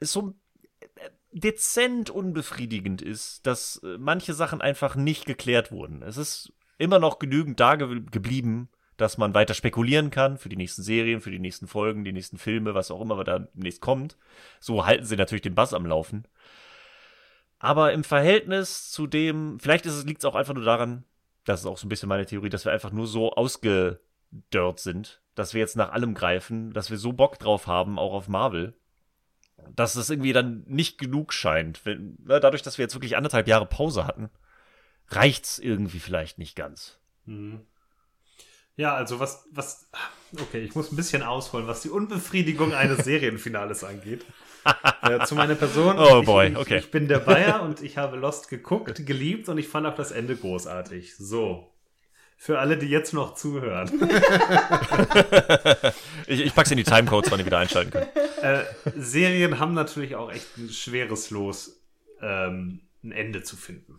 ist 0.00 0.12
so 0.12 0.34
äh, 0.80 1.10
dezent 1.32 2.10
unbefriedigend 2.10 3.02
ist, 3.02 3.46
dass 3.46 3.80
äh, 3.82 3.98
manche 3.98 4.34
Sachen 4.34 4.60
einfach 4.60 4.96
nicht 4.96 5.24
geklärt 5.26 5.72
wurden. 5.72 6.02
Es 6.02 6.16
ist 6.16 6.52
immer 6.78 6.98
noch 6.98 7.18
genügend 7.18 7.58
da 7.60 7.76
ge 7.76 8.02
geblieben, 8.10 8.68
dass 8.96 9.16
man 9.16 9.32
weiter 9.32 9.54
spekulieren 9.54 10.10
kann 10.10 10.38
für 10.38 10.48
die 10.48 10.56
nächsten 10.56 10.82
Serien, 10.82 11.20
für 11.20 11.30
die 11.30 11.38
nächsten 11.38 11.68
Folgen, 11.68 12.04
die 12.04 12.12
nächsten 12.12 12.36
Filme, 12.36 12.74
was 12.74 12.90
auch 12.90 13.00
immer 13.00 13.22
da 13.24 13.38
demnächst 13.38 13.80
kommt. 13.80 14.16
So 14.60 14.84
halten 14.86 15.04
sie 15.04 15.16
natürlich 15.16 15.42
den 15.42 15.54
Bass 15.54 15.72
am 15.72 15.86
Laufen. 15.86 16.26
Aber 17.58 17.92
im 17.92 18.04
Verhältnis 18.04 18.90
zu 18.90 19.06
dem, 19.06 19.58
vielleicht 19.60 19.84
liegt 19.84 20.20
es 20.20 20.24
auch 20.24 20.34
einfach 20.34 20.54
nur 20.54 20.64
daran, 20.64 21.04
das 21.44 21.60
ist 21.60 21.66
auch 21.66 21.78
so 21.78 21.86
ein 21.86 21.88
bisschen 21.88 22.08
meine 22.08 22.26
Theorie, 22.26 22.50
dass 22.50 22.64
wir 22.64 22.72
einfach 22.72 22.92
nur 22.92 23.06
so 23.06 23.32
ausgedörrt 23.32 24.78
sind, 24.78 25.22
dass 25.34 25.54
wir 25.54 25.60
jetzt 25.60 25.76
nach 25.76 25.92
allem 25.92 26.14
greifen, 26.14 26.72
dass 26.72 26.90
wir 26.90 26.98
so 26.98 27.12
Bock 27.12 27.38
drauf 27.38 27.66
haben, 27.66 27.98
auch 27.98 28.12
auf 28.12 28.28
Marvel, 28.28 28.74
dass 29.74 29.96
es 29.96 30.10
irgendwie 30.10 30.32
dann 30.32 30.64
nicht 30.66 30.98
genug 30.98 31.32
scheint. 31.32 31.84
Wenn, 31.84 32.18
ne, 32.24 32.38
dadurch, 32.38 32.62
dass 32.62 32.78
wir 32.78 32.84
jetzt 32.84 32.94
wirklich 32.94 33.16
anderthalb 33.16 33.48
Jahre 33.48 33.66
Pause 33.66 34.06
hatten, 34.06 34.30
reicht's 35.08 35.58
irgendwie 35.58 36.00
vielleicht 36.00 36.38
nicht 36.38 36.54
ganz. 36.54 36.98
Mhm. 37.24 37.62
Ja, 38.76 38.94
also 38.94 39.18
was, 39.18 39.44
was, 39.50 39.88
okay, 40.40 40.60
ich 40.60 40.76
muss 40.76 40.92
ein 40.92 40.96
bisschen 40.96 41.22
ausholen, 41.22 41.66
was 41.66 41.82
die 41.82 41.90
Unbefriedigung 41.90 42.74
eines 42.74 42.98
Serienfinales 43.04 43.82
angeht. 43.82 44.24
Äh, 45.02 45.24
zu 45.24 45.34
meiner 45.34 45.54
Person. 45.54 45.98
Oh 45.98 46.22
boy, 46.22 46.54
okay. 46.56 46.78
Ich, 46.78 46.84
ich 46.86 46.90
bin 46.90 47.08
der 47.08 47.18
Bayer 47.18 47.62
und 47.62 47.82
ich 47.82 47.98
habe 47.98 48.16
Lost 48.16 48.48
geguckt, 48.48 49.04
geliebt 49.06 49.48
und 49.48 49.58
ich 49.58 49.68
fand 49.68 49.86
auch 49.86 49.94
das 49.94 50.10
Ende 50.10 50.36
großartig. 50.36 51.16
So. 51.16 51.72
Für 52.40 52.60
alle, 52.60 52.78
die 52.78 52.86
jetzt 52.86 53.12
noch 53.14 53.34
zuhören. 53.34 53.90
ich, 56.28 56.40
ich 56.40 56.54
pack's 56.54 56.70
in 56.70 56.76
die 56.76 56.84
Timecodes, 56.84 57.32
wann 57.32 57.40
ihr 57.40 57.46
wieder 57.46 57.58
einschalten 57.58 57.90
könnt. 57.90 58.08
Äh, 58.42 58.62
Serien 58.96 59.58
haben 59.58 59.74
natürlich 59.74 60.14
auch 60.14 60.30
echt 60.30 60.56
ein 60.56 60.68
schweres 60.68 61.30
Los, 61.30 61.82
ähm, 62.20 62.82
ein 63.02 63.10
Ende 63.10 63.42
zu 63.42 63.56
finden. 63.56 63.98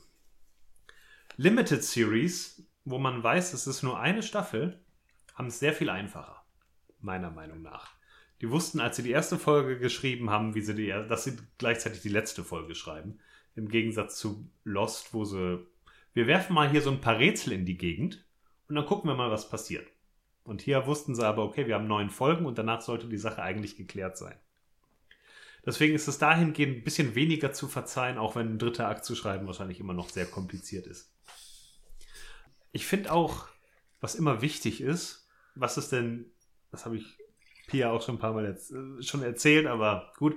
Limited 1.36 1.84
Series, 1.84 2.64
wo 2.86 2.98
man 2.98 3.22
weiß, 3.22 3.52
es 3.52 3.68
ist 3.68 3.84
nur 3.84 4.00
eine 4.00 4.24
Staffel, 4.24 4.80
haben 5.36 5.48
es 5.48 5.60
sehr 5.60 5.74
viel 5.74 5.90
einfacher. 5.90 6.44
Meiner 7.02 7.32
Meinung 7.32 7.62
nach. 7.62 7.99
Die 8.42 8.50
wussten, 8.50 8.80
als 8.80 8.96
sie 8.96 9.04
die 9.04 9.12
erste 9.12 9.38
Folge 9.38 9.78
geschrieben 9.78 10.30
haben, 10.30 10.56
wie 10.56 10.62
sie 10.62 10.76
die, 10.76 10.88
dass 10.88 11.26
sie 11.26 11.38
gleichzeitig 11.58 12.02
die 12.02 12.10
letzte 12.10 12.44
Folge 12.44 12.74
schreiben. 12.76 13.20
Im 13.56 13.68
Gegensatz 13.68 14.18
zu 14.18 14.50
Lost, 14.64 15.14
wo 15.14 15.26
sie, 15.26 15.66
wir 16.14 16.28
werfen 16.28 16.54
mal 16.54 16.70
hier 16.70 16.82
so 16.82 16.92
ein 16.92 17.02
paar 17.02 17.20
Rätsel 17.20 17.54
in 17.54 17.66
die 17.66 17.78
Gegend 17.78 18.26
und 18.70 18.76
dann 18.76 18.86
gucken 18.86 19.10
wir 19.10 19.16
mal, 19.16 19.32
was 19.32 19.50
passiert. 19.50 19.88
Und 20.44 20.62
hier 20.62 20.88
wussten 20.88 21.16
sie 21.16 21.28
aber, 21.28 21.44
okay, 21.44 21.68
wir 21.68 21.76
haben 21.76 21.88
neun 21.88 22.10
Folgen 22.10 22.46
und 22.46 22.58
danach 22.58 22.82
sollte 22.82 23.08
die 23.08 23.18
Sache 23.18 23.44
eigentlich 23.44 23.76
geklärt 23.76 24.18
sein. 24.18 24.36
Deswegen 25.66 25.94
ist 25.94 26.08
es 26.08 26.18
dahingehend 26.18 26.78
ein 26.78 26.84
bisschen 26.84 27.16
weniger 27.16 27.52
zu 27.52 27.68
verzeihen, 27.68 28.18
auch 28.18 28.36
wenn 28.36 28.54
ein 28.54 28.60
dritter 28.60 28.88
Akt 28.88 29.04
zu 29.04 29.16
schreiben 29.16 29.46
wahrscheinlich 29.46 29.80
immer 29.80 29.94
noch 29.94 30.10
sehr 30.10 30.26
kompliziert 30.26 30.88
ist. 30.88 31.14
Ich 32.72 32.86
finde 32.86 33.12
auch, 33.12 33.48
was 34.00 34.16
immer 34.16 34.42
wichtig 34.42 34.80
ist, 34.80 35.28
was 35.56 35.78
ist 35.78 35.92
denn, 35.92 36.32
das 36.72 36.86
habe 36.86 36.96
ich 36.96 37.18
Pia 37.70 37.92
auch 37.92 38.02
schon 38.02 38.16
ein 38.16 38.20
paar 38.20 38.34
Mal 38.34 38.46
jetzt, 38.46 38.72
äh, 38.72 39.02
schon 39.02 39.24
erzählt, 39.24 39.68
aber 39.68 40.12
gut. 40.18 40.36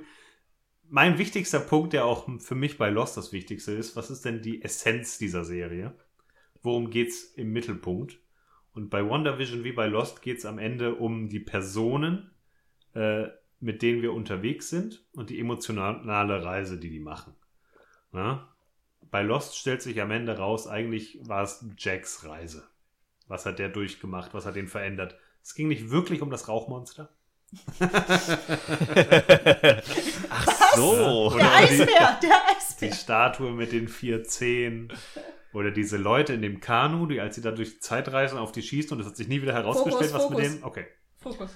Mein 0.88 1.16
wichtigster 1.16 1.60
Punkt, 1.60 1.94
der 1.94 2.04
auch 2.04 2.28
für 2.40 2.54
mich 2.54 2.76
bei 2.76 2.90
Lost 2.90 3.16
das 3.16 3.32
Wichtigste 3.32 3.72
ist, 3.72 3.96
was 3.96 4.10
ist 4.10 4.26
denn 4.26 4.42
die 4.42 4.62
Essenz 4.62 5.16
dieser 5.16 5.42
Serie? 5.44 5.94
Worum 6.62 6.90
geht 6.90 7.08
es 7.08 7.24
im 7.34 7.52
Mittelpunkt? 7.52 8.18
Und 8.74 8.90
bei 8.90 9.08
WandaVision 9.08 9.64
wie 9.64 9.72
bei 9.72 9.86
Lost 9.86 10.22
geht 10.22 10.38
es 10.38 10.44
am 10.44 10.58
Ende 10.58 10.94
um 10.94 11.28
die 11.28 11.40
Personen, 11.40 12.30
äh, 12.94 13.28
mit 13.60 13.80
denen 13.80 14.02
wir 14.02 14.12
unterwegs 14.12 14.68
sind 14.68 15.04
und 15.12 15.30
die 15.30 15.38
emotionale 15.38 16.44
Reise, 16.44 16.78
die 16.78 16.90
die 16.90 17.00
machen. 17.00 17.34
Ja? 18.12 18.48
Bei 19.10 19.22
Lost 19.22 19.56
stellt 19.56 19.82
sich 19.82 20.00
am 20.00 20.10
Ende 20.10 20.36
raus, 20.36 20.66
eigentlich 20.66 21.18
war 21.22 21.42
es 21.42 21.64
Jacks 21.78 22.24
Reise. 22.26 22.64
Was 23.28 23.46
hat 23.46 23.58
der 23.58 23.68
durchgemacht? 23.68 24.34
Was 24.34 24.46
hat 24.46 24.56
ihn 24.56 24.68
verändert? 24.68 25.16
Es 25.42 25.54
ging 25.54 25.68
nicht 25.68 25.90
wirklich 25.90 26.22
um 26.22 26.30
das 26.30 26.48
Rauchmonster. 26.48 27.10
Ach 30.30 30.74
so. 30.74 31.32
Oder 31.32 31.38
der 31.38 31.54
Eisbär, 31.54 32.18
der 32.22 32.48
Eisbär. 32.56 32.88
Die 32.88 32.94
Statue 32.94 33.52
mit 33.52 33.72
den 33.72 33.88
vier 33.88 34.24
Zehen. 34.24 34.92
Oder 35.52 35.70
diese 35.70 35.98
Leute 35.98 36.32
in 36.32 36.42
dem 36.42 36.60
Kanu, 36.60 37.06
die 37.06 37.20
als 37.20 37.34
sie 37.34 37.42
da 37.42 37.50
durch 37.50 37.74
die 37.74 37.80
Zeit 37.80 38.10
reisen, 38.10 38.38
auf 38.38 38.52
die 38.52 38.62
schießen 38.62 38.92
und 38.92 39.00
es 39.00 39.06
hat 39.06 39.16
sich 39.16 39.28
nie 39.28 39.42
wieder 39.42 39.52
herausgestellt, 39.52 40.10
Fokus, 40.10 40.14
was 40.14 40.22
Fokus. 40.22 40.36
mit 40.38 40.46
denen. 40.46 40.64
Okay. 40.64 40.86
Fokus. 41.18 41.50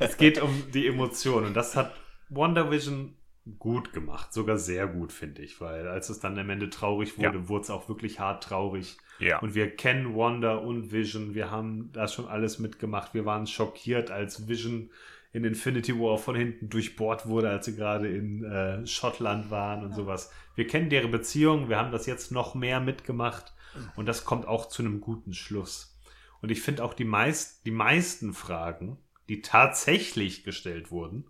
es 0.00 0.16
geht 0.16 0.40
um 0.42 0.70
die 0.72 0.86
Emotionen 0.86 1.46
und 1.48 1.54
das 1.54 1.76
hat 1.76 1.94
WandaVision 2.30 3.16
gut 3.58 3.92
gemacht, 3.92 4.32
sogar 4.32 4.56
sehr 4.56 4.86
gut, 4.86 5.12
finde 5.12 5.42
ich, 5.42 5.60
weil 5.60 5.88
als 5.88 6.08
es 6.08 6.20
dann 6.20 6.38
am 6.38 6.50
Ende 6.50 6.70
traurig 6.70 7.18
wurde, 7.18 7.38
ja. 7.38 7.48
wurde 7.48 7.64
es 7.64 7.70
auch 7.70 7.88
wirklich 7.88 8.20
hart 8.20 8.44
traurig. 8.44 8.98
Ja. 9.18 9.40
Und 9.40 9.54
wir 9.54 9.74
kennen 9.74 10.16
Wanda 10.16 10.56
und 10.56 10.92
Vision, 10.92 11.34
wir 11.34 11.50
haben 11.50 11.90
da 11.92 12.06
schon 12.06 12.26
alles 12.26 12.58
mitgemacht. 12.58 13.14
Wir 13.14 13.24
waren 13.24 13.46
schockiert, 13.46 14.10
als 14.10 14.46
Vision 14.48 14.90
in 15.32 15.44
Infinity 15.44 15.98
War 15.98 16.18
von 16.18 16.36
hinten 16.36 16.68
durchbohrt 16.68 17.26
wurde, 17.26 17.50
als 17.50 17.64
sie 17.64 17.74
gerade 17.74 18.08
in 18.08 18.44
äh, 18.44 18.86
Schottland 18.86 19.50
waren 19.50 19.82
und 19.82 19.90
ja. 19.90 19.96
sowas. 19.96 20.30
Wir 20.54 20.66
kennen 20.66 20.90
deren 20.90 21.10
Beziehung, 21.10 21.68
wir 21.68 21.78
haben 21.78 21.90
das 21.90 22.06
jetzt 22.06 22.30
noch 22.30 22.54
mehr 22.54 22.80
mitgemacht 22.80 23.54
und 23.96 24.06
das 24.06 24.24
kommt 24.24 24.46
auch 24.46 24.68
zu 24.68 24.82
einem 24.82 25.00
guten 25.00 25.32
Schluss. 25.32 25.98
Und 26.42 26.50
ich 26.50 26.60
finde 26.60 26.84
auch 26.84 26.94
die, 26.94 27.04
meist, 27.04 27.64
die 27.64 27.70
meisten 27.70 28.34
Fragen, 28.34 28.98
die 29.28 29.40
tatsächlich 29.40 30.44
gestellt 30.44 30.90
wurden, 30.90 31.24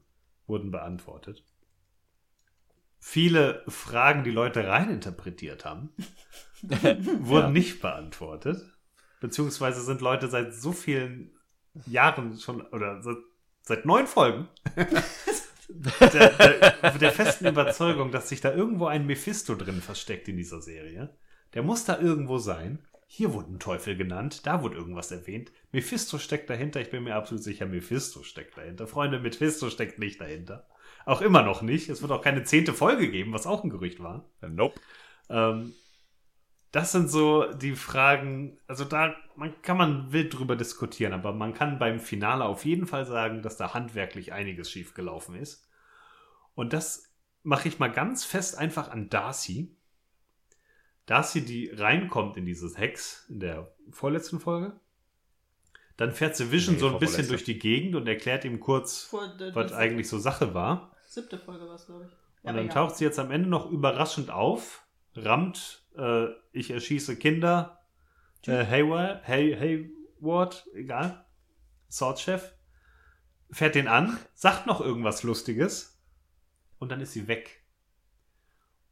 wurden 0.46 0.70
beantwortet 0.72 1.44
viele 3.04 3.64
Fragen, 3.66 4.22
die 4.22 4.30
Leute 4.30 4.68
reininterpretiert 4.68 5.64
haben, 5.64 5.92
wurden 6.62 7.46
ja. 7.46 7.50
nicht 7.50 7.82
beantwortet. 7.82 8.62
Beziehungsweise 9.20 9.82
sind 9.82 10.00
Leute 10.00 10.28
seit 10.28 10.54
so 10.54 10.70
vielen 10.72 11.36
Jahren 11.86 12.38
schon, 12.38 12.62
oder 12.62 13.02
seit, 13.02 13.16
seit 13.62 13.86
neun 13.86 14.06
Folgen, 14.06 14.48
der, 15.98 16.30
der, 16.30 16.90
der, 16.92 17.12
festen 17.12 17.48
Überzeugung, 17.48 18.12
dass 18.12 18.28
sich 18.28 18.40
da 18.40 18.54
irgendwo 18.54 18.86
ein 18.86 19.04
Mephisto 19.04 19.56
drin 19.56 19.82
versteckt 19.82 20.28
in 20.28 20.36
dieser 20.36 20.62
Serie. 20.62 21.12
Der 21.54 21.64
muss 21.64 21.84
da 21.84 21.98
irgendwo 21.98 22.38
sein. 22.38 22.78
Hier 23.08 23.34
wurde 23.34 23.52
ein 23.52 23.58
Teufel 23.58 23.96
genannt, 23.96 24.46
da 24.46 24.62
wurde 24.62 24.76
irgendwas 24.76 25.10
erwähnt. 25.10 25.50
Mephisto 25.72 26.18
steckt 26.18 26.48
dahinter, 26.48 26.80
ich 26.80 26.90
bin 26.90 27.02
mir 27.02 27.16
absolut 27.16 27.42
sicher, 27.42 27.66
Mephisto 27.66 28.22
steckt 28.22 28.56
dahinter. 28.56 28.86
Freunde, 28.86 29.18
Mephisto 29.18 29.70
steckt 29.70 29.98
nicht 29.98 30.20
dahinter. 30.20 30.68
Auch 31.04 31.20
immer 31.20 31.42
noch 31.42 31.62
nicht. 31.62 31.88
Es 31.88 32.02
wird 32.02 32.12
auch 32.12 32.22
keine 32.22 32.44
zehnte 32.44 32.72
Folge 32.72 33.10
geben, 33.10 33.32
was 33.32 33.46
auch 33.46 33.64
ein 33.64 33.70
Gerücht 33.70 34.00
war. 34.00 34.24
Nope. 34.40 34.80
Ähm, 35.28 35.74
das 36.72 36.90
sind 36.90 37.10
so 37.10 37.52
die 37.52 37.74
Fragen, 37.74 38.58
also 38.66 38.84
da 38.84 39.14
man, 39.36 39.60
kann 39.62 39.76
man 39.76 40.12
wild 40.12 40.36
drüber 40.36 40.56
diskutieren, 40.56 41.12
aber 41.12 41.32
man 41.32 41.52
kann 41.52 41.78
beim 41.78 42.00
Finale 42.00 42.44
auf 42.44 42.64
jeden 42.64 42.86
Fall 42.86 43.04
sagen, 43.04 43.42
dass 43.42 43.58
da 43.58 43.74
handwerklich 43.74 44.32
einiges 44.32 44.70
schiefgelaufen 44.70 45.34
ist. 45.36 45.68
Und 46.54 46.72
das 46.72 47.12
mache 47.42 47.68
ich 47.68 47.78
mal 47.78 47.90
ganz 47.92 48.24
fest 48.24 48.56
einfach 48.56 48.90
an 48.90 49.10
Darcy. 49.10 49.76
Darcy, 51.06 51.44
die 51.44 51.70
reinkommt 51.70 52.36
in 52.36 52.46
dieses 52.46 52.78
Hex 52.78 53.26
in 53.28 53.40
der 53.40 53.74
vorletzten 53.90 54.40
Folge. 54.40 54.80
Dann 55.96 56.12
fährt 56.12 56.36
sie 56.36 56.50
Vision 56.50 56.76
nee, 56.76 56.80
so 56.80 56.88
ein 56.88 56.98
bisschen 56.98 57.28
durch 57.28 57.44
die 57.44 57.58
Gegend 57.58 57.94
und 57.96 58.08
erklärt 58.08 58.44
ihm 58.44 58.60
kurz, 58.60 59.14
was 59.52 59.72
eigentlich 59.72 60.08
so 60.08 60.18
Sache 60.18 60.54
war. 60.54 60.91
Siebte 61.12 61.38
Folge 61.38 61.68
war 61.68 61.74
es, 61.74 61.84
glaube 61.84 62.06
ich. 62.06 62.12
Ja, 62.42 62.50
und 62.50 62.56
dann 62.56 62.68
ja. 62.68 62.72
taucht 62.72 62.96
sie 62.96 63.04
jetzt 63.04 63.18
am 63.18 63.30
Ende 63.30 63.46
noch 63.46 63.70
überraschend 63.70 64.30
auf, 64.30 64.86
rammt, 65.14 65.86
äh, 65.94 66.28
ich 66.52 66.70
erschieße 66.70 67.16
Kinder, 67.16 67.82
äh, 68.46 68.64
Hayward, 68.64 69.28
Hay, 69.28 69.54
Hayward, 69.54 70.66
egal, 70.74 71.26
Swordchef, 71.90 72.54
fährt 73.50 73.74
den 73.74 73.88
an, 73.88 74.16
sagt 74.32 74.66
noch 74.66 74.80
irgendwas 74.80 75.22
Lustiges 75.22 76.02
und 76.78 76.90
dann 76.90 77.02
ist 77.02 77.12
sie 77.12 77.28
weg. 77.28 77.62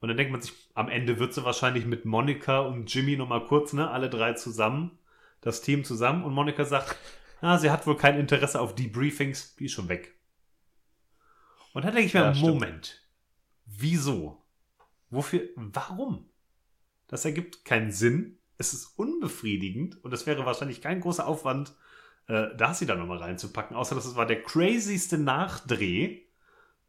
Und 0.00 0.08
dann 0.08 0.18
denkt 0.18 0.30
man 0.30 0.42
sich, 0.42 0.52
am 0.74 0.90
Ende 0.90 1.18
wird 1.18 1.32
sie 1.32 1.44
wahrscheinlich 1.46 1.86
mit 1.86 2.04
Monika 2.04 2.60
und 2.60 2.92
Jimmy 2.92 3.16
nochmal 3.16 3.46
kurz, 3.46 3.72
ne, 3.72 3.90
alle 3.90 4.10
drei 4.10 4.34
zusammen, 4.34 4.98
das 5.40 5.62
Team 5.62 5.84
zusammen 5.84 6.24
und 6.24 6.34
Monika 6.34 6.66
sagt, 6.66 6.96
ah, 7.40 7.56
sie 7.56 7.70
hat 7.70 7.86
wohl 7.86 7.96
kein 7.96 8.18
Interesse 8.18 8.60
auf 8.60 8.74
Debriefings, 8.74 9.56
die 9.56 9.64
ist 9.64 9.72
schon 9.72 9.88
weg. 9.88 10.19
Und 11.72 11.84
dann 11.84 11.94
denke 11.94 12.06
ich 12.06 12.14
mir, 12.14 12.20
ja, 12.20 12.34
Moment, 12.34 13.06
wieso? 13.66 14.42
Wofür? 15.10 15.48
Warum? 15.56 16.28
Das 17.08 17.24
ergibt 17.24 17.64
keinen 17.64 17.92
Sinn. 17.92 18.38
Es 18.58 18.72
ist 18.74 18.98
unbefriedigend 18.98 20.02
und 20.04 20.12
es 20.12 20.26
wäre 20.26 20.44
wahrscheinlich 20.44 20.80
kein 20.80 21.00
großer 21.00 21.26
Aufwand, 21.26 21.74
äh, 22.26 22.54
Darcy 22.56 22.86
da 22.86 22.94
nochmal 22.94 23.18
reinzupacken, 23.18 23.76
außer 23.76 23.94
dass 23.94 24.04
es 24.04 24.16
war 24.16 24.26
der 24.26 24.42
crazyste 24.42 25.18
Nachdreh 25.18 26.20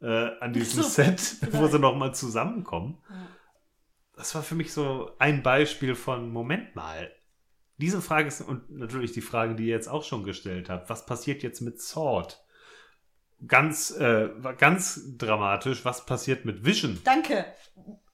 äh, 0.00 0.38
an 0.40 0.52
diesem 0.52 0.82
so, 0.82 0.88
Set, 0.88 1.36
wo 1.52 1.66
sie 1.66 1.78
nochmal 1.78 2.14
zusammenkommen. 2.14 2.98
Ja. 3.08 3.28
Das 4.14 4.34
war 4.34 4.42
für 4.42 4.54
mich 4.54 4.72
so 4.72 5.10
ein 5.18 5.42
Beispiel 5.42 5.94
von, 5.94 6.30
Moment 6.30 6.76
mal, 6.76 7.10
diese 7.78 8.02
Frage 8.02 8.28
ist, 8.28 8.42
und 8.42 8.70
natürlich 8.70 9.12
die 9.12 9.22
Frage, 9.22 9.54
die 9.54 9.64
ihr 9.64 9.74
jetzt 9.74 9.88
auch 9.88 10.04
schon 10.04 10.24
gestellt 10.24 10.68
habt, 10.68 10.90
was 10.90 11.06
passiert 11.06 11.42
jetzt 11.42 11.60
mit 11.60 11.80
Sword? 11.80 12.41
Ganz, 13.46 13.90
äh, 13.92 14.28
ganz 14.58 15.16
dramatisch, 15.18 15.84
was 15.84 16.06
passiert 16.06 16.44
mit 16.44 16.64
Vision? 16.64 16.98
Danke. 17.04 17.44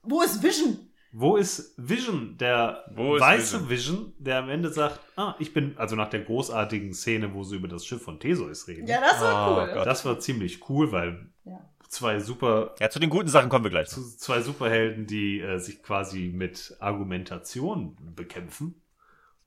Wo 0.03 0.21
ist 0.21 0.41
Vision? 0.43 0.79
Wo 1.11 1.37
ist 1.37 1.73
Vision, 1.77 2.37
der 2.37 2.83
Wo 2.93 3.15
ist 3.15 3.21
weiße 3.21 3.67
Vision? 3.69 4.13
der 4.19 4.37
am 4.39 4.49
Ende 4.49 4.69
sagt, 4.69 4.99
ah, 5.15 5.35
ich 5.39 5.53
bin, 5.53 5.75
also 5.77 5.95
nach 5.95 6.09
der 6.09 6.19
großartigen 6.21 6.93
Szene, 6.93 7.33
wo 7.33 7.43
sie 7.43 7.55
über 7.55 7.67
das 7.67 7.85
Schiff 7.85 8.03
von 8.03 8.19
Theseus 8.19 8.67
reden. 8.67 8.85
Ja, 8.87 9.01
das 9.01 9.19
war 9.21 9.57
Oh 9.57 9.61
cool. 9.67 9.73
Gott. 9.73 9.85
Das 9.87 10.05
war 10.05 10.19
ziemlich 10.19 10.69
cool, 10.69 10.91
weil 10.91 11.29
Ja. 11.45 11.67
zwei 11.87 12.19
super, 12.19 12.75
Ja, 12.79 12.91
zu 12.91 12.99
den 12.99 13.09
guten 13.09 13.27
Sachen 13.27 13.49
kommen 13.49 13.63
wir 13.65 13.71
gleich. 13.71 13.87
zu- 13.89 14.03
zwei 14.17 14.41
Superhelden, 14.41 15.07
die 15.07 15.39
äh, 15.39 15.57
sich 15.57 15.81
quasi 15.81 16.31
mit 16.31 16.75
Argumentation 16.79 17.97
bekämpfen 18.15 18.79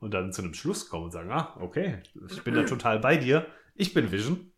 und 0.01 0.14
dann 0.14 0.33
zu 0.33 0.43
einem 0.43 0.55
Schluss 0.55 0.89
kommen 0.89 1.05
und 1.05 1.11
sagen, 1.12 1.30
ah, 1.30 1.57
okay, 1.61 1.99
ich 2.28 2.43
bin 2.43 2.55
da 2.55 2.64
total 2.64 2.99
bei 2.99 3.16
dir, 3.16 3.47
ich 3.76 3.95
bin 3.95 4.11
Vision. 4.11 4.51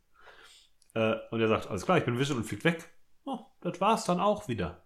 Äh, 0.95 1.17
und 1.31 1.41
er 1.41 1.49
sagt, 1.49 1.69
alles 1.69 1.85
klar, 1.85 1.99
ich 1.99 2.05
bin 2.05 2.19
Vision 2.19 2.39
und 2.39 2.45
fliegt 2.45 2.65
weg. 2.65 2.89
Oh, 3.25 3.41
das 3.61 3.81
war's 3.81 4.05
dann 4.05 4.21
auch 4.21 4.49
wieder. 4.49 4.85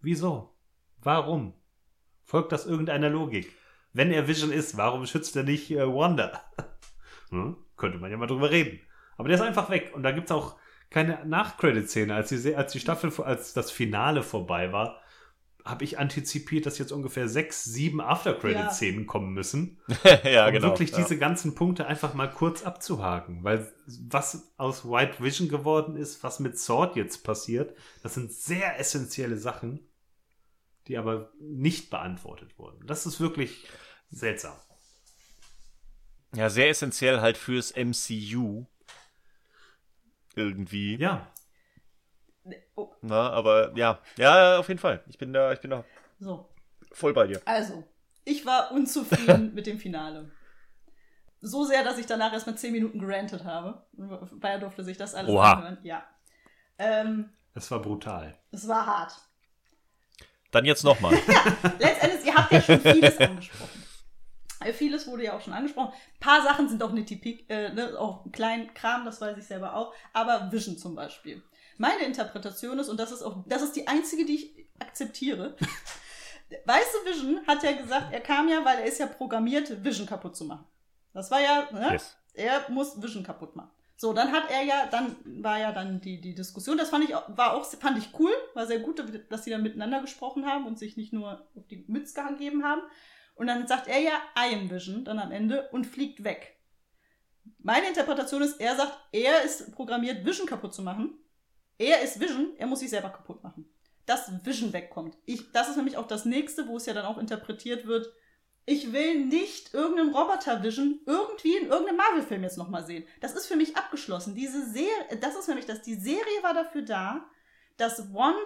Wieso? 0.00 0.56
Warum? 0.98 1.54
Folgt 2.24 2.52
das 2.52 2.66
irgendeiner 2.66 3.10
Logik? 3.10 3.52
Wenn 3.92 4.10
er 4.10 4.28
Vision 4.28 4.52
ist, 4.52 4.76
warum 4.76 5.06
schützt 5.06 5.36
er 5.36 5.42
nicht 5.42 5.70
äh, 5.70 5.86
Wanda? 5.86 6.40
hm? 7.30 7.56
Könnte 7.76 7.98
man 7.98 8.10
ja 8.10 8.16
mal 8.16 8.26
drüber 8.26 8.50
reden. 8.50 8.80
Aber 9.16 9.28
der 9.28 9.36
ist 9.36 9.44
einfach 9.44 9.70
weg. 9.70 9.92
Und 9.94 10.02
da 10.02 10.12
gibt's 10.12 10.32
auch 10.32 10.56
keine 10.90 11.24
Nachcredit-Szene. 11.24 12.14
Als 12.14 12.30
die, 12.30 12.54
als 12.54 12.72
die 12.72 12.80
Staffel, 12.80 13.12
als 13.22 13.52
das 13.52 13.70
Finale 13.70 14.22
vorbei 14.22 14.72
war, 14.72 15.01
habe 15.64 15.84
ich 15.84 15.98
antizipiert, 15.98 16.66
dass 16.66 16.78
jetzt 16.78 16.92
ungefähr 16.92 17.28
sechs, 17.28 17.64
sieben 17.64 18.00
After-Credit-Szenen 18.00 19.06
kommen 19.06 19.32
müssen 19.32 19.80
ja, 20.24 20.46
um 20.46 20.52
genau. 20.52 20.68
wirklich 20.68 20.90
ja. 20.90 20.98
diese 20.98 21.18
ganzen 21.18 21.54
Punkte 21.54 21.86
einfach 21.86 22.14
mal 22.14 22.28
kurz 22.28 22.64
abzuhaken. 22.64 23.44
Weil 23.44 23.72
was 23.86 24.52
aus 24.56 24.84
White 24.84 25.22
Vision 25.22 25.48
geworden 25.48 25.96
ist, 25.96 26.22
was 26.24 26.40
mit 26.40 26.58
Sword 26.58 26.96
jetzt 26.96 27.22
passiert, 27.22 27.76
das 28.02 28.14
sind 28.14 28.32
sehr 28.32 28.78
essentielle 28.78 29.36
Sachen, 29.36 29.80
die 30.88 30.98
aber 30.98 31.32
nicht 31.38 31.90
beantwortet 31.90 32.58
wurden. 32.58 32.84
Das 32.86 33.06
ist 33.06 33.20
wirklich 33.20 33.66
seltsam. 34.10 34.56
Ja, 36.34 36.50
sehr 36.50 36.70
essentiell 36.70 37.20
halt 37.20 37.36
fürs 37.36 37.74
MCU. 37.76 38.66
Irgendwie. 40.34 40.96
Ja, 40.96 41.30
Oh, 42.74 42.90
Na, 43.02 43.30
aber 43.30 43.72
ja. 43.76 44.00
Ja, 44.16 44.58
auf 44.58 44.68
jeden 44.68 44.80
Fall. 44.80 45.02
Ich 45.08 45.18
bin 45.18 45.32
da, 45.32 45.52
ich 45.52 45.60
bin 45.60 45.70
da 45.70 45.84
so. 46.18 46.48
voll 46.92 47.12
bei 47.12 47.26
dir. 47.26 47.40
Also, 47.44 47.84
ich 48.24 48.44
war 48.44 48.72
unzufrieden 48.72 49.54
mit 49.54 49.66
dem 49.66 49.78
Finale. 49.78 50.30
So 51.40 51.64
sehr, 51.64 51.82
dass 51.82 51.98
ich 51.98 52.06
danach 52.06 52.32
erstmal 52.32 52.56
10 52.56 52.72
Minuten 52.72 52.98
gerantet 52.98 53.44
habe. 53.44 53.84
Bayer 54.40 54.58
durfte 54.60 54.84
sich 54.84 54.96
das 54.96 55.14
alles 55.14 55.30
Oha. 55.30 55.52
anhören. 55.54 55.78
Ja. 55.82 56.04
Ähm, 56.78 57.30
es 57.54 57.70
war 57.70 57.80
brutal. 57.82 58.38
es 58.50 58.66
war 58.68 58.86
hart. 58.86 59.12
Dann 60.52 60.64
jetzt 60.64 60.84
nochmal. 60.84 61.12
Letztendlich, 61.78 62.26
ihr 62.26 62.34
habt 62.34 62.52
ja 62.52 62.60
schon 62.60 62.80
vieles 62.80 63.18
angesprochen. 63.18 63.82
Äh, 64.64 64.72
Vieles 64.72 65.06
wurde 65.06 65.24
ja 65.24 65.36
auch 65.36 65.40
schon 65.40 65.52
angesprochen. 65.52 65.92
Ein 65.92 66.20
paar 66.20 66.42
Sachen 66.42 66.68
sind 66.68 66.82
auch 66.82 66.92
nitty 66.92 67.46
äh, 67.48 67.72
ne, 67.72 67.98
auch 67.98 68.24
klein 68.32 68.72
Kram, 68.74 69.04
das 69.04 69.20
weiß 69.20 69.36
ich 69.38 69.44
selber 69.46 69.74
auch. 69.74 69.92
Aber 70.12 70.50
Vision 70.52 70.76
zum 70.78 70.94
Beispiel. 70.94 71.42
Meine 71.78 72.04
Interpretation 72.04 72.78
ist, 72.78 72.88
und 72.88 72.98
das 72.98 73.12
ist 73.12 73.22
auch, 73.22 73.44
das 73.46 73.62
ist 73.62 73.72
die 73.76 73.86
einzige, 73.88 74.24
die 74.24 74.34
ich 74.34 74.68
akzeptiere. 74.78 75.56
Weiße 76.66 76.98
Vision 77.06 77.46
hat 77.46 77.62
ja 77.62 77.72
gesagt, 77.72 78.12
er 78.12 78.20
kam 78.20 78.48
ja, 78.48 78.64
weil 78.64 78.78
er 78.80 78.84
ist 78.84 78.98
ja 78.98 79.06
programmiert, 79.06 79.82
Vision 79.84 80.06
kaputt 80.06 80.36
zu 80.36 80.44
machen. 80.44 80.66
Das 81.14 81.30
war 81.30 81.40
ja, 81.40 81.68
ne? 81.72 81.92
Yes. 81.92 82.16
er 82.34 82.70
muss 82.70 83.00
Vision 83.02 83.22
kaputt 83.22 83.56
machen. 83.56 83.70
So, 83.96 84.12
dann 84.12 84.32
hat 84.32 84.50
er 84.50 84.62
ja, 84.62 84.86
dann 84.86 85.16
war 85.42 85.58
ja 85.58 85.70
dann 85.72 86.00
die, 86.00 86.20
die 86.20 86.34
Diskussion, 86.34 86.76
das 86.76 86.90
fand 86.90 87.04
ich, 87.04 87.14
auch- 87.14 87.36
war 87.36 87.54
auch, 87.54 87.64
fand 87.64 87.98
ich 87.98 88.08
cool, 88.18 88.32
war 88.54 88.66
sehr 88.66 88.80
gut, 88.80 89.02
dass 89.30 89.44
sie 89.44 89.50
dann 89.50 89.62
miteinander 89.62 90.00
gesprochen 90.00 90.44
haben 90.46 90.66
und 90.66 90.78
sich 90.78 90.96
nicht 90.96 91.12
nur 91.12 91.46
auf 91.54 91.66
die 91.68 91.84
Mütze 91.86 92.22
gegeben 92.28 92.64
haben. 92.64 92.82
Und 93.34 93.46
dann 93.46 93.66
sagt 93.66 93.88
er 93.88 93.98
ja 94.00 94.12
I 94.36 94.54
am 94.54 94.70
Vision 94.70 95.04
dann 95.04 95.18
am 95.18 95.30
Ende 95.32 95.68
und 95.70 95.86
fliegt 95.86 96.24
weg. 96.24 96.56
Meine 97.58 97.88
Interpretation 97.88 98.42
ist, 98.42 98.60
er 98.60 98.76
sagt, 98.76 98.96
er 99.12 99.42
ist 99.42 99.72
programmiert, 99.72 100.24
Vision 100.24 100.46
kaputt 100.46 100.74
zu 100.74 100.82
machen. 100.82 101.14
Er 101.78 102.02
ist 102.02 102.20
Vision, 102.20 102.52
er 102.58 102.66
muss 102.66 102.80
sich 102.80 102.90
selber 102.90 103.10
kaputt 103.10 103.42
machen. 103.42 103.68
Dass 104.06 104.30
Vision 104.44 104.72
wegkommt. 104.72 105.16
Ich, 105.24 105.52
das 105.52 105.68
ist 105.68 105.76
nämlich 105.76 105.96
auch 105.96 106.06
das 106.06 106.24
nächste, 106.24 106.68
wo 106.68 106.76
es 106.76 106.86
ja 106.86 106.94
dann 106.94 107.06
auch 107.06 107.18
interpretiert 107.18 107.86
wird, 107.86 108.12
ich 108.64 108.92
will 108.92 109.24
nicht 109.26 109.74
irgendeinen 109.74 110.14
Roboter-Vision 110.14 111.00
irgendwie 111.06 111.56
in 111.56 111.66
irgendeinem 111.66 111.96
Marvel-Film 111.96 112.42
jetzt 112.44 112.58
nochmal 112.58 112.86
sehen. 112.86 113.04
Das 113.20 113.34
ist 113.34 113.46
für 113.46 113.56
mich 113.56 113.76
abgeschlossen. 113.76 114.36
Diese 114.36 114.70
Serie, 114.70 115.18
das 115.20 115.34
ist 115.34 115.48
nämlich, 115.48 115.66
dass 115.66 115.82
die 115.82 115.96
Serie 115.96 116.42
war 116.42 116.54
dafür 116.54 116.82
da, 116.82 117.26
dass 117.76 118.14
Wanda, 118.14 118.38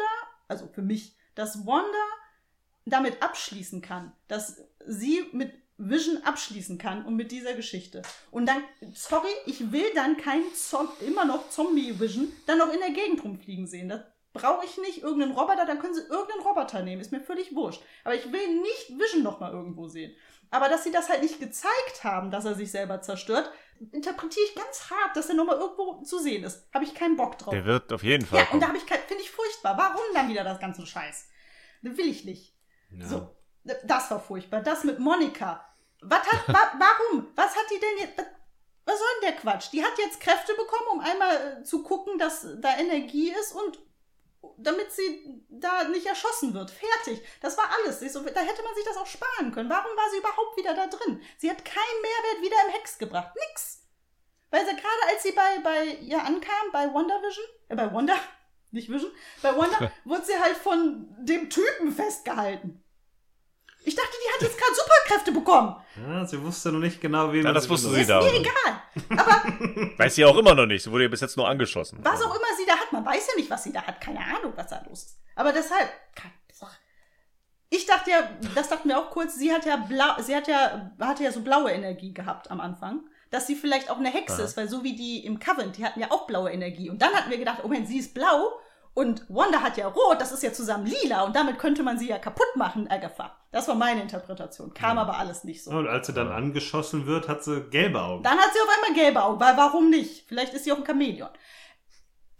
also 0.48 0.68
für 0.68 0.82
mich, 0.82 1.16
dass 1.34 1.66
Wanda 1.66 1.84
damit 2.86 3.22
abschließen 3.22 3.82
kann, 3.82 4.12
dass 4.28 4.64
sie 4.86 5.28
mit 5.32 5.52
Vision 5.78 6.22
abschließen 6.22 6.78
kann 6.78 7.04
und 7.04 7.16
mit 7.16 7.30
dieser 7.30 7.54
Geschichte. 7.54 8.02
Und 8.30 8.46
dann, 8.46 8.62
sorry, 8.92 9.28
ich 9.44 9.72
will 9.72 9.86
dann 9.94 10.16
keinen 10.16 10.52
Zom 10.54 10.88
immer 11.06 11.24
noch 11.24 11.50
Zombie-Vision 11.50 12.32
dann 12.46 12.58
noch 12.58 12.72
in 12.72 12.80
der 12.80 12.90
Gegend 12.90 13.22
rumfliegen 13.24 13.66
sehen. 13.66 13.88
Das 13.88 14.00
brauche 14.32 14.64
ich 14.64 14.78
nicht. 14.78 15.02
Irgendeinen 15.02 15.32
Roboter, 15.32 15.66
dann 15.66 15.78
können 15.78 15.94
sie 15.94 16.02
irgendeinen 16.02 16.42
Roboter 16.42 16.82
nehmen. 16.82 17.00
Ist 17.00 17.12
mir 17.12 17.20
völlig 17.20 17.54
wurscht. 17.54 17.82
Aber 18.04 18.14
ich 18.14 18.24
will 18.32 18.60
nicht 18.60 18.98
Vision 18.98 19.22
noch 19.22 19.40
mal 19.40 19.52
irgendwo 19.52 19.88
sehen. 19.88 20.14
Aber 20.50 20.68
dass 20.68 20.84
sie 20.84 20.92
das 20.92 21.08
halt 21.08 21.22
nicht 21.22 21.40
gezeigt 21.40 22.04
haben, 22.04 22.30
dass 22.30 22.44
er 22.44 22.54
sich 22.54 22.70
selber 22.70 23.02
zerstört, 23.02 23.50
interpretiere 23.92 24.46
ich 24.46 24.54
ganz 24.54 24.90
hart, 24.90 25.16
dass 25.16 25.28
er 25.28 25.34
noch 25.34 25.44
mal 25.44 25.58
irgendwo 25.58 26.02
zu 26.02 26.18
sehen 26.18 26.44
ist. 26.44 26.66
Habe 26.72 26.84
ich 26.84 26.94
keinen 26.94 27.16
Bock 27.16 27.36
drauf. 27.36 27.52
Der 27.52 27.64
wird 27.64 27.92
auf 27.92 28.02
jeden 28.02 28.24
Fall. 28.24 28.38
Ja, 28.38 28.44
und 28.44 28.50
kommen. 28.50 28.60
da 28.60 28.68
habe 28.68 28.78
ich 28.78 28.86
kein, 28.86 29.00
finde 29.06 29.22
ich 29.22 29.30
furchtbar. 29.30 29.76
Warum 29.76 30.02
dann 30.14 30.28
wieder 30.28 30.44
das 30.44 30.60
ganze 30.60 30.86
Scheiß? 30.86 31.28
Will 31.82 32.08
ich 32.08 32.24
nicht. 32.24 32.56
Ja. 32.90 33.06
So, 33.06 33.35
das 33.84 34.10
war 34.10 34.20
furchtbar. 34.20 34.62
Das 34.62 34.84
mit 34.84 34.98
Monika. 34.98 35.64
Was 36.00 36.20
hat, 36.20 36.48
wa, 36.48 36.72
warum? 36.78 37.28
Was 37.34 37.56
hat 37.56 37.64
die 37.70 37.80
denn 37.80 37.98
jetzt? 37.98 38.18
Was, 38.84 38.98
soll 38.98 39.08
denn 39.20 39.30
der 39.30 39.40
Quatsch? 39.40 39.72
Die 39.72 39.84
hat 39.84 39.98
jetzt 39.98 40.20
Kräfte 40.20 40.54
bekommen, 40.54 40.88
um 40.92 41.00
einmal 41.00 41.60
äh, 41.60 41.62
zu 41.64 41.82
gucken, 41.82 42.18
dass 42.18 42.46
da 42.58 42.76
Energie 42.78 43.30
ist 43.30 43.52
und 43.52 43.78
damit 44.58 44.92
sie 44.92 45.42
da 45.48 45.84
nicht 45.84 46.06
erschossen 46.06 46.54
wird. 46.54 46.70
Fertig. 46.70 47.26
Das 47.40 47.58
war 47.58 47.68
alles. 47.78 48.00
So, 48.00 48.20
da 48.20 48.40
hätte 48.40 48.62
man 48.62 48.74
sich 48.74 48.84
das 48.84 48.96
auch 48.96 49.06
sparen 49.06 49.52
können. 49.52 49.70
Warum 49.70 49.96
war 49.96 50.10
sie 50.10 50.18
überhaupt 50.18 50.56
wieder 50.56 50.74
da 50.74 50.86
drin? 50.86 51.20
Sie 51.38 51.50
hat 51.50 51.64
keinen 51.64 52.02
Mehrwert 52.02 52.42
wieder 52.42 52.56
im 52.66 52.74
Hex 52.74 52.98
gebracht. 52.98 53.34
Nix. 53.48 53.82
Weil 54.50 54.64
sie 54.64 54.76
gerade 54.76 55.12
als 55.12 55.22
sie 55.22 55.32
bei, 55.32 55.58
bei 55.62 55.84
ihr 56.02 56.22
ankam, 56.22 56.70
bei 56.72 56.86
WandaVision, 56.92 57.44
äh, 57.68 57.74
bei 57.74 57.92
Wanda, 57.92 58.14
nicht 58.70 58.90
Vision, 58.90 59.10
bei 59.42 59.56
Wanda, 59.56 59.90
wurde 60.04 60.24
sie 60.24 60.38
halt 60.38 60.56
von 60.56 61.08
dem 61.18 61.50
Typen 61.50 61.90
festgehalten. 61.92 62.85
Ich 63.86 63.94
dachte, 63.94 64.10
die 64.10 64.34
hat 64.34 64.42
jetzt 64.42 64.58
gerade 64.58 64.74
Superkräfte 64.74 65.32
bekommen. 65.32 65.76
Ja, 66.06 66.26
sie 66.26 66.42
wusste 66.42 66.72
noch 66.72 66.80
nicht 66.80 67.00
genau, 67.00 67.32
wie 67.32 67.38
Ja, 67.38 67.44
man 67.44 67.54
das 67.54 67.68
wusste 67.68 67.88
sie 67.90 68.04
da. 68.04 68.20
Mir 68.20 68.34
egal. 68.34 68.82
Aber 69.16 69.42
Weiß 69.98 70.14
sie 70.16 70.24
auch 70.24 70.36
immer 70.36 70.54
noch 70.54 70.66
nicht. 70.66 70.82
Sie 70.82 70.90
wurde 70.90 71.04
ja 71.04 71.08
bis 71.08 71.20
jetzt 71.20 71.36
nur 71.36 71.48
angeschossen. 71.48 72.00
was 72.02 72.20
auch 72.20 72.34
immer 72.34 72.56
sie 72.58 72.66
da 72.66 72.72
hat, 72.76 72.92
man 72.92 73.06
weiß 73.06 73.28
ja 73.28 73.34
nicht, 73.36 73.48
was 73.48 73.62
sie 73.62 73.72
da 73.72 73.82
hat. 73.82 74.00
Keine 74.00 74.18
Ahnung, 74.18 74.52
was 74.56 74.66
da 74.66 74.82
los 74.88 75.04
ist. 75.04 75.18
Aber 75.36 75.52
deshalb, 75.52 75.88
ich 77.68 77.86
dachte 77.86 78.10
ja, 78.10 78.28
das 78.54 78.68
dachten 78.68 78.88
wir 78.88 78.98
auch 78.98 79.10
kurz, 79.10 79.36
sie 79.36 79.52
hat 79.52 79.66
ja 79.66 79.76
blau, 79.76 80.20
sie 80.20 80.34
hat 80.34 80.48
ja, 80.48 80.90
hatte 81.00 81.24
ja 81.24 81.32
so 81.32 81.40
blaue 81.40 81.70
Energie 81.70 82.12
gehabt 82.14 82.50
am 82.50 82.60
Anfang. 82.60 83.00
Dass 83.30 83.46
sie 83.46 83.56
vielleicht 83.56 83.90
auch 83.90 83.98
eine 83.98 84.08
Hexe 84.10 84.36
Aha. 84.36 84.42
ist, 84.44 84.56
weil 84.56 84.68
so 84.68 84.84
wie 84.84 84.94
die 84.94 85.24
im 85.26 85.40
Covenant, 85.40 85.76
die 85.76 85.84
hatten 85.84 86.00
ja 86.00 86.10
auch 86.12 86.26
blaue 86.26 86.50
Energie. 86.50 86.88
Und 86.90 87.02
dann 87.02 87.12
hatten 87.12 87.28
wir 87.30 87.38
gedacht, 87.38 87.58
oh 87.64 87.68
Mensch, 87.68 87.88
sie 87.88 87.98
ist 87.98 88.14
blau 88.14 88.52
und 88.96 89.26
Wanda 89.28 89.60
hat 89.60 89.76
ja 89.76 89.88
rot, 89.88 90.20
das 90.20 90.32
ist 90.32 90.42
ja 90.42 90.52
zusammen 90.54 90.86
lila 90.86 91.22
und 91.24 91.36
damit 91.36 91.58
könnte 91.58 91.82
man 91.82 91.98
sie 91.98 92.08
ja 92.08 92.18
kaputt 92.18 92.56
machen, 92.56 92.90
Agatha. 92.90 93.36
Das 93.52 93.68
war 93.68 93.74
meine 93.74 94.00
Interpretation. 94.00 94.72
Kam 94.72 94.96
Ja. 94.96 95.02
aber 95.02 95.18
alles 95.18 95.44
nicht 95.44 95.62
so. 95.62 95.70
Und 95.70 95.86
als 95.86 96.06
sie 96.06 96.14
dann 96.14 96.32
angeschossen 96.32 97.06
wird, 97.06 97.28
hat 97.28 97.44
sie 97.44 97.60
gelbe 97.70 98.00
Augen. 98.02 98.22
Dann 98.22 98.38
hat 98.38 98.52
sie 98.54 98.58
auf 98.60 98.68
einmal 98.74 98.94
gelbe 98.98 99.22
Augen, 99.22 99.38
weil 99.38 99.56
warum 99.56 99.90
nicht? 99.90 100.26
Vielleicht 100.26 100.54
ist 100.54 100.64
sie 100.64 100.72
auch 100.72 100.78
ein 100.78 100.86
Chamäleon. 100.86 101.28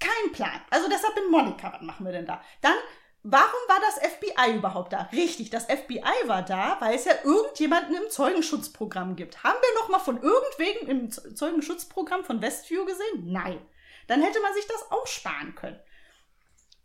Kein 0.00 0.32
Plan. 0.32 0.60
Also 0.70 0.88
deshalb 0.88 1.14
bin 1.14 1.30
Monika, 1.30 1.72
was 1.74 1.82
machen 1.82 2.04
wir 2.06 2.12
denn 2.12 2.26
da? 2.26 2.40
Dann, 2.62 2.74
warum 3.22 3.60
war 3.68 3.80
das 3.80 3.98
FBI 4.12 4.56
überhaupt 4.56 4.92
da? 4.94 5.08
Richtig, 5.12 5.50
das 5.50 5.64
FBI 5.64 6.26
war 6.26 6.40
da, 6.42 6.76
weil 6.80 6.94
es 6.94 7.04
ja 7.04 7.12
irgendjemanden 7.24 7.94
im 7.96 8.08
Zeugenschutzprogramm 8.10 9.14
gibt. 9.16 9.42
Haben 9.44 9.58
wir 9.60 9.80
noch 9.82 9.88
mal 9.90 9.98
von 9.98 10.22
irgendwem 10.22 10.88
im 10.88 11.10
Zeugenschutzprogramm 11.36 12.24
von 12.24 12.40
Westview 12.40 12.84
gesehen? 12.86 13.24
Nein. 13.32 13.58
Dann 14.06 14.22
hätte 14.22 14.40
man 14.40 14.54
sich 14.54 14.66
das 14.66 14.90
auch 14.90 15.06
sparen 15.06 15.54
können. 15.54 15.78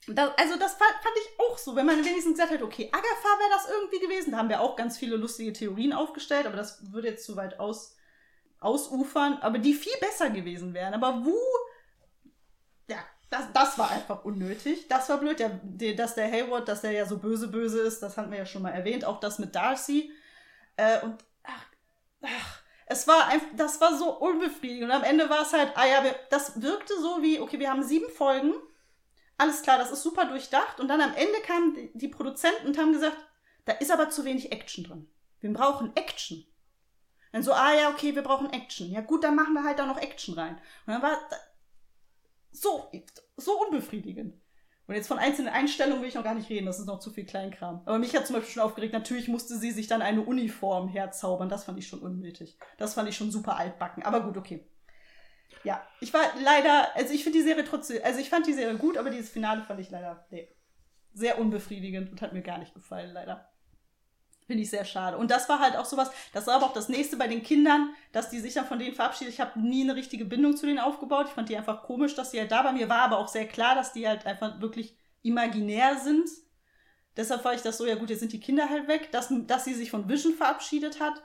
Da, 0.08 0.34
also 0.38 0.58
das 0.58 0.74
fand, 0.74 0.92
ich 1.16 1.40
auch 1.40 1.58
so, 1.58 1.76
wenn 1.76 1.86
man 1.86 2.04
wenigstens 2.04 2.34
gesagt 2.34 2.52
hätte, 2.52 2.66
okay, 2.66 2.90
Agatha 2.92 3.40
wäre 3.40 3.50
das 3.52 3.70
irgendwie 3.70 4.00
gewesen. 4.00 4.32
Da 4.32 4.38
haben 4.38 4.50
wir 4.50 4.62
auch 4.62 4.76
ganz 4.76 4.98
viele 4.98 5.16
lustige 5.16 5.54
Theorien 5.54 5.94
aufgestellt, 5.94 6.48
aber 6.48 6.58
das 6.58 6.92
würde 6.92 7.10
jetzt 7.10 7.26
zu 7.26 7.36
weit 7.36 7.60
aus, 7.60 7.96
ausufern, 8.60 9.38
aber 9.42 9.60
die 9.60 9.74
viel 9.74 9.96
besser 10.00 10.32
gewesen 10.32 10.74
wären. 10.74 10.96
Aber 10.96 11.24
wo, 11.24 11.38
ja, 12.90 12.98
das, 13.30 13.46
das 13.54 13.78
war 13.78 13.92
einfach 13.92 14.26
unnötig. 14.26 14.88
Das 14.88 15.08
war 15.10 15.18
blöd, 15.18 15.40
ja, 15.40 15.50
dass 15.94 16.16
der 16.16 16.32
Hayward, 16.32 16.68
dass 16.68 16.82
der 16.82 16.92
ja 16.92 17.06
so 17.06 17.20
böse, 17.20 17.48
böse 17.48 17.82
ist, 17.82 18.02
das 18.02 18.18
hatten 18.18 18.32
wir 18.32 18.40
ja 18.40 18.46
schon 18.46 18.64
mal 18.64 18.72
erwähnt. 18.72 19.06
Auch 19.06 19.20
das 19.20 19.38
mit 19.38 19.56
Darcy. 19.56 20.12
Äh, 20.78 21.00
und 21.02 21.24
ach, 21.44 21.66
ach, 22.24 22.62
es 22.88 23.08
war 23.08 23.28
einfach, 23.28 23.48
das 23.56 23.80
war 23.80 23.96
so 23.98 24.18
unbefriedigend. 24.18 24.86
Und 24.86 24.92
am 24.92 25.04
Ende 25.04 25.30
war 25.30 25.44
es 25.44 25.54
halt, 25.54 25.72
ah 25.76 25.86
ja, 25.86 26.04
wir, 26.04 26.16
das 26.30 26.60
wirkte 26.62 27.00
so 27.00 27.22
wie, 27.22 27.40
okay, 27.40 27.60
wir 27.60 27.70
haben 27.70 27.84
sieben 27.84 28.10
Folgen, 28.10 28.54
alles 29.42 29.62
klar, 29.64 29.78
das 29.78 29.92
ist 29.92 30.04
super 30.04 30.26
durchdacht. 30.26 30.80
Und 30.80 30.88
dann 30.88 31.02
am 31.02 31.14
Ende 31.14 31.42
kamen 31.46 31.90
die, 31.94 32.08
Produzenten 32.08 32.68
und 32.68 32.78
haben 32.78 32.94
gesagt, 32.94 33.18
da 33.66 33.74
ist 33.74 33.92
aber 33.92 34.10
zu 34.10 34.24
wenig 34.24 34.52
Action 34.52 34.84
drin. 34.84 35.10
Wir 35.40 35.52
brauchen 35.52 35.96
Action. 35.96 36.46
Dann 37.32 37.44
so, 37.44 37.54
ah 37.54 37.74
ja, 37.74 37.90
okay, 37.90 38.16
wir 38.16 38.24
brauchen 38.24 38.52
Action. 38.54 38.92
Ja 38.92 39.02
gut, 39.02 39.24
dann 39.24 39.36
machen 39.36 39.54
wir 39.54 39.64
halt 39.64 39.80
da 39.80 39.86
noch 39.86 39.98
Action 39.98 40.36
rein. 40.36 40.60
Und 40.86 40.94
dann 40.94 41.02
war 41.02 41.18
so, 42.52 42.92
so 43.38 43.60
unbefriedigend. 43.66 44.36
Und 44.88 44.96
jetzt 44.96 45.08
von 45.08 45.20
einzelnen 45.20 45.54
Einstellungen 45.54 46.02
will 46.02 46.10
ich 46.10 46.16
noch 46.16 46.24
gar 46.24 46.36
nicht 46.36 46.50
reden, 46.50 46.66
das 46.66 46.80
ist 46.80 46.86
noch 46.86 47.00
zu 47.00 47.12
viel 47.12 47.26
Kleinkram. 47.26 47.82
Aber 47.86 47.98
mich 47.98 48.16
hat 48.16 48.28
zum 48.28 48.36
Beispiel 48.36 48.54
schon 48.54 48.64
aufgeregt, 48.64 48.94
natürlich 48.94 49.30
musste 49.30 49.58
sie 49.58 49.72
sich 49.72 49.88
dann 49.88 50.02
eine 50.02 50.22
Uniform 50.22 50.90
herzaubern. 50.90 51.48
Das 51.50 51.64
fand 51.64 51.80
ich 51.80 51.88
schon 51.88 52.02
unnötig. 52.02 52.58
Das 52.78 52.96
fand 52.96 53.08
ich 53.08 53.16
schon 53.16 53.32
super 53.32 53.56
altbacken. 53.56 54.04
Aber 54.04 54.22
gut, 54.22 54.38
okay. 54.38 54.68
Ja, 55.64 55.86
ich 56.00 56.14
war 56.14 56.22
leider, 56.42 56.96
also 56.96 57.14
ich 57.14 57.24
finde 57.24 57.40
die 57.40 57.46
Serie 57.46 57.64
trotzdem, 57.64 58.02
also 58.04 58.20
ich 58.20 58.30
fand 58.30 58.48
die 58.48 58.54
Serie 58.54 58.78
gut, 58.78 58.98
aber 58.98 59.10
dieses 59.10 59.30
Finale 59.30 59.64
fand 59.64 59.80
ich 59.80 59.90
leider, 59.90 60.26
nee, 60.32 60.48
sehr 61.14 61.40
unbefriedigend 61.40 62.12
und 62.12 62.22
hat 62.22 62.34
mir 62.34 62.42
gar 62.42 62.58
nicht 62.58 62.74
gefallen, 62.74 63.14
leider. 63.14 63.48
Finde 64.48 64.64
ich 64.64 64.70
sehr 64.70 64.86
schade. 64.86 65.18
Und 65.18 65.32
das 65.32 65.48
war 65.48 65.60
halt 65.60 65.78
auch 65.78 65.86
sowas, 65.86 66.12
das 66.34 66.48
war 66.48 66.56
aber 66.56 66.66
auch 66.66 66.74
das 66.74 66.90
nächste 66.90 67.16
bei 67.16 67.28
den 67.28 67.44
Kindern, 67.44 67.94
dass 68.12 68.30
die 68.30 68.40
sich 68.40 68.54
dann 68.54 68.66
von 68.66 68.80
denen 68.80 68.96
verabschiedet. 68.96 69.34
Ich 69.34 69.40
habe 69.40 69.60
nie 69.60 69.84
eine 69.84 69.96
richtige 69.96 70.26
Bindung 70.26 70.58
zu 70.58 70.66
denen 70.66 70.80
aufgebaut. 70.80 71.28
Ich 71.28 71.34
fand 71.34 71.48
die 71.48 71.56
einfach 71.56 71.84
komisch, 71.84 72.16
dass 72.16 72.32
die 72.32 72.40
halt 72.40 72.52
da 72.52 72.64
bei 72.64 72.74
mir 72.74 72.90
war, 72.90 73.04
aber 73.04 73.20
auch 73.20 73.28
sehr 73.28 73.48
klar, 73.48 73.76
dass 73.76 73.94
die 73.94 74.08
halt 74.08 74.26
einfach 74.26 74.60
wirklich 74.60 74.98
imaginär 75.22 76.00
sind. 76.00 76.28
Deshalb 77.16 77.46
war 77.46 77.54
ich 77.54 77.62
das 77.62 77.78
so, 77.78 77.86
ja 77.86 77.96
gut, 77.96 78.10
jetzt 78.10 78.20
sind 78.20 78.34
die 78.34 78.40
Kinder 78.40 78.70
halt 78.70 78.88
weg. 78.88 79.12
Dass, 79.12 79.30
dass 79.32 79.64
sie 79.64 79.74
sich 79.74 79.92
von 79.92 80.10
Vision 80.10 80.34
verabschiedet 80.34 81.00
hat, 81.00 81.24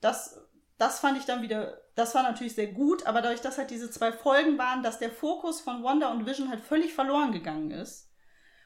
das, 0.00 0.38
das 0.78 1.00
fand 1.00 1.18
ich 1.18 1.24
dann 1.24 1.42
wieder, 1.42 1.82
das 1.94 2.14
war 2.14 2.22
natürlich 2.22 2.54
sehr 2.54 2.68
gut, 2.68 3.06
aber 3.06 3.20
dadurch, 3.20 3.40
dass 3.40 3.58
halt 3.58 3.70
diese 3.70 3.90
zwei 3.90 4.12
Folgen 4.12 4.58
waren, 4.58 4.82
dass 4.82 4.98
der 4.98 5.10
Fokus 5.10 5.60
von 5.60 5.82
Wanda 5.82 6.10
und 6.10 6.26
Vision 6.26 6.48
halt 6.48 6.60
völlig 6.60 6.94
verloren 6.94 7.32
gegangen 7.32 7.72
ist 7.72 8.10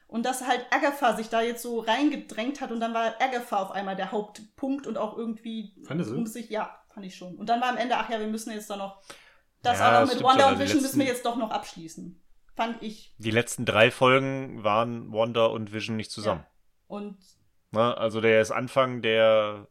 und 0.07 0.25
dass 0.25 0.47
halt 0.47 0.65
Agatha 0.69 1.15
sich 1.15 1.29
da 1.29 1.41
jetzt 1.41 1.63
so 1.63 1.79
reingedrängt 1.79 2.61
hat 2.61 2.71
und 2.71 2.79
dann 2.79 2.93
war 2.93 3.15
Agatha 3.19 3.57
auf 3.61 3.71
einmal 3.71 3.95
der 3.95 4.11
Hauptpunkt 4.11 4.85
und 4.85 4.97
auch 4.97 5.17
irgendwie 5.17 5.75
Fandest 5.83 6.11
um 6.11 6.27
sich, 6.27 6.49
ja, 6.49 6.79
fand 6.93 7.05
ich 7.05 7.15
schon. 7.15 7.35
Und 7.35 7.49
dann 7.49 7.59
war 7.59 7.69
am 7.69 7.77
Ende, 7.77 7.97
ach 7.97 8.09
ja, 8.09 8.19
wir 8.19 8.27
müssen 8.27 8.51
jetzt 8.51 8.69
da 8.69 8.77
noch, 8.77 9.01
das 9.63 9.79
Ja, 9.79 9.87
auch 9.87 10.01
noch 10.01 10.07
das 10.07 10.15
mit 10.15 10.23
Wanda 10.23 10.49
und 10.49 10.59
die 10.59 10.63
Vision 10.63 10.81
müssen 10.81 10.99
wir 10.99 11.07
jetzt 11.07 11.25
doch 11.25 11.35
noch 11.35 11.49
abschließen. 11.49 12.21
Fand 12.55 12.83
ich. 12.83 13.15
Die 13.17 13.31
letzten 13.31 13.65
drei 13.65 13.89
Folgen 13.89 14.63
waren 14.63 15.11
Wanda 15.11 15.47
und 15.47 15.73
Vision 15.73 15.95
nicht 15.95 16.11
zusammen. 16.11 16.45
Und 16.87 17.17
Ne? 17.73 17.97
Also 17.97 18.21
der 18.21 18.39
ist 18.39 18.51
Anfang 18.51 19.01
der 19.01 19.67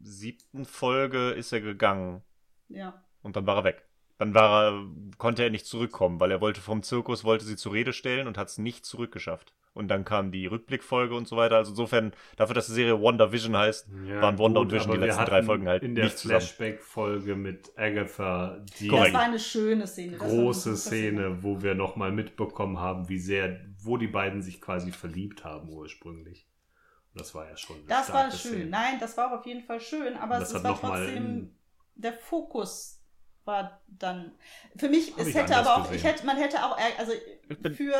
siebten 0.00 0.64
Folge 0.64 1.30
ist 1.30 1.52
er 1.52 1.60
gegangen 1.60 2.22
ja. 2.68 3.02
und 3.22 3.36
dann 3.36 3.46
war 3.46 3.56
er 3.58 3.64
weg. 3.64 3.86
Dann 4.18 4.34
war 4.34 4.64
er, 4.66 4.86
konnte 5.16 5.42
er 5.42 5.50
nicht 5.50 5.66
zurückkommen, 5.66 6.20
weil 6.20 6.30
er 6.30 6.40
wollte 6.42 6.60
vom 6.60 6.82
Zirkus, 6.82 7.24
wollte 7.24 7.44
sie 7.46 7.56
zur 7.56 7.72
Rede 7.72 7.92
stellen 7.94 8.26
und 8.26 8.36
hat 8.36 8.48
es 8.48 8.58
nicht 8.58 8.84
zurückgeschafft. 8.84 9.54
Und 9.72 9.88
dann 9.88 10.04
kam 10.04 10.32
die 10.32 10.46
Rückblickfolge 10.46 11.14
und 11.14 11.28
so 11.28 11.36
weiter. 11.36 11.56
Also 11.56 11.70
insofern, 11.70 12.12
dafür, 12.36 12.54
dass 12.54 12.66
die 12.66 12.72
Serie 12.72 13.00
Wanda 13.00 13.30
Vision 13.30 13.56
heißt, 13.56 13.88
Ja, 14.06 14.20
waren 14.20 14.38
Wanda 14.38 14.60
und 14.60 14.66
gut, 14.66 14.74
Vision 14.74 14.90
aber 14.90 15.00
die 15.00 15.06
letzten 15.06 15.24
drei 15.24 15.42
Folgen 15.42 15.68
halt 15.68 15.82
in 15.82 15.94
der 15.94 16.04
nicht. 16.06 16.18
Flashback-Folge 16.18 17.36
mit 17.36 17.70
Agatha 17.78 18.64
die 18.80 18.88
Korrekt. 18.88 19.14
Das 19.14 19.14
war 19.14 19.28
eine 19.28 19.38
schöne 19.38 19.86
Szene. 19.86 20.12
Das 20.12 20.20
war 20.22 20.28
eine 20.28 20.42
große 20.42 20.76
Szene, 20.76 21.42
wo 21.42 21.62
wir 21.62 21.74
nochmal 21.74 22.10
mitbekommen 22.10 22.78
haben, 22.78 23.08
wie 23.08 23.18
sehr, 23.18 23.60
wo 23.82 23.96
die 23.96 24.08
beiden 24.08 24.42
sich 24.42 24.60
quasi 24.60 24.90
verliebt 24.90 25.44
haben 25.44 25.68
ursprünglich. 25.70 26.49
Das 27.14 27.34
war 27.34 27.48
ja 27.48 27.56
schon. 27.56 27.76
eine 27.76 27.86
Das 27.86 28.12
war 28.12 28.30
schön. 28.30 28.52
Szene. 28.52 28.66
Nein, 28.66 28.98
das 29.00 29.16
war 29.16 29.36
auf 29.38 29.44
jeden 29.46 29.62
Fall 29.64 29.80
schön, 29.80 30.16
aber 30.16 30.38
Das 30.38 30.52
es 30.52 30.62
war 30.62 30.78
trotzdem 30.78 31.54
der 31.96 32.12
Fokus 32.14 32.96
war 33.44 33.80
dann 33.88 34.32
für 34.76 34.88
mich 34.88 35.12
Hab 35.12 35.20
es 35.20 35.28
ich 35.28 35.34
hätte 35.34 35.56
aber 35.56 35.76
auch 35.76 35.84
ich 35.86 35.92
gesehen. 35.92 36.10
hätte 36.10 36.26
man 36.26 36.36
hätte 36.36 36.64
auch 36.64 36.78
also 36.98 37.12
Ich 37.48 37.58
bin- 37.58 37.74
für 37.74 37.94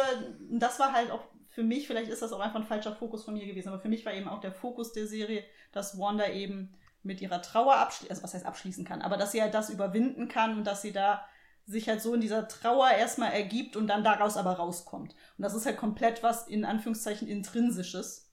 das 0.51 0.79
war 0.79 0.93
halt 0.93 1.11
auch 1.11 1.25
für 1.49 1.63
mich 1.65 1.87
vielleicht 1.87 2.09
ist 2.11 2.23
das 2.23 2.33
auch 2.33 2.41
einfach 2.41 2.61
ein 2.61 2.67
falscher 2.67 2.95
Fokus 2.95 3.25
von 3.25 3.35
mir 3.35 3.47
gewesen, 3.47 3.69
aber 3.69 3.81
für 3.81 3.89
mich 3.89 4.07
war 4.07 4.15
eben 4.15 4.29
auch 4.29 4.41
der 4.41 4.53
Fokus 4.53 4.93
der 4.93 5.07
Serie, 5.07 5.43
dass 5.73 5.99
Wanda 5.99 6.29
eben 6.29 6.73
mit 7.03 7.21
ihrer 7.21 7.43
Trauer 7.43 7.77
abschließen, 7.77 8.11
also 8.11 8.23
was 8.23 8.35
heißt 8.35 8.47
abschließen 8.47 8.85
kann, 8.85 9.03
aber 9.03 9.17
dass 9.17 9.33
sie 9.33 9.43
halt 9.43 9.55
das 9.55 9.71
überwinden 9.71 10.29
kann 10.29 10.57
und 10.59 10.65
dass 10.67 10.83
sie 10.83 10.93
da 10.93 11.27
sich 11.67 11.89
halt 11.89 12.01
so 12.03 12.15
in 12.15 12.21
dieser 12.21 12.47
Trauer 12.49 12.91
erstmal 12.91 13.33
ergibt 13.33 13.77
und 13.77 13.87
dann 13.89 14.05
daraus 14.05 14.37
aber 14.37 14.53
rauskommt. 14.53 15.15
Und 15.39 15.43
das 15.43 15.55
ist 15.55 15.67
halt 15.67 15.77
komplett 15.77 16.23
was 16.23 16.47
in 16.49 16.65
Anführungszeichen 16.65 17.27
intrinsisches. 17.29 18.30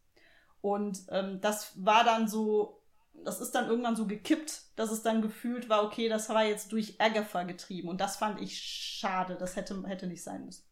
Und 0.62 1.00
ähm, 1.10 1.40
das 1.42 1.74
war 1.84 2.04
dann 2.04 2.28
so, 2.28 2.82
das 3.24 3.42
ist 3.42 3.52
dann 3.52 3.70
irgendwann 3.70 3.96
so 3.96 4.08
gekippt, 4.08 4.62
dass 4.76 4.92
es 4.92 5.02
dann 5.02 5.22
gefühlt 5.22 5.70
war, 5.70 5.84
okay, 5.84 6.10
das 6.10 6.30
war 6.30 6.46
jetzt 6.46 6.72
durch 6.72 7.00
Agatha 7.00 7.44
getrieben. 7.44 7.90
Und 7.90 8.02
das 8.02 8.18
fand 8.18 8.42
ich 8.42 8.60
schade. 8.60 9.36
Das 9.40 9.56
hätte, 9.56 9.84
hätte 9.88 10.08
nicht 10.08 10.24
sein 10.24 10.46
müssen. 10.46 10.64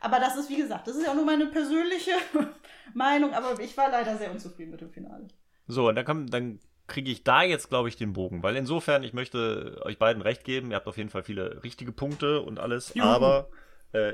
Aber 0.00 0.20
das 0.20 0.36
ist, 0.36 0.50
wie 0.50 0.56
gesagt, 0.56 0.86
das 0.86 0.96
ist 0.96 1.04
ja 1.04 1.12
auch 1.12 1.16
nur 1.16 1.24
meine 1.24 1.46
persönliche 1.46 2.10
Meinung, 2.94 3.32
aber 3.32 3.58
ich 3.60 3.74
war 3.76 3.90
leider 3.90 4.18
sehr 4.18 4.30
unzufrieden 4.30 4.72
mit 4.72 4.82
dem 4.82 4.90
Finale. 4.90 5.28
So, 5.66 5.88
und 5.88 5.94
dann, 5.94 6.04
kann, 6.04 6.26
dann 6.26 6.60
kriege 6.86 7.10
ich 7.10 7.24
da 7.24 7.42
jetzt, 7.42 7.70
glaube 7.70 7.88
ich, 7.88 7.96
den 7.96 8.12
Bogen. 8.12 8.42
Weil 8.42 8.56
insofern, 8.56 9.02
ich 9.02 9.14
möchte 9.14 9.80
euch 9.82 9.98
beiden 9.98 10.22
recht 10.22 10.44
geben. 10.44 10.70
Ihr 10.70 10.76
habt 10.76 10.86
auf 10.86 10.98
jeden 10.98 11.08
Fall 11.08 11.22
viele 11.22 11.62
richtige 11.64 11.92
Punkte 11.92 12.42
und 12.42 12.58
alles. 12.58 12.92
Juhu. 12.94 13.06
Aber 13.06 13.48
äh, 13.92 14.12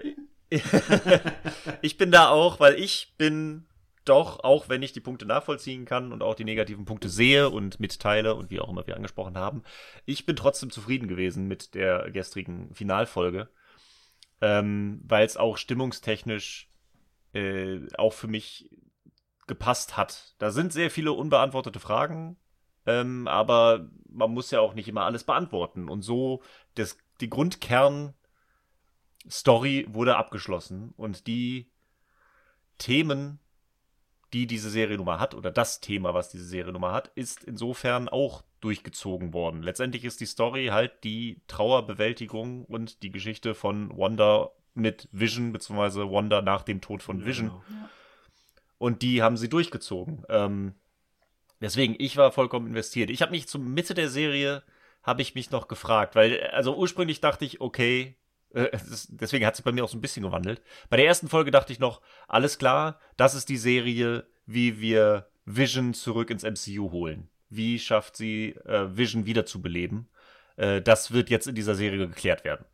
ich 1.83 1.97
bin 1.97 2.13
da 2.13 2.29
auch, 2.29 2.61
weil 2.61 2.75
ich 2.75 3.15
bin 3.19 3.67
doch, 4.11 4.41
auch 4.41 4.69
wenn 4.69 4.83
ich 4.83 4.93
die 4.93 5.01
Punkte 5.01 5.25
nachvollziehen 5.25 5.85
kann 5.85 6.13
und 6.13 6.23
auch 6.23 6.35
die 6.35 6.45
negativen 6.45 6.85
Punkte 6.85 7.09
sehe 7.09 7.49
und 7.49 7.81
mitteile 7.81 8.35
und 8.35 8.51
wie 8.51 8.61
auch 8.61 8.69
immer 8.69 8.87
wir 8.87 8.97
angesprochen 8.97 9.39
haben, 9.39 9.63
ich 10.05 10.27
bin 10.27 10.37
trotzdem 10.37 10.71
zufrieden 10.71 11.09
gewesen 11.09 11.47
mit 11.47 11.75
der 11.75 12.11
gestrigen 12.11 12.75
Finalfolge. 12.75 13.49
Ähm, 14.43 15.03
weil 15.05 15.27
es 15.27 15.37
auch 15.37 15.59
stimmungstechnisch 15.59 16.71
äh, 17.35 17.81
auch 17.99 18.15
für 18.15 18.27
mich 18.27 18.71
gepasst 19.47 19.97
hat. 19.97 20.35
Da 20.39 20.51
sind 20.51 20.73
sehr 20.73 20.91
viele 20.91 21.13
unbeantwortete 21.13 21.79
Fragen, 21.79 22.37
ähm, 22.87 23.29
aber 23.29 23.91
man 24.09 24.33
muss 24.33 24.51
ja 24.51 24.61
auch 24.61 24.75
nicht 24.75 24.89
immer 24.89 25.05
alles 25.05 25.25
beantworten. 25.25 25.89
Und 25.89 26.03
so, 26.03 26.43
das, 26.75 26.97
die 27.21 27.29
Grundkern-Story 27.29 29.87
wurde 29.91 30.17
abgeschlossen 30.17 30.95
und 30.97 31.27
die 31.27 31.71
Themen, 32.79 33.41
die 34.33 34.47
diese 34.47 34.71
Seriennummer 34.71 35.19
hat, 35.19 35.35
oder 35.35 35.51
das 35.51 35.81
Thema, 35.81 36.15
was 36.15 36.31
diese 36.31 36.45
Seriennummer 36.45 36.93
hat, 36.93 37.09
ist 37.15 37.45
insofern 37.45 38.09
auch 38.09 38.43
durchgezogen 38.61 39.33
worden. 39.33 39.63
Letztendlich 39.63 40.05
ist 40.05 40.21
die 40.21 40.27
Story 40.27 40.69
halt 40.71 41.05
die 41.05 41.41
Trauerbewältigung 41.47 42.65
und 42.65 43.03
die 43.03 43.11
Geschichte 43.11 43.55
von 43.55 43.97
Wanda 43.97 44.51
mit 44.75 45.09
Vision, 45.13 45.53
beziehungsweise 45.53 46.11
Wanda 46.11 46.43
nach 46.43 46.63
dem 46.63 46.81
Tod 46.81 47.03
von 47.03 47.25
Vision. 47.25 47.49
genau. 47.49 47.89
Und 48.79 49.03
die 49.03 49.23
haben 49.23 49.37
sie 49.37 49.49
durchgezogen. 49.49 50.25
Ähm, 50.29 50.75
deswegen, 51.61 51.97
ich 51.99 52.17
war 52.17 52.33
vollkommen 52.33 52.69
investiert. 52.69 53.11
Ich 53.11 53.21
habe 53.21 53.33
mich 53.33 53.47
zur 53.47 53.61
Mitte 53.61 53.95
der 53.95 54.09
Serie, 54.09 54.63
habe 55.03 55.23
ich 55.23 55.35
mich 55.35 55.51
noch 55.51 55.69
gefragt, 55.69 56.15
weil, 56.15 56.41
also 56.53 56.77
ursprünglich 56.77 57.21
dachte 57.21 57.45
ich, 57.45 57.61
okay, 57.61 58.17
deswegen 58.53 59.47
hat 59.47 59.57
sich 59.57 59.65
bei 59.65 59.73
mir 59.73 59.85
auch 59.85 59.89
so 59.89 59.97
ein 59.97 60.01
bisschen 60.01 60.25
gewandelt. 60.25 60.63
Bei 60.89 60.97
der 60.97 61.07
ersten 61.07 61.29
Folge 61.29 61.51
dachte 61.51 61.73
ich 61.73 61.79
noch, 61.79 62.01
alles 62.29 62.59
klar, 62.59 62.99
das 63.17 63.35
ist 63.35 63.49
die 63.49 63.57
Serie, 63.57 64.27
wie 64.47 64.81
wir 64.81 65.29
Vision 65.45 65.95
zurück 65.95 66.31
ins 66.31 66.43
MCU 66.43 66.91
holen. 66.91 67.29
Wie 67.49 67.79
schafft 67.79 68.17
sie, 68.17 68.57
äh, 68.65 68.97
Vision 68.97 69.27
wiederzubeleben? 69.27 70.09
Äh, 70.57 70.83
das 70.83 71.13
wird 71.13 71.31
jetzt 71.31 71.47
in 71.47 71.55
dieser 71.55 71.75
Serie 71.75 72.09
geklärt 72.09 72.45
werden 72.45 72.65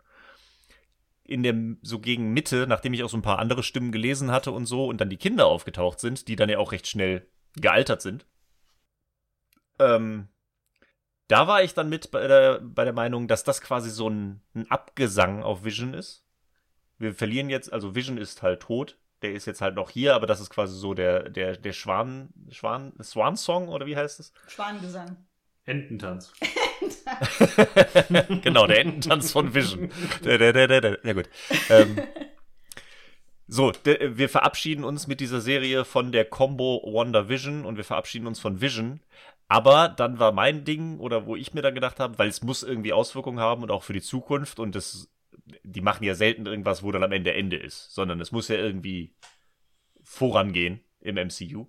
in 1.28 1.42
dem, 1.42 1.78
so 1.82 1.98
gegen 1.98 2.32
Mitte, 2.32 2.66
nachdem 2.68 2.94
ich 2.94 3.02
auch 3.02 3.08
so 3.08 3.16
ein 3.16 3.22
paar 3.22 3.38
andere 3.38 3.62
Stimmen 3.62 3.92
gelesen 3.92 4.30
hatte 4.30 4.52
und 4.52 4.66
so, 4.66 4.86
und 4.86 5.00
dann 5.00 5.10
die 5.10 5.16
Kinder 5.16 5.46
aufgetaucht 5.46 6.00
sind, 6.00 6.28
die 6.28 6.36
dann 6.36 6.48
ja 6.48 6.58
auch 6.58 6.72
recht 6.72 6.86
schnell 6.86 7.26
gealtert 7.56 8.00
sind, 8.00 8.26
ähm, 9.78 10.28
da 11.28 11.48
war 11.48 11.62
ich 11.62 11.74
dann 11.74 11.88
mit 11.88 12.10
bei 12.10 12.26
der, 12.26 12.60
bei 12.60 12.84
der 12.84 12.92
Meinung, 12.92 13.28
dass 13.28 13.44
das 13.44 13.60
quasi 13.60 13.90
so 13.90 14.08
ein, 14.08 14.40
ein 14.54 14.70
Abgesang 14.70 15.42
auf 15.42 15.64
Vision 15.64 15.94
ist. 15.94 16.24
Wir 16.98 17.14
verlieren 17.14 17.50
jetzt, 17.50 17.72
also 17.72 17.94
Vision 17.94 18.16
ist 18.16 18.42
halt 18.42 18.60
tot, 18.60 18.96
der 19.22 19.32
ist 19.32 19.46
jetzt 19.46 19.60
halt 19.60 19.74
noch 19.74 19.90
hier, 19.90 20.14
aber 20.14 20.26
das 20.26 20.40
ist 20.40 20.50
quasi 20.50 20.78
so 20.78 20.94
der, 20.94 21.28
der, 21.28 21.56
der 21.56 21.72
Schwan, 21.72 22.28
Schwan, 22.50 22.92
Swan-Song 23.02 23.68
oder 23.68 23.86
wie 23.86 23.96
heißt 23.96 24.20
es? 24.20 24.32
Schwanengesang. 24.46 25.16
Ententanz. 25.64 26.32
genau, 28.42 28.66
der 28.66 28.80
Ententanz 28.80 29.32
von 29.32 29.52
Vision. 29.52 29.90
Der, 30.24 30.38
der, 30.38 30.52
der, 30.52 30.68
der, 30.68 30.80
der. 30.80 30.98
Ja 31.02 31.12
gut. 31.12 31.28
Ähm, 31.68 32.00
so, 33.48 33.72
de, 33.72 34.16
wir 34.16 34.28
verabschieden 34.28 34.84
uns 34.84 35.06
mit 35.06 35.20
dieser 35.20 35.40
Serie 35.40 35.84
von 35.84 36.12
der 36.12 36.24
Combo 36.24 36.82
Wonder 36.84 37.28
Vision 37.28 37.64
und 37.64 37.76
wir 37.76 37.84
verabschieden 37.84 38.26
uns 38.26 38.38
von 38.38 38.60
Vision. 38.60 39.00
Aber 39.48 39.88
dann 39.88 40.18
war 40.18 40.32
mein 40.32 40.64
Ding, 40.64 40.98
oder 40.98 41.26
wo 41.26 41.36
ich 41.36 41.54
mir 41.54 41.62
dann 41.62 41.74
gedacht 41.74 42.00
habe, 42.00 42.18
weil 42.18 42.28
es 42.28 42.42
muss 42.42 42.62
irgendwie 42.62 42.92
Auswirkungen 42.92 43.38
haben 43.38 43.62
und 43.62 43.70
auch 43.70 43.84
für 43.84 43.92
die 43.92 44.00
Zukunft 44.02 44.58
und 44.58 44.74
das, 44.74 45.08
die 45.62 45.80
machen 45.80 46.04
ja 46.04 46.14
selten 46.14 46.46
irgendwas, 46.46 46.82
wo 46.82 46.90
dann 46.90 47.04
am 47.04 47.12
Ende 47.12 47.32
Ende 47.32 47.56
ist, 47.56 47.94
sondern 47.94 48.20
es 48.20 48.32
muss 48.32 48.48
ja 48.48 48.56
irgendwie 48.56 49.14
vorangehen 50.02 50.80
im 51.00 51.16
MCU. 51.16 51.66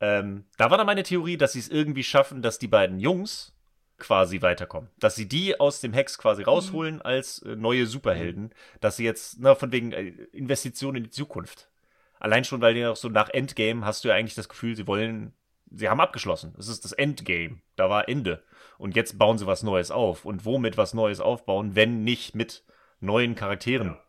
Ähm, 0.00 0.44
da 0.58 0.70
war 0.70 0.76
dann 0.76 0.86
meine 0.86 1.02
Theorie, 1.02 1.36
dass 1.36 1.52
sie 1.52 1.60
es 1.60 1.68
irgendwie 1.68 2.04
schaffen, 2.04 2.42
dass 2.42 2.58
die 2.58 2.68
beiden 2.68 2.98
Jungs 2.98 3.54
quasi 3.98 4.42
weiterkommen. 4.42 4.90
Dass 4.98 5.14
sie 5.14 5.28
die 5.28 5.58
aus 5.58 5.80
dem 5.80 5.92
Hex 5.92 6.18
quasi 6.18 6.42
rausholen 6.42 7.00
als 7.00 7.40
äh, 7.42 7.56
neue 7.56 7.86
Superhelden. 7.86 8.52
Dass 8.80 8.96
sie 8.96 9.04
jetzt, 9.04 9.38
na, 9.40 9.54
von 9.54 9.72
wegen 9.72 9.92
äh, 9.92 10.08
Investitionen 10.32 10.96
in 10.96 11.04
die 11.04 11.10
Zukunft. 11.10 11.70
Allein 12.18 12.44
schon, 12.44 12.60
weil 12.60 12.74
die 12.74 12.84
auch 12.84 12.96
so 12.96 13.08
nach 13.08 13.28
Endgame 13.30 13.84
hast 13.84 14.04
du 14.04 14.08
ja 14.08 14.14
eigentlich 14.14 14.34
das 14.34 14.48
Gefühl, 14.48 14.76
sie 14.76 14.86
wollen, 14.86 15.32
sie 15.76 15.88
haben 15.88 16.00
abgeschlossen. 16.00 16.54
Es 16.58 16.68
ist 16.68 16.84
das 16.84 16.92
Endgame. 16.92 17.60
Da 17.76 17.90
war 17.90 18.08
Ende. 18.08 18.42
Und 18.78 18.96
jetzt 18.96 19.18
bauen 19.18 19.38
sie 19.38 19.46
was 19.46 19.62
Neues 19.62 19.90
auf. 19.90 20.24
Und 20.24 20.44
womit 20.44 20.76
was 20.76 20.94
Neues 20.94 21.20
aufbauen, 21.20 21.74
wenn 21.74 22.04
nicht 22.04 22.34
mit 22.34 22.64
neuen 23.00 23.34
Charakteren. 23.34 23.88
Ja. 23.88 24.00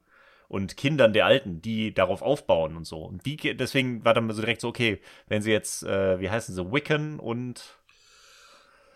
Und 0.48 0.78
Kindern 0.78 1.14
der 1.14 1.26
Alten, 1.26 1.62
die 1.62 1.94
darauf 1.94 2.22
aufbauen 2.22 2.78
und 2.78 2.86
so. 2.86 3.00
Und 3.00 3.26
die, 3.26 3.36
deswegen 3.58 4.06
war 4.06 4.14
dann 4.14 4.30
so 4.32 4.42
direkt 4.42 4.62
so, 4.62 4.68
okay, 4.68 5.02
wenn 5.28 5.42
sie 5.42 5.52
jetzt, 5.52 5.84
äh, 5.84 6.20
wie 6.20 6.30
heißen 6.30 6.54
sie, 6.54 6.72
Wiccan 6.72 7.20
und 7.20 7.80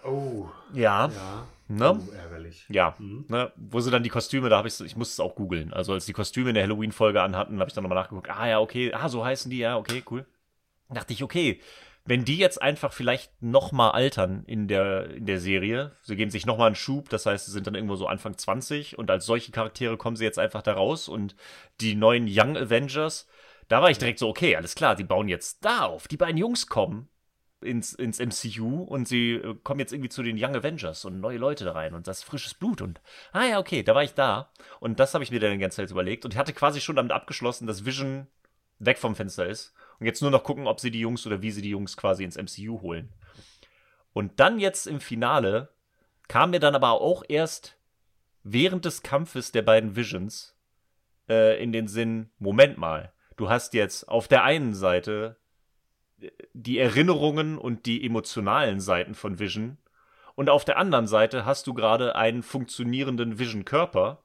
Oh, 0.06 0.48
ja, 0.74 1.08
ja. 1.08 1.48
ne? 1.68 2.00
Oh, 2.00 2.12
ärgerlich. 2.14 2.66
Ja, 2.70 2.96
Mhm. 3.00 3.26
ne, 3.28 3.52
wo 3.58 3.80
sie 3.82 3.92
dann 3.92 4.04
die 4.04 4.10
Kostüme, 4.10 4.50
da 4.50 4.58
habe 4.58 4.68
ich, 4.68 4.80
ich 4.80 4.96
musste 4.96 5.14
es 5.14 5.20
auch 5.20 5.36
googeln. 5.36 5.74
Also 5.74 5.94
als 5.94 6.06
die 6.06 6.14
Kostüme 6.14 6.50
in 6.50 6.56
der 6.56 6.64
Halloween-Folge 6.64 7.22
anhatten, 7.22 7.60
habe 7.60 7.68
ich 7.68 7.74
dann 7.74 7.84
nochmal 7.84 8.02
nachgeguckt. 8.02 8.30
Ah 8.30 8.48
ja, 8.48 8.60
okay, 8.60 8.94
ah 8.94 9.10
so 9.10 9.26
heißen 9.26 9.52
die, 9.52 9.58
ja, 9.58 9.78
okay, 9.78 10.04
cool. 10.10 10.26
Dachte 10.90 11.14
ich, 11.14 11.22
okay, 11.22 11.60
wenn 12.10 12.26
die 12.26 12.38
jetzt 12.38 12.60
einfach 12.60 12.92
vielleicht 12.92 13.40
nochmal 13.40 13.92
altern 13.92 14.44
in 14.48 14.68
der 14.68 15.12
in 15.12 15.28
der 15.28 15.40
Serie, 15.40 15.92
sie 16.02 16.16
geben 16.16 16.32
sich 16.32 16.48
nochmal 16.48 16.66
einen 16.66 16.76
Schub, 16.76 17.08
das 17.10 17.28
heißt, 17.28 17.46
sie 17.46 17.52
sind 17.52 17.68
dann 17.68 17.76
irgendwo 17.76 17.98
so 17.98 18.08
Anfang 18.08 18.36
20 18.36 18.98
und 18.98 19.12
als 19.12 19.28
solche 19.28 19.52
Charaktere 19.52 19.96
kommen 19.96 20.16
sie 20.16 20.24
jetzt 20.24 20.40
einfach 20.40 20.64
da 20.64 20.74
raus 20.74 21.08
und 21.08 21.36
die 21.82 21.94
neuen 21.94 22.26
Young 22.28 22.58
Avengers, 22.58 23.28
da 23.68 23.84
war 23.84 23.92
ich 23.92 24.00
direkt 24.00 24.18
so, 24.18 24.28
okay, 24.28 24.56
alles 24.56 24.74
klar, 24.74 24.96
die 24.96 25.04
bauen 25.04 25.28
jetzt 25.28 25.64
da 25.64 25.82
auf. 25.82 26.08
Die 26.08 26.18
beiden 26.18 26.38
Jungs 26.38 26.66
kommen 26.66 27.10
ins, 27.62 27.94
ins 27.94 28.18
MCU 28.18 28.82
und 28.86 29.08
sie 29.08 29.34
äh, 29.34 29.56
kommen 29.64 29.80
jetzt 29.80 29.94
irgendwie 29.94 30.10
zu 30.10 30.24
den 30.24 30.44
Young 30.44 30.56
Avengers 30.56 31.06
und 31.06 31.20
neue 31.20 31.38
Leute 31.38 31.64
da 31.64 31.74
rein 31.74 31.94
und 31.94 32.08
das 32.08 32.24
frisches 32.24 32.56
Blut 32.56 32.82
und 32.82 33.02
ah 33.34 33.46
ja, 33.46 33.60
okay, 33.60 33.84
da 33.84 33.94
war 33.94 34.04
ich 34.04 34.16
da 34.16 34.52
und 34.80 35.00
das 35.00 35.14
habe 35.14 35.24
ich 35.24 35.30
mir 35.30 35.40
dann 35.40 35.52
die 35.52 35.60
ganze 35.60 35.76
Zeit 35.76 35.92
überlegt 35.92 36.26
und 36.26 36.34
ich 36.34 36.40
hatte 36.40 36.54
quasi 36.54 36.82
schon 36.82 36.96
damit 36.96 37.12
abgeschlossen, 37.12 37.68
dass 37.68 37.86
Vision 37.86 38.26
weg 38.80 38.98
vom 38.98 39.16
Fenster 39.16 39.46
ist 39.46 39.76
und 40.00 40.06
jetzt 40.06 40.22
nur 40.22 40.32
noch 40.32 40.44
gucken, 40.44 40.68
ob 40.68 40.80
sie 40.80 40.92
die 40.92 41.00
Jungs 41.00 41.26
oder 41.28 41.42
wie 41.42 41.52
sie 41.52 41.62
die 41.62 41.70
Jungs 41.70 41.98
quasi 41.98 42.24
ins 42.24 42.38
MCU 42.38 42.82
holen. 42.82 43.10
Und 44.14 44.40
dann 44.40 44.60
jetzt 44.60 44.88
im 44.88 45.00
Finale 45.00 45.70
kam 46.28 46.52
mir 46.52 46.60
dann 46.60 46.76
aber 46.76 46.92
auch 46.92 47.24
erst 47.28 47.78
während 48.44 48.86
des 48.86 49.04
Kampfes 49.04 49.52
der 49.52 49.62
beiden 49.62 49.96
Visions 49.96 50.56
äh, 51.28 51.62
in 51.62 51.72
den 51.72 51.88
Sinn, 51.88 52.30
Moment 52.40 52.78
mal, 52.78 53.14
du 53.36 53.50
hast 53.50 53.74
jetzt 53.74 54.08
auf 54.08 54.28
der 54.28 54.44
einen 54.44 54.74
Seite 54.74 55.38
die 56.54 56.80
Erinnerungen 56.80 57.58
und 57.58 57.86
die 57.86 58.06
emotionalen 58.06 58.80
Seiten 58.80 59.16
von 59.16 59.40
Vision. 59.40 59.78
Und 60.36 60.50
auf 60.50 60.66
der 60.66 60.78
anderen 60.78 61.08
Seite 61.08 61.46
hast 61.46 61.68
du 61.68 61.74
gerade 61.74 62.16
einen 62.16 62.44
funktionierenden 62.44 63.40
Vision-Körper. 63.40 64.24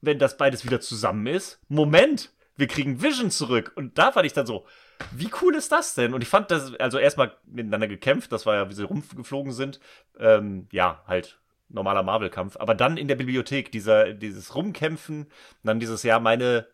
Wenn 0.00 0.18
das 0.18 0.36
beides 0.36 0.64
wieder 0.64 0.80
zusammen 0.80 1.26
ist, 1.26 1.60
Moment, 1.68 2.32
wir 2.58 2.66
kriegen 2.66 3.00
Vision 3.00 3.30
zurück. 3.30 3.72
Und 3.76 3.96
da 3.96 4.12
fand 4.12 4.26
ich 4.26 4.34
dann 4.34 4.46
so, 4.46 4.66
wie 5.12 5.30
cool 5.40 5.54
ist 5.54 5.72
das 5.72 5.94
denn? 5.94 6.12
Und 6.12 6.22
ich 6.22 6.28
fand 6.28 6.50
das, 6.50 6.74
also 6.74 6.98
erstmal 6.98 7.32
miteinander 7.46 7.86
gekämpft, 7.86 8.32
das 8.32 8.44
war 8.44 8.56
ja, 8.56 8.68
wie 8.68 8.74
sie 8.74 8.84
rumgeflogen 8.84 9.52
sind. 9.52 9.80
Ähm, 10.18 10.66
ja, 10.72 11.02
halt 11.06 11.38
normaler 11.68 12.02
Marvel-Kampf. 12.02 12.56
Aber 12.58 12.74
dann 12.74 12.96
in 12.96 13.08
der 13.08 13.14
Bibliothek, 13.14 13.70
dieser, 13.70 14.12
dieses 14.12 14.54
Rumkämpfen, 14.54 15.26
dann 15.62 15.78
dieses, 15.78 16.02
ja, 16.02 16.18
meine, 16.18 16.66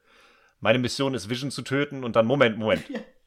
meine 0.61 0.79
Mission 0.79 1.15
ist 1.15 1.29
Vision 1.29 1.51
zu 1.51 1.63
töten 1.63 2.03
und 2.03 2.17
dann, 2.17 2.27
Moment, 2.27 2.59
Moment. 2.59 2.85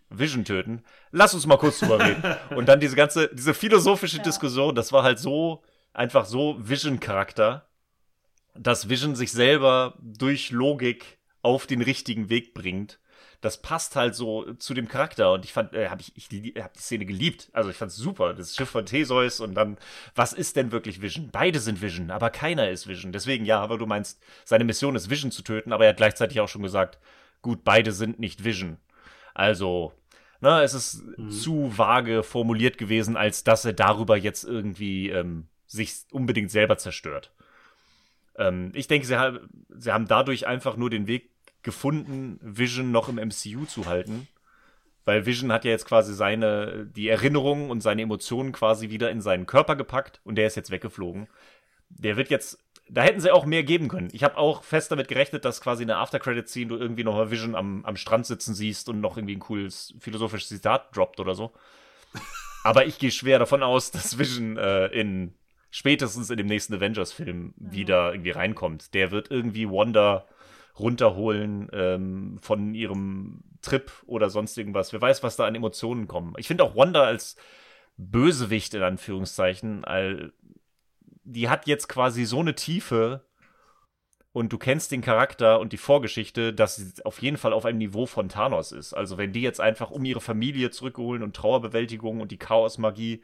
Vision 0.09 0.45
töten. 0.45 0.83
Lass 1.11 1.33
uns 1.33 1.45
mal 1.45 1.57
kurz 1.57 1.79
drüber 1.79 1.99
reden. 1.99 2.23
Und 2.55 2.69
dann 2.69 2.79
diese 2.79 2.95
ganze, 2.95 3.27
diese 3.27 3.53
philosophische 3.53 4.17
Ja. 4.17 4.23
Diskussion, 4.23 4.73
das 4.73 4.93
war 4.93 5.03
halt 5.03 5.19
so, 5.19 5.63
einfach 5.93 6.23
so 6.23 6.55
Vision-Charakter, 6.59 7.67
dass 8.55 8.87
Vision 8.87 9.17
sich 9.17 9.33
selber 9.33 9.95
durch 9.99 10.51
Logik 10.51 11.16
auf 11.47 11.65
den 11.65 11.81
richtigen 11.81 12.29
Weg 12.29 12.53
bringt. 12.53 12.99
Das 13.39 13.61
passt 13.61 13.95
halt 13.95 14.15
so 14.15 14.53
zu 14.55 14.73
dem 14.73 14.89
Charakter 14.89 15.31
und 15.31 15.45
ich 15.45 15.53
fand, 15.53 15.73
äh, 15.73 15.87
habe 15.87 16.01
ich, 16.01 16.11
ich 16.15 16.61
hab 16.61 16.73
die 16.73 16.81
Szene 16.81 17.05
geliebt. 17.05 17.49
Also 17.53 17.69
ich 17.69 17.77
fand's 17.77 17.95
super. 17.95 18.33
Das 18.33 18.53
Schiff 18.53 18.69
von 18.69 18.85
Theseus 18.85 19.39
und 19.39 19.55
dann, 19.55 19.77
was 20.13 20.33
ist 20.33 20.57
denn 20.57 20.73
wirklich 20.73 21.01
Vision? 21.01 21.29
Beide 21.31 21.59
sind 21.59 21.81
Vision, 21.81 22.11
aber 22.11 22.31
keiner 22.31 22.69
ist 22.69 22.87
Vision. 22.87 23.13
Deswegen, 23.13 23.45
ja, 23.45 23.61
aber 23.61 23.77
du 23.77 23.85
meinst, 23.85 24.21
seine 24.43 24.65
Mission 24.65 24.95
ist 24.97 25.09
Vision 25.09 25.31
zu 25.31 25.41
töten, 25.41 25.71
aber 25.71 25.85
er 25.85 25.91
hat 25.91 25.97
gleichzeitig 25.97 26.41
auch 26.41 26.49
schon 26.49 26.63
gesagt, 26.63 26.99
gut, 27.41 27.63
beide 27.63 27.93
sind 27.93 28.19
nicht 28.19 28.43
Vision. 28.43 28.77
Also, 29.33 29.93
na, 30.41 30.63
es 30.63 30.73
ist 30.73 31.03
zu 31.29 31.77
vage 31.77 32.23
formuliert 32.23 32.77
gewesen, 32.77 33.15
als 33.15 33.45
dass 33.45 33.63
er 33.63 33.73
darüber 33.73 34.17
jetzt 34.17 34.43
irgendwie 34.43 35.09
ähm, 35.09 35.47
sich 35.65 35.93
unbedingt 36.11 36.51
selber 36.51 36.77
zerstört. 36.77 37.31
Ähm, 38.37 38.71
ich 38.73 38.87
denke, 38.87 39.07
sie, 39.07 39.17
haben 39.17 39.49
sie 39.77 39.91
haben 39.91 40.07
dadurch 40.07 40.47
einfach 40.47 40.77
nur 40.77 40.89
den 40.89 41.07
Weg 41.07 41.31
gefunden, 41.63 42.39
Vision 42.41 42.91
noch 42.91 43.09
im 43.09 43.15
MCU 43.15 43.65
zu 43.65 43.85
halten. 43.85 44.27
Weil 45.05 45.25
Vision 45.25 45.53
hat 45.53 45.63
ja 45.63 45.71
jetzt 45.71 45.85
quasi 45.85 46.13
seine, 46.13 46.85
die 46.85 47.07
Erinnerungen 47.07 47.69
und 47.69 47.81
seine 47.81 48.01
Emotionen 48.01 48.51
quasi 48.51 48.89
wieder 48.89 49.09
in 49.09 49.21
seinen 49.21 49.45
Körper 49.45 49.77
gepackt 49.77 50.19
und 50.25 50.35
der 50.35 50.47
ist 50.47 50.55
jetzt 50.55 50.69
weggeflogen. 50.69 51.27
Der 51.87 52.17
wird 52.17 52.29
jetzt, 52.29 52.59
da 52.89 53.03
hätten 53.03 53.21
sie 53.21 53.31
auch 53.31 53.45
mehr 53.45 53.63
geben 53.63 53.87
können. 53.87 54.09
Ich 54.11 54.23
habe 54.23 54.37
auch 54.37 54.63
fest 54.63 54.91
damit 54.91 55.07
gerechnet, 55.07 55.45
dass 55.45 55.61
quasi 55.61 55.83
eine 55.83 55.95
After-Credit-Scene 55.95 56.67
du 56.67 56.75
irgendwie 56.75 57.05
nochmal 57.05 57.31
Vision 57.31 57.55
am, 57.55 57.85
am 57.85 57.95
Strand 57.95 58.25
sitzen 58.25 58.53
siehst 58.53 58.89
und 58.89 58.99
noch 58.99 59.15
irgendwie 59.15 59.37
ein 59.37 59.39
cooles 59.39 59.93
philosophisches 59.99 60.49
Zitat 60.49 60.93
droppt 60.93 61.21
oder 61.21 61.35
so. 61.35 61.53
Aber 62.65 62.85
ich 62.85 62.99
gehe 62.99 63.11
schwer 63.11 63.39
davon 63.39 63.63
aus, 63.63 63.91
dass 63.91 64.19
Vision 64.19 64.57
äh, 64.57 64.87
in 64.87 65.35
spätestens 65.69 66.29
in 66.29 66.37
dem 66.37 66.47
nächsten 66.47 66.73
Avengers-Film 66.73 67.53
wieder 67.55 68.11
irgendwie 68.11 68.31
reinkommt. 68.31 68.93
Der 68.93 69.11
wird 69.11 69.31
irgendwie 69.31 69.69
Wanda 69.69 70.25
runterholen 70.79 71.69
ähm, 71.73 72.37
von 72.41 72.73
ihrem 72.73 73.43
Trip 73.61 73.91
oder 74.05 74.29
sonst 74.29 74.57
irgendwas. 74.57 74.93
Wer 74.93 75.01
weiß, 75.01 75.23
was 75.23 75.35
da 75.35 75.45
an 75.45 75.55
Emotionen 75.55 76.07
kommen. 76.07 76.33
Ich 76.37 76.47
finde 76.47 76.63
auch 76.63 76.75
Wanda 76.75 77.03
als 77.03 77.35
Bösewicht 77.97 78.73
in 78.73 78.83
Anführungszeichen, 78.83 79.83
all, 79.83 80.31
die 81.23 81.49
hat 81.49 81.67
jetzt 81.67 81.87
quasi 81.89 82.25
so 82.25 82.39
eine 82.39 82.55
Tiefe 82.55 83.25
und 84.31 84.53
du 84.53 84.59
kennst 84.59 84.91
den 84.91 85.01
Charakter 85.01 85.59
und 85.59 85.73
die 85.73 85.77
Vorgeschichte, 85.77 86.53
dass 86.53 86.75
sie 86.75 87.03
auf 87.05 87.21
jeden 87.21 87.37
Fall 87.37 87.53
auf 87.53 87.65
einem 87.65 87.79
Niveau 87.79 88.05
von 88.05 88.29
Thanos 88.29 88.71
ist. 88.71 88.93
Also 88.93 89.17
wenn 89.17 89.33
die 89.33 89.41
jetzt 89.41 89.59
einfach 89.59 89.89
um 89.89 90.05
ihre 90.05 90.21
Familie 90.21 90.69
zurückholen 90.69 91.23
und 91.23 91.35
Trauerbewältigung 91.35 92.21
und 92.21 92.31
die 92.31 92.37
Chaosmagie 92.37 93.23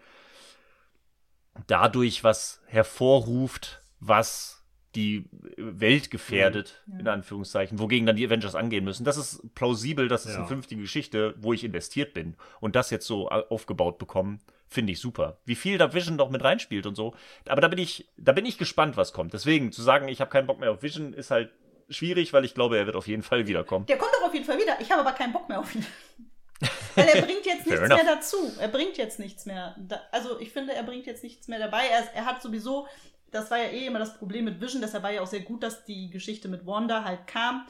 dadurch 1.68 2.24
was 2.24 2.62
hervorruft, 2.66 3.84
was 4.00 4.63
die 4.96 5.26
Welt 5.58 6.12
gefährdet, 6.12 6.82
Mhm. 6.86 7.00
in 7.02 7.08
Anführungszeichen, 7.08 7.80
wogegen 7.80 8.06
dann 8.06 8.16
die 8.16 8.26
Avengers 8.26 8.56
angehen 8.56 8.84
müssen. 8.84 9.04
Das 9.06 9.18
ist 9.18 9.42
plausibel, 9.56 10.08
das 10.08 10.26
ist 10.26 10.34
Ja. 10.34 10.40
eine 10.40 10.48
vernünftige 10.48 10.82
Geschichte, 10.82 11.34
wo 11.38 11.54
ich 11.54 11.64
investiert 11.64 12.14
bin. 12.14 12.36
Und 12.60 12.76
das 12.76 12.90
jetzt 12.92 13.08
so 13.08 13.30
au- 13.30 13.48
aufgebaut 13.50 13.98
bekommen, 13.98 14.40
finde 14.68 14.94
ich 14.94 15.00
super. 15.00 15.38
Wie 15.46 15.56
viel 15.56 15.78
da 15.78 15.94
Vision 15.94 16.16
noch 16.16 16.30
mit 16.30 16.44
reinspielt 16.44 16.86
und 16.86 16.96
so. 16.96 17.14
Aber 17.48 17.62
da 17.62 17.68
bin 17.68 17.80
ich, 17.80 18.08
da 18.18 18.32
bin 18.32 18.46
ich 18.46 18.58
gespannt, 18.58 18.98
was 18.98 19.14
kommt. 19.14 19.34
Deswegen 19.34 19.72
zu 19.72 19.82
sagen, 19.82 20.08
ich 20.08 20.22
habe 20.22 20.30
keinen 20.32 20.48
Bock 20.48 20.60
mehr 20.60 20.72
auf 20.72 20.82
Vision, 20.84 21.14
ist 21.14 21.32
halt 21.32 21.52
schwierig, 21.90 22.34
weil 22.34 22.46
ich 22.46 22.54
glaube, 22.54 22.78
er 22.78 22.86
wird 22.86 22.96
auf 22.96 23.08
jeden 23.08 23.24
Fall 23.24 23.46
wiederkommen. 23.48 23.86
Der 23.88 23.98
kommt 23.98 24.12
doch 24.20 24.28
auf 24.28 24.34
jeden 24.34 24.46
Fall 24.46 24.58
wieder. 24.60 24.80
Ich 24.80 24.92
habe 24.92 25.02
aber 25.02 25.12
keinen 25.12 25.34
Bock 25.34 25.50
mehr 25.50 25.60
auf 25.60 25.74
ihn. 25.76 25.86
Weil 26.96 27.08
er 27.08 27.22
bringt 27.24 27.46
jetzt 27.46 27.66
nichts 27.68 27.88
mehr 27.90 28.06
dazu. 28.06 28.38
Er 28.60 28.68
bringt 28.70 28.98
jetzt 28.98 29.20
nichts 29.20 29.46
mehr. 29.46 29.76
Da, 29.80 30.00
also 30.12 30.40
ich 30.40 30.52
finde, 30.52 30.74
er 30.74 30.84
bringt 30.84 31.06
jetzt 31.08 31.24
nichts 31.24 31.48
mehr 31.50 31.60
dabei. 31.60 31.82
Er, 31.88 32.08
er 32.16 32.26
hat 32.26 32.42
sowieso, 32.42 32.88
das 33.34 33.52
war 33.52 33.58
ja 33.58 33.70
eh 33.70 33.86
immer 33.88 34.00
das 34.00 34.18
Problem 34.18 34.46
mit 34.46 34.62
Vision, 34.62 34.82
deshalb 34.82 35.04
war 35.04 35.12
ja 35.12 35.22
auch 35.22 35.28
sehr 35.28 35.42
gut, 35.42 35.64
dass 35.64 35.86
die 35.86 36.10
Geschichte 36.10 36.48
mit 36.48 36.66
Wanda 36.66 37.04
halt 37.04 37.28
kam. 37.28 37.66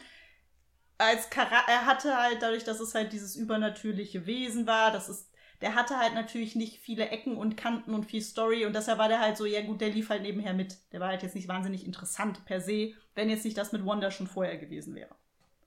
Als 0.97 1.29
Chara 1.29 1.63
er 1.67 1.85
hatte 1.85 2.15
halt 2.15 2.41
dadurch, 2.41 2.63
dass 2.63 2.79
es 2.79 2.93
halt 2.95 3.13
dieses 3.13 3.35
übernatürliche 3.35 4.25
Wesen 4.25 4.67
war, 4.67 4.91
das 4.91 5.09
ist, 5.09 5.31
der 5.61 5.75
hatte 5.75 5.97
halt 5.97 6.13
natürlich 6.13 6.55
nicht 6.55 6.79
viele 6.79 7.09
Ecken 7.09 7.37
und 7.37 7.57
Kanten 7.57 7.93
und 7.93 8.05
viel 8.05 8.21
Story 8.21 8.65
und 8.65 8.75
deshalb 8.75 8.99
war 8.99 9.07
der 9.07 9.19
halt 9.19 9.37
so, 9.37 9.45
ja 9.45 9.61
gut, 9.61 9.81
der 9.81 9.89
lief 9.89 10.09
halt 10.09 10.21
nebenher 10.21 10.53
mit. 10.53 10.77
Der 10.91 10.99
war 10.99 11.07
halt 11.07 11.23
jetzt 11.23 11.35
nicht 11.35 11.47
wahnsinnig 11.47 11.85
interessant 11.85 12.45
per 12.45 12.61
se, 12.61 12.93
wenn 13.15 13.29
jetzt 13.29 13.45
nicht 13.45 13.57
das 13.57 13.71
mit 13.71 13.85
Wanda 13.85 14.11
schon 14.11 14.27
vorher 14.27 14.57
gewesen 14.57 14.93
wäre. 14.95 15.15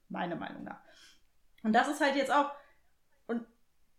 Meiner 0.09 0.35
Meinung 0.35 0.63
nach. 0.63 0.79
Und 1.63 1.73
das 1.73 1.87
ist 1.87 2.01
halt 2.01 2.15
jetzt 2.15 2.31
auch. 2.31 2.51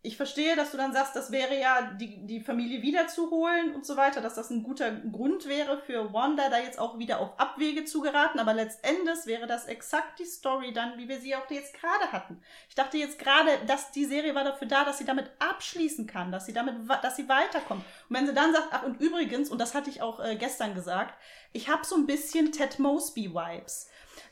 Ich 0.01 0.17
verstehe, 0.17 0.55
dass 0.55 0.71
du 0.71 0.77
dann 0.77 0.93
sagst, 0.93 1.17
das 1.17 1.33
wäre 1.33 1.59
ja 1.59 1.91
die, 1.99 2.25
die 2.25 2.41
Familie 2.41 2.83
wiederzuholen 2.83 3.75
und 3.75 3.85
so 3.85 3.97
weiter, 3.97 4.21
dass 4.21 4.37
das 4.37 4.49
ein 4.49 4.63
guter 4.63 4.93
Grund 4.93 5.49
wäre 5.49 5.77
für 5.79 6.13
Wanda, 6.13 6.49
da 6.49 6.59
jetzt 6.59 6.79
auch 6.79 7.01
wieder 7.01 7.19
auf 7.19 7.39
Abwege 7.39 7.85
zu 7.85 8.01
geraten. 8.01 8.39
Aber 8.39 8.55
letztendlich 8.55 9.27
wäre 9.27 9.49
das 9.49 9.67
exakt 9.67 10.21
die 10.21 10.25
Story 10.25 10.73
dann, 10.73 10.97
wie 10.99 11.09
wir 11.09 11.19
sie 11.21 11.35
auch 11.35 11.51
jetzt 11.51 11.75
gerade 11.75 12.13
hatten. 12.13 12.41
Ich 12.69 12.77
dachte 12.77 12.97
jetzt 12.97 13.19
gerade, 13.19 13.51
dass 13.67 13.91
die 13.91 14.05
Serie 14.05 14.37
war 14.37 14.45
dafür 14.45 14.69
da, 14.69 14.85
dass 14.85 14.99
sie 14.99 15.05
damit 15.05 15.33
abschließen 15.41 16.07
kann, 16.07 16.31
dass 16.31 16.47
sie 16.47 16.53
damit, 16.53 16.77
dass 17.03 17.17
sie 17.17 17.29
weiterkommt. 17.29 17.85
Und 18.09 18.17
wenn 18.17 18.27
sie 18.27 18.35
dann 18.35 18.53
sagt, 18.53 18.69
ach 18.71 18.85
und 18.85 19.01
übrigens, 19.01 19.51
und 19.51 19.61
das 19.61 19.75
hatte 19.75 19.91
ich 19.91 20.01
auch 20.01 20.21
äh, 20.21 20.37
gestern 20.37 20.77
gesagt, 20.77 21.21
ich 21.53 21.69
habe 21.69 21.85
so 21.85 21.97
ein 21.97 22.07
bisschen 22.07 22.53
Ted 22.53 22.79
Mosby-Vibes. 22.79 23.89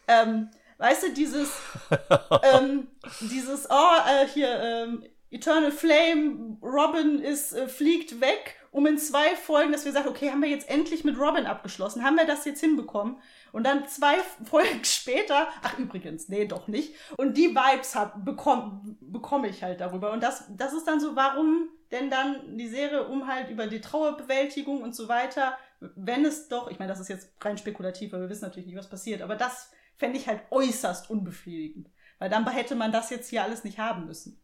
Ähm, 0.07 0.49
weißt 0.79 1.03
du, 1.03 1.13
dieses, 1.13 1.51
ähm, 2.55 2.87
dieses, 3.21 3.69
oh, 3.69 3.97
äh, 4.09 4.29
hier, 4.29 4.61
ähm, 4.61 5.05
Eternal 5.31 5.73
Flame, 5.73 6.59
Robin 6.63 7.19
ist, 7.21 7.53
äh, 7.53 7.69
fliegt 7.69 8.21
weg 8.21 8.57
um 8.71 8.87
in 8.87 8.99
zwei 8.99 9.35
Folgen, 9.37 9.73
dass 9.73 9.87
wir 9.87 9.93
sagen, 9.93 10.09
okay, 10.09 10.31
haben 10.31 10.43
wir 10.43 10.51
jetzt 10.51 10.69
endlich 10.69 11.03
mit 11.03 11.19
Robin 11.19 11.47
abgeschlossen, 11.47 12.05
haben 12.05 12.17
wir 12.17 12.27
das 12.27 12.45
jetzt 12.45 12.61
hinbekommen? 12.61 13.17
Und 13.53 13.65
dann 13.65 13.89
zwei 13.89 14.17
Folgen 14.45 14.85
später, 14.85 15.49
ach 15.63 15.79
übrigens, 15.79 16.29
nee, 16.29 16.45
doch 16.45 16.69
nicht. 16.69 16.95
Und 17.17 17.39
die 17.39 17.55
Vibes 17.55 17.97
bekomme 18.23 18.97
bekomm 19.01 19.45
ich 19.47 19.63
halt 19.63 19.81
darüber. 19.81 20.13
Und 20.13 20.23
das, 20.23 20.45
das 20.57 20.75
ist 20.75 20.87
dann 20.87 21.01
so, 21.01 21.17
warum 21.17 21.71
denn 21.91 22.11
dann 22.11 22.59
die 22.59 22.69
Serie 22.69 23.07
um 23.09 23.27
halt 23.27 23.49
über 23.49 23.67
die 23.67 23.81
Trauerbewältigung 23.81 24.83
und 24.83 24.95
so 24.95 25.09
weiter, 25.09 25.57
wenn 25.81 26.25
es 26.25 26.49
doch, 26.49 26.69
ich 26.71 26.79
meine, 26.79 26.91
das 26.91 27.01
ist 27.01 27.09
jetzt 27.09 27.33
rein 27.41 27.57
spekulativ, 27.57 28.13
weil 28.13 28.21
wir 28.21 28.29
wissen 28.29 28.45
natürlich 28.45 28.67
nicht, 28.67 28.79
was 28.79 28.91
passiert, 28.91 29.23
aber 29.23 29.37
das 29.37 29.71
fände 29.97 30.19
ich 30.19 30.29
halt 30.29 30.43
äußerst 30.51 31.09
unbefriedigend. 31.09 31.89
Weil 32.19 32.29
dann 32.29 32.47
hätte 32.49 32.75
man 32.75 32.93
das 32.93 33.11
jetzt 33.11 33.31
hier 33.31 33.43
alles 33.43 33.65
nicht 33.65 33.79
haben 33.79 34.07
müssen. 34.07 34.41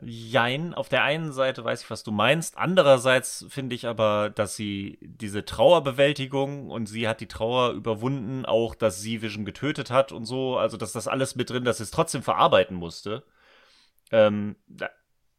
Jein, 0.00 0.74
auf 0.74 0.88
der 0.88 1.02
einen 1.02 1.32
Seite 1.32 1.64
weiß 1.64 1.82
ich, 1.82 1.90
was 1.90 2.04
du 2.04 2.12
meinst. 2.12 2.56
Andererseits 2.56 3.44
finde 3.48 3.74
ich 3.74 3.86
aber, 3.86 4.30
dass 4.30 4.54
sie 4.54 4.98
diese 5.02 5.44
Trauerbewältigung 5.44 6.70
und 6.70 6.86
sie 6.86 7.08
hat 7.08 7.20
die 7.20 7.26
Trauer 7.26 7.72
überwunden, 7.72 8.44
auch 8.44 8.76
dass 8.76 9.00
sie 9.00 9.22
Vision 9.22 9.44
getötet 9.44 9.90
hat 9.90 10.12
und 10.12 10.24
so, 10.24 10.56
also 10.56 10.76
dass 10.76 10.92
das 10.92 11.08
alles 11.08 11.34
mit 11.34 11.50
drin, 11.50 11.64
dass 11.64 11.78
sie 11.78 11.82
es 11.82 11.90
trotzdem 11.90 12.22
verarbeiten 12.22 12.76
musste, 12.76 13.24
ähm, 14.12 14.54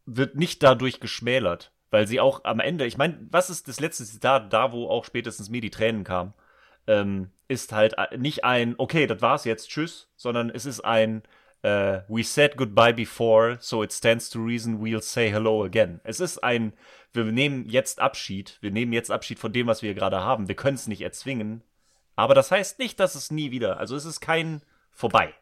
wird 0.04 0.36
nicht 0.36 0.62
dadurch 0.62 1.00
geschmälert. 1.00 1.72
Weil 1.90 2.06
sie 2.06 2.20
auch 2.20 2.44
am 2.44 2.60
Ende, 2.60 2.86
ich 2.86 2.98
meine, 2.98 3.18
was 3.30 3.50
ist 3.50 3.66
das 3.66 3.80
letzte 3.80 4.04
Zitat, 4.04 4.52
da 4.52 4.72
wo 4.72 4.88
auch 4.88 5.04
spätestens 5.04 5.48
mir 5.48 5.60
die 5.60 5.70
Tränen 5.70 6.04
kamen, 6.04 6.34
ähm, 6.86 7.30
ist 7.48 7.72
halt 7.72 7.96
nicht 8.16 8.44
ein, 8.44 8.74
okay, 8.78 9.06
das 9.06 9.22
war's 9.22 9.44
jetzt, 9.44 9.70
tschüss, 9.70 10.08
sondern 10.16 10.50
es 10.50 10.66
ist 10.66 10.80
ein, 10.82 11.22
Uh, 11.62 12.00
we 12.08 12.22
said 12.22 12.56
goodbye 12.56 12.92
before, 12.92 13.58
so 13.60 13.82
it 13.82 13.92
stands 13.92 14.30
to 14.30 14.42
reason 14.42 14.78
we'll 14.80 15.02
say 15.02 15.30
hello 15.30 15.64
again. 15.64 16.00
Es 16.04 16.18
ist 16.18 16.42
ein, 16.42 16.72
wir 17.12 17.24
nehmen 17.24 17.68
jetzt 17.68 18.00
Abschied, 18.00 18.56
wir 18.62 18.70
nehmen 18.70 18.94
jetzt 18.94 19.10
Abschied 19.10 19.38
von 19.38 19.52
dem, 19.52 19.66
was 19.66 19.82
wir 19.82 19.92
gerade 19.92 20.20
haben. 20.20 20.48
Wir 20.48 20.54
können 20.54 20.76
es 20.76 20.86
nicht 20.86 21.02
erzwingen, 21.02 21.62
aber 22.16 22.34
das 22.34 22.50
heißt 22.50 22.78
nicht, 22.78 22.98
dass 22.98 23.14
es 23.14 23.30
nie 23.30 23.50
wieder, 23.50 23.78
also 23.78 23.94
es 23.94 24.06
ist 24.06 24.20
kein 24.20 24.62
vorbei, 24.90 25.34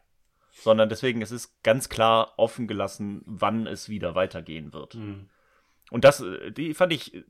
sondern 0.51 0.89
deswegen 0.89 1.21
es 1.21 1.31
ist 1.31 1.63
ganz 1.63 1.87
klar 1.87 2.33
offen 2.35 2.67
gelassen, 2.67 3.21
wann 3.25 3.65
es 3.65 3.87
wieder 3.87 4.13
weitergehen 4.13 4.73
wird. 4.73 4.95
Mhm. 4.95 5.29
Und 5.89 6.03
das, 6.03 6.19
äh, 6.19 6.51
die 6.51 6.73
fand 6.73 6.91
ich 6.91 7.23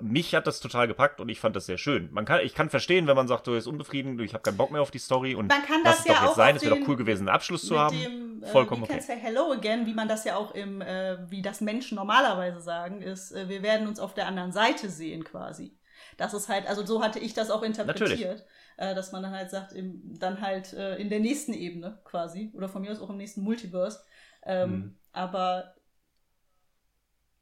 mich 0.00 0.34
hat 0.34 0.46
das 0.46 0.60
total 0.60 0.88
gepackt 0.88 1.20
und 1.20 1.28
ich 1.28 1.38
fand 1.38 1.54
das 1.54 1.66
sehr 1.66 1.76
schön. 1.76 2.10
Man 2.12 2.24
kann, 2.24 2.40
ich 2.40 2.54
kann 2.54 2.70
verstehen, 2.70 3.06
wenn 3.06 3.16
man 3.16 3.28
sagt, 3.28 3.46
du 3.46 3.52
bist 3.52 3.66
unbefriedigend, 3.66 4.20
ich 4.22 4.32
habe 4.32 4.42
keinen 4.42 4.56
Bock 4.56 4.70
mehr 4.70 4.80
auf 4.80 4.90
die 4.90 4.98
Story 4.98 5.34
und 5.34 5.48
man 5.48 5.62
kann 5.62 5.84
das 5.84 6.00
es 6.00 6.06
ja 6.06 6.14
doch 6.14 6.22
jetzt 6.24 6.36
sein, 6.36 6.56
es 6.56 6.62
wäre 6.62 6.78
doch 6.78 6.88
cool 6.88 6.96
gewesen, 6.96 7.28
einen 7.28 7.34
Abschluss 7.34 7.66
zu 7.66 7.78
haben. 7.78 8.00
Dem, 8.00 8.42
äh, 8.42 8.46
Vollkommen 8.46 8.84
okay. 8.84 9.00
Say 9.00 9.18
Hello 9.18 9.52
Again, 9.52 9.86
wie 9.86 9.94
man 9.94 10.08
das 10.08 10.24
ja 10.24 10.36
auch 10.36 10.54
im, 10.54 10.80
äh, 10.80 11.18
wie 11.30 11.42
das 11.42 11.60
Menschen 11.60 11.96
normalerweise 11.96 12.60
sagen, 12.60 13.02
ist, 13.02 13.32
äh, 13.32 13.48
wir 13.48 13.62
werden 13.62 13.86
uns 13.86 14.00
auf 14.00 14.14
der 14.14 14.26
anderen 14.26 14.52
Seite 14.52 14.88
sehen 14.88 15.24
quasi. 15.24 15.76
Das 16.16 16.32
ist 16.32 16.48
halt, 16.48 16.66
also 16.66 16.84
so 16.86 17.02
hatte 17.02 17.18
ich 17.18 17.34
das 17.34 17.50
auch 17.50 17.62
interpretiert, 17.62 18.46
äh, 18.78 18.94
dass 18.94 19.12
man 19.12 19.22
dann 19.22 19.32
halt 19.32 19.50
sagt, 19.50 19.72
im, 19.72 20.18
dann 20.18 20.40
halt 20.40 20.72
äh, 20.72 20.96
in 20.96 21.10
der 21.10 21.20
nächsten 21.20 21.52
Ebene 21.52 22.00
quasi 22.04 22.50
oder 22.54 22.68
von 22.68 22.82
mir 22.82 22.92
aus 22.92 23.00
auch 23.00 23.10
im 23.10 23.18
nächsten 23.18 23.42
Multiverse. 23.42 24.02
Ähm, 24.44 24.70
mhm. 24.70 24.98
Aber 25.12 25.74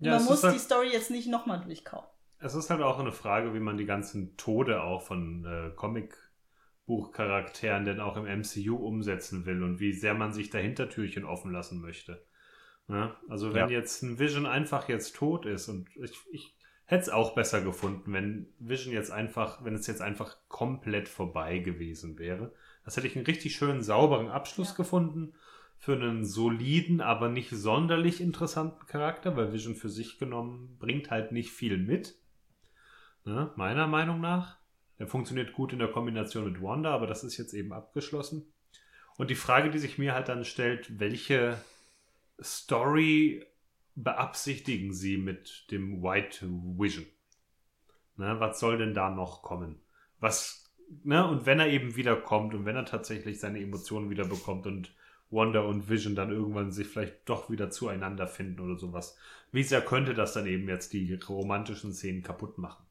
ja, 0.01 0.17
man 0.17 0.25
muss 0.25 0.43
halt 0.43 0.55
die 0.55 0.59
Story 0.59 0.89
jetzt 0.93 1.11
nicht 1.11 1.29
nochmal 1.29 1.61
durchkauen. 1.61 2.07
Es 2.41 2.55
ist 2.55 2.71
halt 2.71 2.83
auch 2.83 2.99
eine 2.99 3.13
Frage, 3.13 3.55
wie 3.55 3.61
man 3.61 3.77
die 3.77 3.87
ganzen 3.87 4.37
Tode 4.37 4.83
auch 4.83 5.03
von 5.03 5.45
äh, 5.45 5.71
Comicbuchcharakteren 5.77 7.85
denn 7.85 8.01
auch 8.01 8.17
im 8.17 8.25
MCU 8.25 8.75
umsetzen 8.77 9.47
will 9.47 9.63
und 9.63 9.79
wie 9.79 9.93
sehr 9.93 10.15
man 10.15 10.33
sich 10.33 10.51
da 10.51 10.59
Hintertürchen 10.59 11.25
offen 11.25 11.53
lassen 11.53 11.81
möchte. 11.81 12.27
Ja? 12.89 13.17
Also 13.29 13.55
wenn 13.55 13.69
ja. 13.69 13.79
jetzt 13.79 14.03
ein 14.03 14.19
Vision 14.19 14.47
einfach 14.47 14.89
jetzt 14.89 15.15
tot 15.15 15.47
ist 15.47 15.69
und 15.69 15.89
ich, 15.97 16.19
ich 16.33 16.57
hätte 16.87 17.03
es 17.03 17.09
auch 17.09 17.35
besser 17.35 17.61
gefunden, 17.61 18.13
wenn 18.13 18.49
Vision 18.59 18.93
jetzt 18.93 19.13
einfach, 19.13 19.65
wenn 19.65 19.75
es 19.75 19.87
jetzt 19.87 20.03
einfach 20.03 20.37
komplett 20.49 21.09
vorbei 21.09 21.59
gewesen 21.59 22.19
wäre. 22.19 22.53
Das 22.85 22.97
hätte 22.97 23.07
ich 23.07 23.17
einen 23.17 23.27
richtig 23.27 23.55
schönen, 23.55 23.83
sauberen 23.83 24.29
Abschluss 24.29 24.71
ja. 24.71 24.77
gefunden 24.77 25.35
für 25.79 25.93
einen 25.93 26.25
soliden, 26.25 27.01
aber 27.01 27.29
nicht 27.29 27.51
sonderlich 27.51 28.21
interessanten 28.21 28.87
Charakter, 28.87 29.37
weil 29.37 29.53
Vision 29.53 29.77
für 29.77 29.89
sich 29.89 30.19
genommen 30.19 30.77
bringt 30.79 31.11
halt 31.11 31.33
nicht 31.33 31.53
viel 31.53 31.79
mit. 31.79 32.20
Ne? 33.25 33.51
Meiner 33.57 33.87
Meinung 33.87 34.21
nach. 34.21 34.59
Der 34.99 35.07
funktioniert 35.07 35.55
gut 35.55 35.73
in 35.73 35.79
der 35.79 35.91
Kombination 35.91 36.45
mit 36.45 36.63
Wanda, 36.63 36.93
aber 36.93 37.07
das 37.07 37.25
ist 37.25 37.39
jetzt 37.39 37.55
eben 37.55 37.73
abgeschlossen. 37.73 38.53
Und 39.17 39.31
die 39.31 39.35
Frage, 39.35 39.71
die 39.71 39.79
sich 39.79 39.99
mir 39.99 40.15
halt 40.15 40.29
dann 40.29 40.45
stellt, 40.45 40.99
welche 41.01 41.59
Story 42.43 43.45
beabsichtigen 43.95 44.93
sie 44.93 45.17
mit 45.17 45.71
dem 45.71 46.03
White 46.03 46.47
Vision? 46.47 47.07
Ne, 48.17 48.39
was 48.39 48.61
soll 48.61 48.79
denn 48.79 48.95
da 48.95 49.11
noch 49.11 49.43
kommen? 49.43 49.81
Was, 50.21 50.71
ne, 51.05 51.27
und 51.27 51.47
wenn 51.47 51.61
er 51.61 51.69
eben 51.69 51.97
wiederkommt 51.97 52.55
und 52.55 52.67
wenn 52.67 52.77
er 52.77 52.85
tatsächlich 52.85 53.41
seine 53.41 53.61
Emotionen 53.61 54.11
wieder 54.11 54.27
bekommt 54.27 54.67
und 54.67 54.95
Wanda 55.31 55.61
und 55.61 55.89
Vision 55.89 56.15
dann 56.15 56.31
irgendwann 56.31 56.73
sich 56.73 56.89
vielleicht 56.89 57.29
doch 57.29 57.51
wieder 57.51 57.71
zueinander 57.71 58.27
finden 58.27 58.61
oder 58.61 58.77
sowas. 58.77 59.17
Wie 59.53 59.63
sehr 59.63 59.81
könnte 59.81 60.13
das 60.13 60.33
dann 60.33 60.47
eben 60.47 60.69
jetzt 60.69 60.93
die 60.93 61.15
romantischen 61.15 61.93
Szenen 61.93 62.23
kaputt 62.23 62.59
machen? 62.59 62.85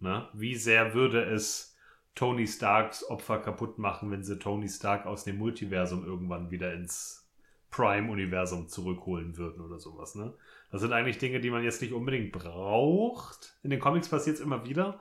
Ne? 0.00 0.28
Wie 0.32 0.56
sehr 0.56 0.94
würde 0.94 1.22
es 1.22 1.76
Tony 2.14 2.46
Starks 2.46 3.08
Opfer 3.08 3.38
kaputt 3.38 3.78
machen, 3.78 4.10
wenn 4.10 4.24
sie 4.24 4.38
Tony 4.38 4.68
Stark 4.68 5.06
aus 5.06 5.24
dem 5.24 5.38
Multiversum 5.38 6.04
irgendwann 6.04 6.50
wieder 6.50 6.72
ins 6.74 7.28
Prime-Universum 7.70 8.68
zurückholen 8.68 9.36
würden 9.36 9.64
oder 9.64 9.78
sowas. 9.78 10.14
Ne? 10.14 10.34
Das 10.70 10.80
sind 10.80 10.92
eigentlich 10.92 11.18
Dinge, 11.18 11.40
die 11.40 11.50
man 11.50 11.62
jetzt 11.62 11.80
nicht 11.80 11.92
unbedingt 11.92 12.32
braucht. 12.32 13.56
In 13.62 13.70
den 13.70 13.80
Comics 13.80 14.08
passiert 14.08 14.36
es 14.36 14.42
immer 14.42 14.66
wieder. 14.66 15.00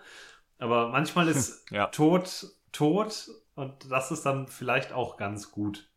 Aber 0.60 0.90
manchmal 0.90 1.28
ist 1.30 1.70
ja. 1.72 1.88
Tod 1.88 2.48
tot 2.72 3.30
und 3.56 3.92
das 3.92 4.12
ist 4.12 4.26
dann 4.26 4.48
vielleicht 4.48 4.94
auch 4.94 5.18
ganz 5.18 5.52
gut. 5.52 5.90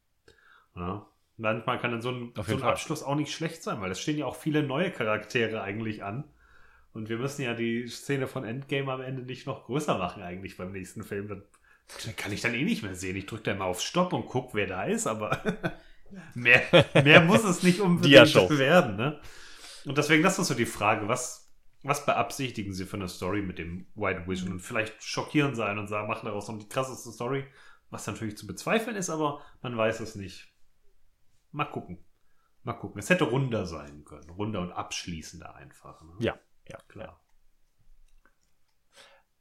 Ja? 0.75 1.07
Manchmal 1.37 1.79
kann 1.79 1.91
dann 1.91 2.03
so 2.03 2.11
ein, 2.11 2.33
so 2.37 2.57
ein 2.57 2.63
Abschluss 2.63 3.03
auch 3.03 3.15
nicht 3.15 3.33
schlecht 3.33 3.63
sein, 3.63 3.81
weil 3.81 3.91
es 3.91 4.01
stehen 4.01 4.19
ja 4.19 4.27
auch 4.27 4.37
viele 4.37 4.63
neue 4.63 4.91
Charaktere 4.91 5.63
eigentlich 5.63 6.03
an. 6.03 6.25
Und 6.93 7.09
wir 7.09 7.19
müssen 7.19 7.43
ja 7.43 7.55
die 7.55 7.89
Szene 7.89 8.27
von 8.27 8.45
Endgame 8.45 8.93
am 8.93 9.01
Ende 9.01 9.23
nicht 9.23 9.47
noch 9.47 9.65
größer 9.65 9.97
machen, 9.97 10.23
eigentlich 10.23 10.57
beim 10.57 10.73
nächsten 10.73 11.03
Film. 11.05 11.29
Dann 11.29 11.43
kann 12.17 12.33
ich 12.33 12.43
dann 12.43 12.55
eh 12.55 12.65
nicht 12.65 12.83
mehr 12.83 12.95
sehen. 12.95 13.17
Ich 13.17 13.27
drücke 13.27 13.45
da 13.45 13.55
mal 13.55 13.65
auf 13.65 13.81
Stopp 13.81 14.13
und 14.13 14.27
gucke, 14.27 14.55
wer 14.55 14.67
da 14.67 14.85
ist, 14.85 15.07
aber 15.07 15.43
mehr, 16.35 16.63
mehr 17.03 17.23
muss 17.23 17.45
es 17.45 17.63
nicht 17.63 17.81
unbedingt 17.83 18.35
werden. 18.35 18.97
Ne? 18.97 19.21
Und 19.85 19.99
deswegen, 19.99 20.23
das 20.23 20.39
ist 20.39 20.49
so 20.49 20.55
die 20.55 20.67
Frage, 20.67 21.09
was, 21.09 21.51
was 21.83 22.05
beabsichtigen 22.05 22.73
sie 22.75 22.85
für 22.85 22.97
eine 22.97 23.09
Story 23.09 23.43
mit 23.43 23.59
dem 23.59 23.87
White 23.95 24.25
Vision? 24.27 24.53
Und 24.53 24.61
vielleicht 24.61 25.03
schockieren 25.03 25.55
sie 25.55 25.65
einen 25.65 25.79
und 25.79 25.89
sagen, 25.89 26.09
machen 26.09 26.27
daraus 26.27 26.49
noch 26.49 26.59
die 26.59 26.69
krasseste 26.69 27.11
Story, 27.11 27.47
was 27.91 28.07
natürlich 28.07 28.37
zu 28.37 28.47
bezweifeln 28.47 28.97
ist, 28.97 29.11
aber 29.11 29.41
man 29.63 29.77
weiß 29.77 30.01
es 30.01 30.15
nicht. 30.15 30.53
Mal 31.51 31.65
gucken. 31.65 31.99
Mal 32.65 32.75
gucken. 32.75 33.01
Es 33.01 33.11
hätte 33.11 33.25
runder 33.25 33.67
sein 33.67 34.05
können. 34.05 34.31
Runder 34.31 34.61
und 34.61 34.73
abschließender 34.73 35.55
einfach. 35.55 36.03
Ne? 36.03 36.13
Ja. 36.21 36.39
Ja, 36.69 36.79
klar. 36.89 37.21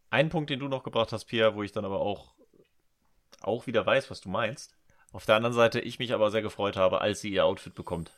Ein 0.10 0.30
Punkt, 0.30 0.49
den 0.49 0.60
du 0.60 0.68
noch 0.68 0.84
gebracht 0.84 1.14
hast, 1.14 1.26
Pia, 1.26 1.56
wo 1.56 1.64
ich 1.64 1.72
dann 1.72 1.85
aber 1.85 2.02
auch, 2.02 2.34
auch 3.41 3.65
wieder 3.68 3.85
weiß, 3.85 4.11
was 4.11 4.22
du 4.22 4.30
meinst. 4.30 4.76
Auf 5.14 5.26
der 5.26 5.35
anderen 5.35 5.53
Seite, 5.53 5.80
ich 5.80 5.99
mich 5.99 6.14
aber 6.14 6.31
sehr 6.31 6.41
gefreut 6.41 6.76
habe, 6.77 7.02
als 7.02 7.22
sie 7.22 7.31
ihr 7.31 7.45
Outfit 7.45 7.76
bekommt. 7.76 8.11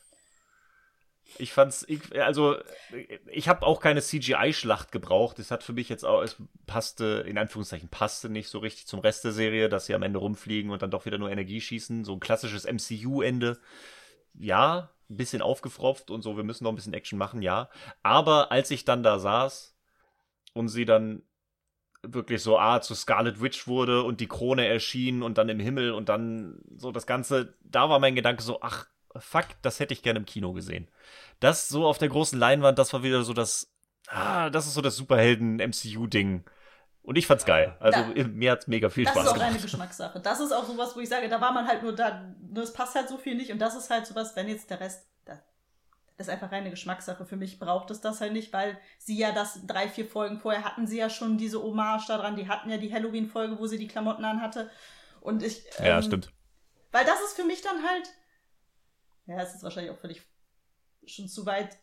Ich 1.38 1.52
fand's, 1.52 1.84
ich, 1.88 2.20
also, 2.20 2.56
ich 3.26 3.48
habe 3.48 3.66
auch 3.66 3.80
keine 3.80 4.02
CGI-Schlacht 4.02 4.92
gebraucht. 4.92 5.38
Es 5.38 5.50
hat 5.50 5.62
für 5.62 5.72
mich 5.72 5.88
jetzt 5.88 6.04
auch, 6.04 6.22
es 6.22 6.36
passte, 6.66 7.24
in 7.26 7.38
Anführungszeichen, 7.38 7.88
passte 7.88 8.28
nicht 8.28 8.48
so 8.48 8.58
richtig 8.58 8.86
zum 8.86 9.00
Rest 9.00 9.24
der 9.24 9.32
Serie, 9.32 9.68
dass 9.68 9.86
sie 9.86 9.94
am 9.94 10.02
Ende 10.02 10.18
rumfliegen 10.18 10.70
und 10.70 10.82
dann 10.82 10.90
doch 10.90 11.06
wieder 11.06 11.18
nur 11.18 11.30
Energie 11.30 11.60
schießen. 11.60 12.04
So 12.04 12.12
ein 12.12 12.20
klassisches 12.20 12.64
MCU-Ende. 12.66 13.58
Ja, 14.34 14.90
ein 15.10 15.16
bisschen 15.16 15.42
aufgefropft 15.42 16.10
und 16.10 16.22
so, 16.22 16.36
wir 16.36 16.44
müssen 16.44 16.64
noch 16.64 16.72
ein 16.72 16.76
bisschen 16.76 16.94
Action 16.94 17.18
machen, 17.18 17.42
ja. 17.42 17.68
Aber 18.02 18.50
als 18.52 18.70
ich 18.70 18.84
dann 18.84 19.02
da 19.02 19.18
saß 19.18 19.76
und 20.54 20.68
sie 20.68 20.84
dann 20.84 21.22
wirklich 22.02 22.42
so, 22.42 22.58
ah, 22.58 22.80
zu 22.80 22.94
Scarlet 22.94 23.40
Witch 23.40 23.66
wurde 23.66 24.02
und 24.02 24.20
die 24.20 24.28
Krone 24.28 24.66
erschien 24.66 25.22
und 25.22 25.38
dann 25.38 25.48
im 25.48 25.60
Himmel 25.60 25.92
und 25.92 26.08
dann 26.08 26.60
so 26.76 26.92
das 26.92 27.06
Ganze, 27.06 27.54
da 27.62 27.88
war 27.88 27.98
mein 27.98 28.14
Gedanke 28.14 28.42
so, 28.42 28.60
ach, 28.60 28.86
fuck, 29.16 29.46
das 29.62 29.80
hätte 29.80 29.94
ich 29.94 30.02
gerne 30.02 30.18
im 30.18 30.26
Kino 30.26 30.52
gesehen. 30.52 30.88
Das 31.40 31.68
so 31.68 31.86
auf 31.86 31.98
der 31.98 32.08
großen 32.08 32.38
Leinwand, 32.38 32.78
das 32.78 32.92
war 32.92 33.02
wieder 33.02 33.22
so 33.22 33.32
das, 33.32 33.72
ah, 34.08 34.50
das 34.50 34.66
ist 34.66 34.74
so 34.74 34.82
das 34.82 34.96
Superhelden-MCU-Ding. 34.96 36.44
Und 37.04 37.16
ich 37.16 37.26
fand's 37.26 37.44
geil. 37.44 37.76
Also 37.80 38.00
da, 38.14 38.24
mir 38.24 38.52
hat's 38.52 38.66
mega 38.66 38.88
viel 38.88 39.06
Spaß 39.06 39.14
gemacht. 39.14 39.28
Das 39.28 39.36
ist 39.36 39.42
auch 39.42 39.46
eine 39.50 39.60
Geschmackssache. 39.60 40.20
Das 40.20 40.40
ist 40.40 40.52
auch 40.52 40.64
sowas, 40.64 40.96
wo 40.96 41.00
ich 41.00 41.08
sage, 41.08 41.28
da 41.28 41.38
war 41.40 41.52
man 41.52 41.68
halt 41.68 41.82
nur 41.82 41.94
da, 41.94 42.34
das 42.40 42.72
passt 42.72 42.94
halt 42.94 43.08
so 43.08 43.18
viel 43.18 43.34
nicht. 43.34 43.52
Und 43.52 43.58
das 43.58 43.76
ist 43.76 43.90
halt 43.90 44.06
sowas, 44.06 44.34
wenn 44.36 44.48
jetzt 44.48 44.70
der 44.70 44.80
Rest, 44.80 45.06
das 46.16 46.28
ist 46.28 46.32
einfach 46.32 46.50
reine 46.50 46.70
Geschmackssache. 46.70 47.26
Für 47.26 47.36
mich 47.36 47.58
braucht 47.58 47.90
es 47.90 48.00
das 48.00 48.20
halt 48.20 48.32
nicht, 48.32 48.52
weil 48.52 48.78
sie 48.98 49.18
ja 49.18 49.32
das 49.32 49.66
drei, 49.66 49.88
vier 49.88 50.06
Folgen 50.06 50.38
vorher 50.38 50.64
hatten 50.64 50.86
sie 50.86 50.98
ja 50.98 51.10
schon 51.10 51.36
diese 51.36 51.62
Hommage 51.62 52.06
daran. 52.06 52.36
Die 52.36 52.48
hatten 52.48 52.70
ja 52.70 52.78
die 52.78 52.92
Halloween-Folge, 52.92 53.58
wo 53.58 53.66
sie 53.66 53.78
die 53.78 53.88
Klamotten 53.88 54.24
anhatte. 54.24 54.70
Und 55.20 55.42
ich. 55.42 55.64
Ähm, 55.78 55.86
ja, 55.86 56.02
stimmt. 56.02 56.32
Weil 56.92 57.04
das 57.04 57.20
ist 57.20 57.34
für 57.34 57.44
mich 57.44 57.62
dann 57.62 57.82
halt. 57.82 58.08
Ja, 59.26 59.42
es 59.42 59.54
ist 59.54 59.62
wahrscheinlich 59.62 59.92
auch 59.92 59.98
völlig 59.98 60.22
schon 61.06 61.28
zu 61.28 61.44
weit 61.44 61.76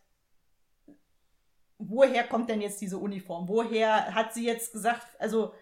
woher 1.90 2.24
kommt 2.28 2.50
denn 2.50 2.62
jetzt 2.62 2.82
diese 2.82 2.98
Uniform? 2.98 3.48
Woher 3.48 4.14
hat 4.16 4.34
sie 4.34 4.46
jetzt 4.46 4.72
gesagt, 4.74 5.06
also 5.20 5.54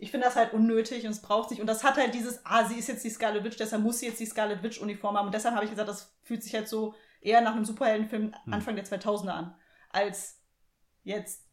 ich 0.00 0.10
finde 0.12 0.26
das 0.26 0.36
halt 0.36 0.52
unnötig 0.52 1.04
und 1.04 1.10
es 1.10 1.20
braucht 1.22 1.48
sich. 1.48 1.60
Und 1.60 1.66
das 1.66 1.82
hat 1.82 1.96
halt 1.96 2.14
dieses, 2.14 2.40
ah, 2.44 2.64
sie 2.64 2.76
ist 2.78 2.86
jetzt 2.88 3.02
die 3.04 3.10
Scarlet 3.10 3.42
Witch, 3.42 3.56
deshalb 3.56 3.82
muss 3.82 3.98
sie 3.98 4.06
jetzt 4.06 4.20
die 4.20 4.26
Scarlet 4.26 4.62
Witch 4.62 4.80
Uniform 4.80 5.16
haben. 5.16 5.26
Und 5.26 5.34
deshalb 5.34 5.54
habe 5.56 5.64
ich 5.64 5.70
gesagt, 5.70 5.88
das 5.88 6.16
fühlt 6.22 6.42
sich 6.44 6.54
halt 6.54 6.68
so 6.68 6.94
eher 7.20 7.40
nach 7.40 7.54
einem 7.56 7.64
Superheldenfilm 7.64 8.32
Hm. 8.44 8.52
Anfang 8.52 8.76
der 8.76 8.84
2000er 8.84 9.30
an, 9.30 9.54
als 9.90 10.40
jetzt. 11.02 11.44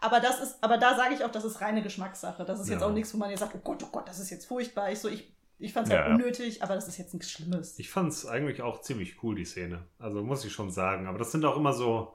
Aber 0.00 0.20
das 0.20 0.40
ist, 0.40 0.62
aber 0.62 0.76
da 0.76 0.96
sage 0.96 1.14
ich 1.14 1.24
auch, 1.24 1.30
das 1.30 1.44
ist 1.44 1.60
reine 1.62 1.82
Geschmackssache. 1.82 2.44
Das 2.44 2.60
ist 2.60 2.68
jetzt 2.68 2.82
Ja. 2.82 2.86
auch 2.88 2.92
nichts, 2.92 3.14
wo 3.14 3.18
man 3.18 3.30
jetzt 3.30 3.40
sagt, 3.40 3.54
oh 3.54 3.60
Gott, 3.64 3.82
oh 3.82 3.88
Gott, 3.90 4.06
das 4.06 4.18
ist 4.18 4.28
jetzt 4.30 4.46
furchtbar. 4.46 4.92
Ich 4.92 4.98
so, 4.98 5.08
ich, 5.08 5.34
ich 5.58 5.72
fand 5.72 5.86
es 5.86 5.92
Ja, 5.92 6.00
halt 6.00 6.08
ja. 6.08 6.14
unnötig, 6.14 6.62
aber 6.62 6.74
das 6.74 6.88
ist 6.88 6.98
jetzt 6.98 7.14
nichts 7.14 7.30
Schlimmes. 7.30 7.78
Ich 7.78 7.88
fand 7.88 8.12
es 8.12 8.26
eigentlich 8.26 8.60
auch 8.60 8.82
ziemlich 8.82 9.22
cool, 9.22 9.34
die 9.34 9.44
Szene. 9.46 9.86
Also 9.98 10.22
muss 10.22 10.44
ich 10.44 10.52
schon 10.52 10.70
sagen. 10.70 11.06
Aber 11.06 11.18
das 11.18 11.32
sind 11.32 11.44
auch 11.46 11.56
immer 11.56 11.72
so, 11.72 12.14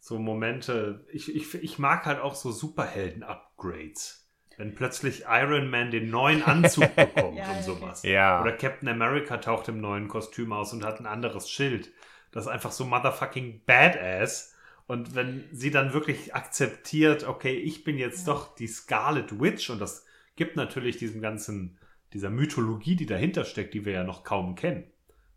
so 0.00 0.18
Momente. 0.18 1.04
Ich, 1.12 1.34
ich, 1.34 1.54
ich 1.54 1.78
mag 1.78 2.06
halt 2.06 2.20
auch 2.20 2.34
so 2.34 2.50
Superhelden-Upgrades. 2.50 4.28
Wenn 4.56 4.74
plötzlich 4.74 5.24
Iron 5.28 5.70
Man 5.70 5.90
den 5.90 6.10
neuen 6.10 6.42
Anzug 6.42 6.94
bekommt 6.96 7.38
Ja, 7.38 7.50
und 7.52 7.62
sowas. 7.64 8.02
Ja. 8.02 8.42
Oder 8.42 8.52
Captain 8.52 8.88
America 8.88 9.38
taucht 9.38 9.68
im 9.68 9.80
neuen 9.80 10.08
Kostüm 10.08 10.52
aus 10.52 10.72
und 10.72 10.84
hat 10.84 11.00
ein 11.00 11.06
anderes 11.06 11.48
Schild. 11.50 11.90
Das 12.32 12.44
ist 12.44 12.50
einfach 12.50 12.72
so 12.72 12.84
motherfucking 12.84 13.62
badass. 13.64 14.54
Und 14.86 15.14
wenn 15.14 15.48
sie 15.52 15.70
dann 15.70 15.92
wirklich 15.92 16.34
akzeptiert, 16.34 17.24
okay, 17.24 17.54
ich 17.54 17.84
bin 17.84 17.96
jetzt 17.96 18.26
Ja. 18.26 18.34
doch 18.34 18.54
die 18.54 18.66
Scarlet 18.66 19.40
Witch 19.40 19.70
und 19.70 19.80
das 19.80 20.04
gibt 20.36 20.56
natürlich 20.56 20.96
diesem 20.96 21.20
ganzen, 21.22 21.78
dieser 22.12 22.30
Mythologie, 22.30 22.96
die 22.96 23.06
dahinter 23.06 23.44
steckt, 23.44 23.72
die 23.74 23.84
wir 23.84 23.92
ja 23.92 24.04
noch 24.04 24.24
kaum 24.24 24.56
kennen. 24.56 24.90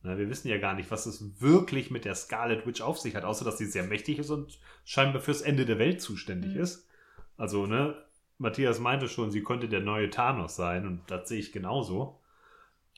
Na, 0.03 0.17
wir 0.17 0.29
wissen 0.29 0.49
ja 0.49 0.57
gar 0.57 0.73
nicht, 0.73 0.91
was 0.91 1.05
es 1.05 1.41
wirklich 1.41 1.89
mit 1.89 2.03
der 2.03 2.15
Scarlet 2.15 2.67
Witch 2.67 2.81
auf 2.81 2.99
sich 2.99 3.15
hat, 3.15 3.23
außer 3.23 3.45
dass 3.45 3.57
sie 3.57 3.65
sehr 3.65 3.83
mächtig 3.85 4.19
ist 4.19 4.29
und 4.29 4.59
scheinbar 4.83 5.21
fürs 5.21 5.41
Ende 5.41 5.65
der 5.65 5.79
Welt 5.79 6.01
zuständig 6.01 6.55
Mhm. 6.55 6.61
ist. 6.61 6.87
Also, 7.37 7.65
ne, 7.65 7.95
Matthias 8.37 8.79
meinte 8.79 9.07
schon, 9.07 9.31
sie 9.31 9.43
könnte 9.43 9.69
der 9.69 9.79
neue 9.79 10.09
Thanos 10.09 10.55
sein 10.57 10.85
und 10.85 11.01
das 11.07 11.29
sehe 11.29 11.39
ich 11.39 11.53
genauso. 11.53 12.19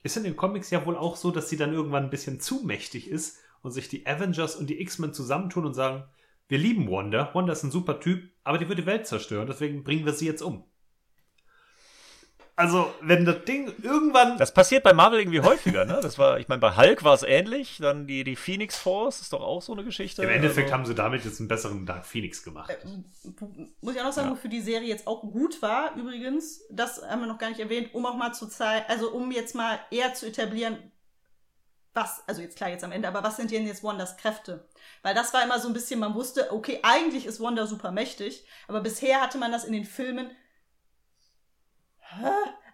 Ist 0.02 0.18
in 0.18 0.23
den 0.23 0.36
Comics 0.36 0.72
ja 0.72 0.86
wohl 0.86 0.98
auch 0.98 1.15
so, 1.15 1.32
dass 1.32 1.49
sie 1.49 1.57
dann 1.57 1.73
irgendwann 1.73 2.06
ein 2.06 2.10
bisschen 2.10 2.40
zu 2.40 2.64
mächtig 2.64 3.10
ist 3.10 3.40
und 3.61 3.72
sich 3.72 3.88
die 3.88 4.06
Avengers 4.07 4.56
und 4.56 4.69
die 4.69 4.82
X-Men 4.82 5.14
zusammentun 5.14 5.65
und 5.65 5.73
sagen, 5.73 6.03
wir 6.48 6.57
lieben 6.57 6.90
Wanda, 6.90 7.32
Wanda 7.34 7.53
ist 7.53 7.64
ein 7.64 7.72
super 7.72 7.99
Typ, 7.99 8.30
aber 8.44 8.57
die 8.57 8.68
wird 8.69 8.80
die 8.80 8.86
Welt 8.86 9.07
zerstören, 9.07 9.48
deswegen 9.48 9.84
bringen 9.84 10.06
wir 10.06 10.14
sie 10.14 10.27
jetzt 10.27 10.41
um. 10.41 10.64
Also, 12.57 12.94
wenn 13.02 13.26
das 13.26 13.44
Ding 13.44 13.73
irgendwann 13.82 14.38
Das 14.38 14.53
passiert 14.53 14.84
bei 14.84 14.94
Marvel 14.94 15.19
irgendwie 15.19 15.41
häufiger, 15.41 15.84
ne? 15.84 15.99
Das 16.02 16.18
war, 16.18 16.40
ich 16.40 16.48
meine, 16.48 16.61
bei 16.61 16.77
Hulk 16.77 17.03
war 17.03 17.14
es 17.14 17.23
ähnlich. 17.23 17.80
Dann 17.82 18.07
die, 18.07 18.23
die 18.23 18.38
Phoenix 18.38 18.77
Force 18.77 19.19
ist 19.19 19.34
doch 19.34 19.41
auch 19.41 19.61
so 19.61 19.73
eine 19.73 19.84
Geschichte. 19.84 20.23
Im 20.23 20.30
Endeffekt 20.30 20.68
also, 20.68 20.73
haben 20.73 20.86
sie 20.86 20.95
damit 20.95 21.26
jetzt 21.26 21.40
einen 21.40 21.49
besseren 21.49 21.86
Dark 21.86 22.06
Phoenix 22.06 22.44
gemacht. 22.44 22.69
Äh, 22.69 22.77
Muss 23.82 23.95
ich 23.95 23.99
auch 23.99 24.06
noch 24.06 24.14
sagen, 24.14 24.30
Ja. 24.30 24.34
wofür 24.36 24.49
die 24.49 24.61
Serie 24.61 24.88
jetzt 24.88 25.06
auch 25.06 25.22
gut 25.22 25.61
war, 25.61 25.95
übrigens, 25.95 26.64
das 26.69 27.02
haben 27.02 27.19
wir 27.22 27.27
noch 27.27 27.40
gar 27.40 27.49
nicht 27.49 27.60
erwähnt, 27.60 27.94
um 27.94 28.06
auch 28.06 28.15
mal 28.15 28.32
zu 28.32 28.48
zeigen, 28.48 28.86
also 28.88 29.11
um 29.11 29.32
jetzt 29.32 29.53
mal 29.53 29.77
eher 29.91 30.14
zu 30.14 30.26
etablieren, 30.26 30.77
was, 31.94 32.23
also 32.27 32.41
jetzt 32.41 32.57
klar 32.57 32.69
jetzt 32.69 32.84
am 32.84 32.91
Ende, 32.91 33.07
aber 33.07 33.23
was 33.23 33.38
sind 33.38 33.52
denn 33.52 33.65
jetzt 33.68 33.84
Wandas 33.84 34.18
Kräfte? 34.18 34.68
Weil 35.02 35.15
das 35.15 35.34
war 35.34 35.44
immer 35.44 35.60
so 35.60 35.68
ein 35.68 35.73
bisschen, 35.73 35.99
man 35.99 36.14
wusste, 36.14 36.52
okay, 36.52 36.80
eigentlich 36.84 37.26
ist 37.26 37.40
Wanda 37.41 37.68
super 37.68 37.91
mächtig, 37.91 38.45
aber 38.68 38.82
bisher 38.82 39.22
hatte 39.22 39.38
man 39.38 39.52
das 39.52 39.64
in 39.65 39.73
den 39.73 39.86
Filmen. 39.86 40.30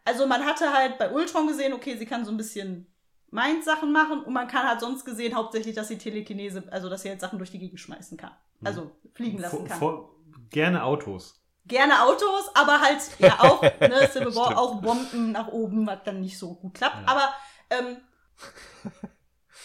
Also 0.04 0.26
man 0.26 0.46
hatte 0.46 0.74
halt 0.74 0.98
bei 0.98 1.12
Ultron 1.12 1.48
gesehen, 1.48 1.74
okay, 1.74 1.96
sie 1.98 2.06
kann 2.06 2.26
so 2.26 2.32
ein 2.32 2.38
bisschen 2.38 2.92
Mind-Sachen 3.30 3.92
machen 3.92 4.24
und 4.24 4.34
man 4.34 4.48
kann 4.48 4.68
halt 4.68 4.82
sonst 4.82 5.06
gesehen 5.06 5.36
hauptsächlich, 5.36 5.76
dass 5.76 5.88
sie 5.88 5.98
Telekinese, 5.98 6.64
also 6.72 6.90
dass 6.90 7.04
sie 7.04 7.10
halt 7.10 7.22
Sachen 7.22 7.38
durch 7.38 7.52
die 7.52 7.60
Gegend 7.60 7.80
schmeißen 7.80 8.18
kann. 8.18 8.32
Also 8.64 8.92
fliegen 9.14 9.40
lassen 9.40 9.58
Vor, 9.58 9.68
kann. 9.68 9.80
vor, 9.80 10.16
gerne 10.50 10.84
Autos. 10.84 11.42
Gerne 11.66 12.04
Autos, 12.04 12.50
aber 12.56 12.82
halt 12.82 13.00
ja 13.20 13.40
auch, 13.40 13.62
ne, 13.62 14.10
Civil 14.12 14.36
War 14.36 14.58
auch 14.58 14.82
Bomben 14.82 15.32
nach 15.32 15.48
oben, 15.48 15.88
was 15.88 16.00
dann 16.04 16.20
nicht 16.20 16.38
so 16.38 16.56
gut 16.56 16.74
klappt. 16.74 17.02
Ja. 17.02 17.08
Aber, 17.08 17.34
ähm, 17.70 17.98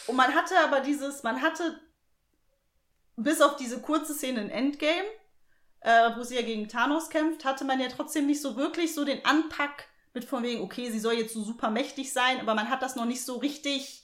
und 0.06 0.16
man 0.16 0.34
hatte 0.34 0.54
aber 0.62 0.80
dieses, 0.80 1.22
man 1.22 1.42
hatte 1.42 1.80
bis 3.16 3.40
auf 3.40 3.56
diese 3.56 3.80
kurze 3.80 4.14
Szene 4.14 4.42
in 4.42 4.50
Endgame, 4.50 5.08
äh, 5.86 6.16
wo 6.16 6.24
sie 6.24 6.34
ja 6.34 6.42
gegen 6.42 6.66
Thanos 6.66 7.10
kämpft, 7.10 7.44
hatte 7.44 7.64
man 7.64 7.78
ja 7.78 7.86
trotzdem 7.88 8.26
nicht 8.26 8.42
so 8.42 8.56
wirklich 8.56 8.92
so 8.92 9.04
den 9.04 9.24
Anpack 9.24 9.86
mit 10.14 10.24
von 10.24 10.42
wegen, 10.42 10.60
okay, 10.60 10.90
sie 10.90 10.98
soll 10.98 11.14
jetzt 11.14 11.32
so 11.32 11.44
super 11.44 11.70
mächtig 11.70 12.12
sein, 12.12 12.40
aber 12.40 12.56
man 12.56 12.70
hat 12.70 12.82
das 12.82 12.96
noch 12.96 13.04
nicht 13.04 13.24
so 13.24 13.36
richtig, 13.36 14.02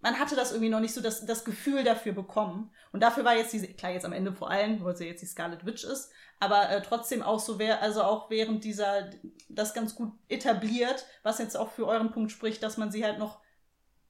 man 0.00 0.20
hatte 0.20 0.36
das 0.36 0.52
irgendwie 0.52 0.68
noch 0.68 0.78
nicht 0.78 0.94
so 0.94 1.00
das, 1.00 1.26
das 1.26 1.44
Gefühl 1.44 1.82
dafür 1.82 2.12
bekommen. 2.12 2.70
Und 2.92 3.02
dafür 3.02 3.24
war 3.24 3.34
jetzt 3.34 3.52
diese, 3.52 3.66
klar, 3.66 3.90
jetzt 3.90 4.04
am 4.04 4.12
Ende 4.12 4.32
vor 4.32 4.52
allem, 4.52 4.84
weil 4.84 4.96
sie 4.96 5.06
jetzt 5.06 5.20
die 5.20 5.26
Scarlet 5.26 5.66
Witch 5.66 5.82
ist, 5.82 6.12
aber 6.38 6.70
äh, 6.70 6.80
trotzdem 6.80 7.22
auch 7.22 7.40
so 7.40 7.58
wäre, 7.58 7.80
also 7.80 8.04
auch 8.04 8.30
während 8.30 8.62
dieser, 8.62 9.10
das 9.48 9.74
ganz 9.74 9.96
gut 9.96 10.12
etabliert, 10.28 11.06
was 11.24 11.38
jetzt 11.38 11.56
auch 11.56 11.72
für 11.72 11.88
euren 11.88 12.12
Punkt 12.12 12.30
spricht, 12.30 12.62
dass 12.62 12.76
man 12.76 12.92
sie 12.92 13.04
halt 13.04 13.18
noch 13.18 13.40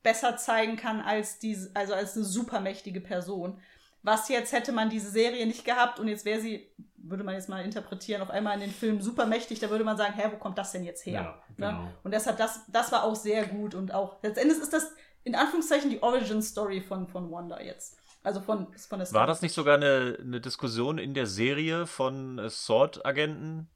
besser 0.02 0.36
zeigen 0.36 0.76
kann 0.76 1.00
als 1.00 1.38
diese, 1.38 1.70
also 1.74 1.94
als 1.94 2.14
eine 2.14 2.26
supermächtige 2.26 3.00
Person. 3.00 3.58
Was 4.02 4.28
jetzt 4.28 4.52
hätte 4.52 4.72
man 4.72 4.88
diese 4.90 5.10
Serie 5.10 5.46
nicht 5.46 5.64
gehabt 5.64 5.98
und 6.00 6.08
jetzt 6.08 6.24
wäre 6.24 6.40
sie, 6.40 6.70
würde 6.96 7.24
man 7.24 7.34
jetzt 7.34 7.48
mal 7.48 7.64
interpretieren, 7.64 8.22
auf 8.22 8.30
einmal 8.30 8.54
in 8.54 8.60
den 8.60 8.70
Film 8.70 9.00
supermächtig, 9.00 9.58
da 9.58 9.68
würde 9.70 9.84
man 9.84 9.96
sagen, 9.96 10.14
hä, 10.14 10.28
wo 10.32 10.36
kommt 10.36 10.56
das 10.58 10.72
denn 10.72 10.84
jetzt 10.84 11.04
her? 11.06 11.12
Ja, 11.12 11.42
Ne? 11.56 11.66
genau. 11.66 11.90
Und 12.02 12.12
deshalb, 12.12 12.38
das, 12.38 12.60
das 12.68 12.90
war 12.92 13.04
auch 13.04 13.16
sehr 13.16 13.46
gut 13.46 13.74
und 13.74 13.92
auch, 13.92 14.16
letztendlich 14.22 14.58
ist 14.58 14.72
das 14.72 14.92
in 15.24 15.34
Anführungszeichen 15.34 15.90
die 15.90 16.02
Origin-Story 16.02 16.80
von, 16.80 17.06
von 17.06 17.30
Wanda 17.30 17.60
jetzt. 17.60 17.98
Also 18.22 18.40
von, 18.40 18.66
von 18.74 18.98
der 18.98 19.12
War 19.12 19.26
das 19.26 19.42
nicht 19.42 19.54
sogar 19.54 19.76
eine, 19.76 20.18
eine 20.20 20.40
Diskussion 20.40 20.98
in 20.98 21.14
der 21.14 21.26
Serie 21.26 21.86
von 21.86 22.38
äh, 22.38 22.50
Sword-Agenten, 22.50 23.68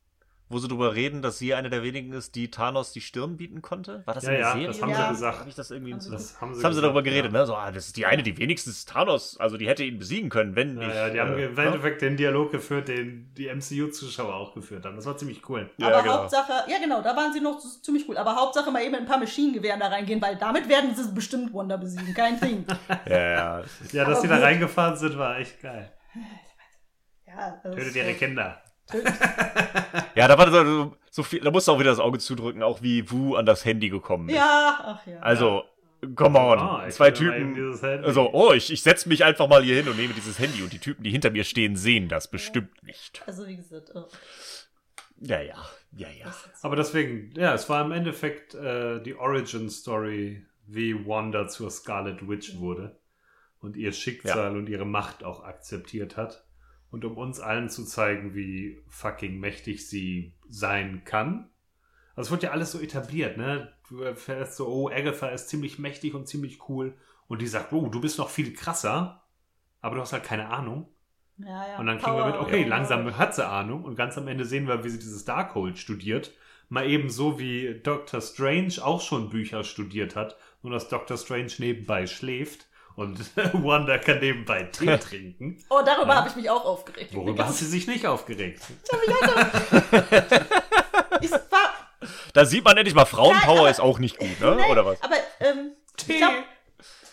wo 0.55 0.59
sie 0.59 0.69
darüber 0.69 0.95
reden, 0.95 1.21
dass 1.21 1.39
sie 1.39 1.53
eine 1.53 1.69
der 1.69 1.83
wenigen 1.83 2.13
ist, 2.13 2.35
die 2.37 2.51
Thanos 2.51 2.93
die 2.93 3.01
Stirn 3.01 3.37
bieten 3.37 3.61
konnte? 3.61 4.03
War 4.07 4.15
das 4.15 4.25
Ja, 4.25 4.31
in 4.31 4.37
der 4.37 4.41
ja, 4.47 4.53
Serie? 4.53 4.67
das 4.69 4.81
haben 4.83 4.95
sie 4.95 4.99
Hab 4.99 5.11
gesagt. 5.11 5.45
ich 5.49 5.55
das 5.57 5.71
irgendwie 5.71 5.93
Haben 5.93 6.01
sie 6.01 6.11
Das 6.13 6.41
haben 6.41 6.55
sie, 6.55 6.59
Das 6.61 6.65
haben 6.65 6.75
sie 6.75 6.81
darüber 6.81 7.03
geredet, 7.03 7.33
ja. 7.33 7.39
ne? 7.41 7.47
So, 7.47 7.57
ah, 7.57 7.71
das 7.73 7.87
ist 7.89 7.97
die 7.97 8.07
eine, 8.07 8.23
die 8.23 8.39
wenigstens 8.39 8.85
Thanos, 8.87 9.37
also 9.39 9.57
die 9.57 9.67
hätte 9.69 9.85
ihn 9.85 9.99
besiegen 9.99 10.31
können, 10.31 10.57
wenn 10.57 10.81
Ja, 10.81 10.87
nicht. 10.87 10.97
ja, 10.97 11.11
die 11.11 11.21
haben 11.21 11.37
äh, 11.37 11.45
im 11.47 11.55
ne? 11.55 11.65
Endeffekt 11.65 12.01
den 12.03 12.17
Dialog 12.17 12.53
geführt, 12.53 12.89
den 12.89 13.31
die 13.37 13.49
MCU-Zuschauer 13.49 14.33
auch 14.35 14.55
geführt 14.55 14.85
haben. 14.87 14.97
Das 14.97 15.05
war 15.07 15.17
ziemlich 15.17 15.47
cool. 15.49 15.69
Ja, 15.77 15.89
aber 15.89 16.03
genau. 16.03 16.15
Hauptsache, 16.21 16.53
ja 16.71 16.79
genau, 16.81 17.03
da 17.03 17.17
waren 17.17 17.33
sie 17.33 17.41
noch 17.41 17.59
ziemlich 17.83 18.09
cool. 18.09 18.17
Aber 18.17 18.37
Hauptsache 18.37 18.71
mal 18.71 18.83
eben 18.83 18.95
ein 18.95 19.07
paar 19.07 19.19
Maschinengewehren 19.19 19.81
da 19.81 19.89
reingehen, 19.89 20.23
weil 20.23 20.37
damit 20.37 20.69
werden 20.69 20.95
sie 20.95 21.13
bestimmt 21.13 21.53
Wanda 21.53 21.77
besiegen. 21.77 22.15
Kein 22.15 22.39
Ding. 22.41 22.65
Ja, 23.09 23.17
ja. 23.19 23.65
Ja, 23.93 24.05
dass 24.05 24.19
Aber 24.19 24.23
die 24.23 24.29
da 24.29 24.39
reingefahren 24.39 24.97
sind, 24.97 25.19
war 25.19 25.39
echt 25.39 25.61
geil. 25.61 25.93
ja, 27.27 27.59
also 27.63 27.77
Tötet 27.77 27.97
ihre 27.97 28.15
Kinder. 28.15 28.63
Ja, 30.15 30.29
da 30.29 30.39
war 30.39 30.51
so, 30.51 30.97
so 31.11 31.23
viel, 31.23 31.41
da 31.41 31.51
musst 31.51 31.69
du 31.69 31.73
auch 31.73 31.79
wieder 31.79 31.91
das 31.91 32.01
Auge 32.01 32.19
zudrücken, 32.19 32.63
auch 32.63 32.83
wie 32.83 33.11
Wu 33.11 33.35
an 33.37 33.47
das 33.47 33.65
Handy 33.65 33.89
gekommen 33.89 34.29
ist. 34.29 34.37
Ja, 34.37 34.79
ach 34.83 35.07
ja. 35.07 35.21
Also, 35.21 35.65
come 36.15 36.39
on. 36.39 36.59
Ah, 36.59 36.89
Zwei 36.91 37.11
Typen. 37.11 37.57
Also, 38.05 38.31
oh, 38.33 38.53
ich, 38.53 38.73
ich 38.73 38.83
setze 38.83 39.09
mich 39.09 39.25
einfach 39.25 39.49
mal 39.49 39.63
hier 39.63 39.77
hin 39.77 39.89
und 39.89 39.97
nehme 39.97 40.13
dieses 40.15 40.39
Handy 40.39 40.63
und 40.63 40.73
die 40.73 40.79
Typen, 40.79 41.03
die 41.03 41.11
hinter 41.11 41.31
mir 41.31 41.45
stehen, 41.45 41.77
sehen 41.77 42.09
das 42.09 42.31
bestimmt 42.31 42.83
nicht. 42.83 43.23
Also 43.27 43.47
wie 43.47 43.57
gesagt, 43.57 43.91
oh, 43.95 44.05
Ja, 45.21 45.41
ja, 45.41 45.57
ja, 45.97 46.09
ja. 46.09 46.35
Aber 46.63 46.77
deswegen, 46.77 47.33
ja, 47.37 47.55
es 47.55 47.69
war 47.69 47.85
im 47.85 47.93
Endeffekt 47.93 48.55
äh, 48.55 49.01
die 49.03 49.15
Origin-Story, 49.15 50.45
wie 50.67 51.07
Wanda 51.07 51.49
zur 51.49 51.71
Scarlet 51.71 52.29
Witch 52.29 52.59
wurde 52.59 52.99
und 53.61 53.77
ihr 53.77 53.93
Schicksal 53.93 54.57
und 54.57 54.69
ihre 54.69 54.85
Macht 54.87 55.25
auch 55.25 55.43
akzeptiert 55.45 56.17
hat. 56.17 56.45
Und 56.95 57.05
um 57.05 57.19
uns 57.19 57.41
allen 57.41 57.69
zu 57.71 57.85
zeigen, 57.85 58.37
wie 58.37 58.81
fucking 58.87 59.41
mächtig 59.41 59.89
sie 59.89 60.33
sein 60.49 61.03
kann. 61.05 61.51
Also 62.15 62.29
es 62.29 62.31
wird 62.31 62.45
ja 62.45 62.51
alles 62.53 62.71
so 62.71 62.79
etabliert, 62.79 63.37
ne? 63.37 63.73
Du 63.89 64.03
erfährst 64.03 64.57
so, 64.57 64.69
oh, 64.69 64.89
Agatha 64.89 65.27
ist 65.31 65.49
ziemlich 65.49 65.81
mächtig 65.81 66.15
und 66.15 66.29
ziemlich 66.29 66.69
cool. 66.69 66.97
Und 67.27 67.43
die 67.43 67.49
sagt, 67.49 67.73
oh, 67.73 67.89
du 67.89 68.01
bist 68.01 68.17
noch 68.19 68.31
viel 68.31 68.55
krasser, 68.55 69.25
aber 69.81 69.97
du 69.97 70.03
hast 70.03 70.13
halt 70.13 70.23
keine 70.23 70.51
Ahnung. 70.51 70.89
ja, 71.39 71.67
ja. 71.67 71.79
Und 71.81 71.87
dann 71.87 71.99
kriegen 71.99 72.17
wir 72.17 72.27
mit, 72.27 72.37
Power, 72.37 72.47
okay, 72.47 72.61
Power. 72.61 72.69
langsam 72.69 73.19
hat 73.19 73.35
sie 73.35 73.45
Ahnung. 73.45 73.83
Und 73.83 73.97
ganz 73.97 74.17
am 74.17 74.29
Ende 74.29 74.45
sehen 74.45 74.69
wir, 74.69 74.85
wie 74.85 74.91
sie 74.91 75.01
dieses 75.01 75.25
Darkhold 75.25 75.79
studiert. 75.79 76.31
Mal 76.69 76.89
eben 76.89 77.11
so 77.11 77.41
wie 77.41 77.81
Dr. 77.83 78.21
Strange 78.21 78.75
auch 78.81 79.01
schon 79.01 79.31
Bücher 79.31 79.65
studiert 79.65 80.15
hat. 80.15 80.37
Nur 80.63 80.73
dass 80.73 80.89
Dr. 80.89 81.17
Strange 81.17 81.51
nebenbei 81.59 82.07
schläft. 82.07 82.69
Und 82.97 83.19
Wanda 83.65 83.99
kann 83.99 84.21
nebenbei 84.21 84.65
Tee 84.65 84.97
trinken. 84.99 85.63
Oh, 85.69 85.81
darüber 85.85 86.13
Ja. 86.13 86.17
habe 86.21 86.29
ich 86.29 86.37
mich 86.37 86.49
auch 86.51 86.65
aufgeregt. 86.65 87.15
Worüber 87.15 87.47
hat 87.49 87.55
sie 87.55 87.67
sich 87.67 87.87
nicht 87.87 88.07
aufgeregt? 88.07 88.63
Ich 91.21 91.31
war, 91.31 91.41
Da 92.33 92.45
sieht 92.45 92.65
man 92.65 92.77
endlich 92.77 92.95
mal, 92.95 93.05
Frauenpower 93.07 93.61
aber- 93.61 93.71
ist 93.71 93.81
auch 93.81 93.99
nicht 93.99 94.19
gut, 94.19 94.41
ne? 94.41 94.57
Nee, 94.57 94.71
Oder 94.71 94.85
was? 94.85 95.01
Aber 95.03 95.15
ähm, 95.41 95.73
ich 96.07 96.17
glaube, 96.19 96.45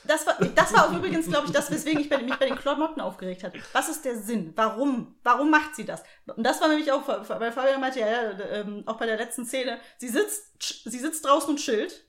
das 0.04 0.26
war, 0.26 0.36
das 0.56 0.74
war 0.74 0.90
auch 0.90 0.94
übrigens, 0.94 1.28
glaube 1.28 1.46
ich, 1.48 1.54
das, 1.54 1.70
weswegen 1.72 2.02
ich 2.02 2.10
bei, 2.10 2.18
mich 2.18 2.36
bei 2.36 2.48
den 2.48 2.56
Klamotten 2.58 3.00
aufgeregt 3.00 3.44
habe. 3.44 3.60
Was 3.74 3.88
ist 3.90 4.04
der 4.04 4.18
Sinn? 4.18 4.52
Warum? 4.56 5.16
Warum 5.24 5.50
macht 5.52 5.76
sie 5.76 5.86
das? 5.86 6.04
Und 6.26 6.44
das 6.44 6.60
war 6.60 6.68
nämlich 6.68 6.92
auch, 6.92 7.08
weil 7.08 7.52
Fabian 7.52 7.80
meinte, 7.80 8.00
ja, 8.00 8.08
ja 8.08 8.40
ähm, 8.52 8.84
auch 8.88 8.98
bei 8.98 9.06
der 9.06 9.18
letzten 9.18 9.46
Szene, 9.46 9.80
sie 9.98 10.10
sitzt, 10.10 10.62
sie 10.90 11.00
sitzt 11.00 11.24
draußen 11.26 11.50
und 11.52 11.58
chillt 11.60 12.06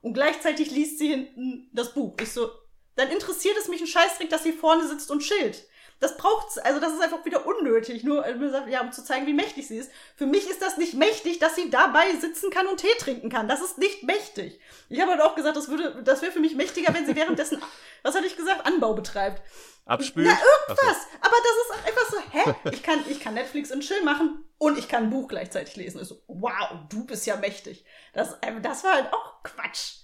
und 0.00 0.14
gleichzeitig 0.14 0.70
liest 0.70 0.98
sie 1.00 1.08
hinten 1.08 1.68
das 1.72 1.92
Buch. 1.92 2.14
Ich 2.20 2.32
so, 2.32 2.50
dann 2.96 3.08
interessiert 3.10 3.56
es 3.58 3.68
mich 3.68 3.80
ein 3.80 3.86
Scheißdreck, 3.86 4.30
dass 4.30 4.42
sie 4.42 4.52
vorne 4.52 4.86
sitzt 4.86 5.10
und 5.10 5.20
chillt. 5.20 5.66
das 6.00 6.16
braucht's, 6.16 6.58
also 6.58 6.80
das 6.80 6.92
ist 6.92 7.00
einfach 7.00 7.24
wieder 7.24 7.46
unnötig, 7.46 8.04
nur 8.04 8.24
äh, 8.26 8.70
ja, 8.70 8.82
um 8.82 8.92
zu 8.92 9.04
zeigen, 9.04 9.26
wie 9.26 9.32
mächtig 9.32 9.66
sie 9.68 9.78
ist. 9.78 9.90
Für 10.16 10.26
mich 10.26 10.48
ist 10.48 10.60
das 10.60 10.76
nicht 10.76 10.94
mächtig, 10.94 11.38
dass 11.38 11.56
sie 11.56 11.70
dabei 11.70 12.14
sitzen 12.20 12.50
kann 12.50 12.66
und 12.66 12.78
Tee 12.78 12.94
trinken 12.98 13.30
kann. 13.30 13.48
Das 13.48 13.62
ist 13.62 13.78
nicht 13.78 14.02
mächtig. 14.02 14.60
Ich 14.88 15.00
habe 15.00 15.12
halt 15.12 15.20
auch 15.22 15.34
gesagt, 15.34 15.56
das 15.56 15.68
würde, 15.68 16.02
das 16.02 16.22
wäre 16.22 16.32
für 16.32 16.40
mich 16.40 16.54
mächtiger, 16.54 16.92
wenn 16.92 17.06
sie 17.06 17.16
währenddessen, 17.16 17.62
was 18.02 18.14
hatte 18.14 18.26
ich 18.26 18.36
gesagt, 18.36 18.66
Anbau 18.66 18.94
betreibt. 18.94 19.42
Abspült. 19.86 20.26
Na, 20.26 20.32
irgendwas. 20.32 21.02
So. 21.02 21.18
Aber 21.20 21.36
das 21.36 21.56
ist 21.62 21.72
auch 21.72 21.86
einfach 21.86 22.10
so, 22.10 22.16
hä? 22.30 22.70
Ich 22.72 22.82
kann, 22.82 23.04
ich 23.08 23.20
kann 23.20 23.34
Netflix 23.34 23.70
und 23.70 23.80
Chill 23.80 24.02
machen 24.02 24.44
und 24.58 24.78
ich 24.78 24.88
kann 24.88 25.04
ein 25.04 25.10
Buch 25.10 25.28
gleichzeitig 25.28 25.76
lesen. 25.76 26.00
Ich 26.00 26.08
so, 26.08 26.22
wow, 26.26 26.70
du 26.88 27.04
bist 27.04 27.26
ja 27.26 27.36
mächtig. 27.36 27.84
Das, 28.14 28.34
äh, 28.40 28.60
das 28.62 28.82
war 28.84 28.94
halt 28.94 29.12
auch 29.12 29.42
Quatsch. 29.42 29.96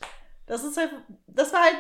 Das 0.46 0.64
ist 0.64 0.76
halt, 0.76 0.90
das 1.26 1.52
war 1.52 1.62
halt, 1.62 1.76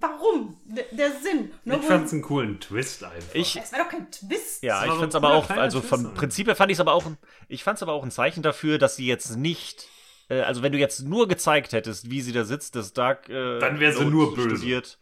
warum? 0.00 0.56
Der, 0.64 0.84
der 0.92 1.10
Sinn. 1.20 1.52
Nur 1.64 1.78
ich 1.78 1.84
fand's 1.84 2.12
einen 2.12 2.22
coolen 2.22 2.60
Twist 2.60 3.04
einfach. 3.04 3.34
Ich, 3.34 3.56
es 3.56 3.72
war 3.72 3.80
doch 3.80 3.88
kein 3.88 4.10
Twist. 4.10 4.62
Ja, 4.62 4.84
ich 4.84 4.92
fand's 4.92 5.14
aber 5.14 5.34
auch, 5.34 5.50
also 5.50 5.80
vom 5.80 6.14
Prinzip 6.14 6.46
her 6.46 6.56
fand 6.56 6.70
ich 6.70 6.76
es 6.76 6.80
aber 6.80 6.92
auch, 6.92 7.04
ich 7.48 7.64
fand's 7.64 7.82
aber 7.82 7.92
auch 7.92 8.02
ein 8.02 8.10
Zeichen 8.10 8.42
dafür, 8.42 8.78
dass 8.78 8.96
sie 8.96 9.06
jetzt 9.06 9.36
nicht 9.36 9.88
äh, 10.30 10.40
also 10.40 10.62
wenn 10.62 10.72
du 10.72 10.78
jetzt 10.78 11.00
nur 11.00 11.28
gezeigt 11.28 11.72
hättest, 11.72 12.10
wie 12.10 12.22
sie 12.22 12.32
da 12.32 12.44
sitzt, 12.44 12.76
das 12.76 12.92
Dark 12.92 13.28
äh, 13.28 13.58
dann 13.58 13.80
wäre 13.80 13.92
sie 13.92 14.04
nur 14.04 14.34
böse. 14.34 14.56
Studiert, 14.56 14.98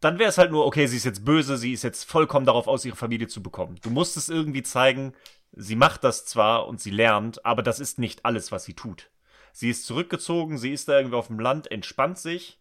dann 0.00 0.18
wäre 0.18 0.28
es 0.28 0.38
halt 0.38 0.50
nur, 0.50 0.66
okay, 0.66 0.86
sie 0.86 0.96
ist 0.96 1.04
jetzt 1.04 1.24
böse, 1.24 1.56
sie 1.56 1.72
ist 1.72 1.84
jetzt 1.84 2.04
vollkommen 2.04 2.46
darauf 2.46 2.66
aus, 2.66 2.84
ihre 2.84 2.96
Familie 2.96 3.28
zu 3.28 3.42
bekommen. 3.42 3.78
Du 3.82 3.90
musst 3.90 4.16
es 4.16 4.28
irgendwie 4.28 4.62
zeigen, 4.62 5.14
sie 5.52 5.76
macht 5.76 6.04
das 6.04 6.26
zwar 6.26 6.66
und 6.66 6.80
sie 6.80 6.90
lernt, 6.90 7.44
aber 7.44 7.62
das 7.62 7.80
ist 7.80 7.98
nicht 7.98 8.24
alles, 8.24 8.50
was 8.50 8.64
sie 8.64 8.74
tut. 8.74 9.10
Sie 9.52 9.68
ist 9.68 9.84
zurückgezogen, 9.84 10.58
sie 10.58 10.72
ist 10.72 10.88
da 10.88 10.96
irgendwie 10.96 11.16
auf 11.16 11.26
dem 11.26 11.40
Land, 11.40 11.70
entspannt 11.70 12.18
sich, 12.18 12.59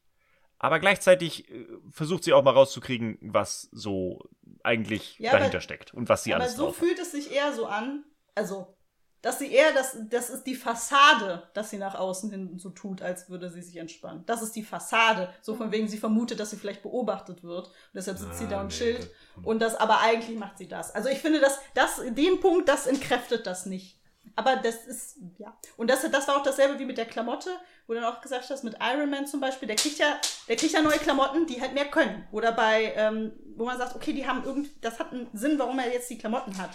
aber 0.59 0.79
gleichzeitig 0.79 1.49
äh, 1.49 1.65
versucht 1.91 2.23
sie 2.23 2.33
auch 2.33 2.43
mal 2.43 2.51
rauszukriegen, 2.51 3.17
was 3.21 3.69
so 3.71 4.29
eigentlich 4.63 5.17
ja, 5.17 5.31
dahinter 5.31 5.57
aber, 5.57 5.61
steckt 5.61 5.93
und 5.93 6.09
was 6.09 6.23
sie 6.23 6.33
aber 6.33 6.43
alles 6.43 6.59
Aber 6.59 6.67
so 6.67 6.73
fühlt 6.73 6.99
es 6.99 7.11
sich 7.11 7.31
eher 7.31 7.53
so 7.53 7.65
an, 7.65 8.03
also 8.35 8.75
dass 9.21 9.39
sie 9.39 9.51
eher, 9.51 9.73
das, 9.73 9.97
das 10.09 10.29
ist 10.29 10.43
die 10.45 10.55
Fassade, 10.55 11.43
dass 11.53 11.69
sie 11.69 11.77
nach 11.77 11.95
außen 11.95 12.31
hin 12.31 12.57
so 12.57 12.69
tut, 12.69 13.01
als 13.01 13.29
würde 13.29 13.49
sie 13.49 13.61
sich 13.61 13.75
entspannen. 13.75 14.23
Das 14.25 14.41
ist 14.41 14.55
die 14.55 14.63
Fassade. 14.63 15.33
So 15.41 15.55
von 15.55 15.73
wegen, 15.73 15.89
sie 15.89 15.97
vermutet, 15.97 16.39
dass 16.39 16.51
sie 16.51 16.55
vielleicht 16.55 16.83
beobachtet 16.83 17.43
wird. 17.43 17.67
Und 17.67 17.73
deshalb 17.93 18.17
sitzt 18.17 18.31
ah, 18.31 18.35
sie 18.35 18.47
da 18.47 18.61
und 18.61 18.67
nee, 18.67 18.73
chillt. 18.73 19.11
Und 19.43 19.61
das, 19.61 19.75
aber 19.75 19.99
eigentlich 19.99 20.39
macht 20.39 20.57
sie 20.57 20.69
das. 20.69 20.95
Also 20.95 21.09
ich 21.09 21.19
finde, 21.19 21.41
dass 21.41 21.59
das, 21.73 22.01
den 22.11 22.39
Punkt, 22.39 22.69
das 22.69 22.87
entkräftet 22.87 23.45
das 23.45 23.65
nicht. 23.65 23.99
Aber 24.37 24.55
das 24.55 24.85
ist, 24.85 25.17
ja. 25.37 25.57
Und 25.75 25.89
das, 25.89 26.09
das 26.09 26.27
war 26.29 26.37
auch 26.37 26.43
dasselbe 26.43 26.79
wie 26.79 26.85
mit 26.85 26.97
der 26.97 27.05
Klamotte, 27.05 27.49
wo 27.89 27.93
du 27.93 28.01
dann 28.01 28.13
auch 28.13 28.21
gesagt 28.21 28.47
hast, 28.51 28.63
mit 28.63 28.75
Iron 28.79 29.09
Man 29.09 29.25
zum 29.25 29.39
Beispiel, 29.39 29.67
der 29.67 29.75
kriegt 29.75 29.97
ja, 29.97 30.21
der 30.47 30.55
kriegt 30.55 30.73
ja 30.73 30.81
neue 30.81 30.99
Klamotten, 30.99 31.47
die 31.47 31.59
halt 31.59 31.73
mehr 31.73 31.85
können. 31.85 32.27
Oder 32.31 32.51
bei, 32.51 32.93
ähm, 32.95 33.31
wo 33.55 33.65
man 33.65 33.79
sagt, 33.79 33.95
okay, 33.95 34.13
die 34.13 34.27
haben 34.27 34.43
irgendwie, 34.43 34.69
das 34.79 34.99
hat 34.99 35.11
einen 35.11 35.27
Sinn, 35.33 35.57
warum 35.57 35.79
er 35.79 35.91
jetzt 35.91 36.07
die 36.07 36.19
Klamotten 36.19 36.59
hat. 36.59 36.69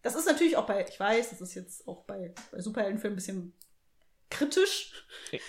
Das 0.00 0.14
ist 0.14 0.26
natürlich 0.26 0.56
auch 0.56 0.66
bei, 0.66 0.86
ich 0.88 0.98
weiß, 0.98 1.30
das 1.30 1.42
ist 1.42 1.54
jetzt 1.54 1.86
auch 1.86 2.04
bei, 2.04 2.34
bei 2.50 2.60
Superheldenfilmen 2.60 3.12
ein 3.12 3.16
bisschen 3.16 3.52
kritisch. 4.30 5.04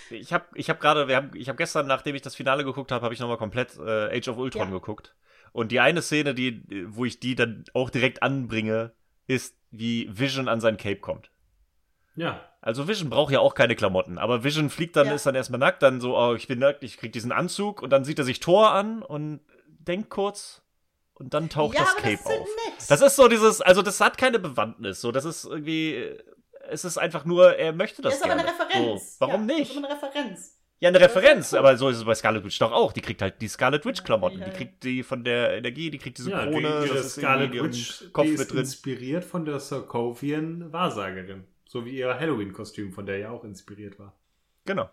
Ich 0.09 0.33
habe 0.33 0.47
ich 0.53 0.69
hab 0.69 0.81
gerade, 0.81 1.07
wir 1.07 1.15
haben, 1.15 1.31
ich 1.33 1.47
habe 1.47 1.57
gestern, 1.57 1.87
nachdem 1.87 2.15
ich 2.15 2.21
das 2.21 2.35
Finale 2.35 2.65
geguckt 2.65 2.91
habe, 2.91 3.05
habe 3.05 3.13
ich 3.13 3.21
nochmal 3.21 3.37
komplett 3.37 3.77
äh, 3.77 4.17
Age 4.17 4.27
of 4.27 4.37
Ultron 4.37 4.67
ja. 4.67 4.73
geguckt. 4.73 5.15
Und 5.53 5.71
die 5.71 5.79
eine 5.79 6.01
Szene, 6.01 6.35
die, 6.35 6.61
wo 6.89 7.05
ich 7.05 7.21
die 7.21 7.35
dann 7.35 7.63
auch 7.73 7.89
direkt 7.89 8.21
anbringe, 8.21 8.91
ist, 9.27 9.55
wie 9.71 10.09
Vision 10.11 10.49
an 10.49 10.59
sein 10.59 10.75
Cape 10.75 10.99
kommt. 10.99 11.31
Ja. 12.15 12.41
Also 12.61 12.87
Vision 12.87 13.09
braucht 13.09 13.33
ja 13.33 13.39
auch 13.39 13.55
keine 13.55 13.75
Klamotten, 13.75 14.17
aber 14.17 14.43
Vision 14.43 14.69
fliegt 14.69 14.95
dann, 14.95 15.07
ja. 15.07 15.13
ist 15.13 15.25
dann 15.25 15.35
erstmal 15.35 15.59
nackt, 15.59 15.83
dann 15.83 15.99
so, 15.99 16.17
oh, 16.17 16.35
ich 16.35 16.47
bin 16.47 16.59
nackt, 16.59 16.83
ich 16.83 16.97
krieg 16.97 17.11
diesen 17.11 17.31
Anzug 17.31 17.81
und 17.81 17.89
dann 17.89 18.05
sieht 18.05 18.19
er 18.19 18.25
sich 18.25 18.39
Thor 18.39 18.71
an 18.71 19.01
und 19.01 19.41
denkt 19.79 20.09
kurz, 20.09 20.61
und 21.15 21.33
dann 21.33 21.49
taucht 21.49 21.75
ja, 21.75 21.81
das 21.81 21.95
Cape 21.95 22.17
das 22.17 22.25
auf. 22.25 22.47
Nett. 22.47 22.89
Das 22.89 23.01
ist 23.01 23.15
so 23.15 23.27
dieses, 23.27 23.61
also 23.61 23.81
das 23.81 23.99
hat 24.01 24.17
keine 24.17 24.39
Bewandtnis, 24.39 25.01
so 25.01 25.11
das 25.11 25.25
ist 25.25 25.45
irgendwie, 25.45 26.17
es 26.69 26.85
ist 26.85 26.97
einfach 26.97 27.25
nur, 27.25 27.55
er 27.55 27.73
möchte 27.73 28.01
das. 28.01 28.13
Das 28.13 28.21
ist 28.21 28.25
gerne. 28.25 28.41
aber 28.41 28.49
eine 28.49 28.59
Referenz. 28.59 29.17
So, 29.17 29.25
warum 29.25 29.49
ja, 29.49 29.55
nicht? 29.55 29.69
Das 29.69 29.77
ist 29.77 29.77
aber 29.77 29.87
eine 29.87 30.01
Referenz. 30.01 30.59
Ja, 30.79 30.89
eine 30.89 30.99
Referenz, 30.99 31.53
aber 31.53 31.77
so 31.77 31.87
ist 31.87 31.97
es 31.97 32.03
bei 32.03 32.13
Scarlet 32.13 32.43
Witch 32.43 32.59
doch 32.59 32.73
auch. 32.73 32.91
Die 32.91 32.99
kriegt 32.99 33.21
halt 33.21 33.41
die 33.41 33.47
Scarlet 33.47 33.85
Witch 33.85 34.03
Klamotten, 34.03 34.39
ja, 34.39 34.47
ja, 34.47 34.51
die 34.51 34.57
kriegt 34.57 34.83
die 34.83 35.03
von 35.03 35.23
der 35.23 35.53
Energie, 35.53 35.89
die 35.89 35.97
kriegt 35.97 36.17
diese 36.17 36.31
ja, 36.31 36.43
Krone, 36.43 36.81
die, 36.81 36.89
die 36.89 36.93
das 36.93 37.05
ist 37.05 37.15
Scarlet 37.15 37.53
Witch 37.53 38.11
Kopf 38.11 38.25
die 38.25 38.31
ist 38.33 38.51
drin. 38.51 38.59
inspiriert 38.59 39.23
von 39.23 39.45
der 39.45 39.59
Sokovian 39.59 40.73
Wahrsagerin, 40.73 41.45
so 41.73 41.85
wie 41.85 41.97
ihr 41.97 42.19
Halloween 42.19 42.53
Kostüm, 42.53 42.93
von 42.93 43.07
der 43.07 43.17
ja 43.17 43.31
auch 43.31 43.43
inspiriert 43.43 43.97
war. 43.97 44.13
Genau. 44.63 44.87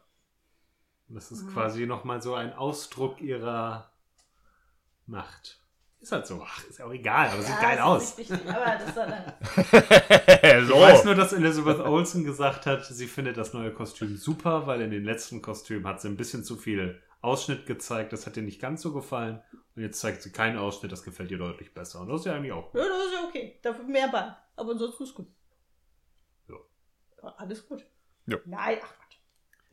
Das 1.09 1.31
ist 1.31 1.43
mhm. 1.43 1.52
quasi 1.52 1.85
nochmal 1.85 2.23
so 2.23 2.35
ein 2.35 2.55
Ausdruck 2.55 3.20
ihrer 3.20 3.93
Macht. 5.05 5.61
Ist 6.01 6.12
halt 6.12 6.27
so. 6.27 6.43
Ach, 6.43 6.65
ist 6.66 6.78
ja 6.78 6.86
auch 6.86 6.93
egal, 6.93 7.28
aber 7.28 7.36
ja, 7.36 7.43
sieht 7.43 7.61
geil 7.61 7.78
aus. 7.81 8.16
Wichtig, 8.16 8.48
aber 8.48 8.78
das 8.78 8.94
dann 8.94 10.66
so. 10.66 10.74
Ich 10.74 10.81
weiß 10.81 11.05
nur, 11.05 11.15
dass 11.15 11.35
Elizabeth 11.35 11.81
Olsen 11.81 12.24
gesagt 12.24 12.65
hat, 12.65 12.86
sie 12.86 13.07
findet 13.07 13.36
das 13.36 13.52
neue 13.52 13.74
Kostüm 13.74 14.16
super, 14.16 14.66
weil 14.66 14.81
in 14.81 14.90
den 14.90 15.05
letzten 15.05 15.43
Kostümen 15.43 15.86
hat 15.86 16.01
sie 16.01 16.09
ein 16.09 16.16
bisschen 16.16 16.44
zu 16.44 16.57
viel 16.57 16.98
Ausschnitt 17.20 17.66
gezeigt. 17.66 18.15
Das 18.15 18.27
hat 18.27 18.39
ihr 18.39 18.43
nicht 18.43 18.59
ganz 18.59 18.81
so 18.81 18.94
gefallen. 18.94 19.43
Und 19.77 19.82
jetzt 19.82 20.01
zeigt 20.01 20.23
sie 20.23 20.32
keinen 20.32 20.57
Ausschnitt, 20.57 20.93
das 20.93 21.02
gefällt 21.02 21.31
ihr 21.31 21.36
deutlich 21.36 21.74
besser. 21.74 22.01
Und 22.01 22.09
das 22.09 22.20
ist 22.20 22.27
ja 22.27 22.32
eigentlich 22.32 22.52
auch 22.52 22.73
gut. 22.73 22.81
Ja, 22.81 22.89
das 22.89 23.05
ist 23.05 23.12
ja 23.12 23.28
okay. 23.28 23.59
Dafür 23.61 23.85
mehr 23.85 24.09
Ball. 24.09 24.35
Aber 24.57 24.70
ansonsten 24.70 25.02
ist 25.02 25.15
gut. 25.15 25.27
Alles 27.23 27.67
gut. 27.67 27.85
Ja. 28.27 28.39
Nein, 28.45 28.79
ach 28.83 28.95
Gott. 28.97 29.19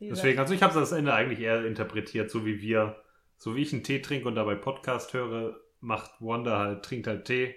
Deswegen, 0.00 0.38
also 0.38 0.54
ich 0.54 0.62
habe 0.62 0.74
das 0.74 0.92
Ende 0.92 1.12
eigentlich 1.12 1.40
eher 1.40 1.64
interpretiert, 1.64 2.30
so 2.30 2.46
wie 2.46 2.60
wir, 2.60 3.02
so 3.36 3.56
wie 3.56 3.62
ich 3.62 3.72
einen 3.72 3.82
Tee 3.82 4.00
trinke 4.00 4.28
und 4.28 4.36
dabei 4.36 4.54
Podcast 4.54 5.12
höre, 5.12 5.60
macht 5.80 6.12
Wanda 6.20 6.58
halt, 6.58 6.84
trinkt 6.84 7.06
halt 7.06 7.24
Tee. 7.24 7.54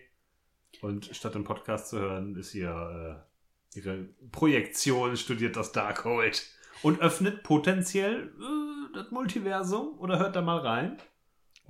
Und 0.82 1.16
statt 1.16 1.36
den 1.36 1.44
Podcast 1.44 1.90
zu 1.90 2.00
hören, 2.00 2.36
ist 2.36 2.56
ihr 2.56 3.22
äh, 3.22 3.32
ihre 3.78 4.10
Projektion, 4.32 5.16
studiert 5.18 5.56
das 5.56 5.72
Darkhold 5.72 6.48
und 6.84 7.00
öffnet 7.00 7.44
potenziell 7.44 8.34
äh, 8.40 8.94
das 8.94 9.12
Multiversum 9.12 9.98
oder 10.00 10.20
hört 10.20 10.36
da 10.36 10.42
mal 10.42 10.60
rein. 10.60 11.02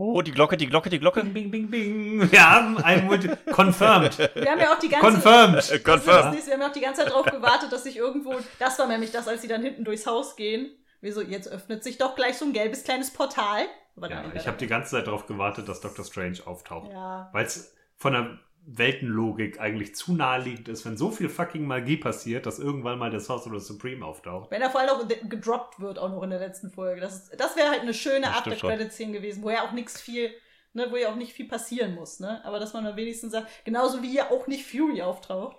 Oh, 0.03 0.23
die 0.23 0.31
Glocke, 0.31 0.57
die 0.57 0.65
Glocke, 0.65 0.89
die 0.89 0.97
Glocke. 0.97 1.23
Bing, 1.23 1.51
bing, 1.51 1.69
bing, 1.69 1.69
bing. 1.69 2.31
Wir 2.31 2.49
haben 2.49 2.77
ein 2.79 3.05
Multi... 3.05 3.29
Confirmed. 3.51 4.17
Wir 4.17 4.51
haben 4.51 4.59
ja 4.59 4.73
auch 4.73 4.79
die 4.79 4.89
ganze... 4.89 5.11
Confirmed. 5.11 5.83
Confirmed. 5.83 6.47
Wir 6.47 6.53
haben 6.53 6.61
ja 6.61 6.67
auch 6.67 6.73
die 6.73 6.81
ganze 6.81 7.01
Zeit 7.01 7.11
darauf 7.11 7.27
gewartet, 7.27 7.71
dass 7.71 7.83
sich 7.83 7.97
irgendwo... 7.97 8.33
Das 8.57 8.79
war 8.79 8.87
nämlich 8.87 9.11
das, 9.11 9.27
als 9.27 9.43
sie 9.43 9.47
dann 9.47 9.61
hinten 9.61 9.83
durchs 9.83 10.07
Haus 10.07 10.35
gehen. 10.35 10.71
Wieso, 11.01 11.21
jetzt 11.21 11.47
öffnet 11.47 11.83
sich 11.83 11.99
doch 11.99 12.15
gleich 12.15 12.35
so 12.35 12.45
ein 12.45 12.53
gelbes 12.53 12.83
kleines 12.83 13.13
Portal. 13.13 13.65
ja, 13.97 14.23
ich 14.33 14.47
habe 14.47 14.57
die 14.57 14.65
ganze 14.65 14.89
Zeit 14.89 15.05
darauf 15.05 15.27
gewartet, 15.27 15.69
dass 15.69 15.81
Dr. 15.81 16.03
Strange 16.03 16.39
auftaucht. 16.45 16.91
Ja. 16.91 17.29
Weil 17.31 17.45
es 17.45 17.75
von 17.95 18.13
der 18.13 18.39
Weltenlogik 18.65 19.59
eigentlich 19.59 19.95
zu 19.95 20.13
naheliegend 20.13 20.67
ist, 20.67 20.85
wenn 20.85 20.95
so 20.95 21.09
viel 21.09 21.29
fucking 21.29 21.65
Magie 21.65 21.97
passiert, 21.97 22.45
dass 22.45 22.59
irgendwann 22.59 22.99
mal 22.99 23.09
der 23.09 23.19
Sorcerer 23.19 23.59
Supreme 23.59 24.05
auftaucht. 24.05 24.51
Wenn 24.51 24.61
er 24.61 24.69
vor 24.69 24.81
allem 24.81 24.89
auch 24.91 25.07
gedroppt 25.07 25.79
wird, 25.79 25.97
auch 25.97 26.09
noch 26.09 26.23
in 26.23 26.29
der 26.29 26.39
letzten 26.39 26.69
Folge. 26.69 27.01
Das, 27.01 27.29
das 27.31 27.55
wäre 27.55 27.69
halt 27.69 27.81
eine 27.81 27.93
schöne 27.93 28.27
Art 28.33 28.45
der 28.45 28.55
Credit-Szene 28.55 29.13
gewesen, 29.13 29.43
wo 29.43 29.49
ja 29.49 29.67
auch 29.67 29.71
nichts 29.71 29.99
viel, 29.99 30.31
ne, 30.73 30.87
wo 30.91 30.95
ja 30.95 31.09
auch 31.11 31.15
nicht 31.15 31.33
viel 31.33 31.47
passieren 31.47 31.95
muss, 31.95 32.19
ne? 32.19 32.43
Aber 32.45 32.59
dass 32.59 32.73
man 32.73 32.83
dann 32.83 32.95
wenigstens 32.95 33.31
sagt, 33.31 33.65
genauso 33.65 34.01
wie 34.03 34.13
ja 34.13 34.29
auch 34.29 34.47
nicht 34.47 34.65
Fury 34.65 35.01
auftaucht. 35.01 35.57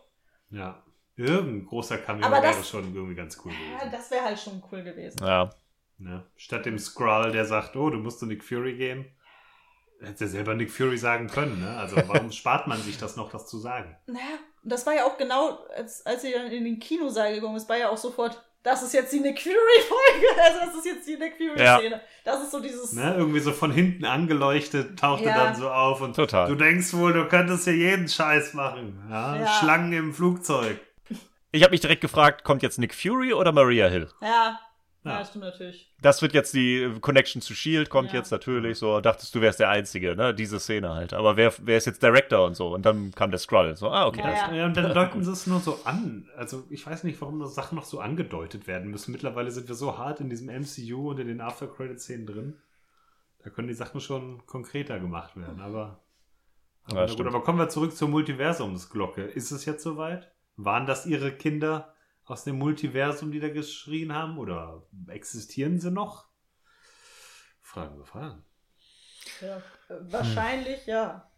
Ja. 0.51 0.83
Irgendein 1.17 1.67
großer 1.67 1.99
Cameo 1.99 2.29
das, 2.31 2.43
wäre 2.43 2.65
schon 2.65 2.95
irgendwie 2.95 3.15
ganz 3.15 3.39
cool 3.45 3.53
gewesen. 3.53 3.79
Ja, 3.81 3.91
das 3.91 4.11
wäre 4.11 4.25
halt 4.25 4.39
schon 4.39 4.63
cool 4.71 4.83
gewesen. 4.83 5.19
Ja. 5.21 5.51
ja. 5.99 6.25
Statt 6.37 6.65
dem 6.65 6.79
Skrull, 6.79 7.33
der 7.33 7.45
sagt, 7.45 7.77
oh, 7.77 7.91
du 7.91 7.99
musst 7.99 8.21
zu 8.21 8.27
Nick 8.27 8.43
Fury 8.43 8.75
gehen, 8.77 9.05
hätte 10.03 10.25
er 10.25 10.29
selber 10.29 10.55
Nick 10.55 10.71
Fury 10.71 10.99
sagen 10.99 11.29
können. 11.29 11.61
Ne? 11.61 11.77
Also 11.77 11.97
warum 12.07 12.31
spart 12.33 12.67
man 12.67 12.81
sich 12.81 12.99
das 12.99 13.17
noch, 13.17 13.31
das 13.31 13.47
zu 13.47 13.59
sagen? 13.59 13.97
Naja, 14.07 14.39
das 14.63 14.87
war 14.87 14.95
ja 14.95 15.05
auch 15.05 15.17
genau, 15.17 15.59
als, 15.77 16.05
als 16.07 16.23
sie 16.23 16.33
dann 16.33 16.47
in 16.47 16.65
den 16.65 16.79
Kinosaal 16.79 17.35
gegangen 17.35 17.57
ist, 17.57 17.69
war 17.69 17.79
ja 17.79 17.89
auch 17.89 17.97
sofort, 17.97 18.43
das 18.63 18.83
ist 18.83 18.95
jetzt 18.95 19.13
die 19.13 19.21
Nick 19.21 19.41
Fury-Folge. 19.41 20.27
Also 20.43 20.59
das 20.67 20.75
ist 20.77 20.87
jetzt 20.87 21.09
die 21.09 21.17
Nick 21.17 21.37
Fury-Szene. 21.37 21.97
Ja. 21.97 22.01
Das 22.25 22.43
ist 22.43 22.53
so 22.53 22.61
dieses. 22.61 22.93
Ne, 22.93 23.15
irgendwie 23.17 23.41
so 23.41 23.53
von 23.53 23.73
hinten 23.73 24.05
angeleuchtet, 24.05 24.99
tauchte 24.99 25.27
ja. 25.27 25.47
dann 25.47 25.55
so 25.57 25.71
auf 25.71 26.01
und 26.01 26.15
Total. 26.15 26.49
du 26.49 26.55
denkst 26.55 26.93
wohl, 26.95 27.13
du 27.13 27.27
könntest 27.27 27.65
hier 27.65 27.77
jeden 27.77 28.09
Scheiß 28.09 28.55
machen. 28.55 29.03
Ja? 29.11 29.37
ja. 29.37 29.47
Schlangen 29.47 29.93
im 29.93 30.15
Flugzeug. 30.15 30.79
Ich 31.51 31.63
habe 31.63 31.73
mich 31.73 31.81
direkt 31.81 32.01
gefragt, 32.01 32.45
kommt 32.45 32.63
jetzt 32.63 32.79
Nick 32.79 32.95
Fury 32.95 33.35
oder 33.35 33.53
Maria 33.53 33.89
Hill? 33.89 34.09
Ja, 34.21 34.59
ja, 35.05 35.19
ja 35.19 35.25
stimmt 35.25 35.45
natürlich. 35.45 35.93
Das 36.01 36.23
wird 36.23 36.33
jetzt 36.33 36.55
die 36.55 36.89
Connection 37.01 37.43
zu 37.43 37.55
Shield 37.55 37.91
kommt 37.91 38.13
ja. 38.13 38.19
jetzt 38.19 38.31
natürlich 38.31 38.79
so. 38.79 39.01
Dachtest 39.01 39.35
du 39.35 39.41
wärst 39.41 39.59
der 39.59 39.69
Einzige, 39.69 40.15
ne? 40.15 40.33
Diese 40.33 40.61
Szene 40.61 40.91
halt. 40.91 41.13
Aber 41.13 41.37
wer, 41.37 41.53
wer 41.63 41.77
ist 41.77 41.87
jetzt 41.87 42.03
Director 42.03 42.47
und 42.47 42.55
so? 42.55 42.73
Und 42.73 42.87
dann 42.87 43.11
kam 43.13 43.31
der 43.31 43.39
Skrull. 43.39 43.77
So, 43.77 43.91
ah, 43.91 44.07
okay. 44.07 44.21
Ja, 44.21 44.53
ja. 44.53 44.67
und 44.67 44.77
dann 44.77 44.95
deuten 44.95 45.25
sie 45.25 45.33
es 45.33 45.47
nur 45.47 45.61
so 45.61 45.81
an. 45.85 46.29
Also 46.37 46.65
ich 46.71 46.87
weiß 46.87 47.03
nicht, 47.05 47.21
warum 47.21 47.41
das 47.41 47.55
Sachen 47.55 47.77
noch 47.77 47.85
so 47.85 47.99
angedeutet 47.99 48.67
werden 48.67 48.91
müssen. 48.91 49.11
Mittlerweile 49.13 49.51
sind 49.51 49.69
wir 49.69 49.75
so 49.75 49.99
hart 49.99 50.21
in 50.21 50.31
diesem 50.31 50.49
MCU 50.49 51.11
und 51.11 51.19
in 51.19 51.27
den 51.27 51.41
After-Credit-Szenen 51.41 52.27
drin. 52.27 52.59
Da 53.43 53.51
können 53.51 53.69
die 53.69 53.75
Sachen 53.75 54.01
schon 54.01 54.47
konkreter 54.47 55.01
gemacht 55.01 55.37
werden. 55.37 55.61
Aber, 55.61 56.01
aber, 56.85 57.07
gut, 57.07 57.27
aber 57.27 57.43
kommen 57.43 57.59
wir 57.59 57.69
zurück 57.69 57.97
zur 57.97 58.09
Multiversumsglocke. 58.09 59.23
Ist 59.23 59.51
es 59.51 59.65
jetzt 59.65 59.83
soweit? 59.83 60.31
Waren 60.57 60.87
das 60.87 61.07
ihre 61.07 61.33
Kinder 61.33 61.93
aus 62.25 62.45
dem 62.45 62.59
Multiversum, 62.59 63.31
die 63.33 63.41
da 63.41 63.49
geschrien 63.49 64.13
haben? 64.15 64.39
Oder 64.39 64.87
existieren 65.09 65.79
sie 65.79 65.91
noch? 65.91 66.27
Fragen 67.61 67.99
wir 67.99 68.05
Fragen. 68.05 68.45
Ja, 69.41 69.63
wahrscheinlich 69.89 70.87
hm. 70.87 70.93
ja. 70.93 71.31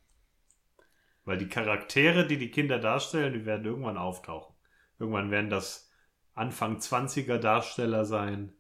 Weil 1.25 1.39
die 1.39 1.49
Charaktere, 1.49 2.27
die 2.27 2.37
die 2.39 2.51
Kinder 2.51 2.79
darstellen, 2.79 3.33
die 3.33 3.47
werden 3.47 3.65
irgendwann 3.65 3.97
auftauchen. 3.97 4.55
Irgendwann 4.99 5.31
werden 5.31 5.49
das 5.51 5.91
Anfang 6.35 6.79
20er 6.79 7.39
Darsteller 7.39 8.05
sein, 8.05 8.53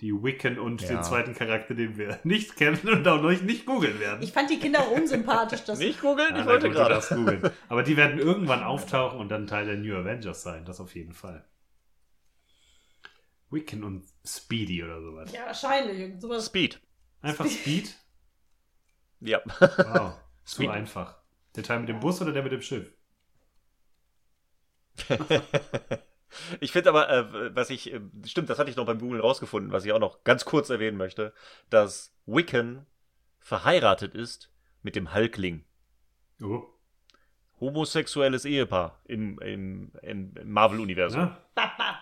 die 0.00 0.12
Wiccan 0.12 0.58
und 0.58 0.82
Ja. 0.82 0.88
den 0.88 1.02
zweiten 1.02 1.34
Charakter, 1.34 1.74
den 1.74 1.96
wir 1.98 2.18
nicht 2.24 2.56
kennen 2.56 2.88
und 2.88 3.06
auch 3.08 3.20
noch 3.20 3.30
nicht 3.42 3.66
googeln 3.66 3.98
werden. 4.00 4.22
Ich 4.22 4.32
fand 4.32 4.48
die 4.50 4.58
Kinder 4.58 4.80
auch 4.80 4.92
unsympathisch. 4.92 5.64
Das 5.64 5.78
Nicht 5.80 6.00
googeln, 6.00 6.34
Ja, 6.34 6.40
ich 6.40 6.46
wollte 6.46 6.70
gerade. 6.70 7.00
googeln. 7.14 7.50
Aber 7.68 7.82
die 7.82 7.96
werden 7.96 8.18
irgendwann 8.18 8.62
auftauchen 8.62 9.18
und 9.18 9.28
dann 9.28 9.46
Teil 9.46 9.66
der 9.66 9.76
New 9.76 9.94
Avengers 9.94 10.42
sein, 10.42 10.64
das 10.64 10.80
auf 10.80 10.94
jeden 10.94 11.12
Fall. 11.12 11.44
Wiccan 13.50 13.84
und 13.84 14.06
Speedy 14.24 14.82
oder 14.82 15.00
sowas. 15.00 15.32
ja, 15.32 15.46
wahrscheinlich. 15.46 15.98
irgend 15.98 16.20
Sowas. 16.20 16.46
Speed. 16.46 16.80
Einfach 17.22 17.46
Speed? 17.46 17.94
Ja. 19.20 19.40
Wow, 19.44 20.14
zu 20.44 20.56
Speed. 20.56 20.70
einfach. 20.70 21.18
Der 21.54 21.62
Teil 21.62 21.80
mit 21.80 21.88
dem 21.88 22.00
Bus 22.00 22.20
oder 22.20 22.32
der 22.32 22.42
mit 22.42 22.52
dem 22.52 22.62
Schiff? 22.62 22.92
Ich 26.60 26.72
finde 26.72 26.90
aber, 26.90 27.08
äh, 27.08 27.54
was 27.54 27.70
ich, 27.70 27.92
äh, 27.92 28.00
stimmt, 28.24 28.50
das 28.50 28.58
hatte 28.58 28.68
ich 28.68 28.76
noch 28.76 28.86
beim 28.86 28.98
Google 28.98 29.20
rausgefunden, 29.20 29.72
was 29.72 29.84
ich 29.84 29.92
auch 29.92 29.98
noch 29.98 30.24
ganz 30.24 30.44
kurz 30.44 30.70
erwähnen 30.70 30.96
möchte, 30.96 31.32
dass 31.70 32.14
Wiccan 32.26 32.86
verheiratet 33.40 34.14
ist 34.14 34.52
mit 34.82 34.96
dem 34.96 35.14
Hulkling. 35.14 35.64
Oh. 36.42 36.64
Homosexuelles 37.60 38.44
Ehepaar 38.44 39.00
im, 39.04 39.38
im, 39.38 39.92
im 40.02 40.34
Marvel-Universum. 40.44 41.20
Ja? 41.20 41.42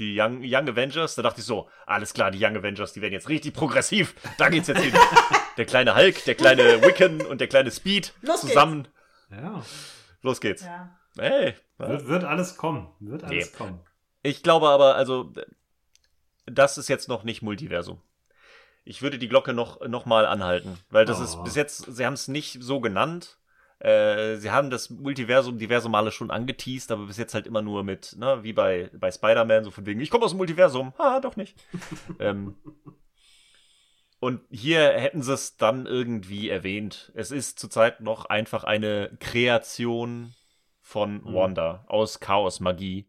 Die 0.00 0.18
Young, 0.18 0.40
Young 0.42 0.66
Avengers, 0.68 1.14
da 1.14 1.20
dachte 1.22 1.40
ich 1.40 1.46
so, 1.46 1.68
alles 1.86 2.14
klar, 2.14 2.30
die 2.30 2.42
Young 2.42 2.56
Avengers, 2.56 2.94
die 2.94 3.02
werden 3.02 3.12
jetzt 3.12 3.28
richtig 3.28 3.52
progressiv. 3.54 4.14
Da 4.38 4.48
geht's 4.48 4.66
jetzt 4.68 4.80
hin. 4.80 4.94
der 5.58 5.66
kleine 5.66 5.94
Hulk, 5.94 6.24
der 6.24 6.34
kleine 6.34 6.80
Wiccan 6.82 7.20
und 7.20 7.38
der 7.40 7.48
kleine 7.48 7.70
Speed 7.70 8.14
Los 8.22 8.40
zusammen. 8.40 8.88
ja. 9.30 9.62
Los 10.22 10.40
geht's. 10.40 10.64
Ja. 10.64 10.98
Hey. 11.18 11.54
Wird, 11.76 12.06
wird 12.08 12.24
alles 12.24 12.56
kommen. 12.56 12.88
Wird 12.98 13.24
alles 13.24 13.50
Nee. 13.52 13.56
kommen. 13.56 13.80
Ich 14.22 14.42
glaube 14.42 14.68
aber, 14.68 14.96
also, 14.96 15.32
das 16.46 16.78
ist 16.78 16.88
jetzt 16.88 17.08
noch 17.08 17.22
nicht 17.24 17.42
Multiversum. 17.42 18.00
Ich 18.84 19.02
würde 19.02 19.18
die 19.18 19.28
Glocke 19.28 19.52
noch, 19.52 19.86
noch 19.86 20.06
mal 20.06 20.24
anhalten, 20.26 20.78
weil 20.88 21.04
das 21.04 21.20
Oh. 21.20 21.24
ist 21.24 21.44
bis 21.44 21.54
jetzt, 21.56 21.84
sie 21.94 22.06
haben 22.06 22.14
es 22.14 22.26
nicht 22.28 22.62
so 22.62 22.80
genannt. 22.80 23.38
Äh, 23.80 24.36
sie 24.36 24.50
haben 24.50 24.68
das 24.70 24.90
Multiversum 24.90 25.58
diverse 25.58 25.88
Male 25.88 26.12
schon 26.12 26.30
angeteased, 26.30 26.92
aber 26.92 27.06
bis 27.06 27.16
jetzt 27.16 27.32
halt 27.34 27.46
immer 27.46 27.62
nur 27.62 27.82
mit, 27.82 28.14
ne, 28.18 28.42
wie 28.42 28.52
bei, 28.52 28.90
bei 28.92 29.10
Spider-Man, 29.10 29.64
so 29.64 29.70
von 29.70 29.86
wegen, 29.86 30.00
ich 30.00 30.10
komme 30.10 30.24
aus 30.24 30.32
dem 30.32 30.36
Multiversum. 30.36 30.92
Ah, 30.98 31.20
doch 31.20 31.36
nicht. 31.36 31.56
ähm, 32.18 32.56
und 34.20 34.42
hier 34.50 34.90
hätten 34.90 35.22
sie 35.22 35.32
es 35.32 35.56
dann 35.56 35.86
irgendwie 35.86 36.50
erwähnt. 36.50 37.10
Es 37.14 37.30
ist 37.30 37.58
zurzeit 37.58 38.02
noch 38.02 38.26
einfach 38.26 38.64
eine 38.64 39.16
Kreation 39.18 40.34
von 40.82 41.22
Mhm. 41.24 41.34
Wanda 41.34 41.84
aus 41.88 42.20
Chaos-Magie. 42.20 43.06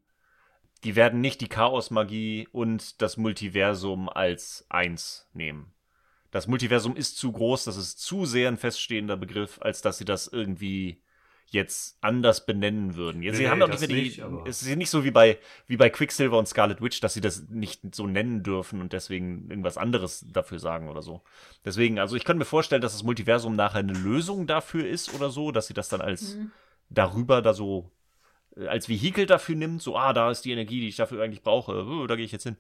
Die 0.85 0.95
werden 0.95 1.19
nicht 1.19 1.41
die 1.41 1.49
Chaos-Magie 1.49 2.47
und 2.51 3.01
das 3.01 3.17
Multiversum 3.17 4.07
als 4.07 4.65
eins 4.69 5.27
nehmen. 5.33 5.73
Das 6.31 6.47
Multiversum 6.47 6.95
ist 6.95 7.17
zu 7.17 7.31
groß, 7.31 7.65
das 7.65 7.77
ist 7.77 7.99
zu 7.99 8.25
sehr 8.25 8.47
ein 8.47 8.57
feststehender 8.57 9.17
Begriff, 9.17 9.59
als 9.61 9.81
dass 9.81 9.97
sie 9.97 10.05
das 10.05 10.27
irgendwie 10.27 11.01
jetzt 11.47 11.97
anders 11.99 12.45
benennen 12.45 12.95
würden. 12.95 13.21
Jetzt, 13.21 13.33
Nee, 13.33 13.37
sie 13.39 13.43
nee, 13.43 13.49
haben 13.49 13.59
doch 13.59 13.69
das 13.69 13.81
nicht 13.81 13.89
mehr 13.89 13.97
die, 13.99 14.03
nicht, 14.05 14.21
aber- 14.23 14.47
es 14.47 14.61
ist 14.61 14.73
nicht 14.77 14.89
so 14.89 15.03
wie 15.03 15.11
bei, 15.11 15.37
wie 15.67 15.75
bei 15.75 15.89
Quicksilver 15.89 16.37
und 16.37 16.47
Scarlet 16.47 16.81
Witch, 16.81 17.01
dass 17.01 17.13
sie 17.13 17.19
das 17.19 17.49
nicht 17.49 17.93
so 17.93 18.07
nennen 18.07 18.41
dürfen 18.41 18.79
und 18.79 18.93
deswegen 18.93 19.49
irgendwas 19.49 19.77
anderes 19.77 20.25
dafür 20.31 20.59
sagen 20.59 20.87
oder 20.87 21.01
so. 21.01 21.21
Deswegen, 21.65 21.99
also 21.99 22.15
ich 22.15 22.23
könnte 22.23 22.39
mir 22.39 22.45
vorstellen, 22.45 22.81
dass 22.81 22.93
das 22.93 23.03
Multiversum 23.03 23.53
nachher 23.57 23.79
eine 23.79 23.91
Lösung 23.91 24.47
dafür 24.47 24.87
ist 24.87 25.13
oder 25.13 25.29
so, 25.29 25.51
dass 25.51 25.67
sie 25.67 25.73
das 25.73 25.89
dann 25.89 25.99
als 25.99 26.35
Mhm. 26.35 26.51
darüber 26.89 27.41
da 27.41 27.53
so 27.53 27.91
äh, 28.55 28.67
als 28.67 28.87
Vehikel 28.87 29.25
dafür 29.25 29.55
nimmt, 29.55 29.81
so, 29.81 29.97
ah, 29.97 30.13
da 30.13 30.31
ist 30.31 30.45
die 30.45 30.51
Energie, 30.53 30.79
die 30.79 30.87
ich 30.87 30.95
dafür 30.95 31.21
eigentlich 31.21 31.43
brauche, 31.43 31.83
uh, 31.85 32.07
da 32.07 32.15
gehe 32.15 32.23
ich 32.25 32.31
jetzt 32.31 32.43
hin. 32.43 32.55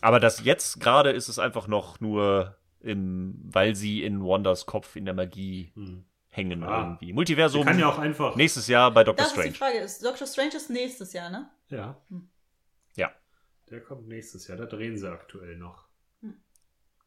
Aber 0.00 0.18
das 0.18 0.42
jetzt 0.44 0.80
gerade 0.80 1.10
ist 1.10 1.28
es 1.28 1.38
einfach 1.38 1.68
noch 1.68 2.00
nur 2.00 2.56
im, 2.80 3.38
weil 3.44 3.74
sie 3.74 4.02
in 4.04 4.22
Wanders 4.24 4.66
Kopf 4.66 4.96
in 4.96 5.04
der 5.04 5.14
Magie 5.14 5.72
Hm. 5.74 6.04
hängen 6.28 6.62
Ah. 6.64 6.82
irgendwie. 6.82 7.06
Sie 7.06 7.12
Multiversum 7.12 7.64
kann 7.64 7.78
ja 7.78 7.88
auch 7.88 7.98
einfach. 7.98 8.36
nächstes 8.36 8.66
Jahr 8.68 8.90
bei 8.90 9.04
Doctor 9.04 9.24
Das 9.24 9.32
ist 9.32 9.36
die 9.36 9.54
Strange. 9.54 9.72
Frage. 9.72 9.84
Ist 9.84 10.04
Doctor 10.04 10.26
Strange 10.26 10.56
ist 10.56 10.70
nächstes 10.70 11.12
Jahr, 11.12 11.30
ne? 11.30 11.50
Ja. 11.68 11.96
Ja. 12.96 13.10
Der 13.70 13.80
kommt 13.82 14.08
nächstes 14.08 14.46
Jahr. 14.48 14.56
Da 14.58 14.66
drehen 14.66 14.96
sie 14.96 15.10
aktuell 15.10 15.56
noch. 15.56 15.88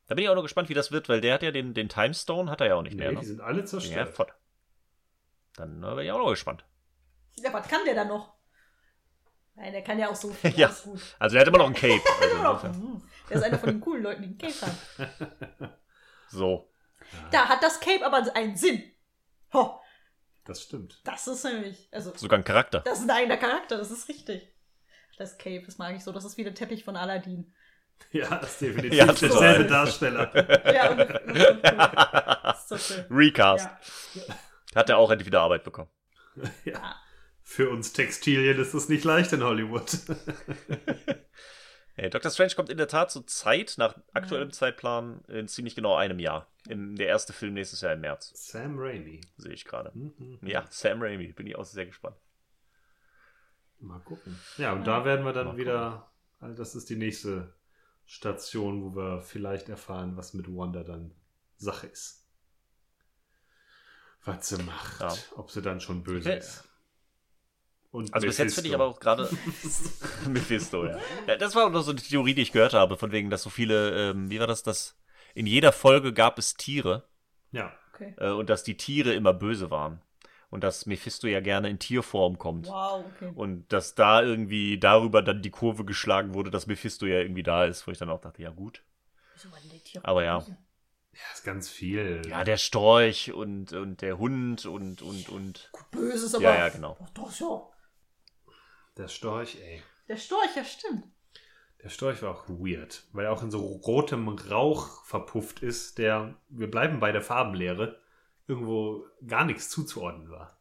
Da 0.08 0.16
bin 0.16 0.26
ich 0.26 0.30
auch 0.30 0.36
noch 0.36 0.42
gespannt, 0.44 0.68
wie 0.70 0.74
das 0.74 0.92
wird, 0.92 1.08
weil 1.08 1.22
der 1.22 1.34
hat 1.36 1.44
ja 1.44 1.52
den, 1.52 1.74
den 1.74 1.88
Time 1.88 2.14
Stone, 2.14 2.52
hat 2.52 2.60
er 2.60 2.68
ja 2.68 2.76
auch 2.76 2.82
nicht 2.82 2.96
Nee, 2.96 3.04
mehr. 3.04 3.10
die 3.12 3.16
Ne? 3.18 3.24
sind 3.24 3.42
alle 3.42 3.60
Ja, 3.62 3.66
zerstört. 3.66 4.10
voll. 4.16 4.28
Dann 5.56 5.82
äh, 5.82 5.96
bin 5.96 6.00
ich 6.06 6.12
auch 6.12 6.18
noch 6.20 6.30
gespannt. 6.30 6.66
Ja, 7.38 7.54
was 7.54 7.68
kann 7.68 7.80
der 7.86 7.96
da 7.96 8.04
noch? 8.06 8.34
Nein, 9.56 9.72
der 9.72 9.82
kann 9.82 9.98
ja 10.00 10.10
auch 10.10 10.16
so 10.16 10.30
viel. 10.34 10.52
Ja. 10.58 10.76
Also 11.20 11.36
er 11.38 11.42
hat 11.42 11.48
immer 11.48 11.60
noch 11.60 11.68
ein 11.68 11.74
Cape. 11.74 12.02
Also 12.22 12.68
Der 13.34 13.42
ist 13.42 13.44
einer 13.48 13.60
von 13.60 13.70
den 13.70 13.82
coolen 13.82 14.04
Leuten, 14.04 14.22
die 14.22 14.28
einen 14.28 14.38
Cape 14.38 14.66
haben. 14.66 15.74
so. 16.30 16.70
Da 17.32 17.48
hat 17.50 17.64
das 17.64 17.80
Cape 17.80 18.06
aber 18.06 18.24
einen 18.36 18.56
Sinn. 18.56 18.84
Ho, 19.54 19.80
Das 20.46 20.62
stimmt. 20.62 21.02
das 21.04 21.28
ist 21.28 21.44
nämlich, 21.44 21.90
also, 21.92 22.14
Sogar 22.16 22.40
ein 22.40 22.44
Charakter. 22.46 22.80
das 22.82 23.00
ist 23.00 23.06
ein 23.06 23.12
eigener 23.12 23.38
Charakter, 23.38 23.78
das 23.78 23.92
ist 23.92 24.08
richtig. 24.10 24.48
Das 25.18 25.38
Cape, 25.38 25.64
das 25.66 25.78
mag 25.78 25.96
ich 25.96 26.04
so. 26.04 26.12
Das 26.12 26.26
ist 26.26 26.38
wie 26.38 26.44
der 26.44 26.56
Teppich 26.56 26.84
von 26.84 26.96
Aladdin. 26.96 27.54
Ja, 28.12 28.28
das 28.38 28.54
ist 28.54 28.62
definitiv 28.62 28.94
Ja, 28.94 29.06
derselbe. 29.06 29.66
Darsteller. 29.66 30.32
Ja, 30.74 30.90
und, 30.92 30.98
das 32.44 32.72
ist 32.72 32.88
so 32.88 32.96
cool. 32.96 33.06
Recast. 33.12 33.70
Ja. 34.16 34.24
Hat 34.76 34.90
er 34.90 34.98
auch 34.98 35.10
endlich 35.12 35.28
wieder 35.28 35.42
Arbeit 35.42 35.64
bekommen. 35.64 35.90
ja. 36.66 36.96
Für 37.44 37.70
uns 37.70 37.94
Textilien 37.94 38.60
ist 38.60 38.74
es 38.74 38.90
nicht 38.90 39.04
leicht 39.04 39.32
in 39.34 39.44
Hollywood. 39.44 39.86
Hey, 41.96 42.10
Doctor 42.10 42.32
Strange 42.32 42.56
kommt 42.56 42.70
in 42.70 42.78
der 42.78 42.88
Tat 42.88 43.12
zur 43.12 43.28
Zeit, 43.28 43.76
nach 43.78 43.96
aktuellem 44.14 44.52
Zeitplan, 44.52 45.24
in 45.28 45.48
ziemlich 45.48 45.76
genau 45.76 45.96
einem 45.96 46.18
Jahr. 46.20 46.48
In 46.68 46.96
der 46.96 47.08
erste 47.08 47.34
Film 47.34 47.54
nächstes 47.54 47.82
Jahr 47.82 47.94
im 47.94 48.02
März, 48.02 48.32
Sam 48.36 48.80
Raimi. 48.80 49.22
sehe 49.38 49.54
ich 49.54 49.66
gerade. 49.66 49.92
Mhm. 49.94 50.40
Ja, 50.42 50.66
Sam 50.72 51.02
Raimi, 51.04 51.34
bin 51.34 51.46
ich 51.46 51.56
auch 51.56 51.66
sehr 51.66 51.86
gespannt. 51.86 52.16
Mal 53.80 54.00
gucken. 54.00 54.40
Ja, 54.58 54.74
und 54.74 54.88
da 54.88 55.06
werden 55.06 55.26
wir 55.26 55.34
dann 55.34 55.48
Mal 55.48 55.58
wieder. 55.58 56.12
Also 56.40 56.56
das 56.56 56.74
ist 56.74 56.90
die 56.90 56.96
nächste 56.96 57.54
Station, 58.06 58.82
wo 58.84 58.96
wir 58.96 59.22
vielleicht 59.22 59.70
erfahren, 59.70 60.18
was 60.18 60.34
mit 60.34 60.48
Wanda 60.48 60.84
dann 60.84 61.14
Sache 61.58 61.88
ist. 61.88 62.26
Was 64.26 64.50
sie 64.50 64.64
macht. 64.64 65.00
Ja. 65.02 65.14
Ob 65.36 65.52
sie 65.52 65.62
dann 65.62 65.80
schon 65.82 66.04
böse 66.04 66.30
Ja. 66.30 66.36
ist. 66.38 66.64
Und 67.94 68.12
Also 68.12 68.26
bis 68.26 68.40
jetzt 68.40 68.56
finde 68.56 68.70
ich 68.70 68.74
Mephisto. 68.74 68.84
aber 68.84 68.88
auch 68.88 69.00
gerade 69.00 69.30
Mephisto, 70.28 70.86
ja. 70.88 70.98
ja. 71.28 71.36
Das 71.38 71.54
war 71.56 71.68
auch 71.68 71.72
noch 71.72 71.84
so 71.84 71.92
eine 71.92 72.02
Theorie, 72.02 72.34
die 72.34 72.42
ich 72.42 72.52
gehört 72.52 72.74
habe, 72.74 72.98
von 72.98 73.12
wegen, 73.12 73.30
dass 73.30 73.44
so 73.44 73.52
viele, 73.52 74.10
ähm, 74.10 74.32
wie 74.32 74.40
war 74.40 74.48
das, 74.48 74.64
dass 74.64 74.98
in 75.36 75.46
jeder 75.46 75.72
Folge 75.72 76.12
gab 76.12 76.40
es 76.40 76.56
Tiere 76.56 77.08
Ja. 77.52 77.72
Okay. 77.94 78.16
äh, 78.18 78.32
und 78.32 78.50
dass 78.50 78.64
die 78.64 78.78
Tiere 78.78 79.14
immer 79.14 79.32
böse 79.34 79.70
waren. 79.70 80.02
Und 80.50 80.64
dass 80.64 80.88
Mephisto 80.88 81.28
ja 81.28 81.40
gerne 81.40 81.70
in 81.70 81.78
Tierform 81.78 82.40
kommt. 82.40 82.68
Wow, 82.68 83.06
okay. 83.16 83.32
Und 83.36 83.72
dass 83.72 83.94
da 83.96 84.24
irgendwie 84.24 84.80
darüber 84.80 85.22
dann 85.22 85.44
die 85.44 85.52
Kurve 85.52 85.86
geschlagen 85.86 86.34
wurde, 86.34 86.50
dass 86.50 86.66
Mephisto 86.68 87.06
ja 87.06 87.20
irgendwie 87.20 87.44
da 87.44 87.66
ist, 87.66 87.86
wo 87.88 87.92
ich 87.92 88.00
dann 88.00 88.10
auch 88.10 88.22
dachte, 88.22 88.42
ja 88.42 88.50
gut. 88.50 88.84
Aber 90.04 90.24
ja. 90.24 90.40
Ja, 90.40 91.20
ist 91.34 91.44
ganz 91.44 91.70
viel. 91.70 92.24
Ja, 92.28 92.44
der 92.44 92.58
Storch 92.58 93.32
und, 93.34 93.72
und 93.74 94.02
der 94.02 94.18
Hund 94.18 94.66
und, 94.66 95.04
und, 95.04 95.30
und. 95.30 95.70
Gut, 95.72 95.92
böse 95.92 96.26
ist 96.26 96.34
aber. 96.36 96.44
Ja, 96.44 96.56
ja, 96.56 96.70
genau. 96.70 96.98
Ach, 97.04 97.10
doch, 97.12 97.40
ja. 97.40 97.62
Der 98.98 99.08
Storch, 99.08 99.58
ey. 99.62 99.82
Der 100.08 100.18
Storch, 100.18 100.56
ja, 100.56 100.64
stimmt. 100.64 101.06
Der 101.84 101.90
Storch 101.90 102.22
war 102.22 102.32
auch 102.32 102.48
weird, 102.48 103.04
weil 103.12 103.26
er 103.26 103.32
auch 103.32 103.44
in 103.44 103.52
so 103.52 103.60
rotem 103.60 104.30
Rauch 104.30 105.04
verpufft 105.04 105.62
ist, 105.62 105.98
der, 105.98 106.36
wir 106.48 106.72
bleiben 106.72 107.00
bei 107.00 107.12
der 107.12 107.22
Farbenlehre, 107.22 108.02
irgendwo 108.48 109.06
gar 109.28 109.46
nichts 109.46 109.70
zuzuordnen 109.70 110.30
war. 110.30 110.58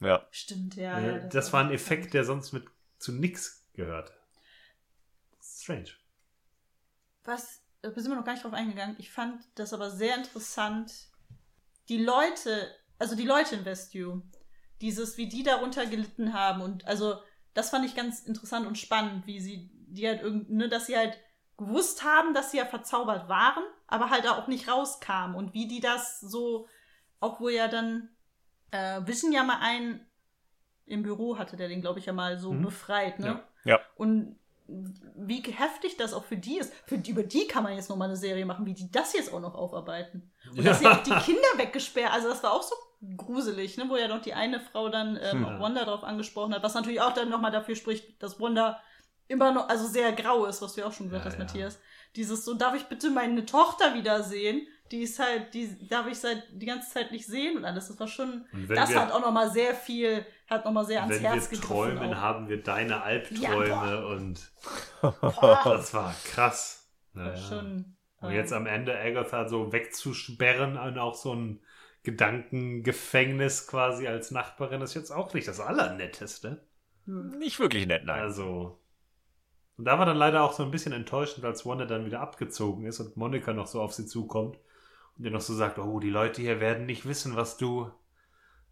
Ja. 0.00 0.26
Stimmt, 0.30 0.76
ja. 0.76 0.98
Äh, 0.98 1.06
ja 1.06 1.18
das, 1.28 1.52
war 1.52 1.62
ein 1.62 1.70
Effekt, 1.70 2.14
der 2.14 2.24
sonst 2.24 2.52
mit 2.52 2.64
zu 2.98 3.12
nix 3.12 3.66
gehörte. 3.74 4.12
Strange. 5.42 5.90
Was, 7.24 7.62
da 7.82 7.92
sind 7.92 8.10
wir 8.10 8.16
noch 8.16 8.24
gar 8.24 8.32
nicht 8.32 8.44
drauf 8.44 8.52
eingegangen. 8.52 8.96
Ich 8.98 9.10
fand 9.10 9.42
das 9.54 9.72
aber 9.72 9.90
sehr 9.90 10.16
interessant. 10.16 11.10
Die 11.88 12.02
Leute, 12.02 12.74
also 12.98 13.16
die 13.16 13.26
Leute 13.26 13.56
in 13.56 13.64
Westview, 13.64 14.22
dieses, 14.80 15.16
wie 15.18 15.28
die 15.28 15.42
darunter 15.42 15.86
gelitten 15.86 16.32
haben 16.32 16.62
und 16.62 16.86
also 16.86 17.20
das 17.54 17.70
fand 17.70 17.84
ich 17.84 17.94
ganz 17.94 18.20
interessant 18.20 18.66
und 18.66 18.78
spannend, 18.78 19.26
wie 19.26 19.40
sie, 19.40 19.70
die 19.88 20.06
halt 20.06 20.22
irgend, 20.22 20.50
ne, 20.50 20.68
dass 20.68 20.86
sie 20.86 20.96
halt 20.96 21.18
gewusst 21.58 22.02
haben, 22.04 22.34
dass 22.34 22.50
sie 22.50 22.56
ja 22.58 22.64
verzaubert 22.64 23.28
waren, 23.28 23.62
aber 23.86 24.10
halt 24.10 24.26
auch 24.26 24.48
nicht 24.48 24.68
rauskamen 24.68 25.36
und 25.36 25.52
wie 25.54 25.68
die 25.68 25.80
das 25.80 26.20
so, 26.20 26.66
auch 27.20 27.40
wo 27.40 27.48
ja 27.48 27.68
dann 27.68 28.08
äh, 28.70 29.00
Vision 29.06 29.32
ja 29.32 29.42
mal 29.44 29.58
einen 29.60 30.04
im 30.86 31.02
Büro 31.02 31.38
hatte, 31.38 31.56
der 31.56 31.68
den, 31.68 31.80
glaube 31.82 31.98
ich, 32.00 32.06
ja 32.06 32.12
mal 32.12 32.38
so 32.38 32.52
Mhm. 32.52 32.62
befreit, 32.62 33.18
ne? 33.18 33.26
Ja. 33.64 33.74
Ja. 33.76 33.80
Und 33.96 34.36
wie 34.66 35.42
heftig 35.42 35.96
das 35.96 36.14
auch 36.14 36.24
für 36.24 36.36
die 36.36 36.58
ist. 36.58 36.72
Für 36.86 36.96
über 36.96 37.22
die 37.22 37.46
kann 37.46 37.62
man 37.62 37.74
jetzt 37.74 37.90
nochmal 37.90 38.08
eine 38.08 38.16
Serie 38.16 38.46
machen, 38.46 38.64
wie 38.66 38.74
die 38.74 38.90
das 38.90 39.12
jetzt 39.12 39.32
auch 39.32 39.40
noch 39.40 39.54
aufarbeiten. 39.54 40.30
Und 40.56 40.64
dass 40.64 40.78
sie 40.78 40.86
auch 40.86 41.02
die 41.02 41.10
Kinder 41.24 41.46
weggesperrt, 41.56 42.12
also 42.12 42.28
das 42.28 42.42
war 42.42 42.52
auch 42.52 42.62
so 42.62 42.74
gruselig, 43.16 43.76
ne? 43.78 43.84
wo 43.88 43.96
ja 43.96 44.08
noch 44.08 44.22
die 44.22 44.34
eine 44.34 44.60
Frau 44.60 44.88
dann 44.88 45.18
ähm, 45.20 45.42
Ja. 45.42 45.56
auch 45.56 45.60
Wanda 45.60 45.84
drauf 45.84 46.04
angesprochen 46.04 46.54
hat, 46.54 46.62
was 46.62 46.74
natürlich 46.74 47.00
auch 47.00 47.12
dann 47.14 47.28
nochmal 47.30 47.50
dafür 47.50 47.74
spricht, 47.76 48.22
dass 48.22 48.40
Wanda 48.40 48.80
immer 49.28 49.52
noch, 49.52 49.68
also 49.68 49.86
sehr 49.86 50.12
grau 50.12 50.44
ist, 50.46 50.60
was 50.62 50.74
du 50.74 50.80
ja 50.82 50.86
auch 50.86 50.92
schon 50.92 51.06
gesagt 51.08 51.24
Ja, 51.24 51.30
hast, 51.30 51.38
ja. 51.38 51.44
Matthias. 51.44 51.78
Dieses 52.16 52.44
so, 52.44 52.54
darf 52.54 52.74
ich 52.74 52.84
bitte 52.84 53.10
meine 53.10 53.44
Tochter 53.46 53.94
wiedersehen? 53.94 54.66
Die 54.90 55.00
ist 55.02 55.18
halt, 55.18 55.54
die 55.54 55.88
darf 55.88 56.06
ich 56.06 56.18
seit 56.18 56.42
die 56.52 56.66
ganze 56.66 56.90
Zeit 56.92 57.12
nicht 57.12 57.26
sehen 57.26 57.56
und 57.56 57.64
alles. 57.64 57.88
Das 57.88 57.98
war 57.98 58.08
schon, 58.08 58.44
wenn 58.52 58.76
das 58.76 58.90
wir- 58.90 59.00
hat 59.00 59.10
auch 59.10 59.20
nochmal 59.22 59.50
sehr 59.50 59.74
viel, 59.74 60.26
hat 60.50 60.66
nochmal 60.66 60.84
sehr 60.84 61.00
ans 61.02 61.14
Wenn 61.16 61.22
Herz 61.22 61.50
wir 61.50 61.58
gegriffen. 61.58 61.66
träumen, 61.66 62.12
auch. 62.14 62.20
haben 62.20 62.48
wir 62.50 62.62
deine 62.62 63.00
Albträume 63.02 64.06
und 64.08 64.52
das 65.00 65.94
war 65.94 66.14
krass. 66.24 66.90
Naja. 67.14 67.36
schon, 67.36 67.96
Und 68.20 68.30
ähm, 68.30 68.36
jetzt 68.36 68.52
am 68.52 68.66
Ende 68.66 68.98
Agatha 68.98 69.48
so 69.48 69.72
wegzusperren 69.72 70.76
und 70.78 70.98
auch 70.98 71.14
so 71.14 71.34
ein 71.34 71.60
Gedankengefängnis 72.02 73.66
quasi 73.66 74.08
als 74.08 74.30
Nachbarin 74.30 74.82
ist 74.82 74.94
jetzt 74.94 75.10
auch 75.10 75.32
nicht 75.34 75.46
das 75.46 75.60
Allernetteste. 75.60 76.64
Nicht 77.06 77.60
wirklich 77.60 77.86
nett, 77.86 78.04
nein. 78.04 78.20
Also. 78.20 78.78
Und 79.76 79.84
da 79.84 79.98
war 79.98 80.06
dann 80.06 80.16
leider 80.16 80.42
auch 80.42 80.52
so 80.52 80.62
ein 80.62 80.70
bisschen 80.70 80.92
enttäuschend, 80.92 81.44
als 81.44 81.64
Wanda 81.64 81.86
dann 81.86 82.04
wieder 82.04 82.20
abgezogen 82.20 82.86
ist 82.86 83.00
und 83.00 83.16
Monika 83.16 83.52
noch 83.52 83.66
so 83.66 83.80
auf 83.80 83.94
sie 83.94 84.06
zukommt 84.06 84.58
und 85.16 85.24
ihr 85.24 85.30
noch 85.30 85.40
so 85.40 85.54
sagt, 85.54 85.78
oh, 85.78 86.00
die 86.00 86.10
Leute 86.10 86.42
hier 86.42 86.60
werden 86.60 86.86
nicht 86.86 87.06
wissen, 87.06 87.36
was 87.36 87.56
du, 87.56 87.90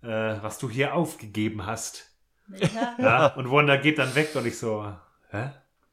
äh, 0.02 0.36
was 0.42 0.58
du 0.58 0.68
hier 0.68 0.94
aufgegeben 0.94 1.66
hast. 1.66 2.12
ja, 2.48 2.96
Ja, 2.98 3.26
und 3.34 3.50
Wanda 3.50 3.76
geht 3.76 3.98
dann 3.98 4.14
weg 4.14 4.34
und 4.34 4.46
ich 4.46 4.58
so, 4.58 4.94
hä? 5.30 5.50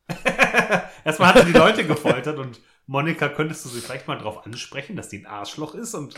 Erstmal 1.04 1.30
hat 1.30 1.38
er 1.38 1.46
die 1.46 1.54
Leute 1.54 1.86
gefoltert 1.86 2.38
und 2.38 2.60
Monika, 2.86 3.30
könntest 3.30 3.66
du 3.66 3.70
sie 3.70 3.82
vielleicht 3.82 4.08
mal 4.08 4.18
drauf 4.18 4.46
ansprechen, 4.46 4.96
dass 4.96 5.10
die 5.10 5.20
ein 5.20 5.26
Arschloch 5.26 5.76
ist 5.76 5.94
und 5.94 6.16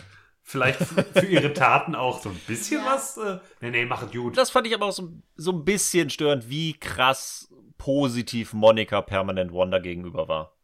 vielleicht 0.50 0.80
für 0.80 1.26
ihre 1.26 1.54
Taten 1.54 1.94
auch 1.96 2.22
so 2.22 2.30
ein 2.30 2.40
bisschen 2.48 2.82
Ja. 2.82 2.94
was? 2.94 3.18
Äh, 3.18 3.38
nee, 3.62 3.70
nee, 3.72 3.86
mach 3.86 4.02
es 4.04 4.12
gut. 4.12 4.36
Das 4.38 4.50
fand 4.50 4.66
ich 4.68 4.74
aber 4.74 4.88
auch 4.88 4.92
so, 4.92 5.10
so 5.36 5.52
ein 5.52 5.64
bisschen 5.64 6.10
störend, 6.10 6.50
wie 6.50 6.74
krass 6.74 7.54
positiv 7.78 8.54
Monika 8.54 9.02
permanent 9.02 9.54
Wanda 9.54 9.80
gegenüber 9.80 10.28
war. 10.28 10.56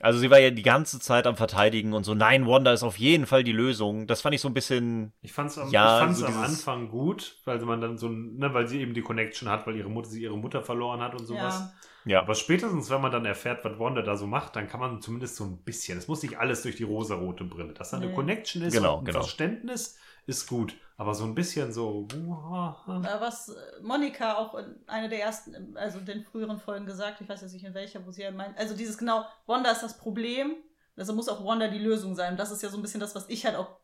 Also 0.00 0.18
sie 0.18 0.28
war 0.30 0.38
ja 0.40 0.50
die 0.50 0.62
ganze 0.62 0.98
Zeit 0.98 1.26
am 1.26 1.36
Verteidigen 1.36 1.92
und 1.92 2.04
so, 2.04 2.14
nein, 2.14 2.46
Wanda 2.46 2.72
ist 2.72 2.82
auf 2.82 2.98
jeden 2.98 3.26
Fall 3.26 3.44
die 3.44 3.52
Lösung. 3.52 4.06
Das 4.06 4.20
fand 4.22 4.34
ich 4.34 4.40
so 4.40 4.48
ein 4.48 4.54
bisschen, 4.54 5.12
Ich 5.22 5.32
fand's 5.32 5.56
am, 5.56 5.70
Ja, 5.70 5.98
ich 5.98 6.04
fand's 6.04 6.18
so 6.18 6.26
am 6.26 6.38
Anfang 6.42 6.88
gut, 6.88 7.36
weil 7.44 7.58
man 7.60 7.80
dann 7.80 7.96
so, 7.96 8.08
ne, 8.08 8.52
weil 8.52 8.66
sie 8.66 8.80
eben 8.80 8.92
die 8.92 9.02
Connection 9.02 9.48
hat, 9.48 9.66
weil 9.66 9.76
ihre 9.76 9.88
Mutter, 9.88 10.08
sie 10.08 10.22
ihre 10.22 10.36
Mutter 10.36 10.62
verloren 10.62 11.00
hat 11.00 11.14
und 11.14 11.26
sowas. 11.26 11.72
ja. 12.04 12.12
ja, 12.12 12.20
Aber 12.22 12.34
spätestens, 12.34 12.90
wenn 12.90 13.00
man 13.00 13.12
dann 13.12 13.24
erfährt, 13.24 13.64
was 13.64 13.78
Wanda 13.78 14.02
da 14.02 14.16
so 14.16 14.26
macht, 14.26 14.56
dann 14.56 14.66
kann 14.68 14.80
man 14.80 15.00
zumindest 15.00 15.36
so 15.36 15.44
ein 15.44 15.58
bisschen, 15.58 15.96
es 15.96 16.08
muss 16.08 16.22
nicht 16.22 16.38
alles 16.38 16.62
durch 16.62 16.74
die 16.76 16.82
rosarote 16.84 17.44
Brille, 17.44 17.72
dass 17.72 17.90
da 17.90 17.98
eine 17.98 18.06
Nee. 18.08 18.14
Connection 18.14 18.62
ist 18.62 18.74
Genau, 18.74 18.94
und 18.96 19.02
ein 19.02 19.04
genau. 19.06 19.20
Verständnis 19.20 19.96
ist 20.26 20.46
gut. 20.48 20.74
Aber 20.96 21.14
so 21.14 21.24
ein 21.24 21.34
bisschen 21.34 21.72
so. 21.72 22.06
Äh, 22.12 23.20
was 23.20 23.48
äh, 23.48 23.82
Monika 23.82 24.34
auch 24.34 24.54
in 24.54 24.76
einer 24.86 25.08
der 25.08 25.22
ersten, 25.22 25.76
also 25.76 25.98
den 26.00 26.24
früheren 26.24 26.58
Folgen 26.58 26.86
gesagt, 26.86 27.20
ich 27.20 27.28
weiß 27.28 27.40
jetzt 27.42 27.52
nicht 27.52 27.64
in 27.64 27.74
welcher, 27.74 28.06
wo 28.06 28.12
sie 28.12 28.22
ja 28.22 28.30
meint, 28.30 28.56
also 28.56 28.76
dieses 28.76 28.96
genau, 28.96 29.24
Wanda 29.46 29.70
ist 29.72 29.82
das 29.82 29.98
Problem, 29.98 30.54
also 30.96 31.12
muss 31.12 31.28
auch 31.28 31.44
Wanda 31.44 31.66
die 31.68 31.78
Lösung 31.80 32.14
sein. 32.14 32.32
Und 32.32 32.38
das 32.38 32.52
ist 32.52 32.62
ja 32.62 32.68
so 32.68 32.76
ein 32.76 32.82
bisschen 32.82 33.00
das, 33.00 33.14
was 33.14 33.28
ich 33.28 33.44
halt 33.44 33.56
auch 33.56 33.76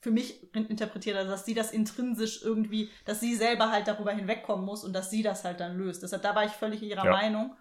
für 0.00 0.10
mich 0.10 0.54
in- 0.54 0.66
interpretiert 0.66 1.16
habe, 1.16 1.28
dass 1.28 1.44
sie 1.46 1.54
das 1.54 1.72
intrinsisch 1.72 2.42
irgendwie, 2.42 2.90
dass 3.04 3.18
sie 3.18 3.34
selber 3.34 3.72
halt 3.72 3.88
darüber 3.88 4.12
hinwegkommen 4.12 4.64
muss 4.64 4.84
und 4.84 4.92
dass 4.92 5.10
sie 5.10 5.22
das 5.22 5.44
halt 5.44 5.60
dann 5.60 5.76
löst. 5.76 6.02
Deshalb, 6.02 6.22
da 6.22 6.34
war 6.34 6.44
ich 6.44 6.52
völlig 6.52 6.82
ihrer 6.82 7.04
Ja. 7.04 7.10
Meinung. 7.10 7.56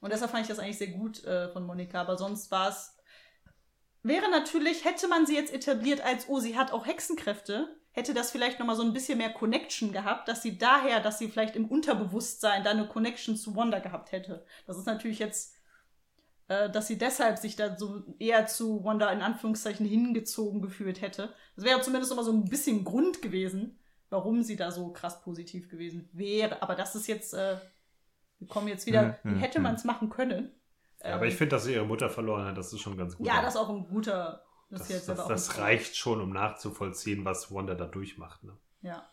Und 0.00 0.12
deshalb 0.12 0.30
fand 0.30 0.42
ich 0.42 0.48
das 0.48 0.58
eigentlich 0.58 0.78
sehr 0.78 0.88
gut 0.88 1.24
äh, 1.24 1.48
von 1.52 1.64
Monika. 1.64 2.00
Aber 2.00 2.18
sonst 2.18 2.50
war 2.50 2.68
es, 2.68 2.96
wäre 4.02 4.30
natürlich, 4.30 4.84
hätte 4.84 5.08
man 5.08 5.26
sie 5.26 5.34
jetzt 5.34 5.52
etabliert 5.52 6.00
als, 6.04 6.28
oh, 6.28 6.40
sie 6.40 6.58
hat 6.58 6.72
auch 6.72 6.86
Hexenkräfte, 6.86 7.77
hätte 7.98 8.14
das 8.14 8.30
vielleicht 8.30 8.58
nochmal 8.58 8.76
so 8.76 8.82
ein 8.82 8.92
bisschen 8.94 9.18
mehr 9.18 9.30
Connection 9.32 9.92
gehabt, 9.92 10.28
dass 10.28 10.42
sie 10.42 10.56
daher, 10.56 11.00
dass 11.00 11.18
sie 11.18 11.28
vielleicht 11.28 11.56
im 11.56 11.66
Unterbewusstsein 11.66 12.64
da 12.64 12.70
eine 12.70 12.86
Connection 12.88 13.36
zu 13.36 13.54
Wanda 13.56 13.80
gehabt 13.80 14.12
hätte. 14.12 14.44
Das 14.66 14.78
ist 14.78 14.86
natürlich 14.86 15.18
jetzt, 15.18 15.54
äh, 16.48 16.70
dass 16.70 16.86
sie 16.86 16.96
deshalb 16.96 17.38
sich 17.38 17.56
da 17.56 17.76
so 17.76 18.02
eher 18.18 18.46
zu 18.46 18.84
Wanda 18.84 19.10
in 19.10 19.20
Anführungszeichen 19.20 19.84
hingezogen 19.84 20.62
gefühlt 20.62 21.02
hätte. 21.02 21.34
Das 21.56 21.64
wäre 21.64 21.82
zumindest 21.82 22.10
nochmal 22.10 22.24
so 22.24 22.32
ein 22.32 22.44
bisschen 22.44 22.84
Grund 22.84 23.20
gewesen, 23.20 23.78
warum 24.10 24.42
sie 24.42 24.56
da 24.56 24.70
so 24.70 24.92
krass 24.92 25.20
positiv 25.20 25.68
gewesen 25.68 26.08
wäre. 26.12 26.62
Aber 26.62 26.74
das 26.74 26.94
ist 26.94 27.06
jetzt, 27.08 27.34
äh, 27.34 27.56
wir 28.38 28.48
kommen 28.48 28.68
jetzt 28.68 28.86
wieder, 28.86 29.18
wie 29.24 29.34
hätte 29.40 29.60
man 29.60 29.74
es 29.74 29.84
machen 29.84 30.08
können? 30.08 30.52
Ja, 31.02 31.14
aber 31.14 31.24
Ähm, 31.24 31.28
ich 31.28 31.36
finde, 31.36 31.56
dass 31.56 31.64
sie 31.64 31.74
ihre 31.74 31.84
Mutter 31.84 32.08
verloren 32.08 32.46
hat, 32.46 32.56
das 32.56 32.72
ist 32.72 32.80
schon 32.80 32.96
ganz 32.96 33.16
gut. 33.16 33.26
ja, 33.26 33.42
das 33.42 33.54
ist 33.54 33.60
auch 33.60 33.68
ein 33.68 33.86
guter. 33.88 34.44
Das, 34.70 34.88
das, 34.88 35.08
aber 35.10 35.28
das 35.28 35.50
ein- 35.56 35.62
reicht 35.62 35.96
schon, 35.96 36.20
um 36.20 36.30
nachzuvollziehen, 36.30 37.24
was 37.24 37.52
Wanda 37.52 37.74
da 37.74 37.86
durchmacht. 37.86 38.44
Ne? 38.44 38.56
Ja. 38.82 39.08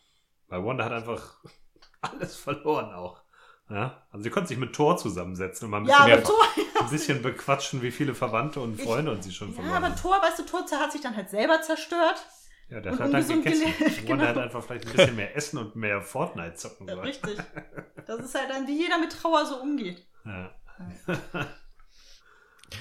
Weil 0.47 0.63
Wanda 0.65 0.85
hat 0.85 0.91
einfach 0.91 1.37
alles 2.01 2.35
verloren 2.35 2.93
auch. 2.93 3.21
Ja? 3.69 4.03
Also 4.11 4.23
sie 4.23 4.29
konnte 4.29 4.49
sich 4.49 4.57
mit 4.57 4.73
Thor 4.75 4.95
zusammensetzen 4.97 5.65
und 5.65 5.71
mal 5.71 5.77
ein 5.79 5.85
Ja, 5.85 6.05
bisschen, 6.05 6.11
aber 6.11 6.15
mehr, 6.15 6.23
Thor, 6.23 6.83
ein 6.83 6.89
bisschen 6.89 7.21
bequatschen, 7.21 7.81
wie 7.81 7.91
viele 7.91 8.13
Verwandte 8.13 8.59
und 8.59 8.79
Ich- 8.79 8.85
Freunde 8.85 9.11
und 9.11 9.23
sie 9.23 9.31
schon 9.31 9.49
ja, 9.49 9.55
verloren 9.55 9.75
aber 9.77 9.89
hat. 9.89 10.01
Thor, 10.01 10.21
weißt 10.21 10.39
du, 10.39 10.43
Thor 10.45 10.65
hat 10.71 10.91
sich 10.91 11.01
dann 11.01 11.15
halt 11.15 11.29
selber 11.29 11.61
zerstört. 11.61 12.23
Ja, 12.69 12.79
der 12.81 12.93
hat 12.93 12.99
dann 12.99 13.11
gegessen. 13.11 13.43
gelebt, 13.43 13.79
Wanda 14.09 14.25
genau. 14.25 14.25
hat 14.25 14.37
einfach 14.37 14.63
vielleicht 14.63 14.87
ein 14.87 14.93
bisschen 14.95 15.15
mehr 15.15 15.35
essen 15.35 15.59
und 15.59 15.75
mehr 15.75 16.01
Fortnite 16.01 16.55
zocken 16.55 16.87
Ja, 16.87 16.95
sollen. 16.95 17.07
richtig. 17.07 17.37
Das 18.07 18.19
ist 18.19 18.35
halt 18.35 18.51
dann, 18.51 18.67
wie 18.67 18.83
jeder 18.83 18.99
mit 18.99 19.11
Trauer 19.11 19.47
so 19.47 19.59
umgeht. 19.59 20.05
Ja. 20.25 20.51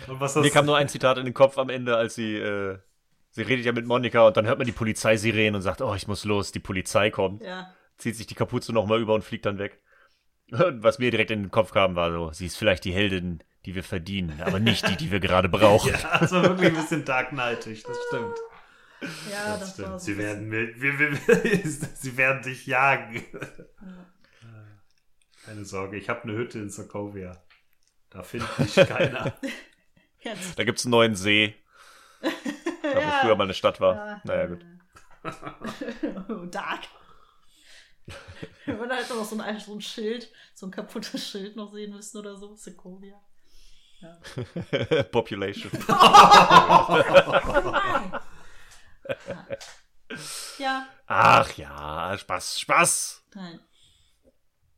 Und 0.09 0.21
was 0.21 0.35
das 0.35 0.43
Mir 0.45 0.51
kam 0.51 0.67
nur 0.67 0.77
ein 0.77 0.89
Zitat 0.89 1.19
in 1.19 1.25
den 1.25 1.35
Kopf 1.35 1.59
am 1.59 1.69
Ende, 1.69 1.97
als 1.97 2.15
sie, 2.15 2.37
äh, 2.37 2.79
sie 3.31 3.43
redet 3.43 3.65
ja 3.67 3.73
mit 3.73 3.87
Monika 3.87 4.27
und 4.27 4.37
dann 4.37 4.47
hört 4.47 4.59
man 4.59 4.67
die 4.67 4.73
Polizeisirenen 4.73 5.57
und 5.57 5.63
sagt, 5.63 5.81
oh, 5.81 5.95
ich 5.95 6.09
muss 6.09 6.25
los, 6.25 6.53
die 6.53 6.61
Polizei 6.61 7.11
kommt. 7.11 7.43
Ja. 7.43 7.73
Zieht 7.99 8.17
sich 8.17 8.27
die 8.27 8.35
Kapuze 8.35 8.73
nochmal 8.73 9.01
über 9.01 9.15
und 9.15 9.23
fliegt 9.23 9.47
dann 9.47 9.59
weg. 9.59 9.81
Und 10.51 10.83
was 10.83 10.99
mir 10.99 11.11
direkt 11.11 11.31
in 11.31 11.43
den 11.45 11.51
Kopf 11.51 11.73
kam, 11.73 11.95
war 11.97 12.11
so, 12.13 12.33
sie 12.33 12.47
ist 12.47 12.57
vielleicht 12.57 12.85
die 12.85 12.93
Heldin, 12.93 13.43
die 13.65 13.75
wir 13.75 13.83
verdienen, 13.85 14.41
aber 14.45 14.59
nicht 14.61 14.87
die, 14.89 14.97
die 14.97 15.11
wir 15.11 15.21
gerade 15.21 15.49
brauchen. 15.49 15.93
ja, 16.03 16.19
das 16.19 16.33
war 16.33 16.43
wirklich 16.43 16.69
ein 16.69 16.75
bisschen 16.77 17.05
dark 17.05 17.31
knightig, 17.31 17.83
das 17.83 17.97
stimmt. 18.09 18.37
Ja, 19.31 19.57
das, 19.59 19.61
Das 19.61 19.73
stimmt. 19.75 20.01
Sie 20.01 20.19
werden, 20.19 20.49
mir- 20.49 20.75
wir, 20.81 20.99
wir, 20.99 21.19
sie 21.95 22.17
werden 22.17 22.43
dich 22.43 22.67
jagen. 22.67 23.23
Keine 25.45 25.65
Sorge, 25.65 25.97
ich 25.97 26.09
habe 26.09 26.23
eine 26.25 26.33
Hütte 26.35 26.59
in 26.59 26.71
Sokovia. 26.71 27.43
Da 28.11 28.23
findet 28.23 28.59
mich 28.59 28.75
keiner. 28.75 29.35
Jetzt. 30.25 30.59
Da 30.59 30.65
gibt's 30.65 30.85
einen 30.85 30.91
neuen 30.93 31.15
See, 31.15 31.55
da 32.23 32.29
wo 32.95 33.01
Ja. 33.01 33.11
früher 33.23 33.37
mal 33.37 33.45
eine 33.45 33.55
Stadt 33.55 33.81
war. 33.81 33.95
Ja. 33.95 34.21
Naja, 34.25 34.47
gut. 34.47 34.65
Oh, 36.29 36.45
Dark. 36.51 36.81
Wenn 38.67 38.91
halt 38.91 39.09
noch 39.09 39.25
so 39.25 39.39
ein, 39.41 39.61
so 39.61 39.75
ein 39.75 39.81
Schild, 39.81 40.31
so 40.55 40.67
ein 40.67 40.71
kaputtes 40.71 41.27
Schild 41.29 41.57
noch 41.57 41.73
sehen 41.73 41.93
müssen 41.95 42.19
oder 42.19 42.37
so. 42.37 42.55
Sokovia. 42.55 43.15
Population. 45.11 45.71
Ja, 50.59 50.87
Ach 51.07 51.53
ja, 51.57 52.17
Spaß, 52.19 52.61
Spaß. 52.61 53.25
nein. 53.35 53.61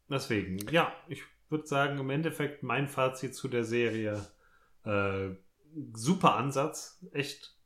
Deswegen, 0.08 0.58
ja, 0.68 0.92
ich 1.08 1.22
würde 1.50 1.66
sagen, 1.66 1.98
im 1.98 2.10
Endeffekt 2.10 2.62
mein 2.62 2.88
Fazit 2.88 3.34
zu 3.34 3.48
der 3.48 3.64
Serie. 3.64 4.24
Äh, 4.86 5.36
super 5.92 6.36
Ansatz, 6.36 7.04
echt 7.12 7.56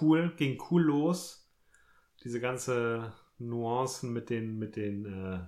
cool, 0.00 0.32
ging 0.36 0.60
cool 0.70 0.82
los. 0.82 1.50
Diese 2.24 2.40
ganze 2.40 3.12
Nuancen 3.38 4.12
mit 4.12 4.30
den, 4.30 4.58
mit 4.58 4.76
den 4.76 5.04
äh, 5.06 5.40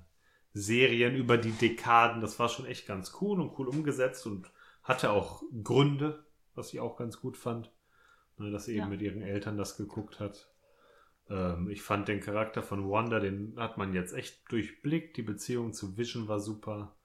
Serien 0.53 1.15
über 1.17 1.39
die 1.39 1.53
Dekaden, 1.53 2.21
das 2.21 2.39
war 2.39 2.49
schon 2.49 2.67
echt 2.67 2.87
ganz 2.87 3.17
cool 3.21 3.41
und 3.41 3.59
cool 3.59 3.69
umgesetzt 3.69 4.27
und 4.27 4.51
hatte 4.83 5.11
auch 5.11 5.43
Gründe, 5.63 6.25
was 6.55 6.73
ich 6.73 6.81
auch 6.81 6.97
ganz 6.97 7.21
gut 7.21 7.37
fand, 7.37 7.73
ne, 8.39 8.51
dass 8.51 8.65
sie 8.65 8.73
eben 8.73 8.83
Ja. 8.83 8.89
mit 8.89 9.03
ihren 9.03 9.23
Eltern 9.23 9.57
das 9.57 9.77
geguckt 9.77 10.19
hat. 10.21 10.53
Ähm, 11.29 11.69
ich 11.71 11.83
fand 11.83 12.09
den 12.09 12.21
Charakter 12.21 12.63
von 12.63 12.91
Wanda, 12.91 13.21
den 13.21 13.55
hat 13.57 13.79
man 13.79 13.95
jetzt 13.95 14.13
echt 14.13 14.51
durchblickt. 14.51 15.17
Die 15.17 15.23
Beziehung 15.23 15.73
zu 15.73 15.97
Vision 15.97 16.27
war 16.27 16.41
super. 16.41 16.97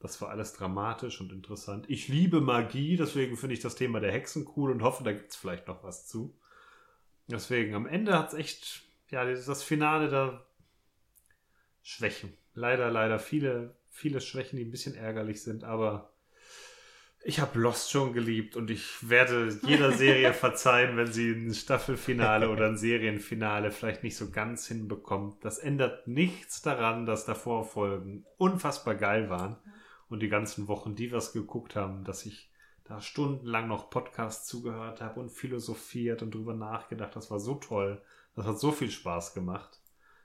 Das 0.00 0.20
war 0.20 0.28
alles 0.28 0.52
dramatisch 0.52 1.20
und 1.20 1.32
interessant. 1.32 1.86
Ich 1.88 2.06
liebe 2.06 2.40
Magie, 2.40 2.96
deswegen 2.96 3.36
finde 3.36 3.54
ich 3.54 3.60
das 3.60 3.74
Thema 3.74 3.98
der 3.98 4.12
Hexen 4.12 4.48
cool 4.56 4.70
und 4.70 4.82
hoffe, 4.82 5.02
da 5.02 5.12
gibt 5.12 5.32
es 5.32 5.36
vielleicht 5.36 5.66
noch 5.66 5.82
was 5.82 6.06
zu. 6.06 6.38
Deswegen, 7.26 7.74
am 7.74 7.86
Ende 7.86 8.16
hat 8.16 8.28
es 8.28 8.34
echt, 8.34 8.82
ja, 9.10 9.24
das 9.24 9.62
Finale 9.62 10.08
da 10.08 10.46
Schwächen. 11.82 12.32
Leider, 12.54 12.90
leider 12.90 13.18
viele, 13.18 13.76
viele 13.90 14.20
Schwächen, 14.20 14.56
die 14.56 14.64
ein 14.64 14.70
bisschen 14.70 14.94
ärgerlich 14.94 15.42
sind, 15.42 15.64
aber 15.64 16.12
ich 17.24 17.40
habe 17.40 17.58
Lost 17.58 17.90
schon 17.90 18.12
geliebt 18.12 18.54
und 18.54 18.70
ich 18.70 19.08
werde 19.08 19.58
jeder 19.66 19.90
Serie 19.90 20.32
verzeihen, 20.32 20.96
wenn 20.96 21.12
sie 21.12 21.30
ein 21.32 21.52
Staffelfinale 21.52 22.50
oder 22.50 22.66
ein 22.66 22.76
Serienfinale 22.76 23.72
vielleicht 23.72 24.04
nicht 24.04 24.16
so 24.16 24.30
ganz 24.30 24.68
hinbekommt. 24.68 25.44
Das 25.44 25.58
ändert 25.58 26.06
nichts 26.06 26.62
daran, 26.62 27.04
dass 27.04 27.24
davor 27.24 27.64
Folgen 27.64 28.24
unfassbar 28.36 28.94
geil 28.94 29.28
waren 29.28 29.56
und 30.08 30.20
die 30.20 30.28
ganzen 30.28 30.68
Wochen, 30.68 30.94
die 30.94 31.10
wir 31.10 31.18
es 31.18 31.32
geguckt 31.32 31.76
haben, 31.76 32.04
dass 32.04 32.26
ich 32.26 32.50
da 32.84 33.00
stundenlang 33.00 33.68
noch 33.68 33.90
Podcasts 33.90 34.46
zugehört 34.46 35.00
habe 35.00 35.20
und 35.20 35.30
philosophiert 35.30 36.22
und 36.22 36.34
drüber 36.34 36.54
nachgedacht. 36.54 37.14
Das 37.14 37.30
war 37.30 37.38
so 37.38 37.56
toll. 37.56 38.00
Das 38.34 38.46
hat 38.46 38.58
so 38.58 38.72
viel 38.72 38.90
Spaß 38.90 39.34
gemacht. 39.34 39.80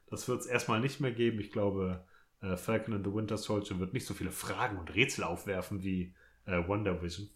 Das 0.10 0.28
wird 0.28 0.42
es 0.42 0.46
erstmal 0.46 0.80
nicht 0.80 1.00
mehr 1.00 1.12
geben. 1.12 1.40
Ich 1.40 1.52
glaube, 1.52 2.06
äh, 2.42 2.56
Falcon 2.56 2.94
and 2.94 3.06
the 3.06 3.14
Winter 3.14 3.38
Soldier 3.38 3.80
wird 3.80 3.94
nicht 3.94 4.06
so 4.06 4.14
viele 4.14 4.32
Fragen 4.32 4.78
und 4.78 4.94
Rätsel 4.94 5.24
aufwerfen 5.24 5.84
wie 5.84 6.14
äh, 6.46 6.66
Wonder 6.68 7.02
Vision. 7.02 7.30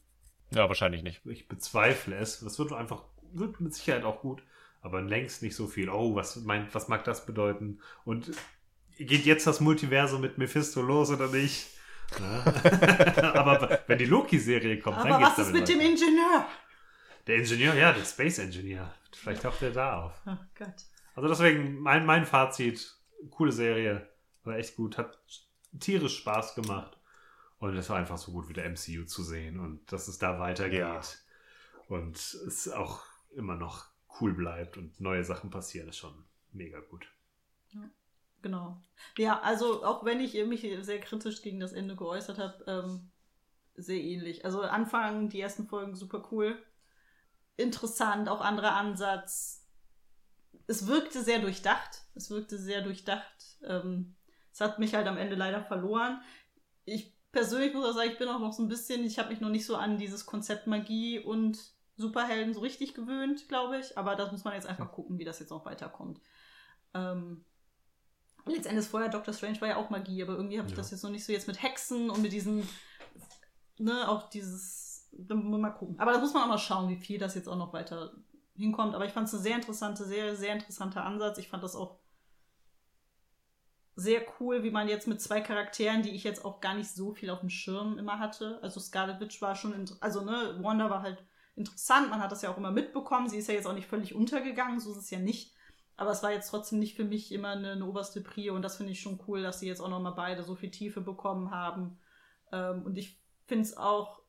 Ja, 0.52 0.70
wahrscheinlich 0.70 1.04
nicht. 1.04 1.26
Ich 1.26 1.48
bezweifle 1.48 2.16
es. 2.16 2.40
Das 2.40 2.58
wird 2.58 2.72
einfach, 2.72 3.04
wird 3.34 3.60
mit 3.60 3.74
Sicherheit 3.74 4.06
auch 4.06 4.22
gut, 4.22 4.44
aber 4.82 5.02
längst 5.02 5.44
nicht 5.44 5.56
so 5.56 5.68
viel. 5.68 5.90
Oh, 5.90 6.16
was, 6.16 6.38
meint, 6.38 6.74
was 6.74 6.88
mag 6.88 7.04
das 7.04 7.26
bedeuten? 7.26 7.80
Und 8.06 8.32
geht 8.98 9.26
jetzt 9.26 9.46
das 9.46 9.60
Multiversum 9.60 10.22
mit 10.22 10.38
Mephisto 10.38 10.82
los 10.82 11.10
oder 11.10 11.28
nicht? 11.28 11.68
Aber 13.34 13.80
wenn 13.88 13.98
die 13.98 14.06
Loki-Serie 14.06 14.80
kommt, 14.80 14.98
Aber 14.98 15.10
dann 15.10 15.22
was 15.22 15.36
geht's 15.36 15.48
ist 15.50 15.54
damit 15.56 15.62
mit 15.62 15.70
dem 15.70 15.80
weiter. 15.80 15.90
Ingenieur? 15.90 16.46
Der 17.28 17.36
Ingenieur, 17.38 17.74
ja, 17.76 17.92
der 17.94 18.06
Space 18.06 18.40
Engineer. 18.40 18.94
Vielleicht 19.14 19.42
taucht 19.44 19.62
der 19.62 19.72
da 19.72 20.02
auf. 20.04 20.14
Oh 20.26 20.36
Gott. 20.58 20.74
Also 21.16 21.28
deswegen 21.30 21.80
mein, 21.80 22.06
mein 22.06 22.26
Fazit, 22.26 22.96
coole 23.32 23.52
Serie, 23.52 24.08
war 24.44 24.56
echt 24.58 24.76
gut, 24.76 24.98
hat 24.98 25.18
tierisch 25.80 26.18
Spaß 26.20 26.56
gemacht 26.56 26.98
und 27.60 27.76
es 27.76 27.90
war 27.90 27.98
einfach 27.98 28.18
so 28.18 28.32
gut 28.32 28.48
wieder 28.50 28.64
MCU 28.70 29.04
zu 29.06 29.24
sehen 29.24 29.60
und 29.60 29.92
dass 29.92 30.08
es 30.08 30.20
da 30.20 30.40
weitergeht 30.40 30.80
Ja. 30.80 31.02
und 31.88 32.16
es 32.18 32.70
auch 32.70 33.02
immer 33.36 33.56
noch 33.56 33.86
cool 34.22 34.34
bleibt 34.34 34.78
und 34.78 35.00
neue 35.02 35.24
Sachen 35.24 35.50
passieren, 35.50 35.90
ist 35.90 35.98
schon 35.98 36.24
mega 36.54 36.80
gut. 36.80 37.08
Genau. 38.42 38.82
Ja, 39.18 39.40
also 39.42 39.84
auch 39.84 40.06
wenn 40.06 40.20
ich 40.20 40.34
mich 40.46 40.62
sehr 40.82 41.00
kritisch 41.00 41.42
gegen 41.42 41.60
das 41.60 41.74
Ende 41.74 41.96
geäußert 41.96 42.38
habe, 42.38 42.64
ähm, 42.68 43.12
sehr 43.76 44.00
ähnlich. 44.00 44.46
Also 44.46 44.62
Anfang, 44.62 45.30
die 45.30 45.40
ersten 45.40 45.68
Folgen 45.68 45.96
super 45.96 46.28
cool. 46.32 46.58
Interessant, 47.56 48.30
auch 48.30 48.42
anderer 48.42 48.76
Ansatz. 48.76 49.66
Es 50.68 50.88
wirkte 50.88 51.24
sehr 51.24 51.40
durchdacht. 51.40 52.04
Es 52.16 52.30
wirkte 52.30 52.58
sehr 52.58 52.82
durchdacht. 52.82 53.58
Ähm, 53.64 54.16
es 54.52 54.62
hat 54.62 54.80
mich 54.80 54.96
halt 54.96 55.08
am 55.08 55.18
Ende 55.18 55.36
leider 55.36 55.64
verloren. 55.64 56.22
Ich 56.86 57.16
persönlich 57.32 57.74
muss 57.74 57.86
auch 57.86 57.94
sagen, 57.94 58.12
ich 58.12 58.18
bin 58.18 58.30
auch 58.30 58.40
noch 58.40 58.54
so 58.54 58.64
ein 58.64 58.70
bisschen, 58.70 59.04
ich 59.04 59.20
habe 59.20 59.30
mich 59.30 59.42
noch 59.42 59.50
nicht 59.50 59.66
so 59.66 59.76
an 59.76 59.98
dieses 59.98 60.26
Konzept 60.26 60.66
Magie 60.68 61.20
und 61.20 61.60
Superhelden 61.96 62.54
so 62.54 62.62
richtig 62.62 62.94
gewöhnt, 62.94 63.48
glaube 63.48 63.78
ich. 63.80 63.98
Aber 63.98 64.16
das 64.16 64.32
muss 64.32 64.44
man 64.44 64.54
jetzt 64.54 64.68
einfach 64.68 64.92
gucken, 64.92 65.20
wie 65.20 65.26
das 65.26 65.40
jetzt 65.40 65.50
noch 65.50 65.66
weiterkommt. 65.66 66.20
Ähm, 66.94 67.46
letztendlich 68.48 68.88
vorher 68.88 69.10
Doctor 69.10 69.34
Strange 69.34 69.60
war 69.62 69.68
ja 69.68 69.78
auch 69.78 69.90
Magie, 69.90 70.22
aber 70.24 70.34
irgendwie 70.34 70.58
habe 70.58 70.68
ich 70.68 70.74
Ja. 70.74 70.78
das 70.78 70.92
jetzt 70.92 71.04
noch 71.04 71.10
nicht 71.12 71.26
so 71.26 71.32
jetzt 71.32 71.48
mit 71.48 71.62
Hexen 71.62 72.10
und 72.10 72.22
mit 72.22 72.32
diesen, 72.32 72.68
ne, 73.78 74.08
auch 74.08 74.30
dieses, 74.30 75.10
mal 75.12 75.72
gucken. 75.72 76.00
Aber 76.00 76.12
da 76.14 76.20
muss 76.20 76.34
man 76.34 76.44
auch 76.44 76.48
mal 76.48 76.58
schauen, 76.58 76.90
wie 76.90 76.96
viel 76.98 77.18
das 77.20 77.36
jetzt 77.36 77.48
auch 77.48 77.58
noch 77.58 77.74
weiter 77.74 78.14
hinkommt. 78.56 78.96
Aber 78.96 79.06
ich 79.06 79.12
fand 79.14 79.28
es 79.28 79.34
eine 79.34 79.44
sehr 79.44 79.56
interessante, 79.56 80.06
sehr, 80.06 80.36
sehr 80.36 80.54
interessanter 80.54 81.04
Ansatz. 81.06 81.38
Ich 81.38 81.50
fand 81.50 81.64
das 81.64 81.76
auch 81.76 82.00
sehr 83.96 84.22
cool, 84.40 84.64
wie 84.64 84.70
man 84.70 84.88
jetzt 84.88 85.08
mit 85.08 85.20
zwei 85.22 85.42
Charakteren, 85.42 86.04
die 86.04 86.12
ich 86.12 86.24
jetzt 86.24 86.46
auch 86.46 86.62
gar 86.62 86.76
nicht 86.76 86.90
so 86.90 87.14
viel 87.14 87.32
auf 87.32 87.40
dem 87.40 87.50
Schirm 87.50 87.98
immer 87.98 88.20
hatte. 88.20 88.60
Also 88.62 88.80
Scarlet 88.80 89.20
Witch 89.20 89.42
war 89.42 89.56
schon, 89.56 89.74
also 90.02 90.22
ne, 90.22 90.60
Wanda 90.62 90.90
war 90.90 91.02
halt 91.02 91.26
interessant. 91.56 92.12
Man 92.12 92.22
hat 92.22 92.32
das 92.32 92.44
ja 92.44 92.52
auch 92.52 92.58
immer 92.58 92.72
mitbekommen. 92.72 93.28
Sie 93.28 93.38
ist 93.38 93.48
ja 93.48 93.56
jetzt 93.56 93.66
auch 93.66 93.74
nicht 93.74 93.88
völlig 93.88 94.14
untergegangen, 94.14 94.80
so 94.80 94.92
ist 94.92 94.98
es 94.98 95.10
ja 95.10 95.20
nicht. 95.20 95.56
Aber 95.98 96.12
es 96.12 96.22
war 96.24 96.32
jetzt 96.32 96.50
trotzdem 96.50 96.80
nicht 96.80 96.96
für 96.96 97.04
mich 97.04 97.32
immer 97.32 97.50
eine, 97.50 97.72
eine 97.72 97.86
oberste 97.86 98.22
Prio 98.22 98.56
und 98.56 98.62
das 98.62 98.78
finde 98.78 98.92
ich 98.92 99.02
schon 99.02 99.20
cool, 99.28 99.42
dass 99.42 99.60
sie 99.60 99.68
jetzt 99.68 99.82
auch 99.82 99.90
nochmal 99.90 100.14
beide 100.14 100.44
so 100.44 100.56
viel 100.56 100.70
Tiefe 100.70 101.02
bekommen 101.02 101.52
haben. 101.52 102.00
Ähm, 102.52 102.84
und 102.86 102.98
ich 102.98 103.20
finde 103.48 103.64
es 103.64 103.76
auch, 103.76 104.22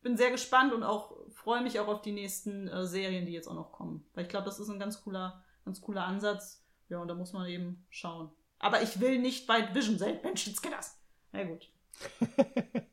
bin 0.00 0.16
sehr 0.16 0.30
gespannt 0.30 0.72
und 0.72 0.84
auch 0.84 1.16
freue 1.30 1.62
mich 1.62 1.80
auch 1.80 1.88
auf 1.88 2.02
die 2.02 2.12
nächsten 2.12 2.68
äh, 2.68 2.86
Serien, 2.86 3.26
die 3.26 3.32
jetzt 3.32 3.48
auch 3.48 3.54
noch 3.54 3.72
kommen. 3.72 4.06
Weil 4.14 4.24
ich 4.24 4.30
glaube, 4.30 4.44
das 4.44 4.60
ist 4.60 4.68
ein 4.68 4.78
ganz 4.78 5.02
cooler, 5.02 5.42
ganz 5.64 5.80
cooler 5.80 6.04
Ansatz. 6.04 6.64
Ja, 6.88 7.00
und 7.00 7.08
da 7.08 7.14
muss 7.14 7.32
man 7.32 7.48
eben 7.48 7.84
schauen. 7.90 8.30
Aber 8.60 8.82
ich 8.82 9.00
will 9.00 9.18
nicht 9.18 9.48
bei 9.48 9.74
Vision 9.74 9.98
sein. 9.98 10.20
Menschenskinners. 10.22 11.00
Na 11.32 11.42
gut. 11.42 11.68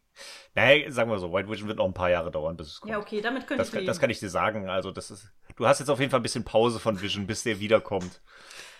Naja, 0.56 0.92
sagen 0.92 1.10
wir 1.12 1.20
so, 1.20 1.32
White 1.32 1.50
Vision 1.50 1.68
wird 1.68 1.78
noch 1.78 1.86
ein 1.86 1.94
paar 1.94 2.10
Jahre 2.10 2.32
dauern, 2.32 2.58
bis 2.58 2.68
es 2.68 2.82
kommt. 2.82 2.92
Ja, 2.92 3.00
okay, 3.00 3.22
damit 3.22 3.48
könnte 3.48 3.60
Das, 3.60 3.68
ich 3.68 3.72
kann- 3.74 3.80
leben. 3.82 3.88
das 3.88 4.00
kann 4.00 4.10
ich 4.10 4.20
dir 4.20 4.30
sagen. 4.30 4.70
Also, 4.70 4.92
das 4.92 5.12
ist. 5.12 5.32
Du 5.56 5.68
hast 5.68 5.80
jetzt 5.80 5.90
auf 5.90 6.00
jeden 6.00 6.10
Fall 6.12 6.20
ein 6.20 6.24
bisschen 6.24 6.44
Pause 6.46 6.80
von 6.80 7.02
Vision, 7.02 7.28
bis 7.28 7.44
der 7.44 7.60
wiederkommt. 7.60 8.22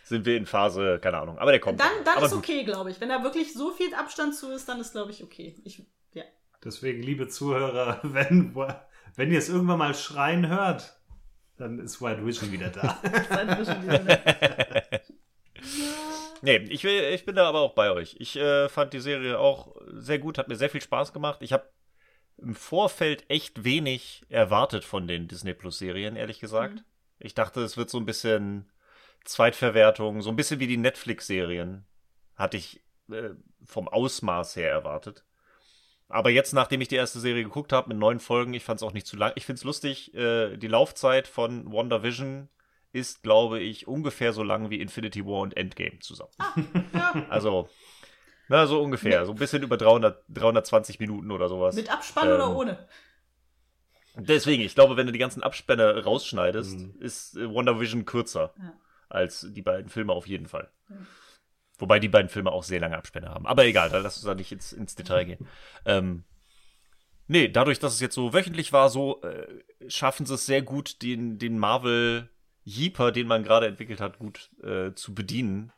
Sind 0.04 0.26
wir 0.26 0.36
in 0.38 0.46
Phase, 0.48 1.00
keine 1.00 1.20
Ahnung. 1.20 1.38
Aber 1.38 1.52
der 1.52 1.60
kommt. 1.60 1.80
dann 1.80 1.88
dann 2.04 2.18
Aber 2.18 2.26
ist 2.26 2.34
okay, 2.34 2.64
glaube 2.64 2.90
ich. 2.90 3.00
Wenn 3.00 3.10
da 3.10 3.22
wirklich 3.24 3.54
so 3.54 3.72
viel 3.72 3.94
Abstand 3.94 4.36
zu 4.36 4.52
ist, 4.52 4.68
dann 4.68 4.80
ist, 4.80 4.94
glaube 4.94 5.12
ich, 5.12 5.24
okay. 5.24 5.56
Ich, 5.64 5.84
ja. 6.14 6.24
Deswegen, 6.64 7.04
liebe 7.04 7.28
Zuhörer, 7.28 8.00
wenn, 8.04 8.56
wenn 9.16 9.32
ihr 9.32 9.38
es 9.38 9.50
irgendwann 9.50 9.78
mal 9.78 9.94
schreien 9.94 10.48
hört, 10.48 10.96
dann 11.58 11.78
ist 11.80 12.02
White 12.02 12.26
Vision 12.26 12.52
wieder 12.52 12.70
da. 12.70 12.98
Seit 13.30 13.60
Vision 13.60 13.84
wieder, 13.84 14.00
ne? 14.04 14.20
Nee, 16.42 16.58
ich, 16.70 16.84
will, 16.84 17.04
ich 17.14 17.26
bin 17.26 17.36
da 17.36 17.48
aber 17.48 17.60
auch 17.60 17.74
bei 17.74 17.92
euch. 17.92 18.16
Ich 18.20 18.36
äh, 18.36 18.70
fand 18.70 18.94
die 18.94 19.00
Serie 19.00 19.40
auch 19.40 19.76
sehr 19.88 20.20
gut, 20.20 20.38
hat 20.38 20.48
mir 20.48 20.56
sehr 20.56 20.70
viel 20.70 20.82
Spaß 20.82 21.14
gemacht. 21.14 21.40
Ich 21.42 21.54
habe 21.54 21.70
im 22.38 22.56
Vorfeld 22.56 23.30
echt 23.30 23.64
wenig 23.64 24.24
erwartet 24.30 24.86
von 24.86 25.08
den 25.08 25.28
Disney 25.28 25.54
Plus 25.54 25.80
Serien, 25.80 26.16
ehrlich 26.16 26.40
gesagt. 26.40 26.76
Mhm. 26.76 26.84
Ich 27.20 27.34
dachte, 27.34 27.62
es 27.62 27.76
wird 27.76 27.90
so 27.90 27.98
ein 27.98 28.06
bisschen 28.06 28.72
Zweitverwertung, 29.26 30.22
so 30.22 30.30
ein 30.30 30.36
bisschen 30.36 30.60
wie 30.60 30.68
die 30.68 30.78
Netflix-Serien. 30.78 31.86
Hatte 32.36 32.58
ich 32.58 32.82
äh, 33.12 33.32
vom 33.66 33.88
Ausmaß 33.90 34.56
her 34.56 34.72
erwartet. 34.72 35.26
Aber 36.08 36.30
jetzt, 36.32 36.54
nachdem 36.54 36.82
ich 36.82 36.88
die 36.88 36.96
erste 36.96 37.20
Serie 37.20 37.44
geguckt 37.44 37.72
habe 37.72 37.90
mit 37.90 37.98
neun 37.98 38.20
Folgen, 38.20 38.54
ich 38.54 38.64
fand 38.64 38.80
es 38.80 38.84
auch 38.84 38.94
nicht 38.94 39.06
zu 39.06 39.18
lang. 39.18 39.34
Ich 39.36 39.46
finde 39.46 39.60
es 39.60 39.64
lustig, 39.64 40.14
äh, 40.16 40.58
die 40.58 40.68
Laufzeit 40.68 41.28
von 41.28 41.72
WandaVision 41.72 42.50
ist, 42.92 43.22
glaube 43.24 43.60
ich, 43.60 43.88
ungefähr 43.88 44.34
so 44.34 44.44
lang 44.44 44.70
wie 44.70 44.82
Infinity 44.82 45.26
War 45.26 45.42
und 45.42 45.56
Endgame 45.58 46.00
zusammen. 46.00 46.32
ja. 46.94 47.26
Also, 47.30 47.70
na, 48.48 48.66
so 48.66 48.82
ungefähr. 48.82 49.26
So 49.26 49.32
ein 49.34 49.38
bisschen 49.38 49.62
über 49.62 49.78
300, 49.78 50.24
320 50.30 51.00
Minuten 51.00 51.30
oder 51.32 51.50
sowas. 51.50 51.76
Mit 51.76 51.92
Abspann 51.92 52.28
oder 52.32 52.46
Ähm, 52.48 52.56
ohne? 52.56 52.88
Deswegen, 54.16 54.64
ich 54.64 54.74
glaube, 54.76 54.98
wenn 54.98 55.06
du 55.06 55.14
die 55.14 55.20
ganzen 55.20 55.44
Abspänne 55.44 56.04
rausschneidest, 56.04 56.80
Mhm. 56.80 56.96
ist 57.00 57.38
äh, 57.38 57.48
WandaVision 57.54 58.06
kürzer 58.06 58.54
Ja. 58.58 58.74
als 59.08 59.46
die 59.50 59.62
beiden 59.62 59.90
Filme 59.90 60.14
auf 60.14 60.28
jeden 60.28 60.48
Fall. 60.48 60.70
Ja. 60.90 60.96
Wobei 61.78 62.00
die 62.00 62.10
beiden 62.10 62.28
Filme 62.30 62.52
auch 62.52 62.64
sehr 62.64 62.80
lange 62.82 62.98
Abspänne 62.98 63.30
haben. 63.30 63.46
Aber 63.48 63.66
egal, 63.66 63.90
da 63.90 64.00
lass 64.00 64.18
uns 64.18 64.26
da 64.26 64.36
nicht 64.36 64.52
ins, 64.52 64.74
ins 64.74 64.96
Detail 64.96 65.24
gehen. 65.26 65.48
Ähm, 65.86 66.26
nee, 67.28 67.48
dadurch, 67.48 67.80
dass 67.80 67.94
es 67.94 68.02
jetzt 68.02 68.16
so 68.16 68.34
wöchentlich 68.34 68.74
war, 68.74 68.90
so 68.90 69.22
äh, 69.22 69.48
schaffen 69.88 70.26
sie 70.26 70.34
es 70.34 70.46
sehr 70.46 70.62
gut, 70.64 71.02
den, 71.04 71.38
den 71.38 71.58
Marvel 71.58 72.30
Jeeper, 72.70 73.12
den 73.12 73.28
man 73.28 73.44
gerade 73.44 73.68
entwickelt 73.68 74.00
hat, 74.00 74.20
gut 74.20 74.50
äh, 74.64 74.94
zu 74.94 75.16
bedienen. 75.16 75.72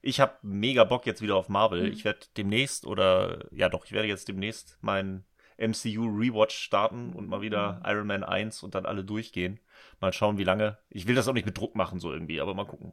Ich 0.00 0.20
habe 0.20 0.34
mega 0.42 0.84
Bock 0.84 1.04
jetzt 1.06 1.20
wieder 1.20 1.36
auf 1.36 1.48
Marvel. 1.48 1.82
Mhm. 1.82 1.92
Ich 1.92 2.04
werde 2.04 2.26
demnächst 2.36 2.86
oder 2.86 3.46
ja 3.50 3.68
doch, 3.68 3.84
ich 3.84 3.92
werde 3.92 4.08
jetzt 4.08 4.28
demnächst 4.28 4.78
mein 4.80 5.24
MCU 5.58 6.04
Rewatch 6.06 6.56
starten 6.56 7.12
und 7.12 7.28
mal 7.28 7.40
wieder 7.40 7.82
Iron 7.84 8.06
Man 8.06 8.22
1 8.22 8.62
und 8.62 8.76
dann 8.76 8.86
alle 8.86 9.04
durchgehen. 9.04 9.58
Mal 10.00 10.12
schauen, 10.12 10.38
wie 10.38 10.44
lange. 10.44 10.78
Ich 10.88 11.08
will 11.08 11.16
das 11.16 11.26
auch 11.26 11.32
nicht 11.32 11.46
mit 11.46 11.58
Druck 11.58 11.74
machen, 11.74 11.98
so 11.98 12.12
irgendwie, 12.12 12.40
aber 12.40 12.54
mal 12.54 12.66
gucken. 12.66 12.92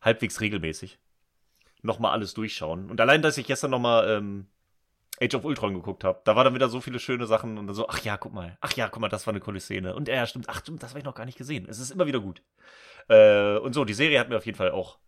Halbwegs 0.00 0.40
regelmäßig. 0.40 0.98
Nochmal 1.82 2.12
alles 2.12 2.32
durchschauen. 2.32 2.90
Und 2.90 3.00
allein, 3.00 3.20
dass 3.20 3.36
ich 3.36 3.46
gestern 3.46 3.70
nochmal 3.70 4.08
ähm, 4.08 4.46
Age 5.20 5.34
of 5.36 5.44
Ultron 5.44 5.74
geguckt 5.74 6.04
habe, 6.04 6.20
da 6.24 6.34
war 6.34 6.44
dann 6.44 6.54
wieder 6.54 6.68
so 6.68 6.80
viele 6.80 6.98
schöne 6.98 7.26
Sachen 7.26 7.58
und 7.58 7.66
dann 7.66 7.76
so, 7.76 7.88
ach 7.88 8.00
ja, 8.00 8.16
guck 8.16 8.32
mal, 8.32 8.56
ach 8.60 8.72
ja, 8.72 8.88
guck 8.88 9.00
mal, 9.00 9.08
das 9.08 9.26
war 9.26 9.32
eine 9.32 9.40
coole 9.40 9.60
Szene. 9.60 9.94
Und 9.94 10.08
ja, 10.08 10.26
stimmt, 10.26 10.48
ach 10.48 10.60
stimmt, 10.60 10.82
das 10.82 10.90
habe 10.90 10.98
ich 10.98 11.04
noch 11.04 11.14
gar 11.14 11.26
nicht 11.26 11.38
gesehen. 11.38 11.66
Es 11.68 11.78
ist 11.78 11.90
immer 11.90 12.06
wieder 12.06 12.20
gut. 12.20 12.42
Äh, 13.08 13.58
und 13.58 13.72
so, 13.72 13.84
die 13.84 13.94
Serie 13.94 14.18
hat 14.18 14.28
mir 14.28 14.36
auf 14.36 14.46
jeden 14.46 14.58
Fall 14.58 14.70
auch 14.72 14.98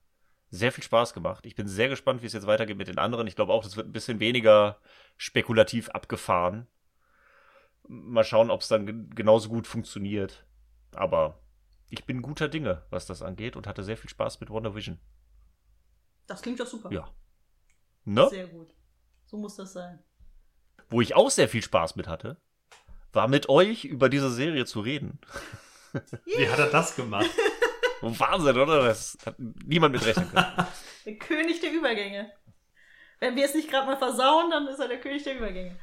sehr 0.50 0.70
viel 0.70 0.84
Spaß 0.84 1.14
gemacht. 1.14 1.46
Ich 1.46 1.56
bin 1.56 1.66
sehr 1.66 1.88
gespannt, 1.88 2.22
wie 2.22 2.26
es 2.26 2.32
jetzt 2.32 2.46
weitergeht 2.46 2.76
mit 2.76 2.86
den 2.86 2.98
anderen. 2.98 3.26
Ich 3.26 3.34
glaube 3.34 3.52
auch, 3.52 3.64
das 3.64 3.76
wird 3.76 3.88
ein 3.88 3.92
bisschen 3.92 4.20
weniger 4.20 4.78
spekulativ 5.16 5.88
abgefahren. 5.90 6.68
Mal 7.88 8.24
schauen, 8.24 8.50
ob 8.50 8.60
es 8.60 8.68
dann 8.68 8.86
ge- 8.86 9.06
genauso 9.14 9.48
gut 9.48 9.66
funktioniert. 9.66 10.46
Aber 10.94 11.40
ich 11.90 12.04
bin 12.04 12.22
guter 12.22 12.48
Dinge, 12.48 12.82
was 12.90 13.06
das 13.06 13.20
angeht 13.20 13.56
und 13.56 13.66
hatte 13.66 13.82
sehr 13.82 13.96
viel 13.96 14.10
Spaß 14.10 14.40
mit 14.40 14.50
WandaVision. 14.50 15.00
Das 16.26 16.40
klingt 16.40 16.60
doch 16.60 16.66
super. 16.66 16.90
Ja. 16.92 17.08
Ne? 18.04 18.28
Sehr 18.30 18.46
gut. 18.46 18.72
So 19.34 19.40
muss 19.40 19.56
das 19.56 19.72
sein. 19.72 19.98
Wo 20.90 21.00
ich 21.00 21.16
auch 21.16 21.28
sehr 21.28 21.48
viel 21.48 21.60
Spaß 21.60 21.96
mit 21.96 22.06
hatte, 22.06 22.36
war 23.12 23.26
mit 23.26 23.48
euch 23.48 23.84
über 23.84 24.08
diese 24.08 24.30
Serie 24.30 24.64
zu 24.64 24.78
reden. 24.78 25.18
Wie 26.24 26.48
hat 26.48 26.60
er 26.60 26.70
das 26.70 26.94
gemacht? 26.94 27.28
Wahnsinn, 28.00 28.56
oder? 28.56 28.84
Das 28.84 29.18
hat 29.26 29.34
niemand 29.36 29.92
mit 29.92 30.06
rechnen 30.06 30.30
können. 30.30 30.68
Der 31.04 31.16
König 31.16 31.60
der 31.60 31.72
Übergänge. 31.72 32.32
Wenn 33.18 33.34
wir 33.34 33.44
es 33.44 33.56
nicht 33.56 33.68
gerade 33.68 33.88
mal 33.88 33.96
versauen, 33.96 34.52
dann 34.52 34.68
ist 34.68 34.78
er 34.78 34.86
der 34.86 35.00
König 35.00 35.24
der 35.24 35.36
Übergänge. 35.36 35.76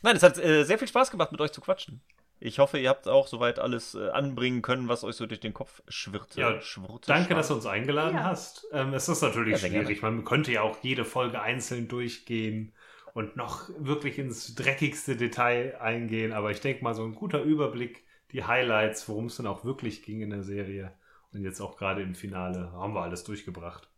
Nein, 0.00 0.16
es 0.16 0.22
hat 0.22 0.38
äh, 0.38 0.64
sehr 0.64 0.78
viel 0.78 0.88
Spaß 0.88 1.10
gemacht, 1.10 1.32
mit 1.32 1.40
euch 1.42 1.52
zu 1.52 1.60
quatschen. 1.60 2.02
Ich 2.44 2.58
hoffe, 2.58 2.76
ihr 2.78 2.88
habt 2.88 3.06
auch 3.06 3.28
soweit 3.28 3.60
alles 3.60 3.94
äh, 3.94 4.08
anbringen 4.10 4.62
können, 4.62 4.88
was 4.88 5.04
euch 5.04 5.14
so 5.14 5.26
durch 5.26 5.38
den 5.38 5.54
Kopf 5.54 5.80
schwirrte. 5.88 6.40
Ja, 6.40 6.60
schwurte, 6.60 7.06
Danke, 7.06 7.26
schwang. 7.28 7.36
dass 7.36 7.48
du 7.48 7.54
uns 7.54 7.66
eingeladen 7.66 8.16
Ja. 8.16 8.24
hast. 8.24 8.66
Ähm, 8.72 8.92
es 8.94 9.08
ist 9.08 9.22
natürlich 9.22 9.62
Ja, 9.62 9.68
schwierig. 9.68 10.02
Man 10.02 10.24
könnte 10.24 10.50
ja 10.50 10.62
auch 10.62 10.78
jede 10.82 11.04
Folge 11.04 11.40
einzeln 11.40 11.86
durchgehen. 11.88 12.72
und 13.14 13.36
noch 13.36 13.68
wirklich 13.76 14.18
ins 14.18 14.54
dreckigste 14.54 15.16
Detail 15.16 15.76
eingehen. 15.82 16.32
Aber 16.32 16.50
ich 16.50 16.60
denke 16.62 16.82
mal, 16.82 16.94
so 16.94 17.04
ein 17.04 17.14
guter 17.14 17.42
Überblick, 17.42 18.04
die 18.32 18.44
Highlights, 18.44 19.06
worum 19.06 19.26
es 19.26 19.36
dann 19.36 19.46
auch 19.46 19.66
wirklich 19.66 20.02
ging 20.02 20.22
in 20.22 20.30
der 20.30 20.42
Serie. 20.42 20.92
Und 21.34 21.42
jetzt 21.44 21.60
auch 21.60 21.76
gerade 21.76 22.00
im 22.00 22.14
Finale 22.14 22.72
haben 22.72 22.94
wir 22.94 23.02
alles 23.02 23.22
durchgebracht, 23.24 23.90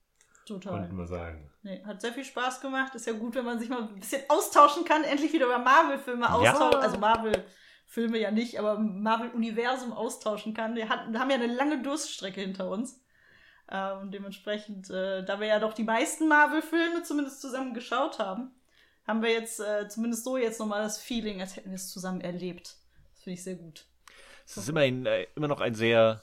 Total. 0.47 0.73
konnten 0.81 0.97
wir 0.99 1.07
sagen. 1.07 1.49
Nee, 1.63 1.81
hat 1.87 2.01
sehr 2.01 2.13
viel 2.13 2.25
Spaß 2.25 2.61
gemacht. 2.61 2.95
Ist 2.97 3.07
ja 3.07 3.13
gut, 3.13 3.37
wenn 3.37 3.45
man 3.45 3.61
sich 3.61 3.69
mal 3.69 3.83
ein 3.85 3.95
bisschen 4.01 4.23
austauschen 4.29 4.85
kann. 4.85 5.05
Endlich 5.05 5.33
wieder 5.33 5.47
über 5.47 5.59
Marvel-Filme 5.61 6.25
Ja. 6.27 6.33
austauschen. 6.53 6.81
Also 6.81 6.99
Marvel-Filme 7.95 8.19
ja 8.19 8.31
nicht, 8.31 8.59
aber 8.59 8.79
Marvel-Universum 8.79 9.93
austauschen 9.93 10.55
kann. 10.55 10.75
Wir, 10.75 10.89
haben 10.89 11.13
ja 11.13 11.37
eine 11.37 11.47
lange 11.47 11.83
Durststrecke 11.83 12.41
hinter 12.41 12.69
uns. 12.69 13.01
Äh, 13.69 13.93
und 13.95 14.13
dementsprechend, 14.13 14.91
äh, 14.91 15.25
da 15.25 15.41
wir 15.41 15.47
ja 15.47 15.61
doch 15.61 15.73
die 15.73 15.85
meisten 15.85 16.29
Marvel-Filme 16.29 17.03
zumindest 17.03 17.41
zusammen 17.41 17.75
geschaut 17.75 18.19
haben, 18.19 18.51
haben 19.07 19.23
wir 19.23 19.31
jetzt 19.31 19.61
äh, 19.61 19.89
zumindest 19.89 20.25
so 20.25 20.37
jetzt 20.37 20.59
nochmal 20.61 20.83
das 20.83 20.99
Feeling, 20.99 21.41
als 21.41 21.57
hätten 21.57 21.71
wir 21.71 21.77
es 21.77 21.91
zusammen 21.91 22.21
erlebt. 22.21 22.77
Das 23.13 23.23
finde 23.23 23.35
ich 23.35 23.45
sehr 23.45 23.57
gut. 23.57 23.87
Es 24.47 24.57
ist 24.57 24.69
immerhin 24.69 25.07
äh, 25.07 25.27
immer 25.35 25.49
noch 25.49 25.61
ein 25.61 25.75
sehr 25.75 26.23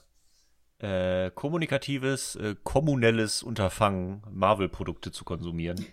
kommunikatives, 1.35 2.39
kommunelles 2.63 3.43
Unterfangen, 3.43 4.23
Marvel-Produkte 4.31 5.11
zu 5.11 5.23
konsumieren. 5.23 5.85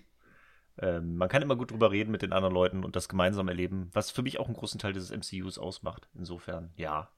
Ähm, 0.80 1.16
man 1.16 1.28
kann 1.28 1.42
immer 1.42 1.56
gut 1.56 1.70
drüber 1.70 1.90
reden 1.90 2.10
mit 2.10 2.22
den 2.22 2.32
anderen 2.32 2.54
Leuten 2.54 2.84
und 2.84 2.96
das 2.96 3.08
gemeinsam 3.08 3.48
erleben, 3.48 3.90
was 3.92 4.10
für 4.10 4.22
mich 4.22 4.38
auch 4.38 4.46
einen 4.46 4.56
großen 4.56 4.78
Teil 4.78 4.92
dieses 4.92 5.10
MCUs 5.10 5.58
ausmacht. 5.58 6.08
Insofern, 6.14 6.72
ja. 6.76 7.08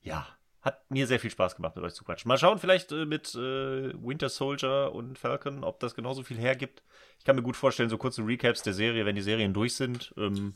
Ja. 0.00 0.26
Hat 0.60 0.90
mir 0.90 1.06
sehr 1.06 1.20
viel 1.20 1.30
Spaß 1.30 1.54
gemacht, 1.54 1.76
mit 1.76 1.84
euch 1.84 1.94
zu 1.94 2.04
quatschen. 2.04 2.28
Mal 2.28 2.38
schauen, 2.38 2.58
vielleicht 2.58 2.90
äh, 2.90 3.06
mit 3.06 3.34
äh, 3.34 3.92
Winter 3.94 4.28
Soldier 4.28 4.92
und 4.92 5.18
Falcon, 5.18 5.62
ob 5.62 5.78
das 5.80 5.94
genauso 5.94 6.22
viel 6.22 6.36
hergibt. 6.36 6.82
Ich 7.18 7.24
kann 7.24 7.36
mir 7.36 7.42
gut 7.42 7.56
vorstellen, 7.56 7.88
so 7.88 7.98
kurze 7.98 8.26
Recaps 8.26 8.62
der 8.62 8.72
Serie, 8.72 9.06
wenn 9.06 9.14
die 9.14 9.22
Serien 9.22 9.54
durch 9.54 9.76
sind. 9.76 10.12
Ähm, 10.16 10.54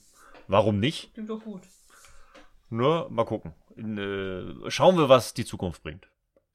warum 0.48 0.80
nicht? 0.80 1.14
Klingt 1.14 1.30
doch 1.30 1.42
gut. 1.42 1.62
Nur 2.68 3.08
mal 3.10 3.24
gucken. 3.24 3.54
In, 3.76 3.98
äh, 3.98 4.70
schauen 4.70 4.96
wir, 4.96 5.08
was 5.08 5.34
die 5.34 5.44
Zukunft 5.44 5.82
bringt. 5.82 6.08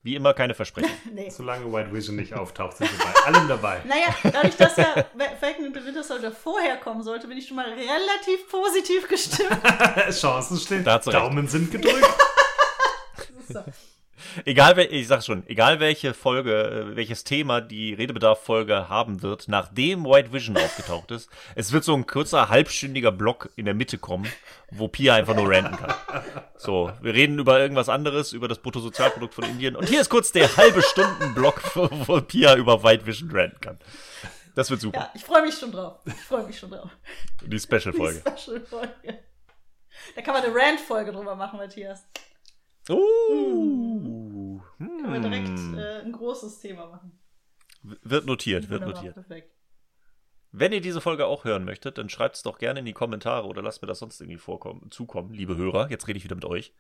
Wie 0.04 0.16
immer 0.16 0.34
keine 0.34 0.54
Versprechen. 0.54 0.90
Nee. 1.14 1.30
Solange 1.30 1.72
White 1.72 1.92
Vision 1.92 2.16
nicht 2.16 2.34
auftaucht, 2.34 2.78
sind 2.78 2.92
wir 2.92 3.06
bei 3.06 3.20
allem 3.26 3.48
dabei. 3.48 3.82
Naja, 3.86 4.16
dadurch, 4.24 4.56
dass 4.56 4.78
ja 4.78 4.86
Falcon 5.40 5.66
and 5.66 5.76
the 5.76 5.84
Winter 5.84 6.04
Soldier 6.04 6.32
vorher 6.32 6.78
kommen 6.78 7.02
sollte, 7.02 7.28
bin 7.28 7.38
ich 7.38 7.48
schon 7.48 7.56
mal 7.56 7.66
relativ 7.68 8.48
positiv 8.50 9.08
gestimmt. 9.08 9.58
Chancen 10.12 10.58
stehen, 10.58 10.88
recht. 10.88 11.08
Daumen 11.08 11.48
sind 11.48 11.72
gedrückt. 11.72 12.08
So. 13.50 13.64
Egal, 14.46 14.78
ich 14.80 15.08
sag 15.08 15.24
schon, 15.24 15.46
egal 15.48 15.80
welche 15.80 16.14
Folge, 16.14 16.92
äh, 16.92 16.96
welches 16.96 17.24
Thema 17.24 17.62
die 17.62 17.94
Redebedarf-Folge 17.94 18.90
haben 18.90 19.22
wird, 19.22 19.48
nachdem 19.48 20.06
White 20.06 20.34
Vision 20.34 20.58
aufgetaucht 20.58 21.12
ist, 21.12 21.30
es 21.56 21.72
wird 21.72 21.84
so 21.84 21.94
ein 21.94 22.06
kurzer, 22.06 22.50
halbstündiger 22.50 23.12
Block 23.12 23.50
in 23.56 23.66
der 23.66 23.74
Mitte 23.74 23.98
kommen, 23.98 24.28
wo 24.72 24.88
Pia 24.88 25.16
einfach 25.16 25.36
nur 25.36 25.50
ranten 25.50 25.78
kann. 25.78 25.94
So, 26.58 26.92
wir 27.02 27.14
reden 27.14 27.40
über 27.40 27.60
irgendwas 27.60 27.90
anderes, 27.90 28.34
über 28.34 28.48
das 28.48 28.60
Bruttosozialprodukt 28.60 29.34
von 29.34 29.44
Indien. 29.44 29.76
Und 29.76 29.88
hier 29.88 30.02
ist 30.02 30.10
kurz 30.10 30.32
der 30.32 30.58
halbe 30.58 30.82
Stunden-Block, 30.82 31.76
wo 32.08 32.22
Pia 32.22 32.56
über 32.56 32.84
White 32.84 33.06
Vision 33.06 33.32
ranten 33.32 33.62
kann. 33.62 33.80
Das 34.56 34.72
wird 34.72 34.82
super. 34.82 35.00
Ja, 35.00 35.12
ich 35.14 35.24
freue 35.24 35.44
mich 35.44 35.56
schon 35.56 35.72
drauf. 35.72 36.00
Ich 36.06 36.14
freue 36.16 36.44
mich 36.44 36.58
schon 36.58 36.72
drauf. 36.72 36.90
Die 37.44 37.60
Special-Folge. 37.60 38.24
Die 38.26 38.42
Special-Folge. 38.42 39.20
Da 40.16 40.22
kann 40.22 40.34
man 40.34 40.44
eine 40.44 40.56
Rant-Folge 40.56 41.12
drüber 41.12 41.36
machen, 41.36 41.60
Matthias. 41.60 42.08
Uh, 42.90 44.62
Kann 44.78 45.10
man 45.10 45.22
direkt 45.22 45.48
hm. 45.48 45.78
äh, 45.78 46.02
ein 46.02 46.12
großes 46.12 46.60
Thema 46.60 46.88
machen. 46.88 47.12
Wird 47.84 48.26
notiert, 48.26 48.70
wird 48.70 48.86
notiert. 48.86 49.14
Perfekt. 49.14 49.54
Wenn 50.52 50.72
ihr 50.72 50.82
diese 50.82 51.02
Folge 51.02 51.26
auch 51.28 51.44
hören 51.44 51.66
möchtet, 51.66 51.98
dann 51.98 52.10
schreibt 52.10 52.36
es 52.36 52.44
doch 52.44 52.58
gerne 52.58 52.80
in 52.80 52.86
die 52.86 52.94
Kommentare 52.94 53.48
oder 53.48 53.62
lasst 53.62 53.82
mir 53.82 53.88
das 53.88 54.00
sonst 54.00 54.22
irgendwie 54.22 54.40
vorkommen, 54.40 54.90
zukommen, 54.92 55.34
liebe 55.34 55.56
Hörer. 55.56 55.90
Jetzt 55.90 56.08
rede 56.08 56.18
ich 56.18 56.24
wieder 56.24 56.36
mit 56.36 56.46
euch. 56.46 56.74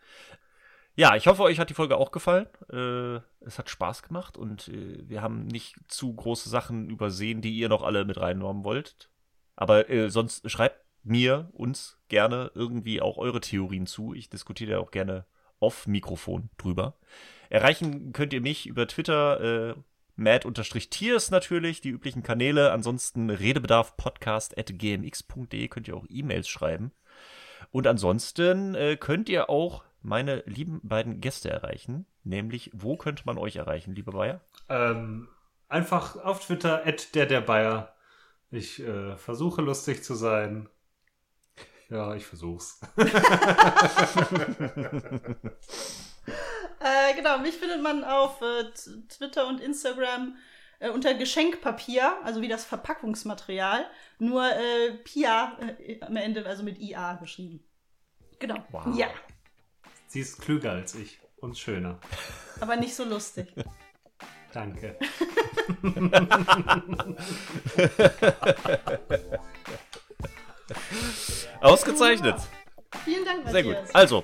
Ja, 0.95 1.15
ich 1.15 1.27
hoffe, 1.27 1.43
euch 1.43 1.59
hat 1.59 1.69
die 1.69 1.75
Folge 1.75 1.97
auch 1.97 2.11
gefallen. 2.11 2.47
Äh, 2.71 3.21
es 3.45 3.59
hat 3.59 3.69
Spaß 3.69 4.01
gemacht 4.01 4.37
und 4.37 4.69
äh, 4.69 5.07
wir 5.07 5.21
haben 5.21 5.45
nicht 5.45 5.75
zu 5.87 6.13
große 6.13 6.49
Sachen 6.49 6.89
übersehen, 6.89 7.41
die 7.41 7.55
ihr 7.55 7.69
noch 7.69 7.83
alle 7.83 8.03
mit 8.05 8.19
reinnehmen 8.19 8.63
wollt. 8.63 9.11
Aber 9.55 9.89
äh, 9.89 10.09
sonst 10.09 10.49
schreibt 10.49 10.83
mir, 11.03 11.49
uns 11.53 11.99
gerne 12.07 12.51
irgendwie 12.55 13.01
auch 13.01 13.17
eure 13.17 13.41
Theorien 13.41 13.85
zu. 13.85 14.13
Ich 14.13 14.29
diskutiere 14.29 14.71
ja 14.71 14.79
auch 14.79 14.91
gerne 14.91 15.25
off 15.59 15.87
Mikrofon 15.87 16.49
drüber. 16.57 16.97
Erreichen 17.49 18.13
könnt 18.13 18.31
ihr 18.33 18.41
mich 18.41 18.67
über 18.67 18.87
Twitter, 18.87 19.69
äh, 19.69 19.75
mad-tiers 20.15 21.31
natürlich, 21.31 21.81
die 21.81 21.89
üblichen 21.89 22.21
Kanäle. 22.23 22.71
Ansonsten 22.71 23.29
redebedarfpodcast.gmx.de 23.29 25.67
könnt 25.67 25.87
ihr 25.87 25.95
auch 25.95 26.07
E-Mails 26.09 26.49
schreiben. 26.49 26.91
Und 27.71 27.87
ansonsten 27.87 28.75
äh, 28.75 28.97
könnt 28.97 29.29
ihr 29.29 29.49
auch 29.49 29.83
meine 30.01 30.43
lieben 30.45 30.81
beiden 30.83 31.21
Gäste 31.21 31.49
erreichen. 31.49 32.05
Nämlich, 32.23 32.69
wo 32.73 32.97
könnte 32.97 33.23
man 33.25 33.37
euch 33.37 33.55
erreichen, 33.55 33.95
liebe 33.95 34.11
Bayer? 34.11 34.41
Ähm, 34.69 35.29
einfach 35.69 36.17
auf 36.17 36.45
Twitter, 36.45 36.83
der 37.13 37.25
der 37.25 37.41
Bayer. 37.41 37.95
Ich 38.51 38.81
äh, 38.81 39.17
versuche 39.17 39.61
lustig 39.61 40.03
zu 40.03 40.15
sein. 40.15 40.69
Ja, 41.89 42.15
ich 42.15 42.25
versuch's. 42.25 42.79
Äh, 46.79 47.15
genau, 47.15 47.39
mich 47.39 47.55
findet 47.55 47.81
man 47.81 48.03
auf 48.03 48.39
äh, 48.41 48.65
Twitter 49.09 49.47
und 49.47 49.59
Instagram 49.59 50.37
äh, 50.79 50.89
unter 50.89 51.15
Geschenkpapier, 51.15 52.17
also 52.23 52.41
wie 52.41 52.47
das 52.47 52.65
Verpackungsmaterial, 52.65 53.87
nur 54.19 54.45
äh, 54.45 54.91
Pia 55.03 55.57
äh, 55.79 55.99
am 56.01 56.15
Ende, 56.17 56.45
also 56.45 56.63
mit 56.63 56.79
IA 56.79 57.15
geschrieben. 57.15 57.63
Genau. 58.37 58.63
Wow. 58.69 58.95
Ja, 58.95 59.07
Sie 60.07 60.19
ist 60.19 60.39
klüger 60.39 60.71
als 60.71 60.95
ich 60.95 61.19
und 61.37 61.57
schöner. 61.57 61.99
aber 62.59 62.75
nicht 62.75 62.95
so 62.95 63.03
lustig. 63.03 63.53
Danke. 64.53 64.97
Ausgezeichnet. 71.61 72.35
Vielen 73.03 73.25
Dank, 73.25 73.49
Sehr 73.49 73.63
gut. 73.63 73.73
Matthias. 73.73 73.95
Also, 73.95 74.23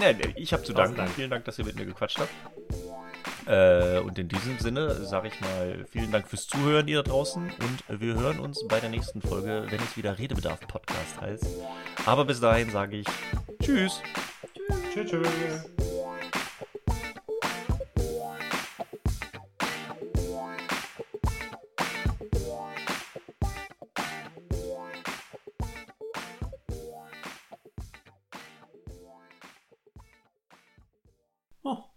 ja, 0.00 0.10
ich 0.36 0.52
habe 0.52 0.62
zu 0.62 0.72
danken. 0.72 0.96
Dank. 0.96 1.10
Vielen 1.10 1.30
Dank, 1.30 1.44
dass 1.44 1.58
ihr 1.58 1.64
mit 1.64 1.76
mir 1.76 1.86
gequatscht 1.86 2.18
habt. 2.18 2.30
Äh, 3.46 3.98
und 4.00 4.18
in 4.18 4.28
diesem 4.28 4.58
Sinne 4.58 4.94
sage 5.04 5.28
ich 5.28 5.40
mal 5.40 5.84
vielen 5.90 6.10
Dank 6.10 6.28
fürs 6.28 6.46
Zuhören, 6.46 6.88
ihr 6.88 7.02
da 7.02 7.10
draußen. 7.10 7.42
Und 7.42 8.00
wir 8.00 8.14
hören 8.14 8.40
uns 8.40 8.66
bei 8.68 8.80
der 8.80 8.88
nächsten 8.88 9.20
Folge, 9.20 9.66
wenn 9.68 9.80
es 9.80 9.96
wieder 9.96 10.18
Redebedarf 10.18 10.60
Podcast 10.60 11.20
heißt. 11.20 11.46
Aber 12.06 12.24
bis 12.24 12.40
dahin 12.40 12.70
sage 12.70 12.96
ich 12.96 13.06
Tschüss. 13.62 14.00
Tschüss. 14.92 15.10
tschüss. 15.10 15.24
Oh, 15.80 15.93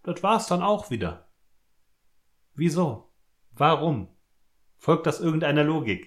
das 0.08 0.22
war's 0.22 0.46
dann 0.46 0.62
auch 0.62 0.88
wieder. 0.90 1.28
Wieso? 2.54 3.12
Warum? 3.52 4.08
Folgt 4.78 5.06
das 5.06 5.20
irgendeiner 5.20 5.64
Logik? 5.64 6.06